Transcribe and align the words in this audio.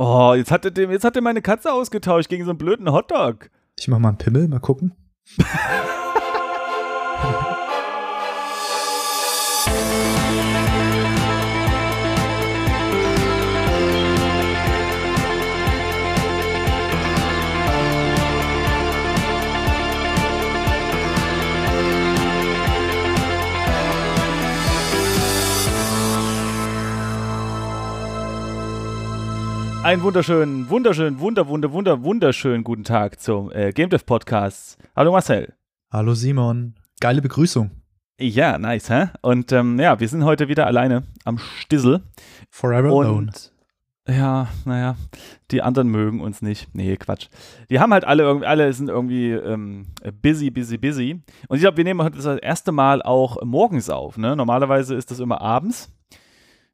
Oh, 0.00 0.32
jetzt 0.34 0.52
hat, 0.52 0.64
er 0.64 0.70
dem, 0.70 0.92
jetzt 0.92 1.04
hat 1.04 1.16
er 1.16 1.22
meine 1.22 1.42
Katze 1.42 1.72
ausgetauscht 1.72 2.28
gegen 2.28 2.44
so 2.44 2.50
einen 2.50 2.58
blöden 2.58 2.92
Hotdog. 2.92 3.50
Ich 3.76 3.88
mach 3.88 3.98
mal 3.98 4.10
einen 4.10 4.18
Pimmel, 4.18 4.46
mal 4.46 4.60
gucken. 4.60 4.94
Einen 29.88 30.02
wunderschönen, 30.02 30.68
wunderschönen, 30.68 31.18
wunder, 31.18 31.48
wunder, 31.48 31.72
wunder, 31.72 32.02
wunderschönen 32.02 32.62
guten 32.62 32.84
Tag 32.84 33.18
zum 33.22 33.50
äh, 33.52 33.72
Game 33.72 33.88
Dev 33.88 34.04
Podcast. 34.04 34.76
Hallo 34.94 35.12
Marcel. 35.12 35.54
Hallo 35.90 36.12
Simon. 36.12 36.74
Geile 37.00 37.22
Begrüßung. 37.22 37.70
Ja, 38.20 38.58
nice, 38.58 38.90
hä? 38.90 39.06
Und 39.22 39.50
ähm, 39.50 39.80
ja, 39.80 39.98
wir 39.98 40.06
sind 40.06 40.24
heute 40.24 40.48
wieder 40.48 40.66
alleine 40.66 41.04
am 41.24 41.38
Stissel. 41.38 42.02
Forever 42.50 42.92
Und 42.92 43.06
alone. 43.06 43.32
ja, 44.06 44.48
naja, 44.66 44.96
die 45.50 45.62
anderen 45.62 45.88
mögen 45.88 46.20
uns 46.20 46.42
nicht. 46.42 46.68
Nee, 46.74 46.94
Quatsch. 46.98 47.28
Die 47.70 47.80
haben 47.80 47.94
halt 47.94 48.04
alle 48.04 48.24
irgendwie, 48.24 48.46
alle 48.46 48.70
sind 48.74 48.90
irgendwie 48.90 49.30
ähm, 49.30 49.86
busy, 50.20 50.50
busy, 50.50 50.76
busy. 50.76 51.22
Und 51.48 51.56
ich 51.56 51.62
glaube, 51.62 51.78
wir 51.78 51.84
nehmen 51.84 52.02
heute 52.02 52.18
das 52.18 52.38
erste 52.40 52.72
Mal 52.72 53.00
auch 53.00 53.42
morgens 53.42 53.88
auf. 53.88 54.18
Ne? 54.18 54.36
Normalerweise 54.36 54.94
ist 54.96 55.10
das 55.10 55.18
immer 55.18 55.40
abends. 55.40 55.90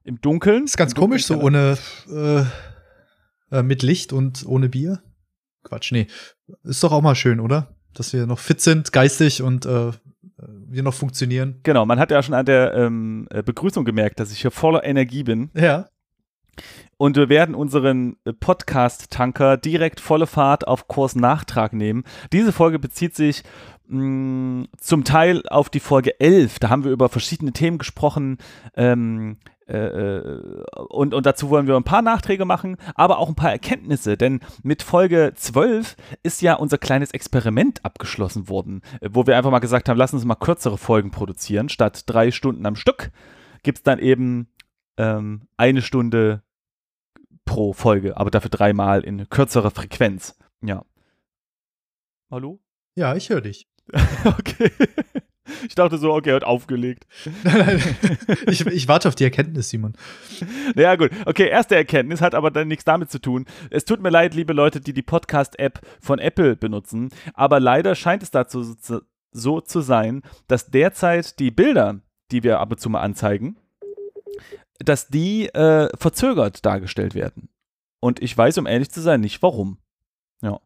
Im 0.02 0.20
Dunkeln. 0.20 0.64
Ist 0.64 0.76
ganz 0.76 0.94
Dunkeln 0.94 1.10
komisch, 1.10 1.26
so 1.26 1.38
ohne 1.40 1.78
äh, 2.12 2.42
äh, 3.54 3.62
mit 3.62 3.82
Licht 3.82 4.12
und 4.12 4.44
ohne 4.46 4.68
Bier. 4.68 5.00
Quatsch, 5.62 5.92
nee. 5.92 6.08
Ist 6.64 6.82
doch 6.82 6.92
auch 6.92 7.02
mal 7.02 7.14
schön, 7.14 7.40
oder? 7.40 7.74
Dass 7.94 8.12
wir 8.12 8.26
noch 8.26 8.40
fit 8.40 8.60
sind, 8.60 8.92
geistig 8.92 9.42
und 9.42 9.64
äh, 9.64 9.92
wir 10.36 10.82
noch 10.82 10.94
funktionieren. 10.94 11.60
Genau, 11.62 11.86
man 11.86 12.00
hat 12.00 12.10
ja 12.10 12.22
schon 12.22 12.34
an 12.34 12.46
der 12.46 12.74
ähm, 12.74 13.28
äh, 13.30 13.42
Begrüßung 13.42 13.84
gemerkt, 13.84 14.18
dass 14.18 14.32
ich 14.32 14.40
hier 14.42 14.50
voller 14.50 14.84
Energie 14.84 15.22
bin. 15.22 15.50
Ja. 15.54 15.88
Und 16.96 17.16
wir 17.16 17.28
werden 17.28 17.54
unseren 17.54 18.16
äh, 18.24 18.32
Podcast-Tanker 18.32 19.56
direkt 19.56 20.00
volle 20.00 20.26
Fahrt 20.26 20.66
auf 20.66 20.88
Kurs 20.88 21.14
Nachtrag 21.14 21.72
nehmen. 21.72 22.04
Diese 22.32 22.52
Folge 22.52 22.78
bezieht 22.78 23.14
sich 23.14 23.44
mh, 23.86 24.66
zum 24.78 25.04
Teil 25.04 25.42
auf 25.48 25.70
die 25.70 25.80
Folge 25.80 26.18
11. 26.20 26.58
Da 26.58 26.70
haben 26.70 26.84
wir 26.84 26.92
über 26.92 27.08
verschiedene 27.08 27.52
Themen 27.52 27.78
gesprochen. 27.78 28.38
Ähm, 28.76 29.38
äh, 29.46 29.50
äh, 29.50 29.53
und, 29.66 31.14
und 31.14 31.26
dazu 31.26 31.48
wollen 31.48 31.66
wir 31.66 31.76
ein 31.76 31.84
paar 31.84 32.02
Nachträge 32.02 32.44
machen, 32.44 32.76
aber 32.94 33.18
auch 33.18 33.28
ein 33.28 33.34
paar 33.34 33.50
Erkenntnisse, 33.50 34.16
denn 34.18 34.40
mit 34.62 34.82
Folge 34.82 35.32
12 35.34 35.96
ist 36.22 36.42
ja 36.42 36.54
unser 36.54 36.76
kleines 36.76 37.12
Experiment 37.12 37.84
abgeschlossen 37.84 38.48
worden, 38.48 38.82
äh, 39.00 39.08
wo 39.12 39.26
wir 39.26 39.36
einfach 39.36 39.50
mal 39.50 39.60
gesagt 39.60 39.88
haben, 39.88 39.96
lass 39.96 40.12
uns 40.12 40.24
mal 40.24 40.34
kürzere 40.34 40.76
Folgen 40.76 41.10
produzieren. 41.10 41.68
Statt 41.68 42.02
drei 42.06 42.30
Stunden 42.30 42.66
am 42.66 42.76
Stück 42.76 43.10
gibt 43.62 43.78
es 43.78 43.82
dann 43.82 43.98
eben 43.98 44.48
ähm, 44.98 45.48
eine 45.56 45.80
Stunde 45.80 46.42
pro 47.46 47.72
Folge, 47.72 48.16
aber 48.16 48.30
dafür 48.30 48.50
dreimal 48.50 49.02
in 49.02 49.28
kürzerer 49.28 49.70
Frequenz. 49.70 50.36
Ja. 50.62 50.84
Hallo? 52.30 52.60
Ja, 52.96 53.16
ich 53.16 53.30
höre 53.30 53.40
dich. 53.40 53.68
okay. 54.24 54.70
Ich 55.68 55.74
dachte 55.74 55.98
so, 55.98 56.12
okay, 56.12 56.30
er 56.30 56.36
hat 56.36 56.44
aufgelegt. 56.44 57.06
ich, 58.46 58.66
ich 58.66 58.88
warte 58.88 59.08
auf 59.08 59.14
die 59.14 59.24
Erkenntnis, 59.24 59.70
Simon. 59.70 59.94
Naja, 60.74 60.96
gut. 60.96 61.10
Okay, 61.26 61.48
erste 61.48 61.76
Erkenntnis 61.76 62.20
hat 62.20 62.34
aber 62.34 62.50
dann 62.50 62.68
nichts 62.68 62.84
damit 62.84 63.10
zu 63.10 63.20
tun. 63.20 63.46
Es 63.70 63.84
tut 63.84 64.00
mir 64.00 64.10
leid, 64.10 64.34
liebe 64.34 64.52
Leute, 64.52 64.80
die 64.80 64.92
die 64.92 65.02
Podcast-App 65.02 65.80
von 66.00 66.18
Apple 66.18 66.56
benutzen, 66.56 67.10
aber 67.34 67.60
leider 67.60 67.94
scheint 67.94 68.22
es 68.22 68.30
dazu 68.30 68.62
so, 68.62 69.00
so 69.30 69.60
zu 69.60 69.80
sein, 69.80 70.22
dass 70.48 70.70
derzeit 70.70 71.38
die 71.38 71.50
Bilder, 71.50 72.00
die 72.30 72.42
wir 72.42 72.60
ab 72.60 72.70
und 72.72 72.80
zu 72.80 72.88
mal 72.88 73.02
anzeigen, 73.02 73.56
dass 74.78 75.08
die 75.08 75.46
äh, 75.54 75.88
verzögert 75.96 76.64
dargestellt 76.64 77.14
werden. 77.14 77.48
Und 78.00 78.22
ich 78.22 78.36
weiß, 78.36 78.58
um 78.58 78.66
ehrlich 78.66 78.90
zu 78.90 79.00
sein, 79.00 79.20
nicht 79.20 79.42
warum. 79.42 79.78
Ja. 80.42 80.60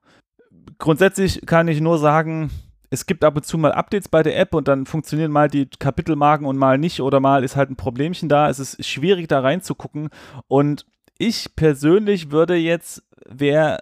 Grundsätzlich 0.78 1.47
kann 1.47 1.69
ich 1.69 1.81
nur 1.81 1.99
sagen, 1.99 2.50
es 2.91 3.06
gibt 3.06 3.25
ab 3.25 3.37
und 3.37 3.44
zu 3.44 3.59
mal 3.59 3.72
Updates 3.72 4.09
bei 4.09 4.22
der 4.22 4.38
App 4.38 4.54
und 4.54 4.69
dann 4.69 4.87
funktionieren 4.87 5.31
mal 5.31 5.49
die 5.49 5.66
Kapitelmarken 5.66 6.47
und 6.47 6.56
mal 6.56 6.78
nicht 6.78 7.00
oder 7.00 7.21
mal 7.21 7.44
ist 7.44 7.56
halt 7.56 7.71
ein 7.71 7.76
Problemchen 7.76 8.28
da. 8.28 8.49
Es 8.49 8.59
ist 8.59 8.84
schwierig 8.87 9.28
da 9.28 9.41
reinzugucken 9.41 10.09
und 10.47 10.87
ich 11.19 11.56
persönlich 11.56 12.31
würde 12.31 12.54
jetzt, 12.54 13.03
wer 13.28 13.81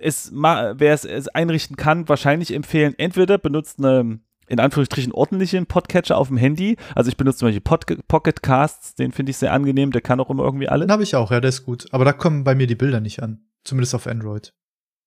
es, 0.00 0.30
ma- 0.32 0.74
wer 0.76 0.94
es, 0.94 1.04
es 1.04 1.28
einrichten 1.28 1.76
kann, 1.76 2.08
wahrscheinlich 2.08 2.52
empfehlen, 2.52 2.94
entweder 2.98 3.38
benutzt 3.38 3.78
eine 3.78 4.20
in 4.46 4.60
Anführungsstrichen 4.60 5.12
ordentlichen 5.12 5.64
Podcatcher 5.64 6.18
auf 6.18 6.28
dem 6.28 6.36
Handy. 6.36 6.76
Also 6.94 7.08
ich 7.08 7.16
benutze 7.16 7.38
zum 7.38 7.48
Beispiel 7.48 7.62
Pod 7.62 7.86
Pocket 8.08 8.42
Casts, 8.42 8.94
den 8.94 9.10
finde 9.10 9.30
ich 9.30 9.38
sehr 9.38 9.54
angenehm, 9.54 9.90
der 9.90 10.02
kann 10.02 10.20
auch 10.20 10.28
immer 10.28 10.44
irgendwie 10.44 10.68
alle. 10.68 10.84
Den 10.84 10.92
habe 10.92 11.02
ich 11.02 11.16
auch, 11.16 11.30
ja, 11.30 11.40
der 11.40 11.48
ist 11.48 11.64
gut. 11.64 11.86
Aber 11.92 12.04
da 12.04 12.12
kommen 12.12 12.44
bei 12.44 12.54
mir 12.54 12.66
die 12.66 12.74
Bilder 12.74 13.00
nicht 13.00 13.22
an. 13.22 13.46
Zumindest 13.64 13.94
auf 13.94 14.06
Android. 14.06 14.52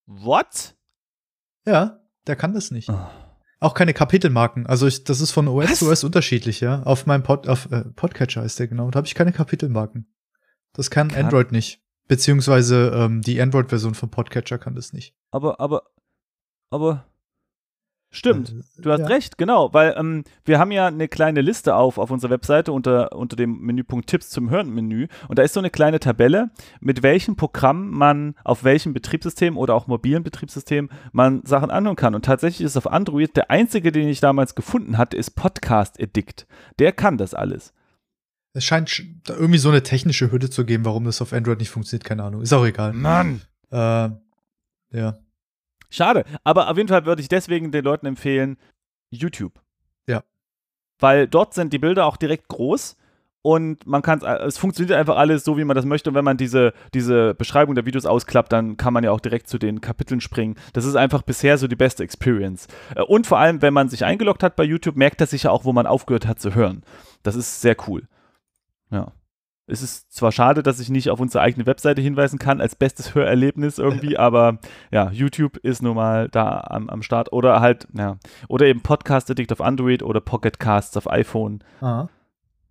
What? 0.07 0.75
Ja, 1.67 1.99
der 2.27 2.35
kann 2.35 2.53
das 2.53 2.71
nicht. 2.71 2.89
Oh. 2.89 2.99
Auch 3.59 3.73
keine 3.73 3.93
Kapitelmarken. 3.93 4.67
Also 4.67 4.85
ich, 4.85 5.03
das 5.03 5.19
ist 5.21 5.31
von 5.31 5.47
OS 5.47 5.69
Was? 5.71 5.79
zu 5.79 5.89
OS 5.89 6.03
unterschiedlich, 6.03 6.59
ja. 6.59 6.83
Auf 6.83 7.05
meinem 7.07 7.23
Pod, 7.23 7.47
auf 7.47 7.71
äh, 7.71 7.85
Podcatcher 7.95 8.43
ist 8.43 8.59
der 8.59 8.67
genau. 8.67 8.91
Da 8.91 8.97
habe 8.97 9.07
ich 9.07 9.15
keine 9.15 9.31
Kapitelmarken. 9.31 10.07
Das 10.73 10.91
kann 10.91 11.07
Kann- 11.09 11.25
Android 11.25 11.51
nicht. 11.51 11.81
Beziehungsweise 12.07 12.91
ähm, 12.95 13.21
die 13.21 13.41
Android-Version 13.41 13.93
von 13.95 14.09
Podcatcher 14.09 14.57
kann 14.57 14.75
das 14.75 14.93
nicht. 14.93 15.13
Aber, 15.31 15.59
aber, 15.59 15.83
aber. 16.69 17.05
Stimmt. 18.09 18.49
Äh, 18.77 18.81
Du 18.81 18.91
hast 18.91 19.01
ja. 19.01 19.07
recht, 19.07 19.37
genau, 19.37 19.73
weil 19.73 19.93
ähm, 19.97 20.23
wir 20.45 20.59
haben 20.59 20.71
ja 20.71 20.87
eine 20.87 21.07
kleine 21.09 21.41
Liste 21.41 21.75
auf 21.75 21.97
auf 21.97 22.09
unserer 22.09 22.31
Webseite 22.31 22.71
unter, 22.71 23.11
unter 23.13 23.35
dem 23.35 23.59
Menüpunkt 23.59 24.07
Tipps 24.07 24.29
zum 24.29 24.49
Hören-Menü 24.49 25.07
und 25.27 25.37
da 25.37 25.43
ist 25.43 25.53
so 25.53 25.59
eine 25.59 25.69
kleine 25.69 25.99
Tabelle, 25.99 26.49
mit 26.79 27.03
welchem 27.03 27.35
Programm 27.35 27.89
man 27.91 28.35
auf 28.45 28.63
welchem 28.63 28.93
Betriebssystem 28.93 29.57
oder 29.57 29.75
auch 29.75 29.87
mobilen 29.87 30.23
Betriebssystem 30.23 30.89
man 31.11 31.41
Sachen 31.45 31.69
anhören 31.69 31.97
kann. 31.97 32.15
Und 32.15 32.23
tatsächlich 32.23 32.61
ist 32.65 32.77
auf 32.77 32.87
Android 32.89 33.35
der 33.35 33.51
einzige, 33.51 33.91
den 33.91 34.07
ich 34.07 34.21
damals 34.21 34.55
gefunden 34.55 34.97
hatte, 34.97 35.17
ist 35.17 35.31
Podcast 35.31 36.01
Addict. 36.01 36.47
Der 36.79 36.93
kann 36.93 37.17
das 37.17 37.33
alles. 37.33 37.73
Es 38.53 38.63
scheint 38.63 38.89
sch- 38.89 39.05
da 39.25 39.33
irgendwie 39.35 39.59
so 39.59 39.69
eine 39.69 39.83
technische 39.83 40.31
Hürde 40.31 40.49
zu 40.49 40.65
geben, 40.65 40.85
warum 40.85 41.03
das 41.03 41.21
auf 41.21 41.33
Android 41.33 41.59
nicht 41.59 41.69
funktioniert, 41.69 42.05
keine 42.05 42.23
Ahnung. 42.23 42.41
Ist 42.41 42.53
auch 42.53 42.65
egal. 42.65 42.93
Mann! 42.93 43.41
Äh, 43.69 44.09
ja. 44.91 45.17
Schade, 45.89 46.25
aber 46.43 46.69
auf 46.69 46.77
jeden 46.77 46.89
Fall 46.89 47.05
würde 47.05 47.21
ich 47.21 47.29
deswegen 47.29 47.71
den 47.71 47.83
Leuten 47.83 48.05
empfehlen, 48.05 48.57
YouTube. 49.09 49.53
Ja. 50.07 50.23
Weil 50.99 51.27
dort 51.27 51.53
sind 51.53 51.71
die 51.73 51.79
Bilder 51.79 52.05
auch 52.05 52.17
direkt 52.17 52.47
groß 52.49 52.97
und 53.41 53.87
man 53.87 54.01
kann 54.01 54.21
es 54.21 54.57
funktioniert 54.57 54.97
einfach 54.97 55.15
alles 55.15 55.45
so, 55.45 55.57
wie 55.57 55.63
man 55.63 55.75
das 55.75 55.85
möchte. 55.85 56.09
Und 56.09 56.15
wenn 56.15 56.25
man 56.25 56.35
diese, 56.35 56.73
diese 56.93 57.33
Beschreibung 57.33 57.75
der 57.75 57.85
Videos 57.85 58.05
ausklappt, 58.05 58.51
dann 58.51 58.75
kann 58.75 58.93
man 58.93 59.05
ja 59.05 59.11
auch 59.11 59.21
direkt 59.21 59.47
zu 59.47 59.57
den 59.57 59.79
Kapiteln 59.79 60.19
springen. 60.19 60.55
Das 60.73 60.83
ist 60.83 60.95
einfach 60.95 61.21
bisher 61.21 61.57
so 61.57 61.67
die 61.67 61.77
beste 61.77 62.03
Experience. 62.03 62.67
Äh, 62.95 63.03
Und 63.03 63.25
vor 63.25 63.39
allem, 63.39 63.61
wenn 63.61 63.73
man 63.73 63.87
sich 63.87 64.03
eingeloggt 64.03 64.43
hat 64.43 64.57
bei 64.57 64.65
YouTube, 64.65 64.97
merkt 64.97 65.21
er 65.21 65.27
sich 65.27 65.43
ja 65.43 65.51
auch, 65.51 65.63
wo 65.63 65.71
man 65.71 65.87
aufgehört 65.87 66.27
hat 66.27 66.41
zu 66.41 66.55
hören. 66.55 66.83
Das 67.23 67.35
ist 67.35 67.61
sehr 67.61 67.77
cool. 67.87 68.07
Ja. 68.89 69.13
Es 69.69 69.81
ist 69.81 70.13
zwar 70.13 70.31
schade, 70.31 70.63
dass 70.63 70.79
ich 70.79 70.89
nicht 70.89 71.09
auf 71.09 71.19
unsere 71.19 71.43
eigene 71.43 71.65
Webseite 71.65 72.01
hinweisen 72.01 72.39
kann 72.39 72.61
als 72.61 72.75
bestes 72.75 73.13
Hörerlebnis 73.13 73.77
irgendwie, 73.77 74.17
aber 74.17 74.59
ja, 74.91 75.11
YouTube 75.11 75.57
ist 75.57 75.83
nun 75.83 75.95
mal 75.95 76.29
da 76.29 76.61
am, 76.69 76.89
am 76.89 77.03
Start. 77.03 77.33
Oder 77.33 77.59
halt, 77.59 77.87
ja, 77.93 78.17
oder 78.47 78.65
eben 78.65 78.81
Podcast 78.81 79.29
Addict 79.29 79.51
auf 79.51 79.61
Android 79.61 80.03
oder 80.03 80.21
Pocket 80.21 80.57
Casts 80.57 80.95
auf 80.95 81.11
iPhone. 81.11 81.63
Ah. 81.81 82.07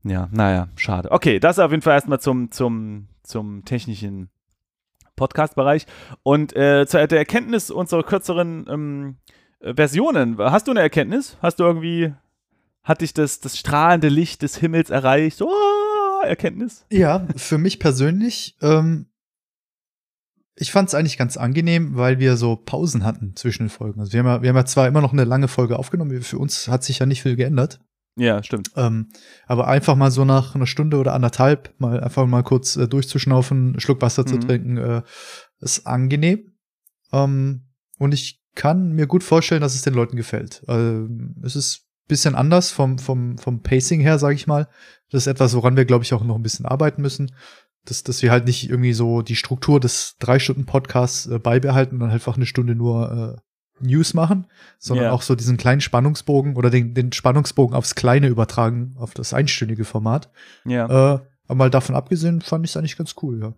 Ja, 0.05 0.29
naja, 0.33 0.69
schade. 0.77 1.11
Okay, 1.11 1.39
das 1.39 1.59
auf 1.59 1.71
jeden 1.71 1.83
Fall 1.83 1.95
erstmal 1.95 2.21
zum, 2.21 2.51
zum, 2.51 3.09
zum 3.23 3.65
technischen 3.65 4.31
Podcast-Bereich. 5.17 5.87
Und 6.23 6.57
äh, 6.57 6.87
zur 6.87 7.07
der 7.07 7.19
Erkenntnis 7.19 7.71
unserer 7.71 8.05
kürzeren 8.05 8.67
ähm, 8.71 9.17
äh, 9.61 9.75
Versionen. 9.75 10.39
Hast 10.39 10.69
du 10.69 10.71
eine 10.71 10.81
Erkenntnis? 10.81 11.37
Hast 11.43 11.59
du 11.59 11.65
irgendwie, 11.65 12.15
hat 12.85 13.01
dich 13.01 13.15
das, 13.15 13.41
das 13.41 13.59
strahlende 13.59 14.09
Licht 14.09 14.43
des 14.43 14.57
Himmels 14.57 14.91
erreicht? 14.91 15.43
Oh, 15.43 15.76
Erkenntnis? 16.27 16.85
Ja, 16.91 17.27
für 17.37 17.59
mich 17.59 17.79
persönlich, 17.79 18.57
ähm, 18.63 19.07
ich 20.59 20.73
fand 20.73 20.89
es 20.89 20.95
eigentlich 20.95 21.19
ganz 21.19 21.37
angenehm, 21.37 21.97
weil 21.97 22.19
wir 22.19 22.37
so 22.37 22.57
Pausen 22.57 23.05
hatten 23.05 23.37
zwischen 23.37 23.65
den 23.65 23.69
Folgen. 23.71 24.01
Also 24.01 24.13
wir 24.13 24.21
haben 24.21 24.27
ja, 24.27 24.43
wir 24.43 24.49
haben 24.49 24.57
ja 24.57 24.65
zwar 24.65 24.89
immer 24.89 25.03
noch 25.03 25.13
eine 25.13 25.25
lange 25.25 25.49
Folge 25.49 25.79
aufgenommen, 25.79 26.23
für 26.23 26.39
uns 26.39 26.69
hat 26.69 26.83
sich 26.83 26.99
ja 26.99 27.07
nicht 27.07 27.23
viel 27.23 27.37
geändert. 27.37 27.81
Ja, 28.19 28.43
stimmt. 28.43 28.71
Ähm, 28.77 29.11
aber 29.47 29.69
einfach 29.69 29.95
mal 29.95 30.11
so 30.11 30.25
nach 30.25 30.55
einer 30.55 30.67
Stunde 30.67 30.97
oder 30.97 31.13
anderthalb 31.13 31.75
mal 31.79 32.01
einfach 32.01 32.27
mal 32.27 32.43
kurz 32.43 32.77
äh, 32.77 32.89
durchzuschnaufen, 32.89 33.69
einen 33.73 33.81
Schluck 33.81 34.01
Wasser 34.01 34.25
zu 34.25 34.37
Mhm. 34.37 34.41
trinken, 34.41 34.77
äh, 34.79 35.03
ist 35.61 35.87
angenehm. 35.87 36.55
Ähm, 37.13 37.67
und 37.99 38.15
ich 38.15 38.43
kann 38.55 38.93
mir 38.93 39.07
gut 39.07 39.23
vorstellen, 39.23 39.61
dass 39.61 39.75
es 39.75 39.83
den 39.83 39.93
Leuten 39.93 40.17
gefällt. 40.17 40.65
Ähm, 40.67 41.37
es 41.43 41.57
ist 41.57 41.86
bisschen 42.09 42.35
anders 42.35 42.71
vom, 42.71 42.99
vom, 42.99 43.39
vom 43.39 43.63
Pacing 43.63 44.01
her, 44.01 44.19
sage 44.19 44.35
ich 44.35 44.47
mal. 44.47 44.69
Das 45.11 45.23
ist 45.23 45.27
etwas, 45.27 45.55
woran 45.55 45.77
wir, 45.77 45.85
glaube 45.85 46.05
ich, 46.05 46.13
auch 46.15 46.25
noch 46.25 46.37
ein 46.37 46.43
bisschen 46.43 46.67
arbeiten 46.67 47.03
müssen. 47.03 47.33
dass, 47.85 48.03
dass 48.03 48.21
wir 48.21 48.33
halt 48.33 48.47
nicht 48.47 48.69
irgendwie 48.69 48.93
so 48.93 49.23
die 49.23 49.37
Struktur 49.37 49.79
des 49.79 50.17
drei 50.19 50.41
Stunden 50.41 50.67
Podcasts 50.67 51.27
äh, 51.27 51.39
beibehalten 51.39 51.95
und 51.95 52.01
dann 52.01 52.11
einfach 52.11 52.37
eine 52.37 52.47
Stunde 52.47 52.75
nur 52.75 53.39
äh, 53.39 53.87
News 53.87 54.13
machen, 54.15 54.47
sondern 54.81 55.07
Ja. 55.07 55.13
auch 55.13 55.23
so 55.23 55.37
diesen 55.37 55.57
kleinen 55.57 55.81
Spannungsbogen 55.81 56.57
oder 56.57 56.69
den, 56.71 56.95
den 56.95 57.13
Spannungsbogen 57.13 57.77
aufs 57.77 57.95
Kleine 57.95 58.27
übertragen, 58.27 58.95
auf 58.99 59.15
das 59.15 59.33
einstündige 59.35 59.85
Format. 59.85 60.33
Ja. 60.65 60.87
Äh, 60.87 61.21
aber 61.47 61.55
mal 61.55 61.71
davon 61.71 61.95
abgesehen, 61.95 62.41
fand 62.41 62.65
ich 62.65 62.73
es 62.73 62.77
eigentlich 62.77 62.97
ganz 62.97 63.15
cool, 63.23 63.41
ja. 63.41 63.55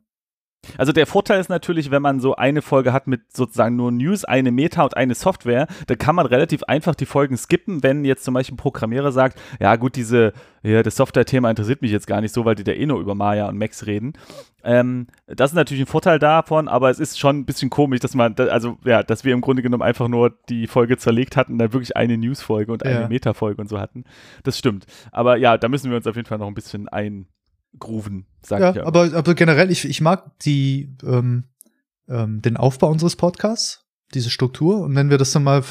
Also 0.76 0.92
der 0.92 1.06
Vorteil 1.06 1.40
ist 1.40 1.48
natürlich, 1.48 1.90
wenn 1.90 2.02
man 2.02 2.20
so 2.20 2.34
eine 2.34 2.62
Folge 2.62 2.92
hat 2.92 3.06
mit 3.06 3.34
sozusagen 3.34 3.76
nur 3.76 3.92
News, 3.92 4.24
eine 4.24 4.50
Meta 4.50 4.82
und 4.82 4.96
eine 4.96 5.14
Software, 5.14 5.66
dann 5.86 5.98
kann 5.98 6.14
man 6.16 6.26
relativ 6.26 6.64
einfach 6.64 6.94
die 6.94 7.06
Folgen 7.06 7.36
skippen, 7.36 7.82
wenn 7.82 8.04
jetzt 8.04 8.24
zum 8.24 8.34
Beispiel 8.34 8.54
ein 8.54 8.58
Programmierer 8.58 9.12
sagt, 9.12 9.40
ja 9.60 9.76
gut, 9.76 9.96
diese, 9.96 10.32
ja, 10.62 10.82
das 10.82 10.96
Software-Thema 10.96 11.48
interessiert 11.50 11.80
mich 11.80 11.92
jetzt 11.92 12.06
gar 12.06 12.20
nicht 12.20 12.34
so, 12.34 12.44
weil 12.44 12.56
die 12.56 12.64
da 12.64 12.72
eh 12.72 12.86
nur 12.86 13.00
über 13.00 13.14
Maya 13.14 13.48
und 13.48 13.56
Max 13.56 13.86
reden. 13.86 14.14
Ähm, 14.64 15.06
das 15.26 15.52
ist 15.52 15.54
natürlich 15.54 15.84
ein 15.84 15.86
Vorteil 15.86 16.18
davon, 16.18 16.66
aber 16.68 16.90
es 16.90 16.98
ist 16.98 17.18
schon 17.18 17.38
ein 17.38 17.44
bisschen 17.46 17.70
komisch, 17.70 18.00
dass 18.00 18.14
man, 18.14 18.34
also 18.36 18.78
ja, 18.84 19.02
dass 19.04 19.24
wir 19.24 19.32
im 19.32 19.40
Grunde 19.40 19.62
genommen 19.62 19.82
einfach 19.84 20.08
nur 20.08 20.36
die 20.48 20.66
Folge 20.66 20.96
zerlegt 20.98 21.36
hatten 21.36 21.52
und 21.52 21.58
dann 21.58 21.72
wirklich 21.72 21.96
eine 21.96 22.18
News-Folge 22.18 22.72
und 22.72 22.84
eine 22.84 23.02
Ja. 23.02 23.08
Meta-Folge 23.08 23.60
und 23.62 23.68
so 23.68 23.78
hatten. 23.78 24.04
Das 24.42 24.58
stimmt. 24.58 24.86
Aber 25.12 25.36
ja, 25.36 25.56
da 25.56 25.68
müssen 25.68 25.90
wir 25.90 25.96
uns 25.96 26.06
auf 26.06 26.16
jeden 26.16 26.26
Fall 26.26 26.38
noch 26.38 26.48
ein 26.48 26.54
bisschen 26.54 26.88
eingrooven, 27.74 28.26
sag 28.42 28.60
Ja, 28.60 28.70
ich 28.70 28.76
ja. 28.76 28.86
aber, 28.86 29.12
aber 29.14 29.34
generell, 29.34 29.70
ich, 29.70 29.84
ich 29.84 30.00
mag 30.00 30.38
die, 30.40 30.96
ähm, 31.04 31.44
ähm, 32.08 32.42
den 32.42 32.56
Aufbau 32.56 32.90
unseres 32.90 33.16
Podcasts, 33.16 33.84
diese 34.14 34.30
Struktur. 34.30 34.80
Und 34.80 34.94
wenn 34.94 35.10
wir 35.10 35.18
das 35.18 35.32
dann 35.32 35.44
mal 35.44 35.62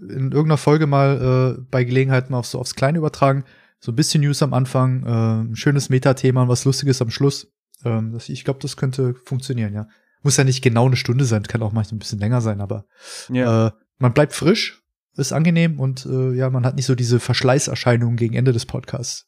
in 0.00 0.32
irgendeiner 0.32 0.56
Folge 0.56 0.86
mal 0.86 1.58
äh, 1.58 1.62
bei 1.70 1.84
Gelegenheit 1.84 2.30
mal 2.30 2.38
auf, 2.38 2.46
so 2.46 2.58
aufs 2.58 2.74
Kleine 2.74 2.98
übertragen, 2.98 3.44
so 3.80 3.92
ein 3.92 3.96
bisschen 3.96 4.22
News 4.22 4.42
am 4.42 4.54
Anfang, 4.54 5.04
äh, 5.04 5.50
ein 5.50 5.56
schönes 5.56 5.88
Metathema 5.88 6.42
und 6.42 6.48
was 6.48 6.64
Lustiges 6.64 7.00
am 7.02 7.10
Schluss. 7.10 7.52
Ähm, 7.84 8.12
das, 8.12 8.28
ich 8.28 8.44
glaube, 8.44 8.60
das 8.60 8.76
könnte 8.76 9.14
funktionieren, 9.14 9.74
ja. 9.74 9.88
Muss 10.22 10.36
ja 10.36 10.42
nicht 10.42 10.62
genau 10.62 10.86
eine 10.86 10.96
Stunde 10.96 11.24
sein, 11.24 11.44
kann 11.44 11.62
auch 11.62 11.72
manchmal 11.72 11.96
ein 11.96 12.00
bisschen 12.00 12.18
länger 12.18 12.40
sein, 12.40 12.60
aber 12.60 12.86
ja. 13.30 13.68
äh, 13.68 13.70
man 13.98 14.14
bleibt 14.14 14.32
frisch, 14.32 14.82
ist 15.16 15.32
angenehm 15.32 15.78
und 15.78 16.06
äh, 16.06 16.32
ja, 16.32 16.50
man 16.50 16.66
hat 16.66 16.74
nicht 16.74 16.86
so 16.86 16.96
diese 16.96 17.20
Verschleißerscheinungen 17.20 18.16
gegen 18.16 18.34
Ende 18.34 18.52
des 18.52 18.66
Podcasts. 18.66 19.27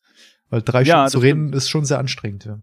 Weil 0.50 0.62
drei 0.62 0.82
Ja, 0.82 1.08
Stunden 1.08 1.11
zu 1.11 1.19
reden 1.19 1.52
ist 1.52 1.70
schon 1.70 1.85
sehr 1.85 1.99
anstrengend, 1.99 2.44
ja. 2.44 2.58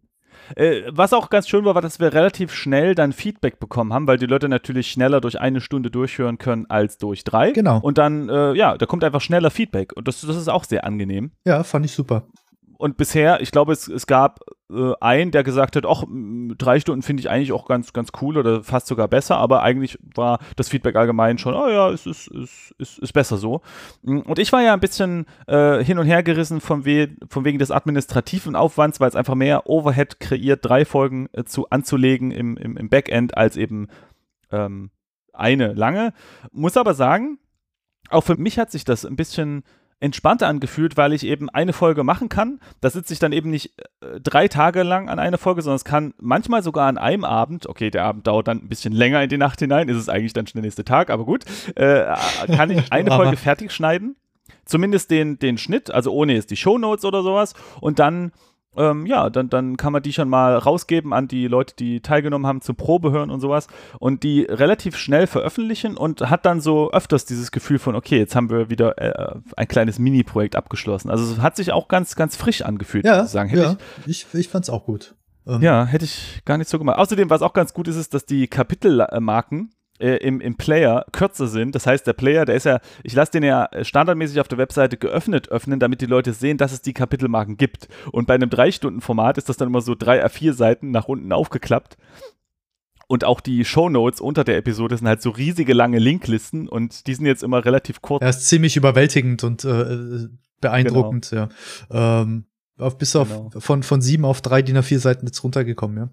Äh, 0.56 0.84
was 0.90 1.12
auch 1.12 1.30
ganz 1.30 1.50
schön 1.50 1.66
war, 1.66 1.76
war, 1.76 1.82
dass 1.82 2.00
wir 2.00 2.14
relativ 2.14 2.54
schnell 2.54 2.96
dann 2.96 3.12
Feedback 3.12 3.60
bekommen 3.60 3.94
haben, 3.94 4.08
weil 4.08 4.18
die 4.18 4.28
Leute 4.28 4.48
natürlich 4.48 4.90
schneller 4.90 5.20
durch 5.20 5.42
eine 5.42 5.60
Stunde 5.60 5.92
durchhören 5.92 6.38
können 6.38 6.66
als 6.70 6.98
durch 6.98 7.24
drei. 7.24 7.52
Genau. 7.52 7.80
Und 7.80 7.98
dann, 7.98 8.30
äh, 8.30 8.54
ja, 8.54 8.78
da 8.78 8.86
kommt 8.86 9.04
einfach 9.04 9.22
schneller 9.22 9.52
Feedback. 9.52 9.92
Und 9.96 10.08
das, 10.08 10.22
das 10.22 10.38
ist 10.38 10.48
auch 10.48 10.64
sehr 10.64 10.86
angenehm. 10.86 11.32
Ja, 11.46 11.64
fand 11.64 11.86
ich 11.86 11.92
super. 11.92 12.28
Und 12.78 12.96
bisher, 12.96 13.42
ich 13.42 13.52
glaube, 13.52 13.74
es, 13.74 13.88
es 13.88 14.08
gab 14.08 14.40
äh, 14.70 14.94
einen, 15.00 15.32
der 15.32 15.44
gesagt 15.44 15.76
hat, 15.76 15.86
ach, 15.86 16.04
drei 16.58 16.80
Stunden 16.80 17.02
finde 17.02 17.22
ich 17.22 17.30
eigentlich 17.30 17.52
auch 17.52 17.68
ganz, 17.68 17.94
ganz 17.94 18.10
cool 18.22 18.38
oder 18.38 18.64
fast 18.64 18.88
sogar 18.88 19.08
besser, 19.08 19.38
aber 19.38 19.64
eigentlich 19.64 19.98
war 20.16 20.40
das 20.56 20.70
Feedback 20.70 20.96
allgemein 20.96 21.38
schon, 21.38 21.54
oh 21.54 21.70
ja, 21.70 21.90
es 21.90 22.06
ist, 22.06 22.28
ist, 22.28 22.76
ist, 22.78 23.00
ist 23.00 23.14
besser 23.14 23.38
so. 23.38 23.62
Mm, 24.02 24.20
Und 24.20 24.40
ich 24.40 24.52
war 24.52 24.62
ja 24.62 24.74
ein 24.74 24.80
bisschen 24.80 25.26
äh, 25.48 25.84
hin 25.84 26.00
und 26.00 26.06
her 26.06 26.24
gerissen 26.24 26.60
von, 26.60 26.86
we 26.86 27.16
von 27.30 27.46
wegen 27.46 27.60
des 27.60 27.72
administrativen 27.72 28.56
Aufwands, 28.56 29.00
weil 29.00 29.10
es 29.10 29.16
einfach 29.16 29.36
mehr 29.36 29.70
Overhead 29.70 30.20
kreiert, 30.20 30.66
drei 30.66 30.84
Folgen 30.86 31.30
äh, 31.34 31.44
zu, 31.46 31.70
anzulegen 31.70 32.32
im, 32.32 32.58
im, 32.58 32.76
im 32.78 32.90
Backend 32.90 33.38
als 33.38 33.56
eben 33.58 33.88
ähm, 34.52 34.92
eine 35.34 35.74
lange. 35.74 36.14
Muss 36.52 36.78
aber 36.78 36.94
sagen, 36.94 37.40
auch 38.10 38.24
für 38.24 38.38
mich 38.38 38.60
hat 38.60 38.72
sich 38.72 38.84
das 38.84 39.06
ein 39.06 39.16
bisschen 39.16 39.64
entspannter 40.00 40.48
angefühlt, 40.48 40.96
weil 40.96 41.14
ich 41.14 41.26
eben 41.26 41.50
eine 41.50 41.74
Folge 41.74 42.04
machen 42.04 42.30
kann. 42.30 42.60
Da 42.82 42.90
sitze 42.90 43.14
ich 43.14 43.20
dann 43.20 43.32
eben 43.32 43.50
nicht 43.50 43.74
äh, 44.02 44.20
drei 44.22 44.48
Tage 44.48 44.84
lang 44.84 45.10
an 45.10 45.18
einer 45.20 45.38
Folge, 45.38 45.62
sondern 45.62 45.78
es 45.78 45.86
kann 45.86 46.14
manchmal 46.20 46.62
sogar 46.62 46.88
an 46.88 46.98
einem 46.98 47.24
Abend, 47.24 47.68
okay, 47.68 47.90
der 47.90 48.04
Abend 48.04 48.28
dauert 48.28 48.48
dann 48.48 48.60
ein 48.60 48.70
bisschen 48.70 48.94
länger 48.94 49.24
in 49.24 49.30
die 49.30 49.38
Nacht 49.38 49.60
hinein, 49.60 49.90
ist 49.90 49.98
es 49.98 50.10
eigentlich 50.10 50.34
dann 50.34 50.46
schon 50.46 50.62
der 50.62 50.68
nächste 50.68 50.86
Tag, 50.86 51.10
aber 51.10 51.26
gut, 51.26 51.46
äh, 51.76 52.14
kann 52.48 52.70
ich 52.70 52.92
eine 52.92 53.12
Folge 53.12 53.38
fertig 53.38 53.72
schneiden. 53.72 54.16
Zumindest 54.66 55.10
den, 55.12 55.40
den 55.40 55.58
Schnitt, 55.58 55.92
also 55.92 56.12
ohne 56.12 56.34
jetzt 56.34 56.52
die 56.52 56.58
Shownotes 56.58 57.06
oder 57.06 57.24
sowas. 57.24 57.54
Und 57.80 58.00
dann, 58.00 58.34
ähm, 58.76 59.06
ja, 59.06 59.30
dann, 59.30 59.50
dann 59.50 59.78
kann 59.78 59.94
man 59.94 60.04
die 60.04 60.14
schon 60.14 60.30
mal 60.30 60.56
rausgeben 60.56 61.14
an 61.14 61.28
die 61.28 61.48
Leute, 61.48 61.76
die 61.76 62.02
teilgenommen 62.02 62.46
haben 62.46 62.62
zum 62.62 62.76
Probehören 62.76 63.32
und 63.32 63.40
sowas. 63.40 63.68
Und 64.00 64.24
die 64.24 64.42
relativ 64.44 64.98
schnell 64.98 65.28
veröffentlichen 65.28 65.98
und 65.98 66.30
hat 66.30 66.46
dann 66.46 66.62
so 66.62 66.92
öfters 66.92 67.26
dieses 67.26 67.52
Gefühl 67.52 67.80
von, 67.80 67.96
okay, 67.96 68.18
jetzt 68.18 68.36
haben 68.36 68.50
wir 68.50 68.70
wieder 68.70 68.98
äh, 69.00 69.40
ein 69.56 69.68
kleines 69.68 70.00
Mini-Projekt 70.00 70.56
abgeschlossen. 70.56 71.10
Also 71.10 71.34
es 71.34 71.42
hat 71.42 71.56
sich 71.56 71.72
auch 71.72 71.88
ganz, 71.88 72.16
ganz 72.16 72.36
frisch 72.36 72.62
angefühlt, 72.62 73.06
Ja, 73.06 73.20
sozusagen. 73.22 73.50
Hätte 73.50 73.62
ja. 73.62 73.78
Ich, 74.06 74.28
ich 74.34 74.48
fand's 74.48 74.70
auch 74.70 74.86
gut. 74.86 75.16
Ähm, 75.48 75.62
ja, 75.62 75.86
hätte 75.86 76.06
ich 76.06 76.42
gar 76.46 76.58
nicht 76.58 76.70
so 76.70 76.78
gemacht. 76.78 77.00
Außerdem, 77.00 77.30
was 77.30 77.42
auch 77.42 77.54
ganz 77.54 77.74
gut 77.74 77.88
ist, 77.88 77.96
ist, 77.96 78.14
dass 78.14 78.26
die 78.26 78.48
Kapitelmarken 78.48 79.72
äh, 80.00 80.18
im, 80.18 80.42
im 80.42 80.56
Player 80.56 81.06
kürzer 81.12 81.48
sind. 81.48 81.76
Das 81.76 81.88
heißt, 81.88 82.06
der 82.06 82.14
Player, 82.14 82.46
der 82.46 82.56
ist 82.56 82.66
ja, 82.66 82.80
ich 83.04 83.14
lasse 83.14 83.32
den 83.32 83.44
ja 83.44 83.70
standardmäßig 83.82 84.40
auf 84.40 84.48
der 84.48 84.58
Webseite 84.58 84.98
geöffnet 84.98 85.50
öffnen, 85.50 85.80
damit 85.80 86.02
die 86.02 86.06
Leute 86.06 86.34
sehen, 86.34 86.58
dass 86.58 86.72
es 86.72 86.82
die 86.82 86.94
Kapitelmarken 86.94 87.58
gibt. 87.58 87.88
Und 88.12 88.28
bei 88.28 88.36
einem 88.36 88.50
3-Stunden-Format 88.50 89.38
ist 89.38 89.50
das 89.50 89.58
dann 89.58 89.70
immer 89.70 89.82
so 89.82 89.96
drei 89.96 90.26
A4 90.26 90.54
Seiten 90.54 90.92
nach 90.92 91.08
unten 91.08 91.32
aufgeklappt. 91.32 91.98
Und 93.10 93.24
auch 93.24 93.40
die 93.40 93.64
Shownotes 93.64 94.20
unter 94.20 94.44
der 94.44 94.58
Episode 94.58 94.98
sind 94.98 95.08
halt 95.08 95.22
so 95.22 95.30
riesige 95.30 95.74
lange 95.74 95.98
Linklisten 95.98 96.68
und 96.68 97.08
die 97.08 97.14
sind 97.14 97.26
jetzt 97.26 97.42
immer 97.42 97.64
relativ 97.64 98.02
kurz. 98.02 98.22
Er 98.22 98.30
ist 98.30 98.48
ziemlich 98.48 98.76
überwältigend 98.76 99.46
und 99.46 99.64
äh, 99.64 100.28
beeindruckend, 100.60 101.32
ja. 101.32 101.48
Ähm, 101.90 102.46
auf, 102.78 102.98
bis 102.98 103.16
auf 103.16 103.30
Genau. 103.30 103.50
von, 103.60 103.84
von 103.84 104.02
sieben 104.02 104.26
auf 104.26 104.42
drei 104.42 104.62
DIN 104.62 104.78
A4 104.78 105.00
Seiten 105.00 105.26
jetzt 105.26 105.42
runtergekommen, 105.44 105.98
ja. 105.98 106.10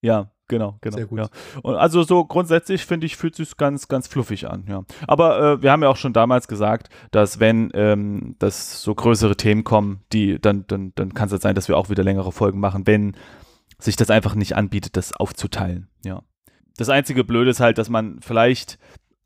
Ja, 0.00 0.30
genau, 0.48 0.78
genau. 0.80 0.96
Sehr 0.96 1.06
gut. 1.06 1.18
Ja. 1.18 1.28
Und 1.62 1.76
also 1.76 2.02
so 2.02 2.24
grundsätzlich 2.24 2.84
finde 2.84 3.06
ich, 3.06 3.16
fühlt 3.16 3.34
sich 3.34 3.56
ganz, 3.56 3.88
ganz 3.88 4.08
fluffig 4.08 4.48
an, 4.48 4.64
ja. 4.68 4.84
Aber 5.06 5.40
äh, 5.40 5.62
wir 5.62 5.70
haben 5.70 5.82
ja 5.82 5.88
auch 5.88 5.96
schon 5.96 6.12
damals 6.12 6.48
gesagt, 6.48 6.88
dass 7.10 7.40
wenn 7.40 7.70
ähm, 7.74 8.36
das 8.38 8.82
so 8.82 8.94
größere 8.94 9.36
Themen 9.36 9.64
kommen, 9.64 10.00
die, 10.12 10.40
dann, 10.40 10.64
dann, 10.66 10.92
dann 10.94 11.14
kann 11.14 11.26
es 11.26 11.32
halt 11.32 11.42
sein, 11.42 11.54
dass 11.54 11.68
wir 11.68 11.76
auch 11.76 11.90
wieder 11.90 12.02
längere 12.02 12.32
Folgen 12.32 12.60
machen, 12.60 12.86
wenn 12.86 13.16
sich 13.78 13.96
das 13.96 14.10
einfach 14.10 14.34
nicht 14.34 14.56
anbietet, 14.56 14.96
das 14.96 15.12
aufzuteilen, 15.12 15.88
ja. 16.04 16.22
Das 16.76 16.88
einzige 16.88 17.24
Blöde 17.24 17.50
ist 17.50 17.60
halt, 17.60 17.76
dass 17.76 17.90
man 17.90 18.20
vielleicht, 18.20 18.78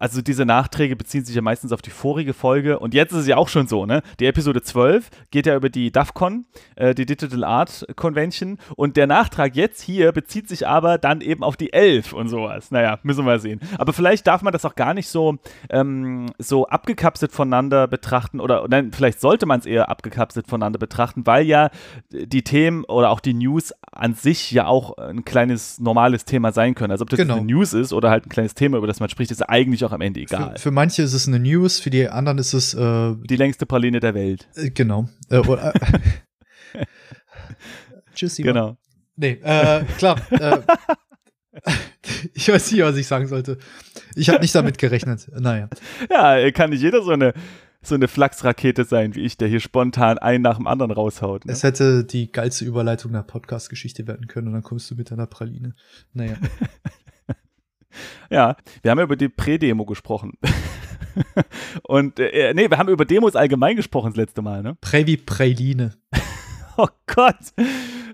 also 0.02 0.20
diese 0.20 0.44
Nachträge 0.44 0.96
beziehen 0.96 1.24
sich 1.24 1.36
ja 1.36 1.42
meistens 1.42 1.70
auf 1.70 1.80
die 1.80 1.90
vorige 1.90 2.34
Folge 2.34 2.80
und 2.80 2.92
jetzt 2.92 3.12
ist 3.12 3.18
es 3.18 3.26
ja 3.28 3.36
auch 3.36 3.46
schon 3.48 3.68
so, 3.68 3.86
ne? 3.86 4.02
Die 4.18 4.26
Episode 4.26 4.60
12 4.60 5.08
geht 5.30 5.46
ja 5.46 5.54
über 5.54 5.70
die 5.70 5.92
DAFCON, 5.92 6.44
äh, 6.74 6.92
die 6.92 7.06
Digital 7.06 7.44
Art 7.44 7.86
Convention 7.94 8.58
und 8.74 8.96
der 8.96 9.06
Nachtrag 9.06 9.54
jetzt 9.54 9.80
hier 9.80 10.10
bezieht 10.10 10.48
sich 10.48 10.66
aber 10.66 10.98
dann 10.98 11.20
eben 11.20 11.44
auf 11.44 11.56
die 11.56 11.72
11 11.72 12.14
und 12.14 12.26
sowas. 12.26 12.72
Naja, 12.72 12.98
müssen 13.04 13.24
wir 13.24 13.38
sehen. 13.38 13.60
Aber 13.78 13.92
vielleicht 13.92 14.26
darf 14.26 14.42
man 14.42 14.52
das 14.52 14.64
auch 14.64 14.74
gar 14.74 14.92
nicht 14.92 15.06
so, 15.06 15.36
ähm, 15.70 16.32
so 16.36 16.66
abgekapselt 16.66 17.30
voneinander 17.30 17.86
betrachten 17.86 18.40
oder 18.40 18.66
nein, 18.68 18.90
vielleicht 18.92 19.20
sollte 19.20 19.46
man 19.46 19.60
es 19.60 19.66
eher 19.66 19.88
abgekapselt 19.88 20.48
voneinander 20.48 20.80
betrachten, 20.80 21.26
weil 21.26 21.46
ja 21.46 21.70
die 22.10 22.42
Themen 22.42 22.82
oder 22.86 23.10
auch 23.10 23.20
die 23.20 23.34
News 23.34 23.72
an 23.92 24.14
sich 24.14 24.50
ja 24.50 24.66
auch 24.66 24.98
ein 24.98 25.24
kleines 25.24 25.78
normales 25.78 26.24
Thema 26.24 26.50
sein 26.50 26.74
können. 26.74 26.90
Also 26.90 27.02
ob 27.02 27.10
das 27.10 27.18
Genau. 27.20 27.36
eine 27.36 27.46
News 27.46 27.72
ist 27.72 27.92
oder 27.92 28.10
halt 28.10 28.26
ein 28.26 28.30
kleines 28.30 28.54
Thema, 28.54 28.78
über 28.78 28.88
das 28.88 28.98
man 28.98 29.08
spricht, 29.08 29.30
ist 29.30 29.38
ja 29.38 29.48
eigentlich 29.48 29.84
auch 29.84 29.91
am 29.92 30.00
Ende 30.00 30.20
egal. 30.20 30.52
Für, 30.52 30.58
für 30.58 30.70
manche 30.70 31.02
ist 31.02 31.12
es 31.12 31.28
eine 31.28 31.38
News, 31.38 31.80
für 31.80 31.90
die 31.90 32.08
anderen 32.08 32.38
ist 32.38 32.52
es 32.52 32.74
äh, 32.74 33.14
die 33.24 33.36
längste 33.36 33.66
Praline 33.66 34.00
der 34.00 34.14
Welt. 34.14 34.48
äh, 34.56 34.70
genau. 34.70 35.08
Äh, 35.30 35.38
oder, 35.38 35.72
Tschüss, 38.14 38.36
Simon. 38.36 38.54
Genau. 38.54 38.76
Nee, 39.16 39.38
äh, 39.42 39.84
klar. 39.98 40.20
äh, 40.30 40.60
ich 42.34 42.48
weiß 42.48 42.72
nicht, 42.72 42.82
was 42.82 42.96
ich 42.96 43.06
sagen 43.06 43.26
sollte. 43.26 43.58
Ich 44.14 44.28
habe 44.28 44.40
nicht 44.40 44.54
damit 44.54 44.78
gerechnet. 44.78 45.28
Naja. 45.38 45.68
Ja, 46.10 46.50
kann 46.50 46.70
nicht 46.70 46.82
jeder 46.82 47.02
so 47.02 47.10
eine, 47.10 47.34
so 47.82 47.94
eine 47.94 48.08
Flachsrakete 48.08 48.84
sein 48.84 49.14
wie 49.14 49.20
ich, 49.20 49.36
der 49.36 49.48
hier 49.48 49.60
spontan 49.60 50.18
einen 50.18 50.42
nach 50.42 50.56
dem 50.56 50.66
anderen 50.66 50.92
raushaut. 50.92 51.44
Ne? 51.44 51.52
Es 51.52 51.62
hätte 51.62 52.04
die 52.04 52.30
geilste 52.30 52.64
Überleitung 52.64 53.12
einer 53.12 53.22
Podcast-Geschichte 53.22 54.06
werden 54.06 54.28
können 54.28 54.48
und 54.48 54.54
dann 54.54 54.62
kommst 54.62 54.90
du 54.90 54.94
mit 54.94 55.10
deiner 55.10 55.26
Praline. 55.26 55.74
Naja. 56.12 56.36
Ja, 58.30 58.56
wir 58.82 58.90
haben 58.90 58.98
ja 58.98 59.04
über 59.04 59.16
die 59.16 59.28
Prä-Demo 59.28 59.84
gesprochen. 59.84 60.32
Und, 61.82 62.18
äh, 62.18 62.54
nee, 62.54 62.70
wir 62.70 62.78
haben 62.78 62.88
über 62.88 63.04
Demos 63.04 63.36
allgemein 63.36 63.76
gesprochen 63.76 64.10
das 64.10 64.16
letzte 64.16 64.42
Mal, 64.42 64.62
ne? 64.62 64.76
Previ 64.80 65.16
Praline. 65.16 65.94
Oh 66.78 66.88
Gott. 67.06 67.36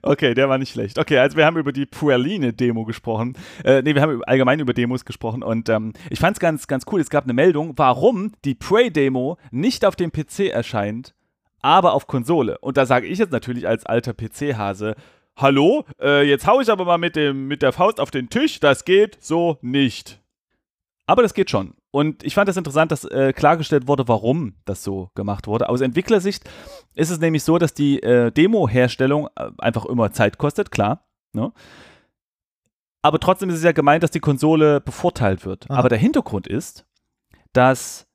Okay, 0.02 0.34
der 0.34 0.48
war 0.48 0.58
nicht 0.58 0.72
schlecht. 0.72 0.98
Okay, 0.98 1.18
also 1.18 1.36
wir 1.36 1.46
haben 1.46 1.56
über 1.58 1.72
die 1.72 1.86
Puerline-Demo 1.86 2.84
gesprochen. 2.84 3.36
Äh, 3.64 3.82
nee, 3.82 3.94
wir 3.94 4.02
haben 4.02 4.22
allgemein 4.24 4.60
über 4.60 4.72
Demos 4.74 5.04
gesprochen 5.04 5.44
und 5.44 5.68
ähm, 5.68 5.92
ich 6.10 6.18
fand 6.18 6.36
es 6.36 6.40
ganz, 6.40 6.66
ganz 6.66 6.84
cool. 6.90 7.00
Es 7.00 7.08
gab 7.08 7.24
eine 7.24 7.34
Meldung, 7.34 7.74
warum 7.76 8.32
die 8.44 8.56
Prey-Demo 8.56 9.38
nicht 9.50 9.84
auf 9.84 9.94
dem 9.94 10.10
PC 10.10 10.50
erscheint, 10.50 11.14
aber 11.62 11.92
auf 11.92 12.06
Konsole. 12.06 12.58
Und 12.58 12.76
da 12.76 12.86
sage 12.86 13.06
ich 13.06 13.18
jetzt 13.18 13.32
natürlich 13.32 13.66
als 13.68 13.86
alter 13.86 14.12
PC-Hase, 14.12 14.96
hallo, 15.38 15.84
äh, 16.00 16.28
jetzt 16.28 16.46
hau 16.46 16.60
ich 16.60 16.70
aber 16.70 16.84
mal 16.84 16.98
mit, 16.98 17.16
dem, 17.16 17.48
mit 17.48 17.62
der 17.62 17.72
Faust 17.72 18.00
auf 18.00 18.10
den 18.10 18.28
Tisch, 18.28 18.60
das 18.60 18.84
geht 18.84 19.16
so 19.20 19.58
nicht. 19.62 20.20
Aber 21.06 21.22
das 21.22 21.32
geht 21.32 21.50
schon. 21.50 21.74
Und 21.90 22.22
ich 22.22 22.34
fand 22.34 22.48
das 22.48 22.58
interessant, 22.58 22.92
dass 22.92 23.04
äh, 23.04 23.32
klargestellt 23.32 23.88
wurde, 23.88 24.06
warum 24.08 24.56
das 24.66 24.84
so 24.84 25.10
gemacht 25.14 25.46
wurde. 25.46 25.70
Aus 25.70 25.80
Entwicklersicht 25.80 26.48
ist 26.94 27.10
es 27.10 27.18
nämlich 27.18 27.44
so, 27.44 27.56
dass 27.56 27.72
die 27.72 28.02
äh, 28.02 28.30
Demo-Herstellung 28.30 29.28
äh, 29.36 29.50
einfach 29.58 29.86
immer 29.86 30.12
Zeit 30.12 30.36
kostet, 30.36 30.70
klar. 30.70 31.08
Ne? 31.32 31.52
aber 33.02 33.20
trotzdem 33.20 33.48
ist 33.48 33.56
es 33.56 33.62
ja 33.62 33.72
gemeint, 33.72 34.02
dass 34.02 34.10
die 34.10 34.20
Konsole 34.20 34.80
bevorteilt 34.80 35.44
wird. 35.44 35.70
Ah. 35.70 35.76
Aber 35.76 35.88
der 35.88 35.98
Hintergrund 35.98 36.46
ist, 36.46 36.84
dass 37.52 38.06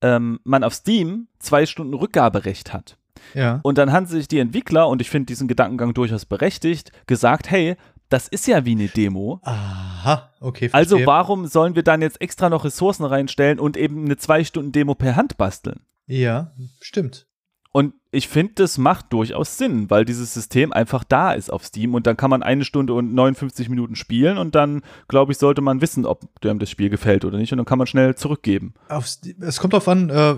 ähm, 0.00 0.40
man 0.44 0.64
auf 0.64 0.74
Steam 0.74 1.28
zwei 1.38 1.66
Stunden 1.66 1.94
Rückgaberecht 1.94 2.72
hat. 2.72 2.97
Ja. 3.34 3.60
Und 3.62 3.78
dann 3.78 3.92
haben 3.92 4.06
sich 4.06 4.28
die 4.28 4.38
Entwickler, 4.38 4.88
und 4.88 5.00
ich 5.00 5.10
finde 5.10 5.26
diesen 5.26 5.48
Gedankengang 5.48 5.94
durchaus 5.94 6.24
berechtigt, 6.24 6.92
gesagt, 7.06 7.50
hey, 7.50 7.76
das 8.08 8.28
ist 8.28 8.46
ja 8.46 8.64
wie 8.64 8.72
eine 8.72 8.88
Demo. 8.88 9.40
Aha, 9.42 10.30
okay. 10.40 10.70
Also 10.72 10.96
verstehe. 10.96 11.06
warum 11.06 11.46
sollen 11.46 11.74
wir 11.74 11.82
dann 11.82 12.02
jetzt 12.02 12.20
extra 12.20 12.48
noch 12.48 12.64
Ressourcen 12.64 13.04
reinstellen 13.04 13.58
und 13.58 13.76
eben 13.76 14.04
eine 14.04 14.16
zwei 14.16 14.44
Stunden 14.44 14.72
Demo 14.72 14.94
per 14.94 15.16
Hand 15.16 15.36
basteln? 15.36 15.80
Ja, 16.06 16.52
stimmt. 16.80 17.26
Und 17.70 17.94
ich 18.10 18.28
finde, 18.28 18.54
das 18.56 18.78
macht 18.78 19.12
durchaus 19.12 19.58
Sinn, 19.58 19.90
weil 19.90 20.06
dieses 20.06 20.32
System 20.32 20.72
einfach 20.72 21.04
da 21.04 21.32
ist 21.32 21.52
auf 21.52 21.66
Steam 21.66 21.94
und 21.94 22.06
dann 22.06 22.16
kann 22.16 22.30
man 22.30 22.42
eine 22.42 22.64
Stunde 22.64 22.94
und 22.94 23.14
59 23.14 23.68
Minuten 23.68 23.94
spielen 23.94 24.38
und 24.38 24.54
dann, 24.54 24.82
glaube 25.06 25.32
ich, 25.32 25.38
sollte 25.38 25.60
man 25.60 25.82
wissen, 25.82 26.06
ob 26.06 26.40
dem 26.40 26.58
das 26.58 26.70
Spiel 26.70 26.88
gefällt 26.88 27.26
oder 27.26 27.36
nicht 27.36 27.52
und 27.52 27.58
dann 27.58 27.66
kann 27.66 27.76
man 27.76 27.86
schnell 27.86 28.14
zurückgeben. 28.14 28.72
Aufs, 28.88 29.20
es 29.40 29.60
kommt 29.60 29.74
drauf 29.74 29.86
an, 29.86 30.08
äh, 30.08 30.36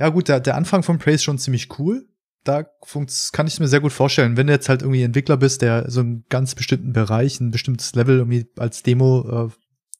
ja 0.00 0.08
gut, 0.08 0.28
der, 0.28 0.40
der 0.40 0.56
Anfang 0.56 0.82
von 0.82 0.98
Prey 0.98 1.14
ist 1.14 1.24
schon 1.24 1.38
ziemlich 1.38 1.78
cool. 1.78 2.08
Da 2.42 2.62
kann 2.62 3.46
ich 3.46 3.52
es 3.52 3.60
mir 3.60 3.68
sehr 3.68 3.80
gut 3.80 3.92
vorstellen. 3.92 4.38
Wenn 4.38 4.46
du 4.46 4.54
jetzt 4.54 4.70
halt 4.70 4.80
irgendwie 4.80 5.02
Entwickler 5.02 5.36
bist, 5.36 5.60
der 5.60 5.90
so 5.90 6.00
einen 6.00 6.24
ganz 6.30 6.54
bestimmten 6.54 6.94
Bereich, 6.94 7.38
ein 7.38 7.50
bestimmtes 7.50 7.94
Level 7.94 8.16
irgendwie 8.16 8.46
als 8.56 8.82
Demo 8.82 9.48
äh, 9.48 9.50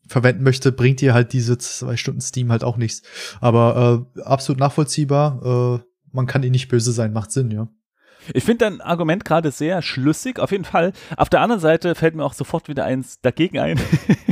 verwenden 0.08 0.42
möchte, 0.42 0.72
bringt 0.72 1.02
dir 1.02 1.12
halt 1.12 1.34
diese 1.34 1.58
zwei 1.58 1.98
Stunden 1.98 2.22
Steam 2.22 2.50
halt 2.50 2.64
auch 2.64 2.78
nichts. 2.78 3.02
Aber 3.42 4.08
äh, 4.16 4.22
absolut 4.22 4.58
nachvollziehbar. 4.58 5.80
Äh, 5.80 5.84
man 6.12 6.26
kann 6.26 6.42
ihn 6.42 6.52
nicht 6.52 6.68
böse 6.68 6.92
sein, 6.92 7.12
macht 7.12 7.30
Sinn, 7.30 7.50
ja. 7.50 7.68
Ich 8.32 8.44
finde 8.44 8.64
dein 8.64 8.80
Argument 8.80 9.24
gerade 9.26 9.50
sehr 9.50 9.82
schlüssig, 9.82 10.38
auf 10.38 10.50
jeden 10.50 10.64
Fall. 10.64 10.92
Auf 11.18 11.28
der 11.28 11.42
anderen 11.42 11.60
Seite 11.60 11.94
fällt 11.94 12.14
mir 12.14 12.24
auch 12.24 12.32
sofort 12.32 12.68
wieder 12.68 12.84
eins 12.86 13.20
dagegen 13.20 13.58
ein. 13.58 13.78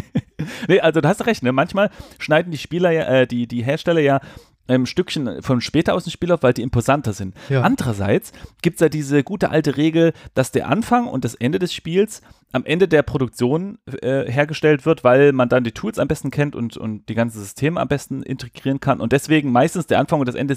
nee, 0.69 0.81
also 0.81 1.03
du 1.03 1.09
hast 1.09 1.27
recht, 1.27 1.43
ne? 1.43 1.53
Manchmal 1.53 1.91
schneiden 2.19 2.53
die 2.53 2.59
Spieler 2.59 2.91
ja, 2.91 3.05
äh, 3.05 3.27
die, 3.27 3.47
die 3.47 3.63
Hersteller 3.63 4.01
ja 4.01 4.21
ein 4.69 4.87
Stückchen 4.87 5.43
von 5.43 5.61
später 5.61 5.95
aus 5.95 6.05
dem 6.05 6.11
Spiel 6.11 6.31
auf, 6.33 6.43
weil 6.43 6.53
die 6.53 6.63
imposanter 6.63 7.13
sind. 7.13 7.35
Ja. 7.49 7.63
Andererseits 7.63 8.33
gibt 8.63 8.77
es 8.77 8.81
ja 8.81 8.89
diese 8.89 9.25
gute 9.25 9.51
alte 9.51 9.77
Regel, 9.77 10.13
dass 10.35 10.53
der 10.53 10.69
Anfang 10.69 11.07
und 11.09 11.25
das 11.25 11.35
Ende 11.35 11.59
des 11.59 11.73
Spiels 11.73 12.23
am 12.53 12.65
Ende 12.65 12.89
der 12.89 13.03
Produktion 13.03 13.79
äh, 14.01 14.31
hergestellt 14.31 14.87
wird, 14.87 15.05
weil 15.05 15.33
man 15.33 15.49
dann 15.51 15.65
die 15.65 15.73
Tools 15.73 15.99
am 15.99 16.09
besten 16.09 16.31
kennt 16.31 16.57
und, 16.57 16.77
und 16.79 17.07
die 17.09 17.15
ganzen 17.15 17.39
Systeme 17.41 17.79
am 17.81 17.89
besten 17.89 18.23
integrieren 18.23 18.81
kann 18.81 19.01
und 19.01 19.13
deswegen 19.13 19.53
meistens 19.53 19.87
der 19.87 19.99
Anfang 19.99 20.21
und 20.21 20.27
das 20.27 20.35
Ende 20.35 20.57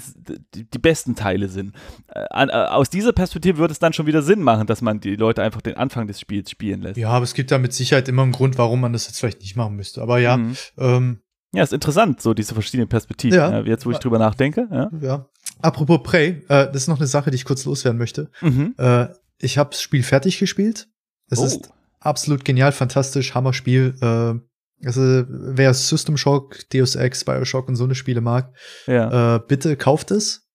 die, 0.54 0.64
die 0.64 0.78
besten 0.78 1.14
Teile 1.16 1.48
sind. 1.48 1.74
Äh, 2.08 2.24
an, 2.30 2.48
äh, 2.48 2.52
aus 2.52 2.88
dieser 2.88 3.12
Perspektive 3.12 3.58
würde 3.58 3.72
es 3.72 3.78
dann 3.78 3.92
schon 3.92 4.06
wieder 4.06 4.22
Sinn 4.22 4.40
machen, 4.42 4.66
dass 4.66 4.80
man 4.80 5.00
die 5.00 5.16
Leute 5.16 5.42
einfach 5.42 5.60
den 5.60 5.76
Anfang 5.76 6.06
des 6.06 6.18
Spiels 6.20 6.50
spielen 6.50 6.80
lässt. 6.82 6.96
Ja, 6.96 7.10
aber 7.10 7.24
es 7.24 7.34
gibt 7.34 7.50
da 7.50 7.58
mit 7.58 7.74
Sicherheit 7.74 8.08
immer 8.08 8.22
einen 8.22 8.32
Grund, 8.32 8.56
warum 8.56 8.80
man 8.80 8.92
das 8.94 9.06
jetzt 9.06 9.18
vielleicht 9.20 9.40
nicht 9.42 9.56
machen 9.56 9.76
müsste. 9.76 10.00
Aber 10.00 10.18
ja, 10.18 10.36
Mhm. 10.38 10.56
ähm, 10.78 11.18
Ja, 11.54 11.62
ist 11.62 11.72
interessant, 11.72 12.20
so 12.22 12.32
diese 12.34 12.54
verschiedenen 12.54 12.88
Perspektiven. 12.88 13.36
Ja. 13.38 13.50
Ja. 13.50 13.60
Jetzt, 13.64 13.84
wo 13.86 13.90
ich 13.90 13.98
drüber 13.98 14.18
nachdenke. 14.18 14.66
Ja. 14.70 14.90
ja. 15.00 15.26
Apropos 15.60 16.02
Prey, 16.02 16.42
äh, 16.48 16.66
das 16.72 16.76
ist 16.76 16.88
noch 16.88 16.98
eine 16.98 17.06
Sache, 17.06 17.30
die 17.30 17.36
ich 17.36 17.44
kurz 17.44 17.64
loswerden 17.64 17.98
möchte. 17.98 18.30
Mhm. 18.40 18.74
Äh, 18.78 19.08
ich 19.38 19.58
habe 19.58 19.70
das 19.70 19.82
Spiel 19.82 20.02
fertig 20.02 20.38
gespielt. 20.38 20.88
Es 21.28 21.38
Oh. 21.38 21.44
ist 21.44 21.70
absolut 22.00 22.44
genial, 22.44 22.72
fantastisch, 22.72 23.34
Hammer-Spiel. 23.34 23.94
Äh, 24.00 24.86
also, 24.86 25.24
wer 25.28 25.72
System 25.74 26.16
Shock, 26.16 26.68
Deus 26.70 26.96
Ex, 26.96 27.24
Bioshock 27.24 27.68
und 27.68 27.76
so 27.76 27.84
eine 27.84 27.94
Spiele 27.94 28.20
mag, 28.20 28.52
Ja. 28.86 29.36
äh, 29.36 29.40
bitte 29.46 29.76
kauft 29.76 30.10
es. 30.10 30.48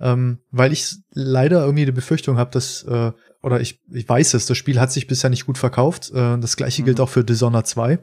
Ähm, 0.00 0.38
weil 0.50 0.72
ich 0.72 0.96
leider 1.12 1.60
irgendwie 1.64 1.84
die 1.86 1.92
Befürchtung 1.92 2.36
habe, 2.36 2.50
dass, 2.50 2.82
äh, 2.84 3.12
oder 3.42 3.60
ich, 3.60 3.80
ich 3.92 4.08
weiß 4.08 4.34
es, 4.34 4.46
das 4.46 4.56
Spiel 4.58 4.80
hat 4.80 4.90
sich 4.92 5.06
bisher 5.06 5.30
nicht 5.30 5.46
gut 5.46 5.58
verkauft. 5.58 6.10
Äh, 6.12 6.38
das 6.38 6.56
gleiche 6.56 6.82
Mhm. 6.82 6.86
gilt 6.86 7.00
auch 7.00 7.08
für 7.08 7.24
Dishonored 7.24 7.66
2. 7.66 7.98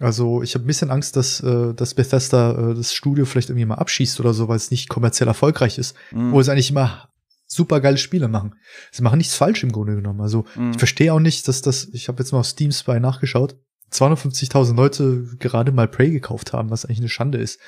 Also 0.00 0.42
ich 0.42 0.54
habe 0.54 0.64
ein 0.64 0.66
bisschen 0.66 0.90
Angst, 0.90 1.14
dass, 1.14 1.40
äh, 1.40 1.74
dass 1.74 1.94
Bethesda 1.94 2.70
äh, 2.70 2.74
das 2.74 2.92
Studio 2.94 3.24
vielleicht 3.26 3.50
irgendwie 3.50 3.66
mal 3.66 3.74
abschießt 3.76 4.18
oder 4.18 4.32
so, 4.34 4.48
weil 4.48 4.56
es 4.56 4.70
nicht 4.70 4.88
kommerziell 4.88 5.28
erfolgreich 5.28 5.78
ist. 5.78 5.94
Mhm. 6.10 6.32
Wo 6.32 6.40
es 6.40 6.48
eigentlich 6.48 6.70
immer 6.70 7.10
super 7.46 7.80
geile 7.80 7.98
Spiele 7.98 8.26
machen. 8.28 8.54
Sie 8.92 9.02
machen 9.02 9.18
nichts 9.18 9.34
falsch 9.36 9.62
im 9.62 9.72
Grunde 9.72 9.94
genommen. 9.96 10.20
Also 10.20 10.44
Mhm. 10.56 10.70
ich 10.72 10.78
verstehe 10.78 11.12
auch 11.12 11.20
nicht, 11.20 11.46
dass 11.48 11.62
das, 11.62 11.88
ich 11.92 12.08
habe 12.08 12.18
jetzt 12.22 12.32
mal 12.32 12.38
auf 12.40 12.46
Steam 12.46 12.72
Spy 12.72 12.98
nachgeschaut, 13.00 13.56
250.000 13.92 14.74
Leute 14.76 15.24
gerade 15.38 15.72
mal 15.72 15.88
Prey 15.88 16.10
gekauft 16.10 16.52
haben, 16.52 16.70
was 16.70 16.84
eigentlich 16.84 17.00
eine 17.00 17.08
Schande 17.08 17.38
ist. 17.38 17.58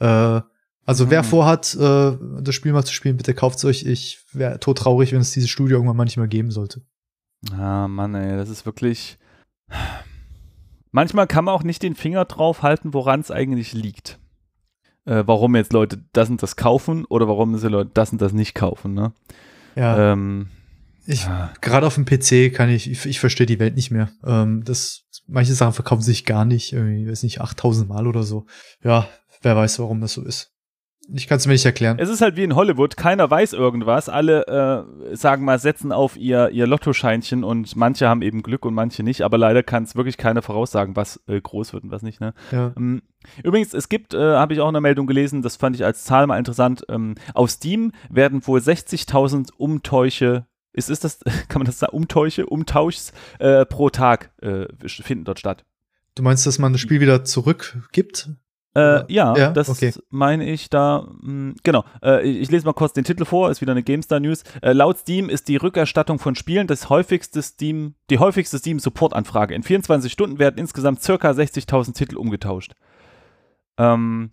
Äh, 0.00 0.40
also 0.86 1.10
wer 1.10 1.22
Mhm. 1.22 1.26
vorhat, 1.26 1.74
äh, 1.78 2.16
das 2.40 2.54
Spiel 2.54 2.72
mal 2.72 2.84
zu 2.84 2.94
spielen, 2.94 3.18
bitte 3.18 3.34
kauft's 3.34 3.64
euch. 3.66 3.84
Ich 3.84 4.24
wäre 4.32 4.58
tot 4.58 4.78
traurig, 4.78 5.12
wenn 5.12 5.20
es 5.20 5.30
dieses 5.32 5.50
Studio 5.50 5.76
irgendwann 5.76 5.96
mal 5.98 6.04
nicht 6.04 6.16
mehr 6.16 6.26
geben 6.26 6.50
sollte. 6.50 6.80
Ah, 7.52 7.86
Mann, 7.86 8.14
ey, 8.14 8.36
das 8.38 8.48
ist 8.48 8.64
wirklich. 8.66 9.18
Manchmal 10.90 11.26
kann 11.26 11.44
man 11.44 11.54
auch 11.54 11.62
nicht 11.62 11.82
den 11.82 11.94
Finger 11.94 12.24
drauf 12.24 12.62
halten, 12.62 12.94
woran 12.94 13.20
es 13.20 13.30
eigentlich 13.30 13.72
liegt. 13.72 14.18
Äh, 15.04 15.24
warum 15.26 15.56
jetzt 15.56 15.72
Leute 15.72 16.02
das 16.12 16.28
und 16.28 16.42
das 16.42 16.56
kaufen 16.56 17.04
oder 17.06 17.28
warum 17.28 17.56
sie 17.56 17.68
Leute 17.68 17.90
das 17.94 18.12
und 18.12 18.20
das 18.20 18.32
nicht 18.32 18.54
kaufen, 18.54 18.94
ne? 18.94 19.12
Ja, 19.74 20.12
Ähm, 20.12 20.48
ich, 21.06 21.24
ja. 21.24 21.50
gerade 21.62 21.86
auf 21.86 21.94
dem 21.94 22.04
PC 22.04 22.54
kann 22.54 22.68
ich, 22.68 22.90
ich, 22.90 23.06
ich 23.06 23.18
verstehe 23.18 23.46
die 23.46 23.58
Welt 23.58 23.76
nicht 23.76 23.90
mehr. 23.90 24.10
Ähm, 24.24 24.62
das, 24.64 25.04
manche 25.26 25.54
Sachen 25.54 25.72
verkaufen 25.72 26.02
sich 26.02 26.26
gar 26.26 26.44
nicht, 26.44 26.74
irgendwie, 26.74 27.10
weiß 27.10 27.22
nicht, 27.22 27.40
8000 27.40 27.88
Mal 27.88 28.06
oder 28.06 28.24
so. 28.24 28.44
Ja, 28.84 29.08
wer 29.40 29.56
weiß, 29.56 29.78
warum 29.78 30.02
das 30.02 30.12
so 30.12 30.22
ist. 30.22 30.52
Ich 31.12 31.26
kann 31.26 31.38
es 31.38 31.46
mir 31.46 31.54
nicht 31.54 31.64
erklären. 31.64 31.98
Es 31.98 32.10
ist 32.10 32.20
halt 32.20 32.36
wie 32.36 32.44
in 32.44 32.54
Hollywood, 32.54 32.96
keiner 32.96 33.30
weiß 33.30 33.54
irgendwas. 33.54 34.08
Alle, 34.08 34.46
äh, 34.46 35.16
sagen 35.16 35.44
mal, 35.44 35.58
setzen 35.58 35.90
auf 35.90 36.16
ihr, 36.16 36.50
ihr 36.50 36.66
Lottoscheinchen 36.66 37.44
und 37.44 37.76
manche 37.76 38.08
haben 38.08 38.20
eben 38.20 38.42
Glück 38.42 38.66
und 38.66 38.74
manche 38.74 39.02
nicht. 39.02 39.22
Aber 39.22 39.38
leider 39.38 39.62
kann 39.62 39.84
es 39.84 39.96
wirklich 39.96 40.18
keiner 40.18 40.42
voraussagen, 40.42 40.96
was 40.96 41.20
äh, 41.26 41.40
groß 41.40 41.72
wird 41.72 41.84
und 41.84 41.90
was 41.90 42.02
nicht. 42.02 42.20
Ne? 42.20 42.34
Ja. 42.52 42.72
Ähm, 42.76 43.02
Übrigens, 43.42 43.74
es 43.74 43.88
gibt, 43.88 44.14
äh, 44.14 44.18
habe 44.18 44.54
ich 44.54 44.60
auch 44.60 44.68
eine 44.68 44.80
Meldung 44.80 45.06
gelesen, 45.06 45.42
das 45.42 45.56
fand 45.56 45.76
ich 45.76 45.84
als 45.84 46.04
Zahl 46.04 46.26
mal 46.26 46.38
interessant. 46.38 46.84
Ähm, 46.88 47.14
auf 47.34 47.50
Steam 47.50 47.92
werden 48.10 48.46
wohl 48.46 48.60
60.000 48.60 49.50
Umtäusche, 49.56 50.46
ist, 50.72 50.90
ist 50.90 51.04
das, 51.04 51.20
kann 51.48 51.60
man 51.60 51.66
das 51.66 51.78
sagen, 51.78 51.96
Umtäusche, 51.96 52.46
Umtauschs 52.46 53.12
äh, 53.38 53.64
pro 53.66 53.90
Tag 53.90 54.30
äh, 54.40 54.66
finden 54.86 55.24
dort 55.24 55.38
statt. 55.40 55.64
Du 56.14 56.22
meinst, 56.22 56.46
dass 56.46 56.58
man 56.58 56.72
das 56.72 56.80
Spiel 56.80 57.00
wieder 57.00 57.24
zurückgibt? 57.24 58.30
Äh, 58.76 59.12
ja, 59.12 59.36
Ja, 59.36 59.50
das 59.50 59.68
okay. 59.68 59.92
meine 60.10 60.44
ich 60.44 60.70
da. 60.70 61.08
Mh, 61.20 61.54
genau. 61.62 61.84
Äh, 62.02 62.28
ich, 62.28 62.42
ich 62.42 62.50
lese 62.50 62.66
mal 62.66 62.74
kurz 62.74 62.92
den 62.92 63.04
Titel 63.04 63.24
vor, 63.24 63.50
ist 63.50 63.60
wieder 63.60 63.72
eine 63.72 63.82
GameStar 63.82 64.20
News. 64.20 64.44
Äh, 64.62 64.72
laut 64.72 64.98
Steam 64.98 65.28
ist 65.28 65.48
die 65.48 65.56
Rückerstattung 65.56 66.18
von 66.18 66.34
Spielen 66.34 66.66
das 66.66 66.88
häufigste 66.88 67.42
Steam, 67.42 67.94
die 68.10 68.18
häufigste 68.18 68.58
Steam-Support-Anfrage. 68.58 69.54
In 69.54 69.62
24 69.62 70.12
Stunden 70.12 70.38
werden 70.38 70.58
insgesamt 70.58 71.02
circa 71.02 71.30
60.000 71.30 71.94
Titel 71.94 72.16
umgetauscht. 72.16 72.74
Ähm, 73.78 74.32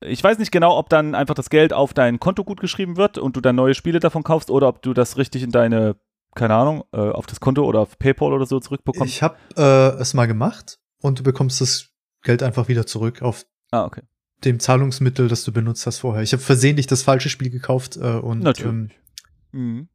ich 0.00 0.22
weiß 0.22 0.38
nicht 0.38 0.52
genau, 0.52 0.78
ob 0.78 0.88
dann 0.88 1.14
einfach 1.14 1.34
das 1.34 1.50
Geld 1.50 1.72
auf 1.72 1.94
dein 1.94 2.20
Konto 2.20 2.44
gut 2.44 2.60
geschrieben 2.60 2.96
wird 2.96 3.18
und 3.18 3.36
du 3.36 3.40
dann 3.40 3.56
neue 3.56 3.74
Spiele 3.74 4.00
davon 4.00 4.22
kaufst 4.22 4.50
oder 4.50 4.68
ob 4.68 4.82
du 4.82 4.92
das 4.92 5.16
richtig 5.16 5.42
in 5.42 5.50
deine, 5.50 5.96
keine 6.34 6.54
Ahnung, 6.54 6.84
äh, 6.92 6.98
auf 6.98 7.26
das 7.26 7.40
Konto 7.40 7.64
oder 7.64 7.80
auf 7.80 7.98
PayPal 7.98 8.32
oder 8.32 8.46
so 8.46 8.60
zurückbekommst. 8.60 9.12
Ich 9.12 9.22
habe 9.22 9.36
äh, 9.56 10.00
es 10.00 10.14
mal 10.14 10.26
gemacht 10.26 10.78
und 11.00 11.18
du 11.18 11.22
bekommst 11.22 11.60
das 11.60 11.90
Geld 12.22 12.42
einfach 12.42 12.68
wieder 12.68 12.86
zurück 12.86 13.22
auf 13.22 13.44
ah, 13.74 13.84
okay. 13.84 14.02
dem 14.44 14.60
Zahlungsmittel, 14.60 15.28
das 15.28 15.44
du 15.44 15.52
benutzt 15.52 15.86
hast 15.86 15.98
vorher. 15.98 16.22
Ich 16.22 16.32
habe 16.32 16.42
versehentlich 16.42 16.86
das 16.86 17.02
falsche 17.02 17.28
Spiel 17.28 17.50
gekauft 17.50 17.96
äh, 17.96 18.00
und 18.00 18.40
Natürlich. 18.40 18.72
Ähm, 18.72 18.90
Mhm. 19.54 19.88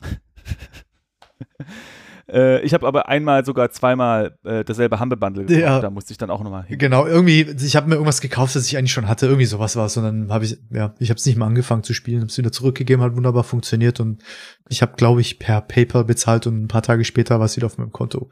äh, 2.28 2.62
ich 2.62 2.72
habe 2.72 2.86
aber 2.86 3.08
einmal 3.08 3.44
sogar 3.44 3.70
zweimal 3.70 4.38
äh, 4.44 4.64
dasselbe 4.64 4.98
Humble 4.98 5.18
Bundle 5.18 5.44
gekauft. 5.44 5.62
Ja. 5.62 5.80
Da 5.80 5.90
musste 5.90 6.12
ich 6.12 6.18
dann 6.18 6.30
auch 6.30 6.42
nochmal 6.42 6.64
hin. 6.64 6.78
genau, 6.78 7.06
irgendwie, 7.06 7.42
ich 7.42 7.76
habe 7.76 7.88
mir 7.88 7.96
irgendwas 7.96 8.20
gekauft, 8.20 8.56
das 8.56 8.66
ich 8.66 8.78
eigentlich 8.78 8.92
schon 8.92 9.06
hatte, 9.06 9.26
irgendwie 9.26 9.44
sowas 9.44 9.76
war 9.76 9.86
es 9.86 9.96
und 9.96 10.04
dann 10.04 10.32
habe 10.32 10.46
ich, 10.46 10.58
ja, 10.70 10.94
ich 10.98 11.10
habe 11.10 11.18
es 11.18 11.26
nicht 11.26 11.36
mal 11.36 11.46
angefangen 11.46 11.82
zu 11.82 11.92
spielen, 11.92 12.20
habe 12.20 12.30
es 12.30 12.38
wieder 12.38 12.52
zurückgegeben, 12.52 13.04
hat 13.04 13.14
wunderbar 13.14 13.44
funktioniert 13.44 14.00
und 14.00 14.22
ich 14.68 14.80
habe, 14.80 14.96
glaube 14.96 15.20
ich, 15.20 15.38
per 15.38 15.60
PayPal 15.60 16.04
bezahlt 16.04 16.46
und 16.46 16.62
ein 16.62 16.68
paar 16.68 16.82
Tage 16.82 17.04
später 17.04 17.38
war 17.38 17.46
es 17.46 17.56
wieder 17.56 17.66
auf 17.66 17.76
meinem 17.76 17.92
Konto. 17.92 18.30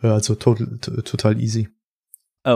Äh, 0.00 0.08
also 0.08 0.36
total, 0.36 0.78
total 0.78 1.40
easy. 1.40 1.68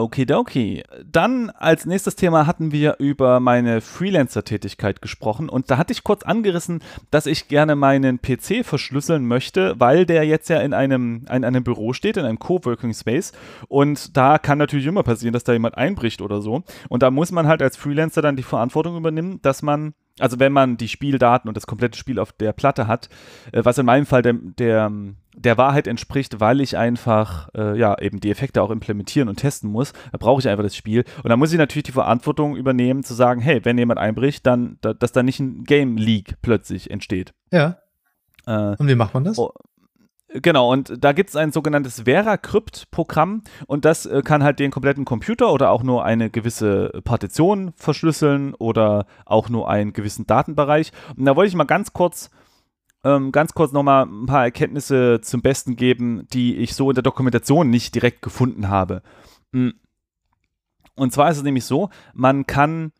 Okidoki. 0.00 0.82
Dann 1.04 1.50
als 1.50 1.86
nächstes 1.86 2.16
Thema 2.16 2.46
hatten 2.46 2.72
wir 2.72 2.96
über 2.98 3.40
meine 3.40 3.80
Freelancer-Tätigkeit 3.80 5.02
gesprochen 5.02 5.48
und 5.48 5.70
da 5.70 5.78
hatte 5.78 5.92
ich 5.92 6.04
kurz 6.04 6.22
angerissen, 6.22 6.80
dass 7.10 7.26
ich 7.26 7.48
gerne 7.48 7.76
meinen 7.76 8.20
PC 8.20 8.64
verschlüsseln 8.64 9.26
möchte, 9.26 9.74
weil 9.78 10.06
der 10.06 10.24
jetzt 10.24 10.48
ja 10.48 10.60
in 10.60 10.74
einem, 10.74 11.26
in 11.30 11.44
einem 11.44 11.64
Büro 11.64 11.92
steht, 11.92 12.16
in 12.16 12.24
einem 12.24 12.38
Coworking 12.38 12.94
Space 12.94 13.32
und 13.68 14.16
da 14.16 14.38
kann 14.38 14.58
natürlich 14.58 14.86
immer 14.86 15.02
passieren, 15.02 15.32
dass 15.32 15.44
da 15.44 15.52
jemand 15.52 15.76
einbricht 15.76 16.22
oder 16.22 16.40
so 16.40 16.62
und 16.88 17.02
da 17.02 17.10
muss 17.10 17.32
man 17.32 17.46
halt 17.46 17.62
als 17.62 17.76
Freelancer 17.76 18.22
dann 18.22 18.36
die 18.36 18.42
Verantwortung 18.42 18.96
übernehmen, 18.96 19.40
dass 19.42 19.62
man 19.62 19.94
also 20.18 20.38
wenn 20.38 20.52
man 20.52 20.76
die 20.76 20.88
Spieldaten 20.88 21.48
und 21.48 21.56
das 21.56 21.66
komplette 21.66 21.98
Spiel 21.98 22.18
auf 22.18 22.32
der 22.32 22.52
Platte 22.52 22.86
hat, 22.86 23.08
äh, 23.52 23.64
was 23.64 23.78
in 23.78 23.86
meinem 23.86 24.06
Fall 24.06 24.22
der, 24.22 24.34
der, 24.34 24.92
der 25.34 25.56
Wahrheit 25.58 25.86
entspricht, 25.86 26.40
weil 26.40 26.60
ich 26.60 26.76
einfach 26.76 27.48
äh, 27.54 27.78
ja 27.78 27.98
eben 27.98 28.20
die 28.20 28.30
Effekte 28.30 28.62
auch 28.62 28.70
implementieren 28.70 29.28
und 29.28 29.36
testen 29.36 29.70
muss, 29.70 29.92
da 30.10 30.18
brauche 30.18 30.40
ich 30.40 30.48
einfach 30.48 30.64
das 30.64 30.76
Spiel. 30.76 31.04
Und 31.22 31.30
da 31.30 31.36
muss 31.36 31.52
ich 31.52 31.58
natürlich 31.58 31.84
die 31.84 31.92
Verantwortung 31.92 32.56
übernehmen, 32.56 33.02
zu 33.02 33.14
sagen, 33.14 33.40
hey, 33.40 33.64
wenn 33.64 33.78
jemand 33.78 33.98
einbricht, 33.98 34.46
dann, 34.46 34.78
da, 34.80 34.92
dass 34.92 35.12
da 35.12 35.22
nicht 35.22 35.40
ein 35.40 35.64
Game 35.64 35.96
Leak 35.96 36.36
plötzlich 36.42 36.90
entsteht. 36.90 37.32
Ja, 37.50 37.78
Äh, 38.46 38.74
und 38.76 38.88
wie 38.88 38.96
macht 38.96 39.14
man 39.14 39.22
das? 39.24 39.38
Oh, 39.38 39.52
Genau, 40.34 40.72
und 40.72 41.04
da 41.04 41.12
gibt 41.12 41.28
es 41.28 41.36
ein 41.36 41.52
sogenanntes 41.52 42.02
VeraCrypt-Programm 42.06 43.42
und 43.66 43.84
das 43.84 44.06
äh, 44.06 44.22
kann 44.22 44.42
halt 44.42 44.58
den 44.60 44.70
kompletten 44.70 45.04
Computer 45.04 45.52
oder 45.52 45.70
auch 45.70 45.82
nur 45.82 46.04
eine 46.04 46.30
gewisse 46.30 47.00
Partition 47.04 47.72
verschlüsseln 47.76 48.54
oder 48.54 49.06
auch 49.26 49.50
nur 49.50 49.68
einen 49.68 49.92
gewissen 49.92 50.26
Datenbereich. 50.26 50.92
Und 51.16 51.26
da 51.26 51.36
wollte 51.36 51.48
ich 51.48 51.54
mal 51.54 51.64
ganz 51.64 51.92
kurz, 51.92 52.30
ähm, 53.04 53.32
ganz 53.32 53.54
kurz 53.54 53.72
nochmal 53.72 54.06
ein 54.06 54.26
paar 54.26 54.44
Erkenntnisse 54.44 55.20
zum 55.22 55.42
Besten 55.42 55.76
geben, 55.76 56.26
die 56.32 56.56
ich 56.56 56.74
so 56.74 56.90
in 56.90 56.94
der 56.94 57.02
Dokumentation 57.02 57.70
nicht 57.70 57.94
direkt 57.94 58.22
gefunden 58.22 58.68
habe. 58.68 59.02
Hm. 59.52 59.74
Und 60.94 61.12
zwar 61.12 61.30
ist 61.30 61.38
es 61.38 61.42
nämlich 61.42 61.64
so, 61.64 61.90
man 62.14 62.46
kann 62.46 62.92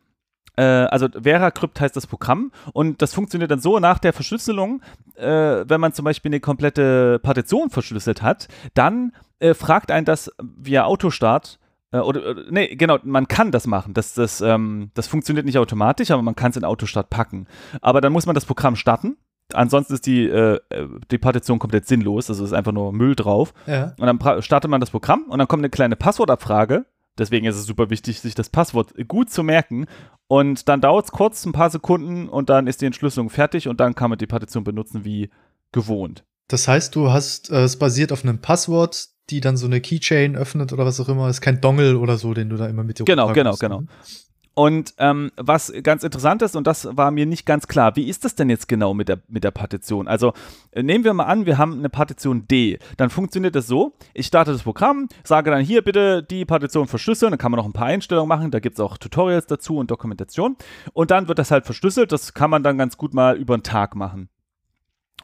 äh, 0.55 0.63
also 0.63 1.07
VeraCrypt 1.09 1.79
heißt 1.79 1.95
das 1.95 2.07
Programm 2.07 2.51
und 2.73 3.01
das 3.01 3.13
funktioniert 3.13 3.51
dann 3.51 3.59
so 3.59 3.79
nach 3.79 3.99
der 3.99 4.13
Verschlüsselung, 4.13 4.81
äh, 5.15 5.65
wenn 5.67 5.81
man 5.81 5.93
zum 5.93 6.05
Beispiel 6.05 6.29
eine 6.29 6.39
komplette 6.39 7.19
Partition 7.19 7.69
verschlüsselt 7.69 8.21
hat, 8.21 8.47
dann 8.73 9.13
äh, 9.39 9.53
fragt 9.53 9.91
einen 9.91 10.05
das 10.05 10.31
via 10.41 10.85
Autostart, 10.85 11.59
äh, 11.91 11.99
oder, 11.99 12.35
nee, 12.49 12.75
genau, 12.75 12.97
man 13.03 13.27
kann 13.27 13.51
das 13.51 13.67
machen. 13.67 13.93
Das, 13.93 14.13
das, 14.13 14.41
ähm, 14.41 14.91
das 14.95 15.07
funktioniert 15.07 15.45
nicht 15.45 15.57
automatisch, 15.57 16.11
aber 16.11 16.21
man 16.21 16.35
kann 16.35 16.51
es 16.51 16.57
in 16.57 16.65
Autostart 16.65 17.09
packen. 17.09 17.47
Aber 17.81 18.01
dann 18.01 18.11
muss 18.13 18.25
man 18.25 18.35
das 18.35 18.45
Programm 18.45 18.75
starten. 18.75 19.17
Ansonsten 19.51 19.93
ist 19.93 20.05
die, 20.05 20.25
äh, 20.25 20.59
die 21.11 21.17
Partition 21.17 21.59
komplett 21.59 21.87
sinnlos, 21.87 22.29
also 22.29 22.43
ist 22.43 22.53
einfach 22.53 22.71
nur 22.71 22.93
Müll 22.93 23.15
drauf. 23.15 23.53
Ja. 23.67 23.93
Und 23.99 24.07
dann 24.07 24.41
startet 24.41 24.71
man 24.71 24.79
das 24.79 24.91
Programm 24.91 25.25
und 25.29 25.39
dann 25.39 25.47
kommt 25.47 25.61
eine 25.61 25.69
kleine 25.69 25.95
Passwortabfrage. 25.95 26.85
Deswegen 27.17 27.45
ist 27.45 27.55
es 27.57 27.65
super 27.65 27.89
wichtig, 27.89 28.21
sich 28.21 28.33
das 28.33 28.49
Passwort 28.49 28.93
gut 29.07 29.29
zu 29.29 29.43
merken. 29.43 29.85
Und 30.27 30.67
dann 30.67 30.81
dauert 30.81 31.05
es 31.05 31.11
kurz, 31.11 31.45
ein 31.45 31.51
paar 31.51 31.69
Sekunden 31.69 32.27
und 32.27 32.49
dann 32.49 32.65
ist 32.65 32.81
die 32.81 32.85
Entschlüsselung 32.87 33.29
fertig 33.29 33.67
und 33.67 33.79
dann 33.79 33.93
kann 33.93 34.09
man 34.09 34.17
die 34.17 34.25
Partition 34.25 34.63
benutzen 34.63 35.05
wie 35.05 35.29
gewohnt. 35.71 36.23
Das 36.47 36.67
heißt, 36.67 36.95
du 36.95 37.11
hast, 37.11 37.51
äh, 37.51 37.63
es 37.63 37.77
basiert 37.77 38.11
auf 38.11 38.23
einem 38.23 38.39
Passwort, 38.39 39.09
die 39.29 39.41
dann 39.41 39.57
so 39.57 39.65
eine 39.65 39.79
Keychain 39.79 40.35
öffnet 40.35 40.73
oder 40.73 40.85
was 40.85 40.99
auch 40.99 41.09
immer. 41.09 41.27
Es 41.27 41.37
ist 41.37 41.41
kein 41.41 41.61
Dongle 41.61 41.97
oder 41.97 42.17
so, 42.17 42.33
den 42.33 42.49
du 42.49 42.57
da 42.57 42.67
immer 42.67 42.83
mit 42.83 42.99
dir 42.99 43.05
Genau, 43.05 43.31
genau, 43.33 43.55
genau. 43.55 43.83
Und 44.55 44.93
ähm, 44.99 45.31
was 45.35 45.73
ganz 45.81 46.03
interessant 46.03 46.43
ist, 46.43 46.55
und 46.55 46.67
das 46.67 46.87
war 46.95 47.09
mir 47.09 47.25
nicht 47.25 47.45
ganz 47.45 47.67
klar, 47.67 47.95
wie 47.95 48.07
ist 48.07 48.23
das 48.23 48.35
denn 48.35 48.49
jetzt 48.49 48.67
genau 48.67 48.93
mit 48.93 49.09
der, 49.09 49.19
mit 49.27 49.43
der 49.43 49.51
Partition? 49.51 50.07
Also 50.07 50.33
äh, 50.71 50.83
nehmen 50.83 51.03
wir 51.03 51.13
mal 51.13 51.25
an, 51.25 51.47
wir 51.47 51.57
haben 51.57 51.79
eine 51.79 51.89
Partition 51.89 52.47
D. 52.47 52.77
Dann 52.97 53.09
funktioniert 53.09 53.55
das 53.55 53.65
so, 53.65 53.93
ich 54.13 54.27
starte 54.27 54.51
das 54.51 54.61
Programm, 54.61 55.09
sage 55.23 55.49
dann 55.49 55.61
hier 55.61 55.81
bitte 55.81 56.21
die 56.21 56.45
Partition 56.45 56.87
verschlüsseln, 56.87 57.31
dann 57.31 57.39
kann 57.39 57.51
man 57.51 57.57
noch 57.57 57.65
ein 57.65 57.73
paar 57.73 57.87
Einstellungen 57.87 58.29
machen, 58.29 58.51
da 58.51 58.59
gibt 58.59 58.75
es 58.75 58.79
auch 58.79 58.97
Tutorials 58.97 59.47
dazu 59.47 59.77
und 59.77 59.89
Dokumentation. 59.89 60.55
Und 60.93 61.09
dann 61.09 61.27
wird 61.27 61.39
das 61.39 61.49
halt 61.49 61.65
verschlüsselt, 61.65 62.11
das 62.11 62.35
kann 62.35 62.51
man 62.51 62.61
dann 62.61 62.77
ganz 62.77 62.97
gut 62.97 63.15
mal 63.15 63.35
über 63.35 63.55
einen 63.55 63.63
Tag 63.63 63.95
machen. 63.95 64.29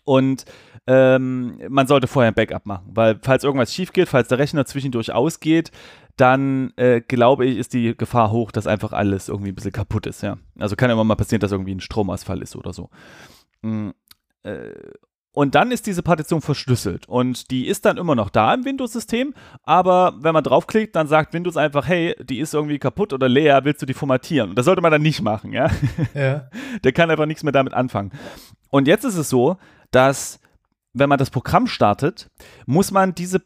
Und 0.09 0.45
ähm, 0.87 1.59
man 1.69 1.85
sollte 1.85 2.07
vorher 2.07 2.31
ein 2.31 2.33
Backup 2.33 2.65
machen, 2.65 2.89
weil 2.95 3.19
falls 3.21 3.43
irgendwas 3.43 3.71
schief 3.71 3.93
geht, 3.93 4.09
falls 4.09 4.27
der 4.27 4.39
Rechner 4.39 4.65
zwischendurch 4.65 5.11
ausgeht, 5.11 5.69
dann 6.15 6.73
äh, 6.77 6.99
glaube 7.01 7.45
ich, 7.45 7.59
ist 7.59 7.75
die 7.75 7.95
Gefahr 7.95 8.31
hoch, 8.31 8.51
dass 8.51 8.65
einfach 8.65 8.91
alles 8.91 9.29
irgendwie 9.29 9.51
ein 9.51 9.55
bisschen 9.55 9.71
kaputt 9.71 10.07
ist, 10.07 10.23
ja. 10.23 10.39
Also 10.57 10.75
kann 10.75 10.89
immer 10.89 11.03
mal 11.03 11.13
passieren, 11.13 11.41
dass 11.41 11.51
irgendwie 11.51 11.75
ein 11.75 11.79
Stromausfall 11.79 12.41
ist 12.41 12.55
oder 12.55 12.73
so. 12.73 12.89
Mhm. 13.61 13.93
Äh, 14.41 14.71
und 15.31 15.53
dann 15.53 15.69
ist 15.69 15.85
diese 15.85 16.01
Partition 16.01 16.41
verschlüsselt 16.41 17.07
und 17.07 17.51
die 17.51 17.67
ist 17.67 17.85
dann 17.85 17.97
immer 17.97 18.15
noch 18.15 18.31
da 18.31 18.51
im 18.51 18.65
Windows-System, 18.65 19.35
aber 19.61 20.15
wenn 20.21 20.33
man 20.33 20.43
draufklickt, 20.43 20.95
dann 20.95 21.05
sagt 21.05 21.35
Windows 21.35 21.55
einfach, 21.55 21.87
hey, 21.87 22.15
die 22.19 22.39
ist 22.39 22.55
irgendwie 22.55 22.79
kaputt 22.79 23.13
oder 23.13 23.29
leer, 23.29 23.63
willst 23.63 23.83
du 23.83 23.85
die 23.85 23.93
formatieren? 23.93 24.49
Und 24.49 24.55
das 24.57 24.65
sollte 24.65 24.81
man 24.81 24.91
dann 24.91 25.03
nicht 25.03 25.21
machen, 25.21 25.53
ja. 25.53 25.69
ja. 26.15 26.49
Der 26.83 26.93
kann 26.93 27.11
einfach 27.11 27.27
nichts 27.27 27.43
mehr 27.43 27.53
damit 27.53 27.75
anfangen. 27.75 28.11
Und 28.71 28.87
jetzt 28.87 29.03
ist 29.03 29.17
es 29.17 29.29
so, 29.29 29.57
dass 29.91 30.39
wenn 30.93 31.09
man 31.09 31.19
das 31.19 31.29
Programm 31.29 31.67
startet, 31.67 32.29
muss 32.65 32.91
man 32.91 33.13
diese 33.13 33.41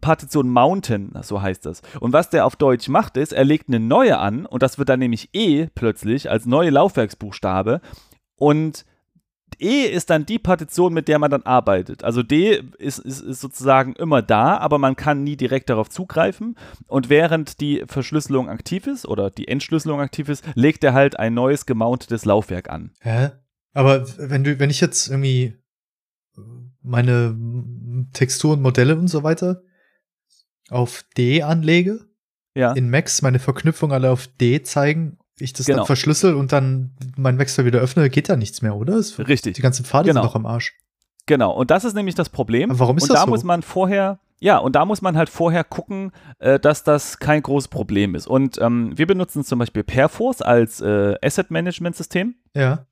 Partition 0.00 0.48
mounten, 0.48 1.12
so 1.22 1.42
heißt 1.42 1.66
das. 1.66 1.82
Und 2.00 2.12
was 2.12 2.30
der 2.30 2.46
auf 2.46 2.56
Deutsch 2.56 2.88
macht, 2.88 3.16
ist, 3.16 3.32
er 3.32 3.44
legt 3.44 3.68
eine 3.68 3.80
neue 3.80 4.18
an 4.18 4.46
und 4.46 4.62
das 4.62 4.78
wird 4.78 4.88
dann 4.88 5.00
nämlich 5.00 5.28
E 5.32 5.68
plötzlich 5.74 6.30
als 6.30 6.46
neue 6.46 6.70
Laufwerksbuchstabe 6.70 7.80
und 8.36 8.84
E 9.58 9.84
ist 9.84 10.10
dann 10.10 10.26
die 10.26 10.38
Partition, 10.38 10.92
mit 10.92 11.08
der 11.08 11.18
man 11.18 11.30
dann 11.30 11.42
arbeitet. 11.42 12.04
Also 12.04 12.22
D 12.22 12.62
ist, 12.78 12.98
ist, 12.98 13.20
ist, 13.20 13.40
sozusagen 13.40 13.94
immer 13.94 14.20
da, 14.20 14.58
aber 14.58 14.78
man 14.78 14.96
kann 14.96 15.24
nie 15.24 15.36
direkt 15.36 15.70
darauf 15.70 15.88
zugreifen. 15.88 16.56
Und 16.86 17.08
während 17.08 17.60
die 17.60 17.84
Verschlüsselung 17.86 18.50
aktiv 18.50 18.86
ist 18.86 19.06
oder 19.06 19.30
die 19.30 19.48
Entschlüsselung 19.48 20.00
aktiv 20.00 20.28
ist, 20.28 20.44
legt 20.54 20.84
er 20.84 20.92
halt 20.92 21.18
ein 21.18 21.32
neues 21.32 21.64
gemountetes 21.64 22.24
Laufwerk 22.24 22.68
an. 22.68 22.90
Hä? 23.00 23.30
Aber 23.72 24.04
wenn 24.18 24.44
du, 24.44 24.58
wenn 24.58 24.68
ich 24.68 24.80
jetzt 24.80 25.08
irgendwie 25.08 25.56
meine 26.86 27.36
Texturen, 28.12 28.62
Modelle 28.62 28.96
und 28.96 29.08
so 29.08 29.22
weiter 29.22 29.62
auf 30.70 31.04
D 31.16 31.42
anlege, 31.42 32.06
ja. 32.54 32.72
in 32.72 32.90
Max 32.90 33.22
meine 33.22 33.38
Verknüpfung 33.38 33.92
alle 33.92 34.10
auf 34.10 34.26
D 34.26 34.62
zeigen, 34.62 35.18
ich 35.38 35.52
das 35.52 35.66
genau. 35.66 35.78
dann 35.78 35.86
verschlüssel 35.86 36.34
und 36.34 36.52
dann 36.52 36.92
meinen 37.16 37.38
Wechsel 37.38 37.64
wieder 37.64 37.80
öffne, 37.80 38.08
geht 38.08 38.28
da 38.28 38.36
nichts 38.36 38.62
mehr, 38.62 38.74
oder? 38.74 38.94
Es, 38.94 39.18
Richtig. 39.18 39.54
Die 39.54 39.62
ganzen 39.62 39.84
Pfade 39.84 40.08
genau. 40.08 40.22
sind 40.22 40.30
doch 40.30 40.34
am 40.34 40.46
Arsch. 40.46 40.74
Genau, 41.26 41.52
und 41.52 41.70
das 41.70 41.84
ist 41.84 41.94
nämlich 41.94 42.14
das 42.14 42.30
Problem. 42.30 42.70
Aber 42.70 42.78
warum 42.78 42.96
ist 42.96 43.04
und 43.04 43.10
das 43.10 43.20
da 43.20 43.24
so? 43.24 43.30
muss 43.30 43.44
man 43.44 43.62
vorher, 43.62 44.20
ja, 44.38 44.58
und 44.58 44.76
da 44.76 44.84
muss 44.84 45.02
man 45.02 45.16
halt 45.16 45.28
vorher 45.28 45.64
gucken, 45.64 46.12
äh, 46.38 46.58
dass 46.58 46.84
das 46.84 47.18
kein 47.18 47.42
großes 47.42 47.68
Problem 47.68 48.14
ist. 48.14 48.26
Und 48.26 48.58
ähm, 48.60 48.92
wir 48.96 49.06
benutzen 49.06 49.44
zum 49.44 49.58
Beispiel 49.58 49.82
Perforce 49.82 50.40
als 50.40 50.80
äh, 50.80 51.16
Asset 51.22 51.50
Management 51.50 51.96
System. 51.96 52.36
Ja. 52.54 52.86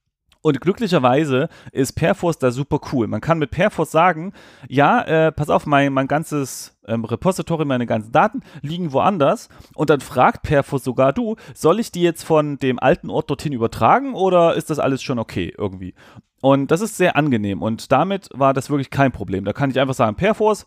Und 0.44 0.60
glücklicherweise 0.60 1.48
ist 1.72 1.94
Perforce 1.94 2.38
da 2.38 2.50
super 2.50 2.78
cool. 2.92 3.06
Man 3.06 3.22
kann 3.22 3.38
mit 3.38 3.50
Perforce 3.50 3.90
sagen, 3.90 4.34
ja, 4.68 5.00
äh, 5.00 5.32
pass 5.32 5.48
auf, 5.48 5.64
mein, 5.64 5.90
mein 5.94 6.06
ganzes 6.06 6.76
ähm, 6.86 7.06
Repository, 7.06 7.64
meine 7.64 7.86
ganzen 7.86 8.12
Daten 8.12 8.42
liegen 8.60 8.92
woanders. 8.92 9.48
Und 9.74 9.88
dann 9.88 10.02
fragt 10.02 10.42
Perforce 10.42 10.84
sogar 10.84 11.14
du, 11.14 11.36
soll 11.54 11.80
ich 11.80 11.92
die 11.92 12.02
jetzt 12.02 12.24
von 12.24 12.58
dem 12.58 12.78
alten 12.78 13.08
Ort 13.08 13.30
dorthin 13.30 13.54
übertragen 13.54 14.12
oder 14.12 14.54
ist 14.54 14.68
das 14.68 14.78
alles 14.78 15.02
schon 15.02 15.18
okay 15.18 15.50
irgendwie? 15.56 15.94
Und 16.42 16.70
das 16.70 16.82
ist 16.82 16.98
sehr 16.98 17.16
angenehm. 17.16 17.62
Und 17.62 17.90
damit 17.90 18.28
war 18.34 18.52
das 18.52 18.68
wirklich 18.68 18.90
kein 18.90 19.12
Problem. 19.12 19.46
Da 19.46 19.54
kann 19.54 19.70
ich 19.70 19.80
einfach 19.80 19.94
sagen, 19.94 20.14
Perforce, 20.14 20.66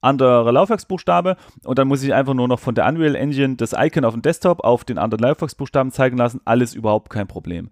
andere 0.00 0.50
Laufwerksbuchstabe 0.50 1.36
und 1.64 1.78
dann 1.78 1.86
muss 1.86 2.02
ich 2.02 2.12
einfach 2.12 2.34
nur 2.34 2.48
noch 2.48 2.58
von 2.58 2.74
der 2.74 2.88
Unreal 2.88 3.14
Engine 3.14 3.54
das 3.54 3.72
Icon 3.72 4.04
auf 4.04 4.14
dem 4.14 4.22
Desktop 4.22 4.64
auf 4.64 4.82
den 4.82 4.98
anderen 4.98 5.22
Laufwerksbuchstaben 5.22 5.92
zeigen 5.92 6.16
lassen. 6.16 6.40
Alles 6.44 6.74
überhaupt 6.74 7.08
kein 7.08 7.28
Problem. 7.28 7.70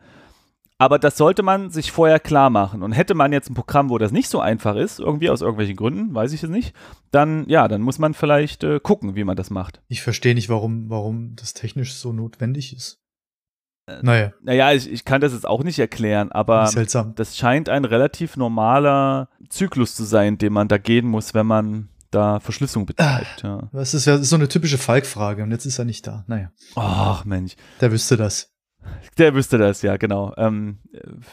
Aber 0.81 0.99
das 0.99 1.19
sollte 1.19 1.43
man 1.43 1.69
sich 1.69 1.93
vorher 1.93 2.19
klar 2.19 2.49
machen. 2.49 2.83
Und 2.83 2.93
hätte 2.93 3.13
man 3.15 3.35
jetzt 3.35 3.51
ein 3.51 3.55
Programm, 3.55 3.91
wo 3.91 3.99
das 3.99 4.13
nicht 4.13 4.31
so 4.31 4.41
einfach 4.41 4.77
ist, 4.77 4.99
irgendwie 4.99 5.29
aus 5.29 5.43
irgendwelchen 5.43 5.77
Gründen, 5.77 6.15
weiß 6.15 6.33
ich 6.33 6.43
es 6.43 6.49
nicht, 6.49 6.75
dann 7.11 7.47
ja, 7.51 7.69
dann 7.69 7.83
muss 7.83 7.99
man 7.99 8.15
vielleicht 8.15 8.65
äh, 8.65 8.81
gucken, 8.81 9.15
wie 9.15 9.25
man 9.25 9.37
das 9.37 9.51
macht. 9.51 9.83
Ich 9.89 10.01
verstehe 10.01 10.35
nicht, 10.35 10.49
warum, 10.49 10.89
warum 10.89 11.37
das 11.37 11.53
technisch 11.53 11.93
so 11.93 12.15
notwendig 12.15 12.75
ist. 12.75 12.99
Äh, 13.87 13.99
naja. 14.01 14.33
Naja, 14.43 14.73
ich, 14.73 14.91
ich 14.91 15.05
kann 15.05 15.21
das 15.21 15.35
jetzt 15.35 15.47
auch 15.47 15.63
nicht 15.65 15.79
erklären, 15.79 16.33
aber 16.33 16.71
das 17.15 17.37
scheint 17.37 17.69
ein 17.69 17.85
relativ 17.85 18.39
normaler 18.39 19.29
Zyklus 19.51 19.95
zu 19.95 20.05
sein, 20.05 20.39
den 20.39 20.55
man 20.55 20.69
da 20.69 20.79
gehen 20.79 21.07
muss, 21.07 21.35
wenn 21.35 21.47
man 21.47 21.91
da 22.11 22.41
Verschlüsselung 22.41 22.87
betreibt. 22.87 23.43
Ja. 23.43 23.69
Das 23.75 23.93
ist 23.93 24.07
ja 24.07 24.17
so 24.17 24.35
eine 24.35 24.49
typische 24.49 24.79
Falk-Frage 24.79 25.43
und 25.43 25.51
jetzt 25.51 25.67
ist 25.67 25.79
er 25.79 25.85
nicht 25.85 26.07
da. 26.07 26.25
Naja. 26.27 26.53
Ach 26.75 27.27
Mensch. 27.27 27.57
Der 27.83 27.93
wüsste 27.93 28.17
das. 28.17 28.51
Der 29.19 29.35
wüsste 29.35 29.59
das, 29.59 29.83
ja, 29.83 29.97
genau. 29.97 30.33
Ähm, 30.37 30.79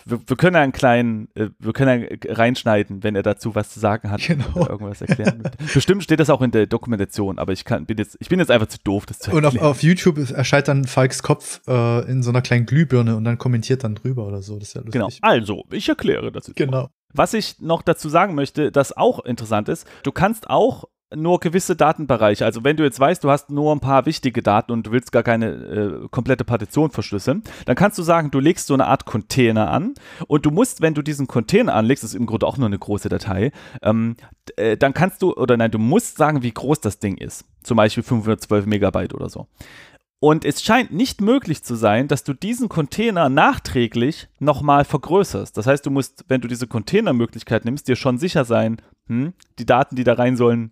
wir, 0.05 0.19
wir, 0.25 0.35
können 0.35 0.55
einen 0.55 0.71
kleinen, 0.71 1.29
äh, 1.35 1.49
wir 1.59 1.73
können 1.73 2.07
reinschneiden, 2.27 3.03
wenn 3.03 3.15
er 3.15 3.23
dazu 3.23 3.55
was 3.55 3.69
zu 3.69 3.79
sagen 3.79 4.11
hat. 4.11 4.21
Genau. 4.27 4.67
irgendwas 4.67 5.01
erklären 5.01 5.43
Bestimmt 5.73 6.03
steht 6.03 6.19
das 6.19 6.29
auch 6.29 6.41
in 6.41 6.51
der 6.51 6.67
Dokumentation, 6.67 7.39
aber 7.39 7.53
ich, 7.53 7.63
kann, 7.65 7.85
bin, 7.85 7.97
jetzt, 7.97 8.17
ich 8.19 8.29
bin 8.29 8.39
jetzt 8.39 8.51
einfach 8.51 8.67
zu 8.67 8.77
doof, 8.83 9.05
das 9.05 9.19
zu 9.19 9.31
erklären. 9.31 9.55
Und 9.55 9.61
auf, 9.61 9.77
auf 9.77 9.83
YouTube 9.83 10.17
erscheint 10.31 10.67
dann 10.67 10.83
Falks 10.85 11.23
Kopf 11.23 11.61
äh, 11.67 12.09
in 12.09 12.23
so 12.23 12.29
einer 12.29 12.41
kleinen 12.41 12.65
Glühbirne 12.65 13.15
und 13.15 13.23
dann 13.23 13.37
kommentiert 13.37 13.83
dann 13.83 13.95
drüber 13.95 14.27
oder 14.27 14.41
so. 14.41 14.57
Das 14.59 14.69
ist 14.69 14.73
ja 14.73 14.81
lustig. 14.81 14.93
Genau. 14.93 15.09
Also, 15.21 15.63
ich 15.71 15.87
erkläre 15.87 16.31
das 16.31 16.47
jetzt. 16.47 16.57
Genau. 16.57 16.89
Was 17.13 17.33
ich 17.33 17.59
noch 17.61 17.81
dazu 17.81 18.09
sagen 18.09 18.35
möchte, 18.35 18.71
das 18.71 18.95
auch 18.95 19.23
interessant 19.23 19.69
ist, 19.69 19.87
du 20.03 20.11
kannst 20.11 20.49
auch 20.49 20.85
nur 21.15 21.39
gewisse 21.39 21.75
Datenbereiche. 21.75 22.43
Also 22.43 22.63
wenn 22.63 22.75
du 22.75 22.83
jetzt 22.83 22.99
weißt, 22.99 23.23
du 23.23 23.29
hast 23.29 23.49
nur 23.49 23.73
ein 23.73 23.79
paar 23.79 24.05
wichtige 24.05 24.41
Daten 24.43 24.71
und 24.71 24.87
du 24.87 24.91
willst 24.91 25.11
gar 25.11 25.23
keine 25.23 25.47
äh, 25.47 26.07
komplette 26.09 26.43
Partition 26.43 26.91
verschlüsseln, 26.91 27.43
dann 27.65 27.75
kannst 27.75 27.97
du 27.97 28.03
sagen, 28.03 28.29
du 28.29 28.39
legst 28.39 28.67
so 28.67 28.73
eine 28.73 28.87
Art 28.87 29.05
Container 29.05 29.71
an 29.71 29.93
und 30.27 30.45
du 30.45 30.51
musst, 30.51 30.81
wenn 30.81 30.93
du 30.93 31.01
diesen 31.01 31.27
Container 31.27 31.75
anlegst, 31.75 32.03
das 32.03 32.11
ist 32.11 32.19
im 32.19 32.25
Grunde 32.25 32.45
auch 32.45 32.57
nur 32.57 32.67
eine 32.67 32.79
große 32.79 33.07
Datei, 33.07 33.51
ähm, 33.81 34.17
äh, 34.57 34.75
dann 34.75 34.93
kannst 34.93 35.21
du, 35.21 35.33
oder 35.33 35.55
nein, 35.55 35.71
du 35.71 35.79
musst 35.79 36.17
sagen, 36.17 36.43
wie 36.43 36.51
groß 36.51 36.81
das 36.81 36.99
Ding 36.99 37.17
ist. 37.17 37.45
Zum 37.63 37.77
Beispiel 37.77 38.03
512 38.03 38.65
Megabyte 38.65 39.13
oder 39.13 39.29
so. 39.29 39.47
Und 40.19 40.45
es 40.45 40.63
scheint 40.63 40.91
nicht 40.91 41.21
möglich 41.21 41.63
zu 41.63 41.75
sein, 41.75 42.07
dass 42.07 42.23
du 42.23 42.33
diesen 42.33 42.69
Container 42.69 43.29
nachträglich 43.29 44.27
nochmal 44.39 44.83
vergrößerst. 44.83 45.55
Das 45.55 45.67
heißt, 45.67 45.85
du 45.85 45.91
musst, 45.91 46.25
wenn 46.27 46.41
du 46.41 46.47
diese 46.47 46.65
Containermöglichkeit 46.65 47.65
nimmst, 47.65 47.87
dir 47.87 47.95
schon 47.95 48.17
sicher 48.17 48.43
sein, 48.43 48.81
hm, 49.07 49.33
die 49.59 49.65
Daten, 49.65 49.95
die 49.95 50.03
da 50.03 50.13
rein 50.13 50.35
sollen, 50.35 50.71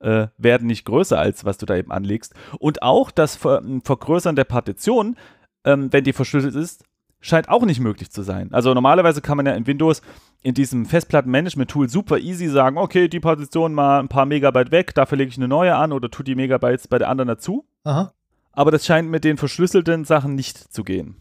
äh, 0.00 0.28
werden 0.38 0.66
nicht 0.66 0.84
größer, 0.84 1.18
als 1.18 1.44
was 1.44 1.58
du 1.58 1.66
da 1.66 1.76
eben 1.76 1.92
anlegst. 1.92 2.34
Und 2.58 2.82
auch 2.82 3.10
das 3.10 3.36
Ver 3.36 3.62
Vergrößern 3.82 4.36
der 4.36 4.44
Partition, 4.44 5.16
ähm, 5.64 5.92
wenn 5.92 6.04
die 6.04 6.12
verschlüsselt 6.12 6.54
ist, 6.54 6.84
scheint 7.20 7.48
auch 7.48 7.64
nicht 7.64 7.80
möglich 7.80 8.10
zu 8.10 8.22
sein. 8.22 8.52
Also 8.52 8.74
normalerweise 8.74 9.22
kann 9.22 9.38
man 9.38 9.46
ja 9.46 9.54
in 9.54 9.66
Windows 9.66 10.02
in 10.42 10.52
diesem 10.52 10.84
Festplattenmanagement-Tool 10.84 11.88
super 11.88 12.18
easy 12.18 12.48
sagen, 12.48 12.76
okay, 12.76 13.08
die 13.08 13.20
Partition 13.20 13.72
mal 13.72 13.98
ein 13.98 14.08
paar 14.08 14.26
Megabyte 14.26 14.70
weg, 14.70 14.94
dafür 14.94 15.16
lege 15.16 15.30
ich 15.30 15.38
eine 15.38 15.48
neue 15.48 15.74
an 15.74 15.92
oder 15.92 16.10
tue 16.10 16.24
die 16.24 16.34
Megabytes 16.34 16.86
bei 16.86 16.98
der 16.98 17.08
anderen 17.08 17.28
dazu. 17.28 17.66
Aha. 17.84 18.12
Aber 18.52 18.70
das 18.70 18.84
scheint 18.84 19.10
mit 19.10 19.24
den 19.24 19.38
verschlüsselten 19.38 20.04
Sachen 20.04 20.34
nicht 20.34 20.58
zu 20.58 20.84
gehen. 20.84 21.16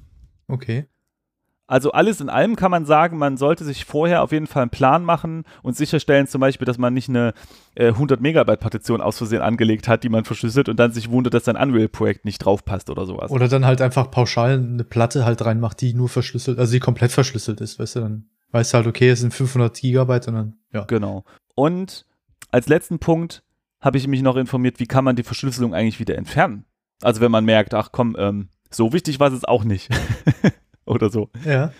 Okay. 0.47 0.87
Also 1.73 1.91
alles 1.91 2.21
in 2.21 2.29
allem 2.29 2.55
kann 2.55 2.69
man 2.69 2.85
sagen, 2.85 3.17
man 3.17 3.35
sollte 3.35 3.63
sich 3.63 3.83
vorher 3.83 4.21
auf 4.21 4.31
jeden 4.31 4.45
Fall 4.45 4.61
einen 4.61 4.69
Plan 4.69 5.03
machen 5.03 5.43
und 5.63 5.75
sicherstellen 5.75 6.27
zum 6.27 6.39
Beispiel, 6.39 6.67
dass 6.67 6.77
man 6.77 6.93
nicht 6.93 7.09
eine 7.09 7.33
äh, 7.73 7.87
100 7.87 8.21
Megabyte 8.21 8.59
Partition 8.59 9.01
aus 9.01 9.17
Versehen 9.17 9.41
angelegt 9.41 9.87
hat, 9.87 10.03
die 10.03 10.09
man 10.09 10.23
verschlüsselt 10.23 10.69
und 10.69 10.77
dann 10.77 10.91
sich 10.91 11.09
wundert, 11.09 11.33
dass 11.33 11.45
sein 11.45 11.55
Unreal-Projekt 11.55 12.25
nicht 12.25 12.37
draufpasst 12.37 12.91
oder 12.91 13.07
sowas. 13.07 13.31
Oder 13.31 13.47
dann 13.47 13.65
halt 13.65 13.81
einfach 13.81 14.11
pauschal 14.11 14.51
eine 14.51 14.83
Platte 14.83 15.25
halt 15.25 15.43
reinmacht, 15.43 15.81
die 15.81 15.95
nur 15.95 16.09
verschlüsselt, 16.09 16.59
also 16.59 16.73
die 16.73 16.79
komplett 16.79 17.11
verschlüsselt 17.11 17.59
ist, 17.59 17.79
weißt 17.79 17.95
du, 17.95 17.99
dann 18.01 18.29
weißt 18.51 18.71
du 18.71 18.77
halt, 18.77 18.85
okay, 18.85 19.09
es 19.09 19.21
sind 19.21 19.33
500 19.33 19.75
Gigabyte 19.75 20.27
und 20.27 20.35
dann, 20.35 20.57
ja. 20.73 20.83
Genau. 20.83 21.23
Und 21.55 22.05
als 22.51 22.67
letzten 22.67 22.99
Punkt 22.99 23.41
habe 23.81 23.97
ich 23.97 24.05
mich 24.05 24.21
noch 24.21 24.35
informiert, 24.35 24.79
wie 24.79 24.85
kann 24.85 25.03
man 25.03 25.15
die 25.15 25.23
Verschlüsselung 25.23 25.73
eigentlich 25.73 25.99
wieder 25.99 26.19
entfernen? 26.19 26.65
Also 27.01 27.19
wenn 27.19 27.31
man 27.31 27.45
merkt, 27.45 27.73
ach 27.73 27.89
komm, 27.91 28.15
ähm, 28.19 28.49
so 28.69 28.93
wichtig 28.93 29.19
war 29.19 29.33
es 29.33 29.43
auch 29.43 29.63
nicht. 29.63 29.89
oder 30.85 31.09
so. 31.09 31.29
Ja. 31.45 31.71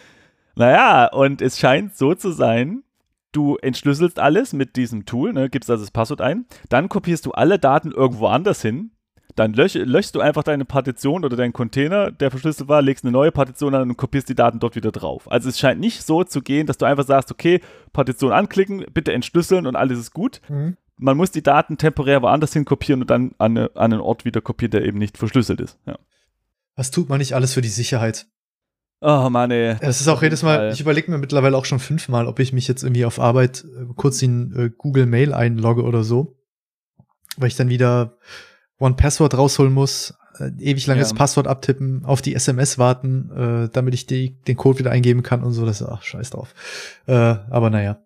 Naja, 0.56 1.08
und 1.08 1.42
es 1.42 1.60
scheint 1.60 1.98
so 1.98 2.14
zu 2.14 2.32
sein, 2.32 2.84
du 3.32 3.58
entschlüsselst 3.58 4.20
alles 4.20 4.54
mit 4.54 4.76
diesem 4.76 5.06
Tool, 5.06 5.34
ne, 5.34 5.50
gibst 5.50 5.70
also 5.70 5.84
das 5.84 5.92
Passwort 5.92 6.22
ein, 6.22 6.46
dann 6.70 6.90
kopierst 6.90 7.26
du 7.26 7.32
alle 7.32 7.60
Daten 7.60 7.92
irgendwo 7.92 8.28
anders 8.28 8.62
hin, 8.62 8.92
dann 9.36 9.54
lösch, 9.54 9.74
löschst 9.74 10.14
du 10.16 10.20
einfach 10.20 10.44
deine 10.44 10.66
Partition 10.66 11.26
oder 11.26 11.36
deinen 11.36 11.54
Container, 11.54 12.12
der 12.12 12.30
verschlüsselt 12.30 12.70
war, 12.70 12.82
legst 12.82 13.04
eine 13.04 13.12
neue 13.12 13.32
Partition 13.32 13.74
an 13.74 13.90
und 13.90 13.98
kopierst 13.98 14.30
die 14.30 14.36
Daten 14.36 14.60
dort 14.60 14.76
wieder 14.76 14.92
drauf. 14.92 15.30
Also 15.32 15.50
es 15.50 15.60
scheint 15.60 15.80
nicht 15.80 16.04
so 16.04 16.24
zu 16.24 16.42
gehen, 16.42 16.68
dass 16.68 16.78
du 16.78 16.86
einfach 16.86 17.06
sagst, 17.06 17.32
okay, 17.32 17.60
Partition 17.92 18.32
anklicken, 18.32 18.86
bitte 18.94 19.12
entschlüsseln 19.12 19.66
und 19.66 19.76
alles 19.76 19.98
ist 19.98 20.14
gut. 20.14 20.42
Mhm. 20.50 20.78
Man 20.98 21.18
muss 21.18 21.32
die 21.32 21.42
Daten 21.42 21.78
temporär 21.78 22.22
woanders 22.22 22.54
hin 22.54 22.66
kopieren 22.66 23.02
und 23.02 23.10
dann 23.10 23.34
an, 23.40 23.58
eine, 23.58 23.72
an 23.74 23.94
einen 23.94 24.02
Ort 24.02 24.26
wieder 24.26 24.42
kopieren, 24.42 24.72
der 24.72 24.86
eben 24.86 25.00
nicht 25.00 25.18
verschlüsselt 25.18 25.60
ist. 25.60 25.80
Ja. 25.88 25.98
Was 26.76 26.92
tut 26.92 27.10
man 27.10 27.18
nicht 27.18 27.34
alles 27.34 27.54
für 27.54 27.62
die 27.62 27.70
Sicherheit? 27.70 28.28
Oh 29.06 29.30
Mann, 29.30 29.52
ey. 29.52 29.76
Es 29.82 30.00
ist 30.00 30.08
auch 30.08 30.22
jedes 30.24 30.44
Mal, 30.44 30.72
ich 30.72 30.80
überlege 30.80 31.12
mir 31.12 31.18
mittlerweile 31.18 31.58
auch 31.58 31.66
schon 31.66 31.80
fünfmal, 31.80 32.26
ob 32.26 32.40
ich 32.40 32.54
mich 32.54 32.70
jetzt 32.70 32.84
irgendwie 32.84 33.04
auf 33.04 33.20
Arbeit 33.20 33.66
äh, 33.66 33.86
kurz 33.98 34.22
in 34.22 34.54
äh, 34.56 34.70
Google 34.78 35.08
Mail 35.08 35.34
einlogge 35.34 35.84
oder 35.84 36.06
so. 36.06 36.38
Weil 37.36 37.50
ich 37.50 37.58
dann 37.58 37.68
wieder 37.68 38.18
One 38.80 38.96
Password 38.96 39.38
rausholen 39.38 39.74
muss, 39.74 40.14
äh, 40.40 40.52
ewig 40.58 40.88
langes 40.88 41.10
Ja. 41.10 41.18
Passwort 41.18 41.48
abtippen, 41.48 42.06
auf 42.06 42.22
die 42.22 42.34
SMS 42.34 42.78
warten, 42.78 43.30
äh, 43.66 43.70
damit 43.74 43.94
ich 43.94 44.06
die, 44.06 44.42
den 44.44 44.56
Code 44.56 44.80
wieder 44.80 44.92
eingeben 44.92 45.22
kann 45.22 45.44
und 45.44 45.52
so. 45.52 45.66
Das 45.66 45.82
ist, 45.82 45.88
ach, 45.88 46.02
scheiß 46.02 46.30
drauf. 46.30 46.54
Aber 47.06 47.70
naja. 47.70 48.00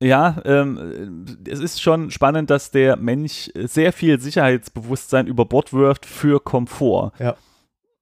Ja, 0.00 0.40
ähm, 0.44 1.26
es 1.48 1.58
ist 1.58 1.82
schon 1.82 2.12
spannend, 2.12 2.50
dass 2.50 2.70
der 2.70 2.96
Mensch 2.96 3.50
sehr 3.56 3.92
viel 3.92 4.20
Sicherheitsbewusstsein 4.20 5.26
über 5.26 5.44
Bord 5.44 5.72
wirft 5.72 6.06
für 6.06 6.38
Komfort. 6.38 7.10
Ja. 7.18 7.34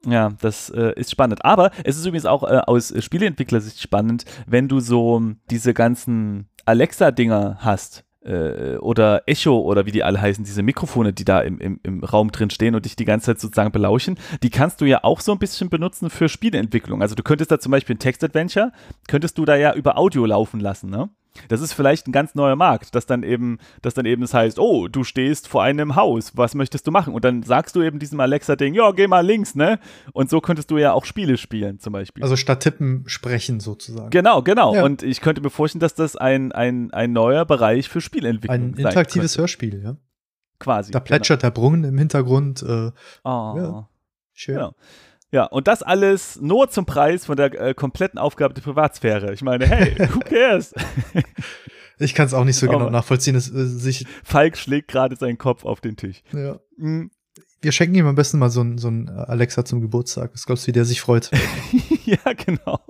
Ja, 0.05 0.33
das 0.41 0.71
äh, 0.71 0.93
ist 0.97 1.11
spannend. 1.11 1.45
Aber 1.45 1.71
es 1.85 1.97
ist 1.97 2.07
übrigens 2.07 2.27
auch 2.27 2.43
äh, 2.45 2.61
aus 2.67 2.93
Spieleentwicklersicht 2.99 3.81
spannend, 3.81 4.25
wenn 4.47 4.69
du 4.69 4.81
so 4.81 5.21
diese 5.51 5.75
ganzen 5.75 6.49
Alexa-Dinger 6.65 7.59
hast. 7.61 8.05
äh, 8.25 8.77
Oder 8.77 9.23
Echo 9.27 9.59
oder 9.61 9.87
wie 9.87 9.93
die 9.93 10.05
alle 10.05 10.21
heißen, 10.21 10.45
diese 10.45 10.63
Mikrofone, 10.63 11.13
die 11.13 11.25
da 11.25 11.41
im, 11.41 11.59
im, 11.59 11.81
im 11.83 12.05
Raum 12.05 12.31
drin 12.31 12.51
stehen 12.51 12.75
und 12.75 12.85
dich 12.85 12.97
die 12.97 13.05
ganze 13.05 13.27
Zeit 13.27 13.41
sozusagen 13.41 13.73
belauschen, 13.73 14.17
die 14.43 14.51
kannst 14.51 14.81
du 14.81 14.85
ja 14.85 15.03
auch 15.03 15.21
so 15.21 15.33
ein 15.33 15.39
bisschen 15.39 15.71
benutzen 15.71 16.11
für 16.11 16.29
Spieleentwicklung. 16.29 17.03
Also 17.03 17.15
du 17.15 17.23
könntest 17.23 17.51
da 17.51 17.59
zum 17.59 17.73
Beispiel 17.73 17.97
ein 17.97 18.01
Text-Adventure, 18.01 18.73
könntest 19.09 19.39
du 19.39 19.45
da 19.45 19.57
ja 19.57 19.75
über 19.75 19.97
Audio 19.97 20.25
laufen 20.27 20.61
lassen, 20.61 20.91
ne? 20.91 21.09
Das 21.49 21.61
ist 21.61 21.73
vielleicht 21.73 22.07
ein 22.07 22.13
ganz 22.13 22.35
neuer 22.35 22.57
Markt, 22.57 22.95
dass 22.95 23.07
dann 23.07 23.23
eben, 23.23 23.59
dass 23.83 23.95
dann 23.95 24.07
eben 24.07 24.23
es 24.23 24.35
heißt, 24.35 24.59
oh, 24.59 24.89
du 24.89 25.05
stehst 25.05 25.49
vor 25.49 25.63
einem 25.63 25.97
Haus, 25.97 26.37
was 26.37 26.55
möchtest 26.55 26.87
du 26.87 26.91
machen? 26.91 27.15
Und 27.15 27.25
dann 27.25 27.43
sagst 27.43 27.77
du 27.77 27.83
eben 27.83 27.99
diesem 27.99 28.21
Alexa-Ding, 28.21 28.75
ja, 28.75 28.91
geh 28.93 29.07
mal 29.07 29.25
links, 29.25 29.55
ne? 29.55 29.79
Und 30.13 30.31
so 30.31 30.41
könntest 30.41 30.71
du 30.71 30.79
ja 30.79 30.93
auch 30.93 31.05
Spiele 31.05 31.37
spielen, 31.37 31.79
zum 31.79 31.93
Beispiel. 31.93 32.23
Also 32.23 32.37
statt 32.37 32.61
tippen 32.61 33.05
sprechen 33.07 33.61
sozusagen. 33.61 34.11
genau, 34.11 34.43
genau. 34.43 34.75
Ja. 34.75 34.85
Und 34.85 35.03
ich 35.03 35.21
könnte 35.21 35.41
mir 35.41 35.51
vorstellen, 35.51 35.81
dass 35.81 35.95
das 35.95 36.17
ein, 36.17 36.53
ein, 36.53 36.93
ein 36.93 37.13
neuer 37.13 37.45
Bereich 37.45 37.89
für 37.89 38.01
Spielentwicklung 38.01 38.71
Ein 38.71 38.75
sein 38.75 38.87
interaktives 38.87 39.33
könnte. 39.33 39.43
Hörspiel, 39.43 39.83
ja. 39.83 39.97
Quasi. 40.59 40.91
Da 40.91 41.01
plätschert 41.01 41.43
der 41.43 41.51
Brunnen 41.51 41.85
im 41.85 41.99
Hintergrund. 41.99 42.63
Äh, 42.63 42.67
Genau. 42.67 42.93
Oh. 43.25 43.57
Ja. 43.59 43.89
schön. 44.33 44.55
Genau. 44.55 44.75
Ja, 45.37 45.45
und 45.45 45.69
das 45.69 45.83
alles 45.83 46.41
nur 46.41 46.71
zum 46.71 46.87
Preis 46.87 47.27
von 47.27 47.37
der 47.37 47.53
äh, 47.61 47.75
kompletten 47.75 48.19
Aufgabe 48.19 48.55
der 48.55 48.63
Privatsphäre. 48.63 49.35
Ich 49.35 49.43
meine, 49.43 49.67
hey, 49.67 49.95
who 50.15 50.21
cares? 50.21 50.73
Ich 51.99 52.15
kann 52.15 52.25
es 52.25 52.33
auch 52.33 52.45
nicht 52.45 52.57
so 52.57 52.67
genau 52.67 52.89
nachvollziehen. 52.89 53.37
Es, 53.37 53.53
äh, 53.53 53.67
sich, 53.67 54.07
Falk 54.25 54.57
schlägt 54.57 54.89
gerade 54.89 55.15
seinen 55.15 55.37
Kopf 55.37 55.67
auf 55.67 55.83
den 55.83 55.99
Tisch. 55.99 56.23
ja. 56.33 56.59
Mm. 56.79 57.11
Wir 57.61 57.73
schenken 57.73 57.97
ihm 57.97 58.07
am 58.07 58.15
besten 58.15 58.39
mal 58.39 58.49
so 58.49 58.63
ein, 58.63 58.79
so 58.79 58.89
ein 58.89 59.11
Alexa 59.11 59.65
zum 59.67 59.83
Geburtstag. 59.83 60.31
Was 60.33 60.47
glaubst 60.47 60.65
du, 60.65 60.69
wie 60.69 60.73
der 60.73 60.87
sich 60.87 61.03
freut? 61.03 61.31
ja, 62.25 62.33
genau. 62.33 62.81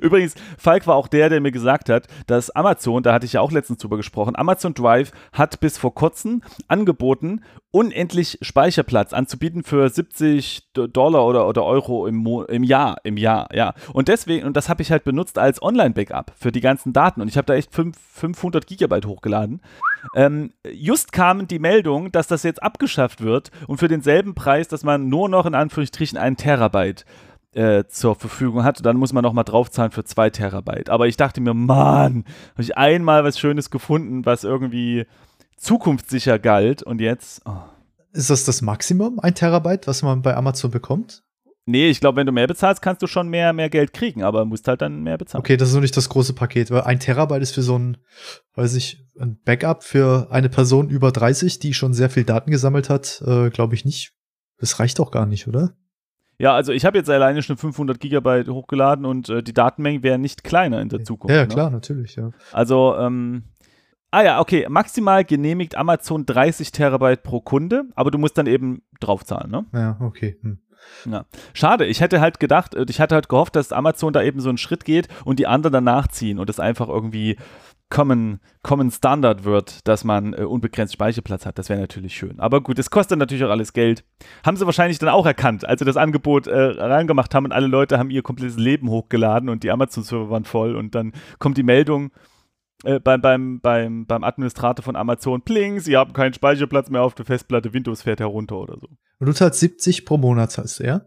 Übrigens, 0.00 0.34
Falk 0.58 0.86
war 0.86 0.96
auch 0.96 1.08
der, 1.08 1.28
der 1.28 1.40
mir 1.40 1.52
gesagt 1.52 1.88
hat, 1.88 2.06
dass 2.26 2.50
Amazon, 2.50 3.02
da 3.02 3.12
hatte 3.14 3.26
ich 3.26 3.34
ja 3.34 3.40
auch 3.40 3.50
letztens 3.50 3.78
drüber 3.78 3.96
gesprochen, 3.96 4.36
Amazon 4.36 4.74
Drive 4.74 5.12
hat 5.32 5.60
bis 5.60 5.78
vor 5.78 5.94
kurzem 5.94 6.42
angeboten, 6.68 7.40
unendlich 7.70 8.38
Speicherplatz 8.42 9.14
anzubieten 9.14 9.62
für 9.62 9.88
70 9.88 10.72
Do- 10.74 10.86
Dollar 10.86 11.26
oder, 11.26 11.48
oder 11.48 11.64
Euro 11.64 12.06
im, 12.06 12.16
Mo 12.16 12.42
im 12.42 12.62
Jahr, 12.62 12.98
im 13.04 13.16
Jahr, 13.16 13.48
ja. 13.54 13.72
Und 13.94 14.08
deswegen, 14.08 14.46
und 14.46 14.56
das 14.56 14.68
habe 14.68 14.82
ich 14.82 14.90
halt 14.90 15.04
benutzt 15.04 15.38
als 15.38 15.62
Online-Backup 15.62 16.32
für 16.38 16.52
die 16.52 16.60
ganzen 16.60 16.92
Daten 16.92 17.22
und 17.22 17.28
ich 17.28 17.38
habe 17.38 17.46
da 17.46 17.54
echt 17.54 17.72
fünf, 17.72 17.96
500 18.12 18.66
Gigabyte 18.66 19.06
hochgeladen. 19.06 19.62
Ähm, 20.14 20.52
just 20.70 21.12
kam 21.12 21.48
die 21.48 21.58
Meldung, 21.58 22.12
dass 22.12 22.26
das 22.26 22.42
jetzt 22.42 22.62
abgeschafft 22.62 23.22
wird 23.22 23.50
und 23.66 23.78
für 23.78 23.88
denselben 23.88 24.34
Preis, 24.34 24.68
dass 24.68 24.84
man 24.84 25.08
nur 25.08 25.28
noch 25.30 25.46
in 25.46 25.54
Anführungsstrichen 25.54 26.18
einen 26.18 26.36
Terabyte 26.36 27.02
äh, 27.02 27.04
zur 27.88 28.14
Verfügung 28.14 28.64
hat, 28.64 28.84
dann 28.84 28.96
muss 28.96 29.12
man 29.12 29.22
noch 29.22 29.34
mal 29.34 29.44
draufzahlen 29.44 29.92
für 29.92 30.04
zwei 30.04 30.30
Terabyte. 30.30 30.88
Aber 30.88 31.06
ich 31.06 31.16
dachte 31.16 31.40
mir, 31.40 31.54
Mann, 31.54 32.24
habe 32.52 32.62
ich 32.62 32.78
einmal 32.78 33.24
was 33.24 33.38
Schönes 33.38 33.70
gefunden, 33.70 34.24
was 34.24 34.44
irgendwie 34.44 35.06
zukunftssicher 35.56 36.38
galt 36.38 36.82
und 36.82 37.00
jetzt, 37.00 37.42
oh. 37.44 37.62
Ist 38.14 38.28
das 38.28 38.44
das 38.44 38.60
Maximum, 38.60 39.20
ein 39.20 39.34
Terabyte, 39.34 39.86
was 39.86 40.02
man 40.02 40.20
bei 40.20 40.36
Amazon 40.36 40.70
bekommt? 40.70 41.22
nee, 41.66 41.88
ich 41.88 42.00
glaube, 42.00 42.16
wenn 42.16 42.26
du 42.26 42.32
mehr 42.32 42.46
bezahlst, 42.46 42.82
kannst 42.82 43.02
du 43.02 43.06
schon 43.06 43.28
mehr, 43.28 43.52
mehr 43.52 43.70
Geld 43.70 43.92
kriegen, 43.92 44.22
aber 44.22 44.44
musst 44.44 44.68
halt 44.68 44.82
dann 44.82 45.02
mehr 45.02 45.18
bezahlen. 45.18 45.40
Okay, 45.40 45.56
das 45.56 45.68
ist 45.68 45.74
noch 45.74 45.80
nicht 45.80 45.96
das 45.96 46.08
große 46.08 46.34
Paket, 46.34 46.70
weil 46.70 46.82
ein 46.82 47.00
Terabyte 47.00 47.42
ist 47.42 47.54
für 47.54 47.62
so 47.62 47.78
ein, 47.78 47.98
weiß 48.54 48.74
ich, 48.74 49.04
ein 49.18 49.38
Backup 49.44 49.84
für 49.84 50.28
eine 50.30 50.48
Person 50.48 50.88
über 50.88 51.12
30, 51.12 51.58
die 51.58 51.74
schon 51.74 51.94
sehr 51.94 52.10
viel 52.10 52.24
Daten 52.24 52.50
gesammelt 52.50 52.88
hat, 52.88 53.22
äh, 53.26 53.50
glaube 53.50 53.74
ich 53.74 53.84
nicht. 53.84 54.12
Das 54.58 54.78
reicht 54.78 54.98
doch 54.98 55.10
gar 55.10 55.26
nicht, 55.26 55.48
oder? 55.48 55.74
Ja, 56.38 56.54
also 56.54 56.72
ich 56.72 56.84
habe 56.84 56.98
jetzt 56.98 57.08
alleine 57.08 57.42
schon 57.42 57.56
500 57.56 58.00
Gigabyte 58.00 58.48
hochgeladen 58.48 59.04
und 59.04 59.28
äh, 59.28 59.42
die 59.42 59.52
Datenmengen 59.52 60.02
werden 60.02 60.22
nicht 60.22 60.44
kleiner 60.44 60.80
in 60.80 60.88
der 60.88 61.04
Zukunft. 61.04 61.30
ja, 61.30 61.42
ja, 61.42 61.46
ne? 61.46 61.48
klar, 61.48 61.70
natürlich, 61.70 62.16
ja. 62.16 62.30
Also, 62.52 62.96
ähm, 62.98 63.44
ah 64.10 64.22
ja, 64.22 64.40
okay, 64.40 64.66
maximal 64.68 65.24
genehmigt 65.24 65.76
Amazon 65.76 66.26
30 66.26 66.72
Terabyte 66.72 67.22
pro 67.22 67.40
Kunde, 67.40 67.84
aber 67.94 68.10
du 68.10 68.18
musst 68.18 68.38
dann 68.38 68.46
eben 68.46 68.82
draufzahlen, 69.00 69.50
ne? 69.50 69.66
Ja, 69.72 69.98
okay. 70.00 70.38
Hm. 70.42 70.58
Ja. 71.10 71.24
Schade, 71.52 71.86
ich 71.86 72.00
hätte 72.00 72.20
halt 72.20 72.40
gedacht, 72.40 72.74
äh, 72.74 72.86
ich 72.88 73.00
hatte 73.00 73.14
halt 73.14 73.28
gehofft, 73.28 73.56
dass 73.56 73.72
Amazon 73.72 74.12
da 74.12 74.22
eben 74.22 74.40
so 74.40 74.48
einen 74.48 74.58
Schritt 74.58 74.84
geht 74.84 75.08
und 75.24 75.38
die 75.38 75.46
anderen 75.46 75.72
danach 75.72 76.08
ziehen 76.08 76.38
und 76.38 76.50
es 76.50 76.60
einfach 76.60 76.88
irgendwie 76.88 77.36
Common, 77.92 78.40
Common 78.62 78.90
Standard 78.90 79.44
wird, 79.44 79.86
dass 79.86 80.02
man 80.02 80.32
äh, 80.32 80.44
unbegrenzt 80.44 80.94
Speicherplatz 80.94 81.44
hat. 81.44 81.58
Das 81.58 81.68
wäre 81.68 81.78
natürlich 81.78 82.16
schön. 82.16 82.40
Aber 82.40 82.62
gut, 82.62 82.78
es 82.78 82.88
kostet 82.88 83.18
natürlich 83.18 83.44
auch 83.44 83.50
alles 83.50 83.74
Geld. 83.74 84.02
Haben 84.46 84.56
sie 84.56 84.64
wahrscheinlich 84.64 84.98
dann 84.98 85.10
auch 85.10 85.26
erkannt, 85.26 85.66
als 85.68 85.80
sie 85.80 85.84
das 85.84 85.98
Angebot 85.98 86.46
äh, 86.46 86.56
reingemacht 86.58 87.34
haben 87.34 87.44
und 87.44 87.52
alle 87.52 87.66
Leute 87.66 87.98
haben 87.98 88.08
ihr 88.10 88.22
komplettes 88.22 88.56
Leben 88.56 88.88
hochgeladen 88.88 89.50
und 89.50 89.62
die 89.62 89.70
Amazon-Server 89.70 90.30
waren 90.30 90.44
voll 90.46 90.74
und 90.74 90.94
dann 90.94 91.12
kommt 91.38 91.58
die 91.58 91.62
Meldung, 91.62 92.12
äh, 92.84 92.98
beim, 92.98 93.20
beim, 93.20 93.60
beim, 93.60 94.06
beim 94.06 94.24
Administrator 94.24 94.82
von 94.82 94.96
Amazon, 94.96 95.42
pling, 95.42 95.78
sie 95.80 95.96
haben 95.98 96.14
keinen 96.14 96.32
Speicherplatz 96.32 96.88
mehr 96.88 97.02
auf 97.02 97.14
der 97.14 97.26
Festplatte, 97.26 97.74
Windows 97.74 98.00
fährt 98.00 98.20
herunter 98.20 98.56
oder 98.56 98.78
so. 98.80 98.88
Und 99.18 99.26
du 99.26 99.34
zahlst 99.34 99.60
70 99.60 100.06
pro 100.06 100.16
Monat, 100.16 100.50
zahlst 100.50 100.80
du, 100.80 100.84
ja? 100.84 101.02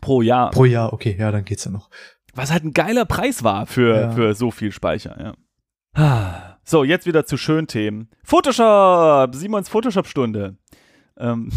Pro 0.00 0.22
Jahr. 0.22 0.50
Pro 0.52 0.64
Jahr, 0.64 0.92
okay, 0.94 1.14
ja, 1.18 1.30
dann 1.30 1.44
geht's 1.44 1.66
ja 1.66 1.70
noch. 1.70 1.90
Was 2.34 2.50
halt 2.50 2.64
ein 2.64 2.72
geiler 2.72 3.04
Preis 3.04 3.44
war 3.44 3.66
für, 3.66 3.94
Ja. 4.00 4.10
für 4.12 4.34
so 4.34 4.50
viel 4.50 4.72
Speicher, 4.72 5.16
ja. 5.20 5.34
So, 6.64 6.84
jetzt 6.84 7.06
wieder 7.06 7.24
zu 7.24 7.38
schönen 7.38 7.66
Themen. 7.66 8.10
Photoshop! 8.22 9.34
Simons 9.34 9.70
Photoshop-Stunde. 9.70 10.56
Ähm, 11.16 11.50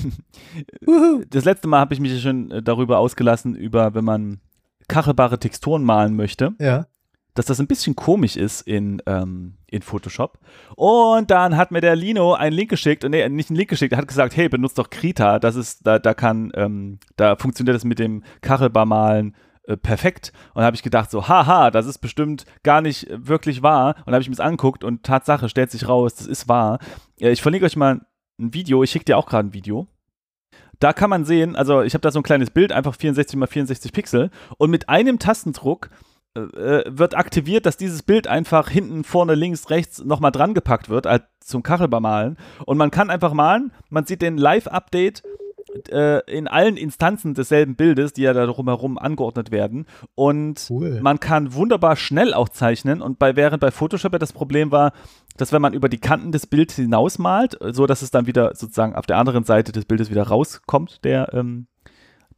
das 1.30 1.44
letzte 1.44 1.68
Mal 1.68 1.82
habe 1.82 1.94
ich 1.94 2.00
mich 2.00 2.22
schon 2.22 2.50
äh, 2.50 2.64
darüber 2.64 3.00
ausgelassen, 3.00 3.56
über 3.56 3.94
wenn 3.94 4.06
man 4.06 4.40
kachelbare 4.88 5.38
Texturen 5.38 5.84
malen 5.84 6.16
möchte. 6.16 6.54
Ja. 6.60 6.88
dass 7.34 7.46
das 7.46 7.60
ein 7.60 7.68
bisschen 7.68 7.96
komisch 7.96 8.36
ist 8.36 8.62
in, 8.62 9.02
ähm, 9.06 9.56
in 9.68 9.82
Photoshop. 9.82 10.40
Und 10.76 11.30
dann 11.32 11.56
hat 11.56 11.72
mir 11.72 11.82
der 11.82 11.96
Lino 11.96 12.34
einen 12.34 12.56
Link 12.56 12.70
geschickt, 12.70 13.04
nee, 13.04 13.28
nicht 13.30 13.50
einen 13.50 13.58
Link 13.58 13.70
geschickt, 13.70 13.94
er 13.94 14.00
hat 14.00 14.08
gesagt, 14.08 14.36
hey, 14.36 14.50
benutzt 14.50 14.78
doch 14.78 14.90
Krita, 14.90 15.40
das 15.40 15.56
ist, 15.56 15.86
da, 15.86 16.00
da 16.00 16.14
kann, 16.14 16.52
ähm, 16.56 17.00
da 17.16 17.36
funktioniert 17.36 17.76
das 17.76 17.86
mit 17.86 18.00
dem 18.00 18.24
Kachelbarmalen 18.42 19.36
äh, 19.72 19.78
perfekt. 19.78 20.34
Und 20.54 20.64
habe 20.64 20.76
ich 20.76 20.84
gedacht, 20.84 21.12
so, 21.12 21.28
haha, 21.28 21.72
das 21.72 21.86
ist 21.86 22.00
bestimmt 22.00 22.46
gar 22.64 22.82
nicht 22.82 23.08
wirklich 23.12 23.64
wahr. 23.64 23.96
Und 24.06 24.14
habe 24.14 24.22
ich 24.22 24.30
mir 24.30 24.36
das 24.36 24.46
angeguckt 24.46 24.84
und 24.84 25.04
Tatsache 25.04 25.50
stellt 25.50 25.72
sich 25.72 25.88
raus, 25.88 26.16
das 26.16 26.28
ist 26.28 26.48
wahr. 26.48 26.80
Ich 27.18 27.42
verlinke 27.42 27.66
euch 27.66 27.76
mal 27.76 28.02
ein 28.40 28.54
Video, 28.54 28.84
ich 28.84 28.92
schicke 28.92 29.06
dir 29.06 29.18
auch 29.18 29.28
gerade 29.28 29.50
ein 29.50 29.54
Video. 29.54 29.88
Da 30.80 30.94
kann 30.94 31.12
man 31.12 31.26
sehen, 31.26 31.56
also 31.56 31.84
ich 31.84 31.94
habe 31.94 32.02
da 32.02 32.12
so 32.12 32.20
ein 32.20 32.24
kleines 32.24 32.50
Bild, 32.50 32.72
einfach 32.72 32.96
64 32.96 33.40
x 33.40 33.52
64 33.52 33.94
Pixel. 33.94 34.32
Und 34.58 34.72
mit 34.72 34.90
einem 34.90 35.20
Tastendruck 35.20 35.90
äh, 36.36 36.40
äh, 36.40 36.84
wird 36.88 37.16
aktiviert, 37.16 37.66
dass 37.66 37.78
dieses 37.78 38.04
Bild 38.04 38.26
einfach 38.26 38.70
hinten, 38.70 39.04
vorne, 39.04 39.36
links, 39.36 39.70
rechts 39.70 40.04
nochmal 40.04 40.32
dran 40.32 40.54
gepackt 40.54 40.90
wird, 40.90 41.06
als 41.06 41.24
zum 41.40 41.62
Kachelbar 41.62 42.36
Und 42.66 42.78
man 42.78 42.90
kann 42.90 43.10
einfach 43.10 43.34
malen, 43.34 43.72
man 43.90 44.06
sieht 44.06 44.22
den 44.22 44.38
Live-Update 44.38 45.24
äh, 45.24 45.41
in 46.28 46.48
allen 46.48 46.78
Instanzen 46.78 47.34
desselben 47.34 47.76
Bildes, 47.76 48.14
die 48.14 48.24
ja 48.24 48.34
da 48.34 48.46
drumherum 48.46 48.98
angeordnet 48.98 49.52
werden. 49.52 49.86
Und 50.16 50.68
cool. 50.70 51.00
man 51.02 51.20
kann 51.20 51.54
wunderbar 51.54 51.96
schnell 51.96 52.34
auch 52.34 52.50
zeichnen. 52.50 53.02
Und 53.02 53.20
bei, 53.20 53.36
während 53.36 53.62
bei 53.62 53.72
Photoshop 53.72 54.14
ja 54.14 54.20
das 54.20 54.34
Problem 54.34 54.72
war, 54.72 54.94
dass 55.38 55.52
wenn 55.54 55.62
man 55.62 55.74
über 55.74 55.90
die 55.90 56.00
Kanten 56.00 56.32
des 56.32 56.48
Bildes 56.48 56.76
hinausmalt, 56.76 57.58
so 57.72 57.88
dass 57.88 58.02
es 58.02 58.12
dann 58.12 58.28
wieder 58.28 58.56
sozusagen 58.56 58.96
auf 58.96 59.06
der 59.06 59.18
anderen 59.18 59.44
Seite 59.44 59.72
des 59.72 59.86
Bildes 59.86 60.10
wieder 60.10 60.24
rauskommt, 60.24 61.04
der, 61.04 61.34
ähm, 61.34 61.68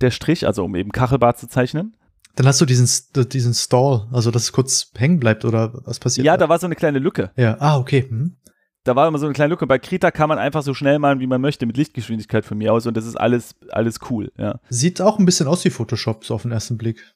der 0.02 0.12
Strich, 0.12 0.46
also 0.46 0.64
um 0.66 0.76
eben 0.76 0.92
Kachelbar 0.92 1.36
zu 1.36 1.48
zeichnen. 1.48 1.96
Dann 2.36 2.48
hast 2.48 2.60
du 2.62 2.66
diesen, 2.66 2.90
diesen 3.30 3.54
Stall, 3.54 4.08
also 4.12 4.32
dass 4.32 4.44
es 4.44 4.52
kurz 4.52 4.92
hängen 4.96 5.20
bleibt 5.20 5.46
oder 5.46 5.72
was 5.86 6.00
passiert? 6.00 6.26
Ja, 6.26 6.36
da 6.36 6.50
war 6.50 6.58
so 6.58 6.66
eine 6.66 6.76
kleine 6.76 6.98
Lücke. 6.98 7.32
Ja, 7.36 7.58
ah, 7.60 7.78
okay. 7.78 8.06
Hm 8.10 8.36
da 8.84 8.96
war 8.96 9.08
immer 9.08 9.18
so 9.18 9.26
eine 9.26 9.34
kleine 9.34 9.52
Lücke. 9.52 9.66
Bei 9.66 9.80
Krita 9.80 10.12
kann 10.12 10.30
man 10.30 10.38
einfach 10.38 10.62
so 10.62 10.74
schnell 10.74 11.00
malen, 11.00 11.20
wie 11.20 11.28
man 11.28 11.42
möchte, 11.42 11.66
mit 11.66 11.78
Lichtgeschwindigkeit 11.78 12.46
von 12.46 12.58
mir 12.58 12.74
aus 12.74 12.86
und 12.86 12.96
das 12.96 13.06
ist 13.06 13.16
alles, 13.16 13.56
alles 13.70 14.00
cool, 14.10 14.32
ja. 14.38 14.60
Sieht 14.70 15.02
auch 15.02 15.20
ein 15.20 15.26
bisschen 15.26 15.48
aus 15.48 15.64
wie 15.66 15.70
Photoshop, 15.70 16.26
so 16.26 16.36
auf 16.36 16.42
den 16.44 16.52
ersten 16.52 16.78
Blick. 16.78 17.16